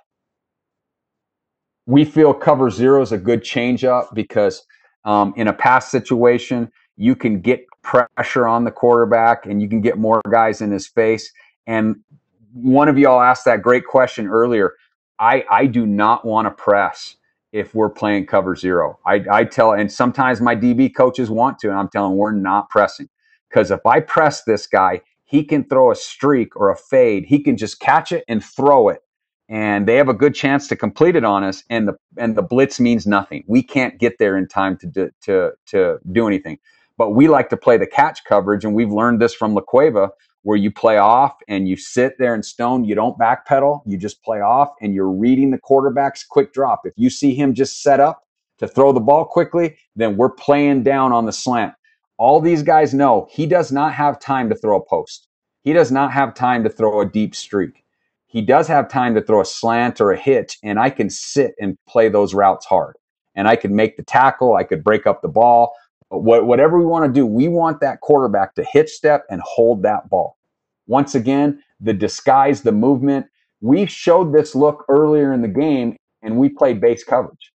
we 1.87 2.05
feel 2.05 2.35
cover 2.35 2.71
zero 2.71 3.01
is 3.03 3.13
a 3.13 3.19
good 3.19 3.43
change 3.43 3.85
up 3.85 4.15
because 4.15 4.67
um, 5.05 5.33
in 5.37 5.49
a 5.49 5.53
pass 5.53 5.91
situation, 5.91 6.71
you 6.97 7.15
can 7.15 7.41
get 7.41 7.65
pressure 7.83 8.47
on 8.47 8.65
the 8.65 8.71
quarterback 8.71 9.47
and 9.47 9.63
you 9.63 9.69
can 9.69 9.81
get 9.81 9.99
more 9.99 10.21
guys 10.31 10.61
in 10.61 10.73
his 10.73 10.87
face. 10.87 11.31
And 11.67 11.97
one 12.53 12.89
of 12.89 12.99
y'all 12.99 13.21
asked 13.21 13.45
that 13.45 13.63
great 13.63 13.87
question 13.87 14.27
earlier. 14.27 14.75
I, 15.19 15.45
I 15.51 15.67
do 15.67 15.87
not 15.87 16.25
want 16.25 16.47
to 16.47 16.51
press 16.51 17.17
if 17.53 17.75
we're 17.75 17.91
playing 17.91 18.27
cover 18.27 18.57
zero. 18.57 18.99
I, 19.07 19.25
I 19.31 19.45
tell, 19.45 19.73
and 19.73 19.91
sometimes 19.91 20.41
my 20.41 20.57
DB 20.57 20.95
coaches 20.95 21.31
want 21.31 21.59
to, 21.61 21.71
and 21.71 21.79
I'm 21.79 21.89
telling 21.89 22.17
we're 22.17 22.33
not 22.33 22.69
pressing. 22.69 23.09
Because 23.49 23.71
if 23.71 23.85
I 23.87 24.01
press 24.01 24.43
this 24.43 24.67
guy, 24.67 25.01
he 25.27 25.45
can 25.45 25.65
throw 25.65 25.91
a 25.91 25.97
streak 25.97 26.57
or 26.57 26.71
a 26.71 26.77
fade. 26.77 27.27
He 27.27 27.41
can 27.41 27.57
just 27.57 27.81
catch 27.81 28.13
it 28.13 28.25
and 28.29 28.43
throw 28.43 28.89
it. 28.89 29.01
And 29.49 29.87
they 29.87 29.97
have 29.97 30.09
a 30.09 30.15
good 30.15 30.35
chance 30.35 30.67
to 30.69 30.77
complete 30.77 31.15
it 31.15 31.25
on 31.25 31.45
us. 31.45 31.63
And 31.69 31.87
the 31.87 31.95
and 32.17 32.37
the 32.37 32.43
blitz 32.43 32.81
means 32.81 33.07
nothing. 33.07 33.45
We 33.47 33.63
can't 33.63 33.99
get 33.99 34.19
there 34.19 34.37
in 34.37 34.49
time 34.49 34.77
to 34.79 34.87
do, 34.87 35.11
to 35.23 35.53
to 35.67 35.99
do 36.11 36.27
anything. 36.27 36.59
But 36.97 37.11
we 37.11 37.29
like 37.29 37.51
to 37.51 37.57
play 37.57 37.77
the 37.77 37.87
catch 37.87 38.25
coverage, 38.25 38.65
and 38.65 38.75
we've 38.75 38.91
learned 38.91 39.21
this 39.21 39.35
from 39.35 39.55
La 39.55 39.61
Cueva, 39.61 40.11
where 40.43 40.57
you 40.57 40.71
play 40.71 40.97
off 40.97 41.35
and 41.47 41.69
you 41.69 41.77
sit 41.77 42.15
there 42.19 42.35
in 42.35 42.43
stone. 42.43 42.85
You 42.85 42.95
don't 42.95 43.19
backpedal. 43.19 43.83
You 43.85 43.99
just 43.99 44.23
play 44.23 44.41
off, 44.41 44.71
and 44.81 44.95
you're 44.95 45.11
reading 45.11 45.51
the 45.51 45.59
quarterback's 45.59 46.25
quick 46.25 46.53
drop. 46.53 46.83
If 46.85 46.95
you 46.97 47.11
see 47.11 47.35
him 47.35 47.53
just 47.53 47.83
set 47.83 48.01
up 48.01 48.23
to 48.59 48.67
throw 48.67 48.93
the 48.93 49.01
ball 49.01 49.25
quickly, 49.25 49.77
then 49.97 50.17
we're 50.17 50.31
playing 50.31 50.83
down 50.83 51.13
on 51.13 51.27
the 51.27 51.33
slant 51.33 51.75
all 52.19 52.41
these 52.41 52.63
guys 52.63 52.95
know 52.95 53.29
he 53.31 53.47
does 53.47 53.71
not 53.73 53.93
have 53.95 54.19
time 54.19 54.49
to 54.49 54.55
throw 54.55 54.77
a 54.77 54.85
post. 54.85 55.29
He 55.63 55.73
does 55.73 55.91
not 55.91 56.13
have 56.13 56.35
time 56.35 56.65
to 56.65 56.71
throw 56.71 57.01
a 57.01 57.07
deep 57.07 57.35
streak. 57.35 57.85
He 58.27 58.43
does 58.43 58.69
have 58.69 58.89
time 58.89 59.15
to 59.15 59.23
throw 59.23 59.41
a 59.41 59.45
slant 59.45 60.01
or 60.01 60.13
a 60.13 60.17
hitch, 60.17 60.59
and 60.63 60.79
I 60.79 60.91
can 60.91 61.11
sit 61.11 61.55
and 61.59 61.77
play 61.89 62.09
those 62.09 62.35
routes 62.35 62.67
hard. 62.67 62.97
And 63.35 63.49
I 63.49 63.57
can 63.57 63.75
make 63.75 63.97
the 63.97 64.03
tackle, 64.03 64.57
I 64.57 64.65
could 64.65 64.83
break 64.83 65.07
up 65.07 65.23
the 65.23 65.29
ball. 65.29 65.75
What, 66.09 66.47
whatever 66.47 66.79
we 66.79 66.87
want 66.87 67.05
to 67.05 67.13
do, 67.13 67.27
we 67.27 67.49
want 67.49 67.81
that 67.81 68.01
quarterback 68.01 68.55
to 68.55 68.65
hitch 68.65 68.91
step 68.91 69.25
and 69.31 69.41
hold 69.43 69.83
that 69.83 70.09
ball. 70.09 70.37
Once 70.87 71.15
again, 71.15 71.63
the 71.81 71.93
disguise, 71.93 72.63
the 72.63 72.73
movement, 72.73 73.27
we 73.61 73.87
showed 73.87 74.33
this 74.33 74.55
look 74.55 74.85
earlier 74.89 75.33
in 75.33 75.43
the 75.43 75.49
game 75.49 75.97
and 76.23 76.39
we 76.39 76.49
played 76.49 76.81
base 76.81 77.05
coverage. 77.05 77.53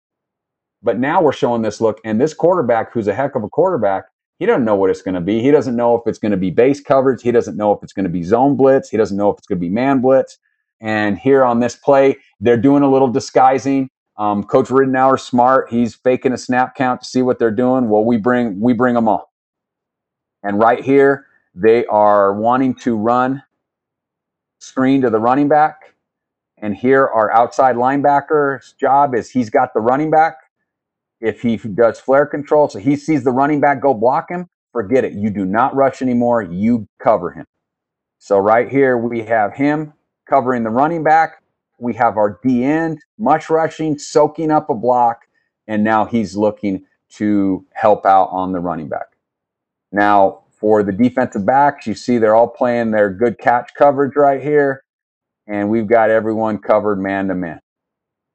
But 0.83 0.99
now 0.99 1.23
we're 1.23 1.33
showing 1.33 1.63
this 1.63 1.81
look, 1.81 2.01
and 2.05 2.21
this 2.21 2.33
quarterback, 2.33 2.93
who's 2.93 3.09
a 3.09 3.15
heck 3.15 3.35
of 3.35 3.45
a 3.45 3.49
quarterback, 3.49 4.05
he 4.41 4.47
doesn't 4.47 4.64
know 4.64 4.74
what 4.74 4.88
it's 4.88 5.03
going 5.03 5.14
to 5.14 5.20
be. 5.20 5.43
He 5.43 5.51
doesn't 5.51 5.76
know 5.76 5.95
if 5.95 6.07
it's 6.07 6.18
going 6.18 6.32
to 6.32 6.38
be 6.38 6.51
base 6.51 6.80
coverage. 6.80 7.22
He 7.22 7.30
doesn't 7.30 7.59
know 7.59 7.72
if 7.72 7.82
it's 7.82 7.93
going 7.93 8.05
to 8.05 8.11
be 8.11 8.22
zone 8.22 8.57
blitz. 8.57 8.88
He 8.88 8.97
doesn't 8.97 9.16
know 9.16 9.30
if 9.30 9.36
it's 9.36 9.47
going 9.47 9.59
to 9.59 9.61
be 9.61 9.68
man 9.68 10.01
blitz. 10.01 10.38
And 10.80 11.18
here 11.18 11.45
on 11.45 11.61
this 11.61 11.76
play, 11.76 12.16
they're 12.41 12.57
doing 12.57 12.82
a 12.82 12.91
little 12.91 13.09
disguising. 13.09 13.91
Um, 14.16 14.43
Coach 14.43 14.68
Ridenour 14.68 15.20
smart. 15.20 15.68
He's 15.68 15.95
faking 15.95 16.32
a 16.32 16.38
snap 16.38 16.74
count 16.74 17.03
to 17.03 17.07
see 17.07 17.20
what 17.20 17.38
they're 17.38 17.51
doing. 17.51 17.91
Well, 17.91 18.03
we 18.03 18.16
bring 18.16 18.59
we 18.59 18.72
bring 18.72 18.95
them 18.95 19.09
all. 19.09 19.30
And 20.43 20.59
right 20.59 20.82
here, 20.82 21.26
they 21.55 21.84
are 21.86 22.32
wanting 22.32 22.74
to 22.76 22.97
run 22.97 23.43
screen 24.59 25.03
to 25.03 25.11
the 25.11 25.18
running 25.18 25.49
back. 25.49 25.95
And 26.57 26.74
here, 26.74 27.07
our 27.07 27.30
outside 27.30 27.76
linebacker's 27.76 28.72
job 28.80 29.14
is 29.14 29.30
he's 29.30 29.51
got 29.51 29.74
the 29.74 29.80
running 29.80 30.11
back. 30.11 30.36
If 31.21 31.43
he 31.43 31.57
does 31.57 32.01
flare 32.01 32.27
control, 32.27 32.68
so 32.68 32.79
he 32.79 32.97
sees 32.97 33.25
the 33.25 33.31
running 33.31 33.61
back 33.61 33.81
go 33.81 33.93
block 33.93 34.31
him, 34.31 34.49
forget 34.73 35.05
it. 35.05 35.12
You 35.12 35.31
do 35.31 35.45
not 35.45 35.75
rush 35.75 36.01
anymore. 36.01 36.43
You 36.43 36.87
cover 37.03 37.31
him. 37.31 37.47
So 38.18 38.39
right 38.39 38.68
here, 38.68 38.97
we 38.97 39.23
have 39.23 39.55
him 39.55 39.93
covering 40.29 40.62
the 40.62 40.71
running 40.71 41.03
back. 41.03 41.43
We 41.79 41.95
have 41.95 42.16
our 42.16 42.39
D 42.43 42.64
end, 42.64 43.01
mush 43.18 43.51
rushing, 43.51 43.99
soaking 43.99 44.51
up 44.51 44.71
a 44.71 44.75
block, 44.75 45.23
and 45.66 45.83
now 45.83 46.05
he's 46.05 46.37
looking 46.37 46.85
to 47.11 47.66
help 47.73 48.07
out 48.07 48.29
on 48.31 48.53
the 48.53 48.61
running 48.61 48.89
back. 48.89 49.07
Now, 49.93 50.45
for 50.51 50.83
the 50.83 50.93
defensive 50.93 51.47
backs, 51.47 51.87
you 51.87 51.95
see 51.95 52.18
they're 52.18 52.35
all 52.35 52.49
playing 52.49 52.91
their 52.91 53.11
good 53.11 53.39
catch 53.39 53.73
coverage 53.75 54.14
right 54.14 54.43
here, 54.43 54.85
and 55.47 55.71
we've 55.71 55.89
got 55.89 56.11
everyone 56.11 56.59
covered 56.59 57.01
man 57.01 57.29
to 57.29 57.35
man. 57.35 57.61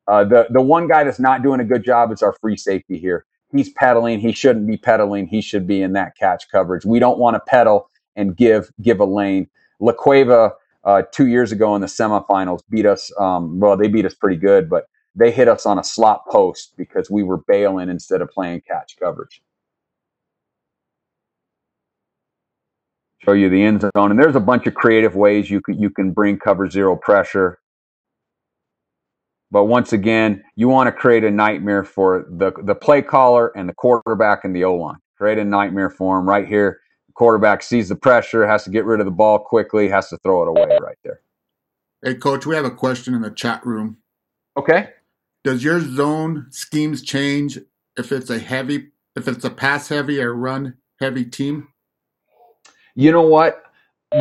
Uh, 0.08 0.24
the 0.24 0.47
the 0.51 0.62
one 0.62 0.88
guy 0.88 1.03
that's 1.03 1.20
not 1.20 1.43
doing 1.43 1.60
a 1.60 1.66
good 1.66 1.84
job 1.84 2.12
is 2.12 2.22
our 2.22 2.34
free 2.34 2.58
safety 2.58 2.97
here. 2.97 3.26
He's 3.51 3.70
pedaling. 3.72 4.20
He 4.20 4.32
shouldn't 4.32 4.68
be 4.68 4.78
pedaling. 4.78 5.28
He 5.28 5.41
should 5.41 5.66
be 5.66 5.82
in 5.82 5.93
that 5.93 6.16
catch 6.18 6.49
coverage. 6.49 6.86
We 6.86 6.99
don't 6.99 7.18
want 7.18 7.36
to 7.36 7.39
pedal 7.39 7.89
and 8.16 8.36
give 8.36 8.72
give 8.82 8.99
a 8.99 9.06
lane. 9.06 9.49
La 9.80 9.93
Cueva 9.93 10.53
uh, 10.84 11.03
two 11.12 11.28
years 11.28 11.51
ago 11.51 11.76
in 11.76 11.82
the 11.82 11.88
semifinals 11.88 12.62
beat 12.70 12.86
us. 12.86 13.12
Um, 13.20 13.60
well, 13.60 13.76
they 13.78 13.88
beat 13.88 14.06
us 14.06 14.14
pretty 14.14 14.38
good, 14.38 14.70
but 14.70 14.86
they 15.16 15.32
hit 15.32 15.47
us 15.47 15.66
on 15.66 15.80
a 15.80 15.84
slot 15.84 16.26
post 16.28 16.74
because 16.78 17.10
we 17.10 17.24
were 17.24 17.38
bailing 17.47 17.89
instead 17.89 18.22
of 18.22 18.30
playing 18.30 18.62
catch 18.68 18.97
coverage. 18.99 19.41
Show 23.24 23.34
you 23.34 23.49
the 23.49 23.64
end 23.64 23.82
zone, 23.82 24.12
and 24.12 24.20
there's 24.20 24.36
a 24.36 24.41
bunch 24.41 24.68
of 24.68 24.76
creative 24.76 25.16
ways 25.16 25.49
you 25.49 25.62
can 25.62 25.80
you 25.80 25.89
can 25.89 26.12
bring 26.12 26.38
cover 26.38 26.70
zero 26.70 26.95
pressure. 26.95 27.60
But 29.56 29.68
once 29.68 29.93
again, 29.93 30.43
you 30.58 30.68
want 30.68 30.88
to 30.88 30.91
create 30.91 31.24
a 31.24 31.32
nightmare 31.32 31.86
for 31.86 32.26
the, 32.30 32.51
the 32.64 32.76
play 32.76 33.01
caller 33.01 33.53
and 33.56 33.70
the 33.70 33.74
quarterback 33.74 34.43
and 34.43 34.53
the 34.53 34.66
O 34.66 34.76
line. 34.76 34.97
Create 35.18 35.38
a 35.38 35.45
nightmare 35.45 35.89
for 35.89 36.18
them 36.18 36.28
right 36.28 36.45
here. 36.45 36.82
The 37.08 37.14
quarterback 37.14 37.64
sees 37.64 37.88
the 37.88 37.95
pressure, 37.95 38.45
has 38.45 38.66
to 38.66 38.70
get 38.70 38.84
rid 38.84 38.99
of 38.99 39.06
the 39.06 39.14
ball 39.14 39.39
quickly, 39.39 39.88
has 39.88 40.10
to 40.10 40.18
throw 40.18 40.41
it 40.41 40.49
away 40.49 40.78
right 40.82 40.97
there. 41.06 41.22
Hey, 42.03 42.16
coach, 42.16 42.45
we 42.45 42.53
have 42.53 42.66
a 42.66 42.70
question 42.70 43.14
in 43.14 43.22
the 43.22 43.32
chat 43.32 43.66
room. 43.66 43.95
Okay. 44.58 44.89
Does 45.45 45.64
your 45.64 45.80
zone 45.80 46.47
schemes 46.49 47.01
change 47.01 47.58
if 47.95 48.12
it's 48.12 48.30
a 48.30 48.39
heavy, 48.39 48.89
if 49.16 49.26
it's 49.26 49.45
a 49.45 49.49
pass 49.49 49.88
heavy 49.88 50.20
or 50.20 50.36
run 50.36 50.74
heavy 50.99 51.24
team? 51.24 51.70
You 52.93 53.14
know 53.14 53.22
what? 53.22 53.64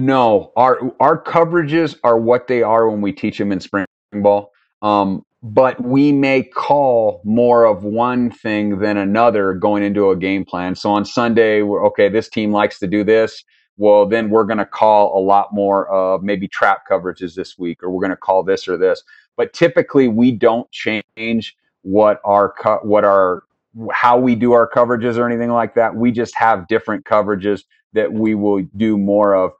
No, 0.01 0.53
our 0.55 0.79
our 1.01 1.21
coverages 1.21 1.99
are 2.05 2.17
what 2.17 2.47
they 2.47 2.63
are 2.63 2.89
when 2.89 3.01
we 3.01 3.11
teach 3.11 3.39
them 3.39 3.51
in 3.51 3.59
spring 3.59 3.85
ball. 4.13 4.54
Um, 4.85 5.25
but 5.43 5.83
we 5.83 6.13
may 6.13 6.43
call 6.43 7.23
more 7.25 7.65
of 7.65 7.85
one 7.85 8.31
thing 8.31 8.79
than 8.79 8.99
another 8.99 9.55
going 9.55 9.83
into 9.83 10.11
a 10.11 10.17
game 10.17 10.45
plan. 10.45 10.75
So 10.75 10.91
on 10.91 11.05
Sunday, 11.05 11.63
we're 11.63 11.85
okay. 11.87 12.09
This 12.09 12.29
team 12.29 12.53
likes 12.53 12.79
to 12.79 12.87
do 12.87 13.03
this. 13.03 13.45
Well, 13.77 14.07
then 14.07 14.31
we're 14.31 14.45
going 14.45 14.59
to 14.59 14.67
call 14.67 15.19
a 15.19 15.21
lot 15.21 15.49
more 15.53 15.89
of 15.89 16.23
maybe 16.23 16.47
trap 16.47 16.83
coverages 16.89 17.35
this 17.35 17.59
week, 17.59 17.83
or 17.83 17.91
we're 17.91 18.01
going 18.01 18.11
to 18.11 18.17
call 18.17 18.45
this 18.45 18.69
or 18.69 18.77
this. 18.77 19.03
But 19.37 19.53
typically, 19.53 20.07
we 20.07 20.31
don't 20.31 20.71
change 20.71 21.57
what 21.83 22.21
our 22.25 22.53
co- 22.53 22.81
what 22.83 23.05
our 23.05 23.43
how 23.91 24.19
we 24.19 24.35
do 24.35 24.53
our 24.53 24.69
coverages 24.69 25.17
or 25.17 25.27
anything 25.27 25.51
like 25.51 25.75
that. 25.75 25.97
We 25.97 26.13
just 26.13 26.37
have 26.37 26.69
different 26.69 27.05
coverages 27.05 27.65
that 27.95 28.13
we 28.13 28.35
will 28.35 28.63
do 28.77 28.97
more 28.99 29.35
of 29.35 29.53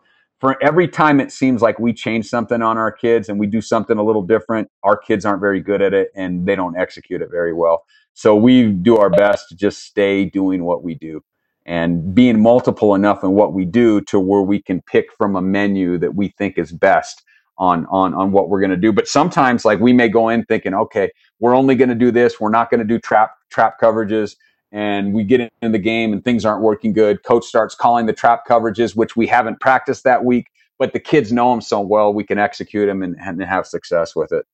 for 0.45 0.63
every 0.63 0.87
time 0.87 1.21
it 1.21 1.33
seems 1.33 1.63
like 1.63 1.79
we 1.79 1.91
change 1.91 2.27
something 2.27 2.61
on 2.61 2.77
our 2.77 2.93
kids 2.93 3.31
and 3.31 3.39
we 3.39 3.47
do 3.47 3.63
something 3.63 3.97
a 3.97 4.03
little 4.03 4.21
different, 4.21 4.69
our 4.83 4.95
kids 4.95 5.25
aren't 5.25 5.41
very 5.41 5.59
good 5.59 5.81
at 5.81 5.95
it 5.95 6.11
and 6.15 6.45
they 6.45 6.55
don't 6.55 6.77
execute 6.77 7.23
it 7.23 7.31
very 7.31 7.55
well. 7.55 7.87
So 8.13 8.37
we 8.37 8.69
do 8.69 8.99
our 8.99 9.09
best 9.09 9.49
to 9.49 9.57
just 9.57 9.85
stay 9.85 10.27
doing 10.27 10.65
what 10.65 10.85
we 10.85 10.97
do 10.97 11.23
and 11.65 12.15
being 12.15 12.43
multiple 12.43 12.95
enough 12.95 13.25
in 13.25 13.31
what 13.31 13.55
we 13.55 13.65
do 13.65 14.03
to 14.03 14.21
where 14.21 14.43
we 14.43 14.61
can 14.61 14.83
pick 14.83 15.07
from 15.17 15.35
a 15.35 15.41
menu 15.41 15.97
that 15.97 16.15
we 16.15 16.29
think 16.37 16.59
is 16.59 16.73
best 16.73 17.23
on 17.57 17.87
on 17.87 18.13
on 18.13 18.31
what 18.31 18.51
we're 18.51 18.61
going 18.61 18.69
to 18.69 18.77
do. 18.77 18.93
But 18.93 19.09
sometimes 19.09 19.65
like 19.65 19.81
we 19.81 19.95
may 19.95 20.11
go 20.11 20.29
in 20.29 20.45
thinking 20.45 20.75
okay 20.75 21.11
we're 21.39 21.57
only 21.57 21.75
going 21.75 21.89
to 21.89 21.95
do 21.95 22.11
this. 22.11 22.39
We're 22.39 22.51
not 22.51 22.69
going 22.69 22.81
to 22.81 22.87
do 22.87 22.99
trap 22.99 23.31
trap 23.51 23.81
coverages 23.81 24.37
and 24.75 25.15
we 25.15 25.23
get 25.23 25.53
in 25.63 25.71
the 25.71 25.79
game 25.79 26.13
and 26.13 26.25
things 26.25 26.45
aren't 26.45 26.61
working 26.61 26.93
good. 26.93 27.23
Coach 27.23 27.45
starts 27.45 27.77
calling 27.77 28.07
the 28.07 28.13
trap 28.13 28.41
coverages, 28.47 28.97
which 28.97 29.15
we 29.17 29.25
haven't 29.25 29.61
practiced 29.61 30.03
that 30.03 30.25
week, 30.25 30.49
but 30.81 30.93
the 30.93 30.99
kids 30.99 31.33
know 31.33 31.51
them 31.53 31.61
so 31.61 31.81
well 31.81 32.13
we 32.13 32.25
can 32.25 32.39
execute 32.39 32.89
them 32.89 33.03
and, 33.03 33.17
and 33.21 33.41
have 33.43 33.67
success 33.69 34.17
with 34.17 34.33
it. 34.33 34.45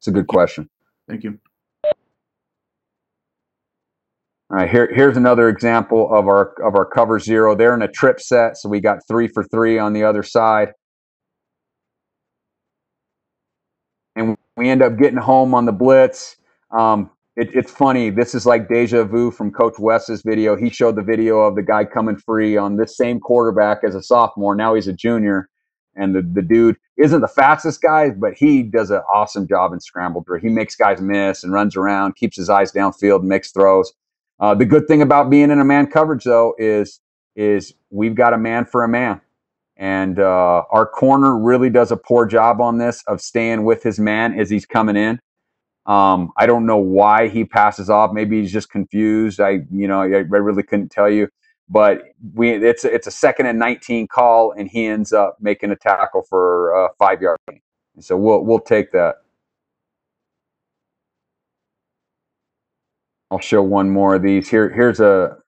It's 0.00 0.08
a 0.08 0.12
good 0.12 0.28
question. 0.28 0.70
Thank 1.06 1.24
you. 1.24 1.38
All 4.50 4.58
right, 4.58 4.70
here, 4.70 4.90
here's 4.94 5.18
another 5.18 5.48
example 5.48 6.14
of 6.14 6.26
our 6.26 6.54
of 6.62 6.74
our 6.74 6.86
cover 6.86 7.18
zero. 7.18 7.54
They're 7.54 7.74
in 7.74 7.82
a 7.82 7.88
trip 7.88 8.20
set, 8.20 8.56
so 8.56 8.68
we 8.68 8.80
got 8.80 8.98
three 9.06 9.28
for 9.28 9.44
three 9.44 9.78
on 9.78 9.92
the 9.92 10.04
other 10.04 10.22
side. 10.22 10.72
And 14.16 14.36
we 14.56 14.70
end 14.70 14.82
up 14.82 14.96
getting 14.96 15.18
home 15.18 15.54
on 15.54 15.66
the 15.66 15.72
blitz. 15.72 16.36
Um, 16.70 17.10
it, 17.36 17.54
it's 17.54 17.70
funny. 17.70 18.10
This 18.10 18.34
is 18.34 18.46
like 18.46 18.68
deja 18.68 19.04
vu 19.04 19.30
from 19.30 19.50
Coach 19.50 19.78
West's 19.78 20.22
video. 20.22 20.56
He 20.56 20.70
showed 20.70 20.96
the 20.96 21.02
video 21.02 21.40
of 21.40 21.56
the 21.56 21.62
guy 21.62 21.84
coming 21.84 22.16
free 22.16 22.56
on 22.56 22.76
this 22.76 22.96
same 22.96 23.18
quarterback 23.18 23.78
as 23.84 23.94
a 23.94 24.02
sophomore. 24.02 24.54
Now 24.54 24.74
he's 24.74 24.86
a 24.86 24.92
junior, 24.92 25.48
and 25.96 26.14
the, 26.14 26.22
the 26.22 26.42
dude 26.42 26.76
isn't 26.96 27.20
the 27.20 27.28
fastest 27.28 27.82
guy, 27.82 28.10
but 28.10 28.34
he 28.34 28.62
does 28.62 28.90
an 28.90 29.02
awesome 29.12 29.48
job 29.48 29.72
in 29.72 29.80
scramble 29.80 30.20
drill. 30.20 30.40
He 30.40 30.48
makes 30.48 30.76
guys 30.76 31.00
miss 31.00 31.42
and 31.42 31.52
runs 31.52 31.76
around, 31.76 32.14
keeps 32.14 32.36
his 32.36 32.48
eyes 32.48 32.70
downfield, 32.70 33.22
makes 33.22 33.50
throws. 33.50 33.92
Uh, 34.38 34.54
the 34.54 34.64
good 34.64 34.86
thing 34.86 35.02
about 35.02 35.30
being 35.30 35.50
in 35.50 35.60
a 35.60 35.64
man 35.64 35.86
coverage 35.86 36.24
though 36.24 36.54
is 36.58 37.00
is 37.36 37.74
we've 37.90 38.14
got 38.14 38.32
a 38.32 38.38
man 38.38 38.64
for 38.64 38.84
a 38.84 38.88
man, 38.88 39.20
and 39.76 40.20
uh, 40.20 40.62
our 40.70 40.86
corner 40.86 41.36
really 41.36 41.68
does 41.68 41.90
a 41.90 41.96
poor 41.96 42.26
job 42.26 42.60
on 42.60 42.78
this 42.78 43.02
of 43.08 43.20
staying 43.20 43.64
with 43.64 43.82
his 43.82 43.98
man 43.98 44.38
as 44.38 44.48
he's 44.48 44.66
coming 44.66 44.94
in. 44.94 45.18
Um, 45.86 46.32
I 46.36 46.46
don't 46.46 46.64
know 46.64 46.78
why 46.78 47.28
he 47.28 47.44
passes 47.44 47.90
off. 47.90 48.12
Maybe 48.12 48.40
he's 48.40 48.52
just 48.52 48.70
confused. 48.70 49.40
I, 49.40 49.60
you 49.70 49.86
know, 49.86 50.00
I, 50.00 50.06
really 50.06 50.62
couldn't 50.62 50.90
tell 50.90 51.10
you. 51.10 51.28
But 51.68 52.02
we, 52.34 52.50
it's 52.50 52.84
it's 52.84 53.06
a 53.06 53.10
second 53.10 53.46
and 53.46 53.58
19 53.58 54.08
call, 54.08 54.52
and 54.52 54.68
he 54.68 54.86
ends 54.86 55.12
up 55.12 55.36
making 55.40 55.70
a 55.70 55.76
tackle 55.76 56.22
for 56.22 56.72
a 56.72 56.88
five 56.98 57.22
yard 57.22 57.38
gain. 57.48 57.60
So 58.00 58.16
we'll 58.16 58.44
we'll 58.44 58.60
take 58.60 58.92
that. 58.92 59.16
I'll 63.30 63.38
show 63.38 63.62
one 63.62 63.90
more 63.90 64.14
of 64.14 64.22
these. 64.22 64.48
Here 64.48 64.70
here's 64.70 65.00
a. 65.00 65.38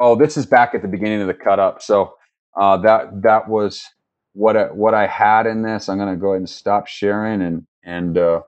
Oh, 0.00 0.14
this 0.14 0.36
is 0.36 0.46
back 0.46 0.74
at 0.74 0.82
the 0.82 0.88
beginning 0.88 1.20
of 1.20 1.26
the 1.26 1.34
cut 1.34 1.58
up. 1.58 1.82
So 1.82 2.14
uh, 2.56 2.78
that 2.78 3.22
that 3.22 3.48
was 3.48 3.84
what 4.32 4.56
I, 4.56 4.64
what 4.72 4.94
I 4.94 5.06
had 5.06 5.46
in 5.46 5.62
this. 5.62 5.88
I'm 5.88 5.98
going 5.98 6.12
to 6.12 6.20
go 6.20 6.30
ahead 6.30 6.40
and 6.40 6.48
stop 6.48 6.86
sharing 6.86 7.42
and 7.42 7.66
and 7.84 8.16
uh, 8.16 8.40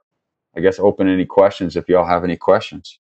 I 0.56 0.60
guess 0.60 0.78
open 0.78 1.08
any 1.08 1.24
questions 1.24 1.76
if 1.76 1.88
y'all 1.88 2.06
have 2.06 2.24
any 2.24 2.36
questions. 2.36 2.98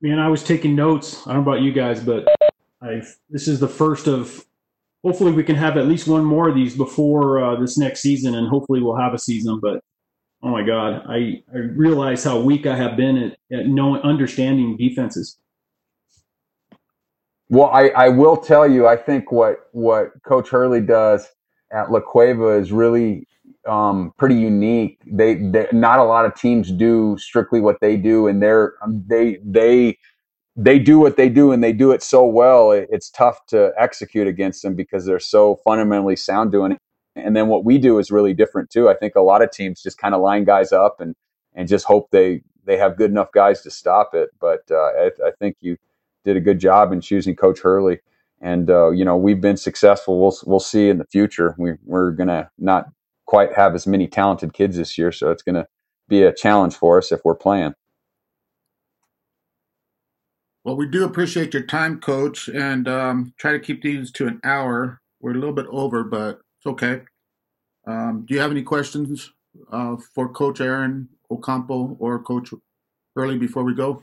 Man, 0.00 0.18
I 0.18 0.28
was 0.28 0.44
taking 0.44 0.76
notes. 0.76 1.26
I 1.26 1.32
don't 1.32 1.44
know 1.44 1.50
about 1.50 1.62
you 1.62 1.72
guys, 1.72 2.00
but 2.00 2.28
I 2.80 3.02
this 3.30 3.48
is 3.48 3.58
the 3.58 3.68
first 3.68 4.06
of. 4.06 4.44
Hopefully, 5.04 5.32
we 5.32 5.44
can 5.44 5.56
have 5.56 5.76
at 5.76 5.86
least 5.86 6.08
one 6.08 6.24
more 6.24 6.48
of 6.48 6.54
these 6.56 6.76
before 6.76 7.42
uh, 7.42 7.60
this 7.60 7.78
next 7.78 8.00
season, 8.00 8.34
and 8.34 8.48
hopefully, 8.48 8.80
we'll 8.82 8.96
have 8.96 9.14
a 9.14 9.18
season. 9.18 9.58
But 9.60 9.80
oh 10.42 10.50
my 10.50 10.62
God, 10.64 11.02
I 11.08 11.42
I 11.52 11.58
realize 11.58 12.22
how 12.22 12.38
weak 12.40 12.66
I 12.66 12.76
have 12.76 12.96
been 12.96 13.16
at, 13.16 13.58
at 13.58 13.66
knowing 13.66 14.02
understanding 14.02 14.76
defenses. 14.76 15.38
Well, 17.50 17.70
I, 17.72 17.88
I 17.90 18.08
will 18.08 18.36
tell 18.36 18.68
you, 18.70 18.86
I 18.86 18.96
think 18.96 19.32
what 19.32 19.68
what 19.72 20.10
Coach 20.24 20.50
Hurley 20.50 20.80
does 20.80 21.28
at 21.72 21.90
La 21.90 22.00
Cueva 22.00 22.50
is 22.58 22.72
really 22.72 23.26
um, 23.66 24.12
pretty 24.18 24.34
unique. 24.34 24.98
They, 25.06 25.36
they 25.36 25.68
not 25.72 25.98
a 25.98 26.04
lot 26.04 26.26
of 26.26 26.34
teams 26.34 26.70
do 26.72 27.16
strictly 27.18 27.60
what 27.60 27.78
they 27.80 27.96
do, 27.96 28.26
and 28.28 28.42
they're 28.42 28.74
um, 28.82 29.04
they 29.06 29.38
they 29.44 29.98
they 30.56 30.78
do 30.78 30.98
what 30.98 31.16
they 31.16 31.28
do 31.28 31.52
and 31.52 31.62
they 31.64 31.72
do 31.72 31.92
it 31.92 32.02
so 32.02 32.26
well. 32.26 32.72
It, 32.72 32.88
it's 32.90 33.10
tough 33.10 33.46
to 33.48 33.72
execute 33.78 34.26
against 34.26 34.62
them 34.62 34.74
because 34.74 35.06
they're 35.06 35.20
so 35.20 35.56
fundamentally 35.64 36.16
sound 36.16 36.52
doing 36.52 36.72
it. 36.72 36.80
And 37.16 37.36
then 37.36 37.48
what 37.48 37.64
we 37.64 37.78
do 37.78 37.98
is 37.98 38.10
really 38.10 38.34
different 38.34 38.70
too. 38.70 38.88
I 38.88 38.94
think 38.94 39.14
a 39.16 39.20
lot 39.20 39.42
of 39.42 39.50
teams 39.52 39.82
just 39.82 39.98
kind 39.98 40.14
of 40.14 40.20
line 40.20 40.44
guys 40.44 40.72
up 40.72 41.00
and 41.00 41.14
and 41.54 41.68
just 41.68 41.86
hope 41.86 42.10
they 42.10 42.42
they 42.64 42.76
have 42.76 42.96
good 42.96 43.10
enough 43.10 43.32
guys 43.32 43.62
to 43.62 43.70
stop 43.70 44.14
it. 44.14 44.30
But 44.40 44.62
uh, 44.70 44.76
I, 44.76 45.10
I 45.26 45.30
think 45.40 45.56
you 45.60 45.76
did 46.28 46.36
a 46.36 46.44
good 46.44 46.58
job 46.58 46.92
in 46.92 47.00
choosing 47.00 47.34
Coach 47.34 47.60
Hurley 47.60 48.00
and 48.40 48.70
uh, 48.70 48.90
you 48.90 49.04
know 49.04 49.16
we've 49.16 49.40
been 49.40 49.56
successful. 49.56 50.20
We'll 50.20 50.36
we'll 50.46 50.60
see 50.60 50.88
in 50.88 50.98
the 50.98 51.06
future. 51.06 51.54
We 51.58 51.74
we're 51.84 52.12
gonna 52.12 52.50
not 52.58 52.90
quite 53.26 53.54
have 53.54 53.74
as 53.74 53.86
many 53.86 54.06
talented 54.06 54.52
kids 54.52 54.76
this 54.76 54.96
year, 54.96 55.12
so 55.12 55.30
it's 55.30 55.42
gonna 55.42 55.66
be 56.08 56.22
a 56.22 56.32
challenge 56.32 56.74
for 56.74 56.98
us 56.98 57.12
if 57.12 57.20
we're 57.24 57.34
playing. 57.34 57.74
Well, 60.64 60.76
we 60.76 60.86
do 60.86 61.04
appreciate 61.04 61.54
your 61.54 61.62
time, 61.62 62.00
Coach, 62.00 62.48
and 62.48 62.86
um, 62.88 63.32
try 63.38 63.52
to 63.52 63.58
keep 63.58 63.82
these 63.82 64.10
to 64.12 64.26
an 64.26 64.40
hour. 64.44 65.00
We're 65.20 65.32
a 65.32 65.34
little 65.34 65.54
bit 65.54 65.66
over, 65.70 66.04
but 66.04 66.40
it's 66.58 66.66
okay. 66.66 67.02
Um, 67.86 68.24
do 68.26 68.34
you 68.34 68.40
have 68.40 68.50
any 68.50 68.62
questions 68.62 69.32
uh, 69.72 69.96
for 70.14 70.28
Coach 70.28 70.60
Aaron 70.60 71.08
Ocampo 71.30 71.96
or 71.98 72.22
Coach 72.22 72.52
Hurley 73.16 73.38
before 73.38 73.64
we 73.64 73.74
go? 73.74 74.02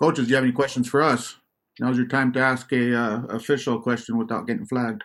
Coaches, 0.00 0.26
do 0.26 0.30
you 0.30 0.36
have 0.36 0.44
any 0.44 0.52
questions 0.52 0.88
for 0.88 1.02
us? 1.02 1.36
Now's 1.78 1.98
your 1.98 2.06
time 2.06 2.32
to 2.32 2.40
ask 2.40 2.72
a 2.72 2.94
uh, 2.98 3.22
official 3.28 3.80
question 3.80 4.16
without 4.18 4.46
getting 4.46 4.66
flagged. 4.66 5.04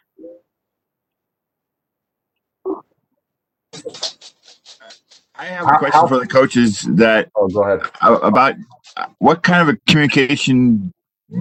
I 5.37 5.45
have 5.45 5.65
a 5.65 5.69
How- 5.69 5.77
question 5.77 6.01
how- 6.01 6.07
for 6.07 6.19
the 6.19 6.27
coaches 6.27 6.81
that 6.95 7.29
Oh, 7.35 7.47
go 7.47 7.63
ahead. 7.63 7.81
uh, 8.01 8.15
about 8.23 8.55
uh, 8.97 9.07
what 9.19 9.43
kind 9.43 9.67
of 9.67 9.75
a 9.75 9.77
communication 9.87 10.93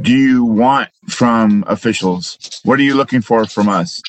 do 0.03 0.13
you 0.13 0.45
want 0.45 0.89
from 1.09 1.63
officials? 1.69 2.39
What 2.65 2.79
are 2.81 2.83
you 2.83 2.95
looking 2.95 3.21
for 3.21 3.47
from 3.47 3.69
us? 3.69 4.03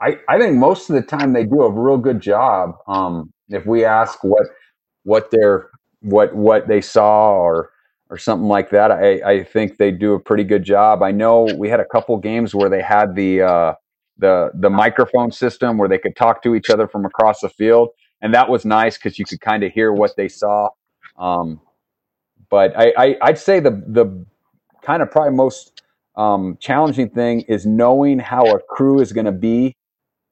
I, 0.00 0.18
I 0.28 0.38
think 0.38 0.56
most 0.56 0.90
of 0.90 0.96
the 0.96 1.02
time 1.02 1.32
they 1.32 1.44
do 1.44 1.62
a 1.62 1.70
real 1.70 1.96
good 1.96 2.20
job. 2.20 2.74
Um, 2.86 3.30
if 3.48 3.64
we 3.64 3.84
ask 3.84 4.22
what 4.22 4.46
what 5.04 5.30
their 5.30 5.70
what 6.04 6.34
what 6.34 6.68
they 6.68 6.80
saw 6.80 7.32
or 7.32 7.70
or 8.10 8.18
something 8.18 8.46
like 8.46 8.70
that, 8.70 8.92
I, 8.92 9.14
I 9.28 9.44
think 9.44 9.78
they 9.78 9.90
do 9.90 10.12
a 10.12 10.20
pretty 10.20 10.44
good 10.44 10.62
job. 10.62 11.02
I 11.02 11.10
know 11.10 11.48
we 11.56 11.68
had 11.68 11.80
a 11.80 11.84
couple 11.84 12.16
games 12.18 12.54
where 12.54 12.68
they 12.68 12.82
had 12.82 13.14
the 13.14 13.42
uh, 13.42 13.74
the 14.18 14.50
the 14.54 14.70
microphone 14.70 15.32
system 15.32 15.78
where 15.78 15.88
they 15.88 15.98
could 15.98 16.14
talk 16.14 16.42
to 16.42 16.54
each 16.54 16.70
other 16.70 16.86
from 16.86 17.04
across 17.04 17.40
the 17.40 17.48
field, 17.48 17.88
and 18.20 18.32
that 18.34 18.48
was 18.48 18.64
nice 18.64 18.96
because 18.96 19.18
you 19.18 19.24
could 19.24 19.40
kind 19.40 19.64
of 19.64 19.72
hear 19.72 19.92
what 19.92 20.14
they 20.16 20.28
saw. 20.28 20.68
Um, 21.18 21.60
but 22.50 22.76
I, 22.78 22.92
I 22.96 23.16
I'd 23.22 23.38
say 23.38 23.60
the 23.60 23.70
the 23.70 24.26
kind 24.82 25.02
of 25.02 25.10
probably 25.10 25.34
most 25.34 25.82
um, 26.16 26.58
challenging 26.60 27.08
thing 27.08 27.40
is 27.42 27.64
knowing 27.66 28.18
how 28.18 28.44
a 28.54 28.60
crew 28.60 29.00
is 29.00 29.12
going 29.12 29.26
to 29.26 29.32
be 29.32 29.76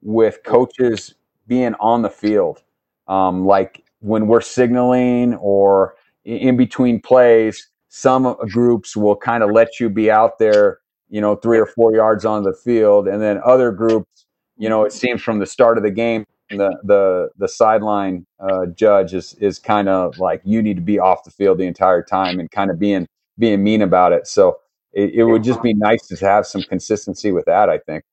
with 0.02 0.42
coaches 0.44 1.14
being 1.46 1.74
on 1.80 2.02
the 2.02 2.10
field. 2.10 2.62
Um, 3.08 3.44
like 3.46 3.84
when 4.02 4.26
we're 4.26 4.40
signaling 4.40 5.34
or 5.34 5.94
in 6.24 6.56
between 6.56 7.00
plays, 7.00 7.68
some 7.88 8.36
groups 8.50 8.96
will 8.96 9.16
kind 9.16 9.42
of 9.42 9.50
let 9.50 9.80
you 9.80 9.88
be 9.88 10.10
out 10.10 10.38
there, 10.38 10.78
you 11.08 11.20
know, 11.20 11.36
three 11.36 11.58
or 11.58 11.66
four 11.66 11.94
yards 11.94 12.24
on 12.24 12.42
the 12.42 12.52
field, 12.52 13.08
and 13.08 13.20
then 13.20 13.40
other 13.44 13.70
groups, 13.70 14.26
you 14.56 14.68
know, 14.68 14.84
it 14.84 14.92
seems 14.92 15.22
from 15.22 15.38
the 15.38 15.46
start 15.46 15.76
of 15.76 15.84
the 15.84 15.90
game, 15.90 16.24
the 16.50 16.76
the 16.84 17.30
the 17.38 17.48
sideline 17.48 18.26
uh, 18.40 18.66
judge 18.66 19.14
is 19.14 19.34
is 19.34 19.58
kind 19.58 19.88
of 19.88 20.18
like 20.18 20.40
you 20.44 20.62
need 20.62 20.76
to 20.76 20.82
be 20.82 20.98
off 20.98 21.24
the 21.24 21.30
field 21.30 21.58
the 21.58 21.66
entire 21.66 22.02
time 22.02 22.38
and 22.40 22.50
kind 22.50 22.70
of 22.70 22.78
being 22.78 23.06
being 23.38 23.62
mean 23.62 23.82
about 23.82 24.12
it. 24.12 24.26
So 24.26 24.58
it, 24.92 25.14
it 25.14 25.24
would 25.24 25.42
just 25.42 25.62
be 25.62 25.74
nice 25.74 26.06
to 26.08 26.16
have 26.26 26.46
some 26.46 26.62
consistency 26.62 27.32
with 27.32 27.44
that. 27.46 27.68
I 27.68 27.78
think. 27.78 28.04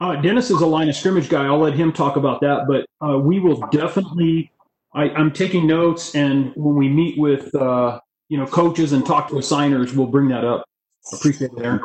Uh, 0.00 0.14
Dennis 0.16 0.50
is 0.50 0.60
a 0.60 0.66
line 0.66 0.88
of 0.88 0.94
scrimmage 0.94 1.28
guy. 1.28 1.46
I'll 1.46 1.58
let 1.58 1.74
him 1.74 1.92
talk 1.92 2.16
about 2.16 2.40
that, 2.42 2.66
but 2.68 2.86
uh, 3.06 3.18
we 3.18 3.40
will 3.40 3.60
definitely. 3.72 4.52
I, 4.94 5.10
I'm 5.10 5.32
taking 5.32 5.66
notes, 5.66 6.14
and 6.14 6.52
when 6.54 6.76
we 6.76 6.88
meet 6.88 7.18
with 7.18 7.54
uh, 7.54 8.00
you 8.28 8.38
know 8.38 8.46
coaches 8.46 8.92
and 8.92 9.04
talk 9.04 9.28
to 9.28 9.34
the 9.34 9.42
signers, 9.42 9.94
we'll 9.94 10.06
bring 10.06 10.28
that 10.28 10.44
up. 10.44 10.64
Appreciate 11.12 11.50
it, 11.56 11.64
Aaron. 11.64 11.80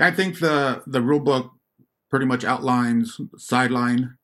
I 0.00 0.10
think 0.10 0.40
the 0.40 0.82
the 0.86 1.00
rule 1.00 1.20
book 1.20 1.52
pretty 2.10 2.26
much 2.26 2.44
outlines 2.44 3.20
sideline. 3.36 4.16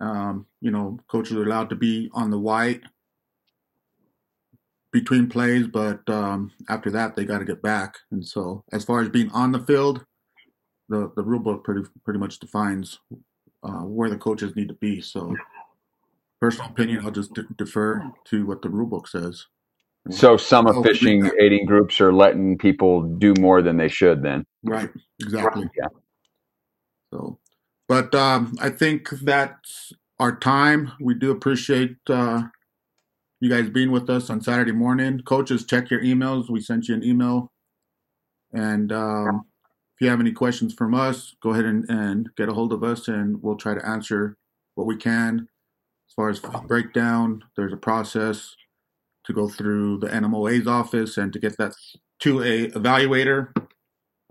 Um, 0.00 0.46
you 0.60 0.70
know, 0.70 0.98
coaches 1.08 1.36
are 1.36 1.42
allowed 1.42 1.70
to 1.70 1.76
be 1.76 2.10
on 2.14 2.30
the 2.30 2.38
white 2.38 2.82
between 4.92 5.28
plays, 5.28 5.66
but 5.66 6.08
um, 6.08 6.52
after 6.68 6.90
that 6.92 7.16
they 7.16 7.24
got 7.24 7.40
to 7.40 7.44
get 7.44 7.60
back. 7.60 7.96
And 8.12 8.24
so, 8.24 8.62
as 8.72 8.84
far 8.84 9.00
as 9.00 9.08
being 9.08 9.30
on 9.30 9.50
the 9.50 9.58
field, 9.58 10.04
the 10.88 11.10
the 11.16 11.22
rule 11.22 11.40
book 11.40 11.64
pretty 11.64 11.82
pretty 12.04 12.18
much 12.18 12.38
defines 12.38 12.98
uh, 13.62 13.82
where 13.82 14.10
the 14.10 14.16
coaches 14.16 14.54
need 14.56 14.68
to 14.68 14.74
be. 14.74 15.00
So, 15.00 15.34
personal 16.40 16.70
opinion, 16.70 17.04
I'll 17.04 17.10
just 17.10 17.34
de- 17.34 17.46
defer 17.56 18.10
to 18.26 18.46
what 18.46 18.62
the 18.62 18.68
rule 18.68 18.86
book 18.86 19.08
says. 19.08 19.46
So 20.10 20.36
some 20.36 20.82
fishing 20.82 21.30
aiding 21.40 21.64
groups 21.64 21.98
are 22.00 22.12
letting 22.12 22.58
people 22.58 23.02
do 23.02 23.32
more 23.40 23.62
than 23.62 23.78
they 23.78 23.88
should. 23.88 24.22
Then. 24.22 24.44
Right, 24.62 24.90
exactly. 25.20 25.66
Yeah. 25.76 25.86
So, 27.12 27.38
but 27.88 28.14
um, 28.14 28.54
I 28.60 28.68
think 28.68 29.08
that's 29.08 29.94
our 30.20 30.36
time. 30.36 30.92
We 31.00 31.14
do 31.14 31.30
appreciate 31.30 31.96
uh, 32.08 32.42
you 33.40 33.48
guys 33.48 33.70
being 33.70 33.90
with 33.90 34.10
us 34.10 34.28
on 34.28 34.42
Saturday 34.42 34.72
morning. 34.72 35.20
Coaches, 35.20 35.64
check 35.64 35.90
your 35.90 36.02
emails. 36.02 36.50
We 36.50 36.60
sent 36.60 36.88
you 36.88 36.94
an 36.94 37.02
email. 37.02 37.50
And 38.52 38.92
um, 38.92 39.46
you 40.04 40.10
have 40.10 40.20
any 40.20 40.32
questions 40.32 40.72
from 40.74 40.94
us, 40.94 41.34
go 41.42 41.50
ahead 41.50 41.64
and, 41.64 41.88
and 41.88 42.30
get 42.36 42.48
a 42.48 42.52
hold 42.52 42.72
of 42.72 42.84
us 42.84 43.08
and 43.08 43.42
we'll 43.42 43.56
try 43.56 43.74
to 43.74 43.86
answer 43.86 44.36
what 44.74 44.86
we 44.86 44.96
can. 44.96 45.48
As 46.08 46.14
far 46.14 46.28
as 46.30 46.40
breakdown, 46.66 47.42
there's 47.56 47.72
a 47.72 47.76
process 47.76 48.54
to 49.24 49.32
go 49.32 49.48
through 49.48 49.98
the 49.98 50.08
NMOA's 50.08 50.66
office 50.66 51.16
and 51.16 51.32
to 51.32 51.38
get 51.38 51.56
that 51.58 51.72
to 52.20 52.42
a 52.42 52.68
evaluator 52.68 53.48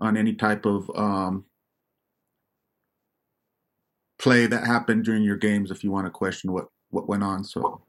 on 0.00 0.16
any 0.16 0.34
type 0.34 0.64
of 0.64 0.90
um, 0.96 1.44
play 4.18 4.46
that 4.46 4.66
happened 4.66 5.04
during 5.04 5.22
your 5.22 5.36
games 5.36 5.70
if 5.70 5.84
you 5.84 5.90
want 5.90 6.06
to 6.06 6.10
question 6.10 6.52
what 6.52 6.66
what 6.90 7.08
went 7.08 7.22
on 7.22 7.44
so 7.44 7.82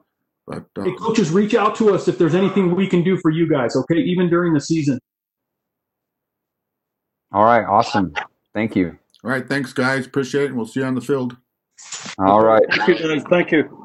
but 0.48 0.66
uh, 0.78 0.84
Hey, 0.84 0.94
coaches, 0.96 1.32
reach 1.32 1.56
out 1.56 1.76
to 1.78 1.94
us 1.94 2.08
if 2.08 2.18
there's 2.18 2.36
anything 2.36 2.76
we 2.76 2.88
can 2.88 3.04
do 3.04 3.18
for 3.18 3.32
you 3.32 3.50
guys. 3.50 3.76
Okay, 3.76 3.98
even 3.98 4.30
during 4.30 4.54
the 4.54 4.62
season. 4.62 5.00
All 7.36 7.44
right. 7.44 7.66
Awesome. 7.66 8.14
Thank 8.54 8.76
you. 8.76 8.98
all 9.26 9.32
right 9.32 9.48
thanks 9.50 9.74
guys 9.74 10.06
appreciate 10.06 10.46
it 10.46 10.48
and 10.48 10.56
we'll 10.56 10.66
see 10.66 10.80
you 10.80 10.86
on 10.86 10.96
the 10.96 11.02
field 11.02 11.36
All 12.20 12.42
right. 12.42 12.64
Thank 12.70 13.00
you, 13.00 13.08
guys. 13.08 13.24
Thank 13.30 13.52
you. 13.52 13.70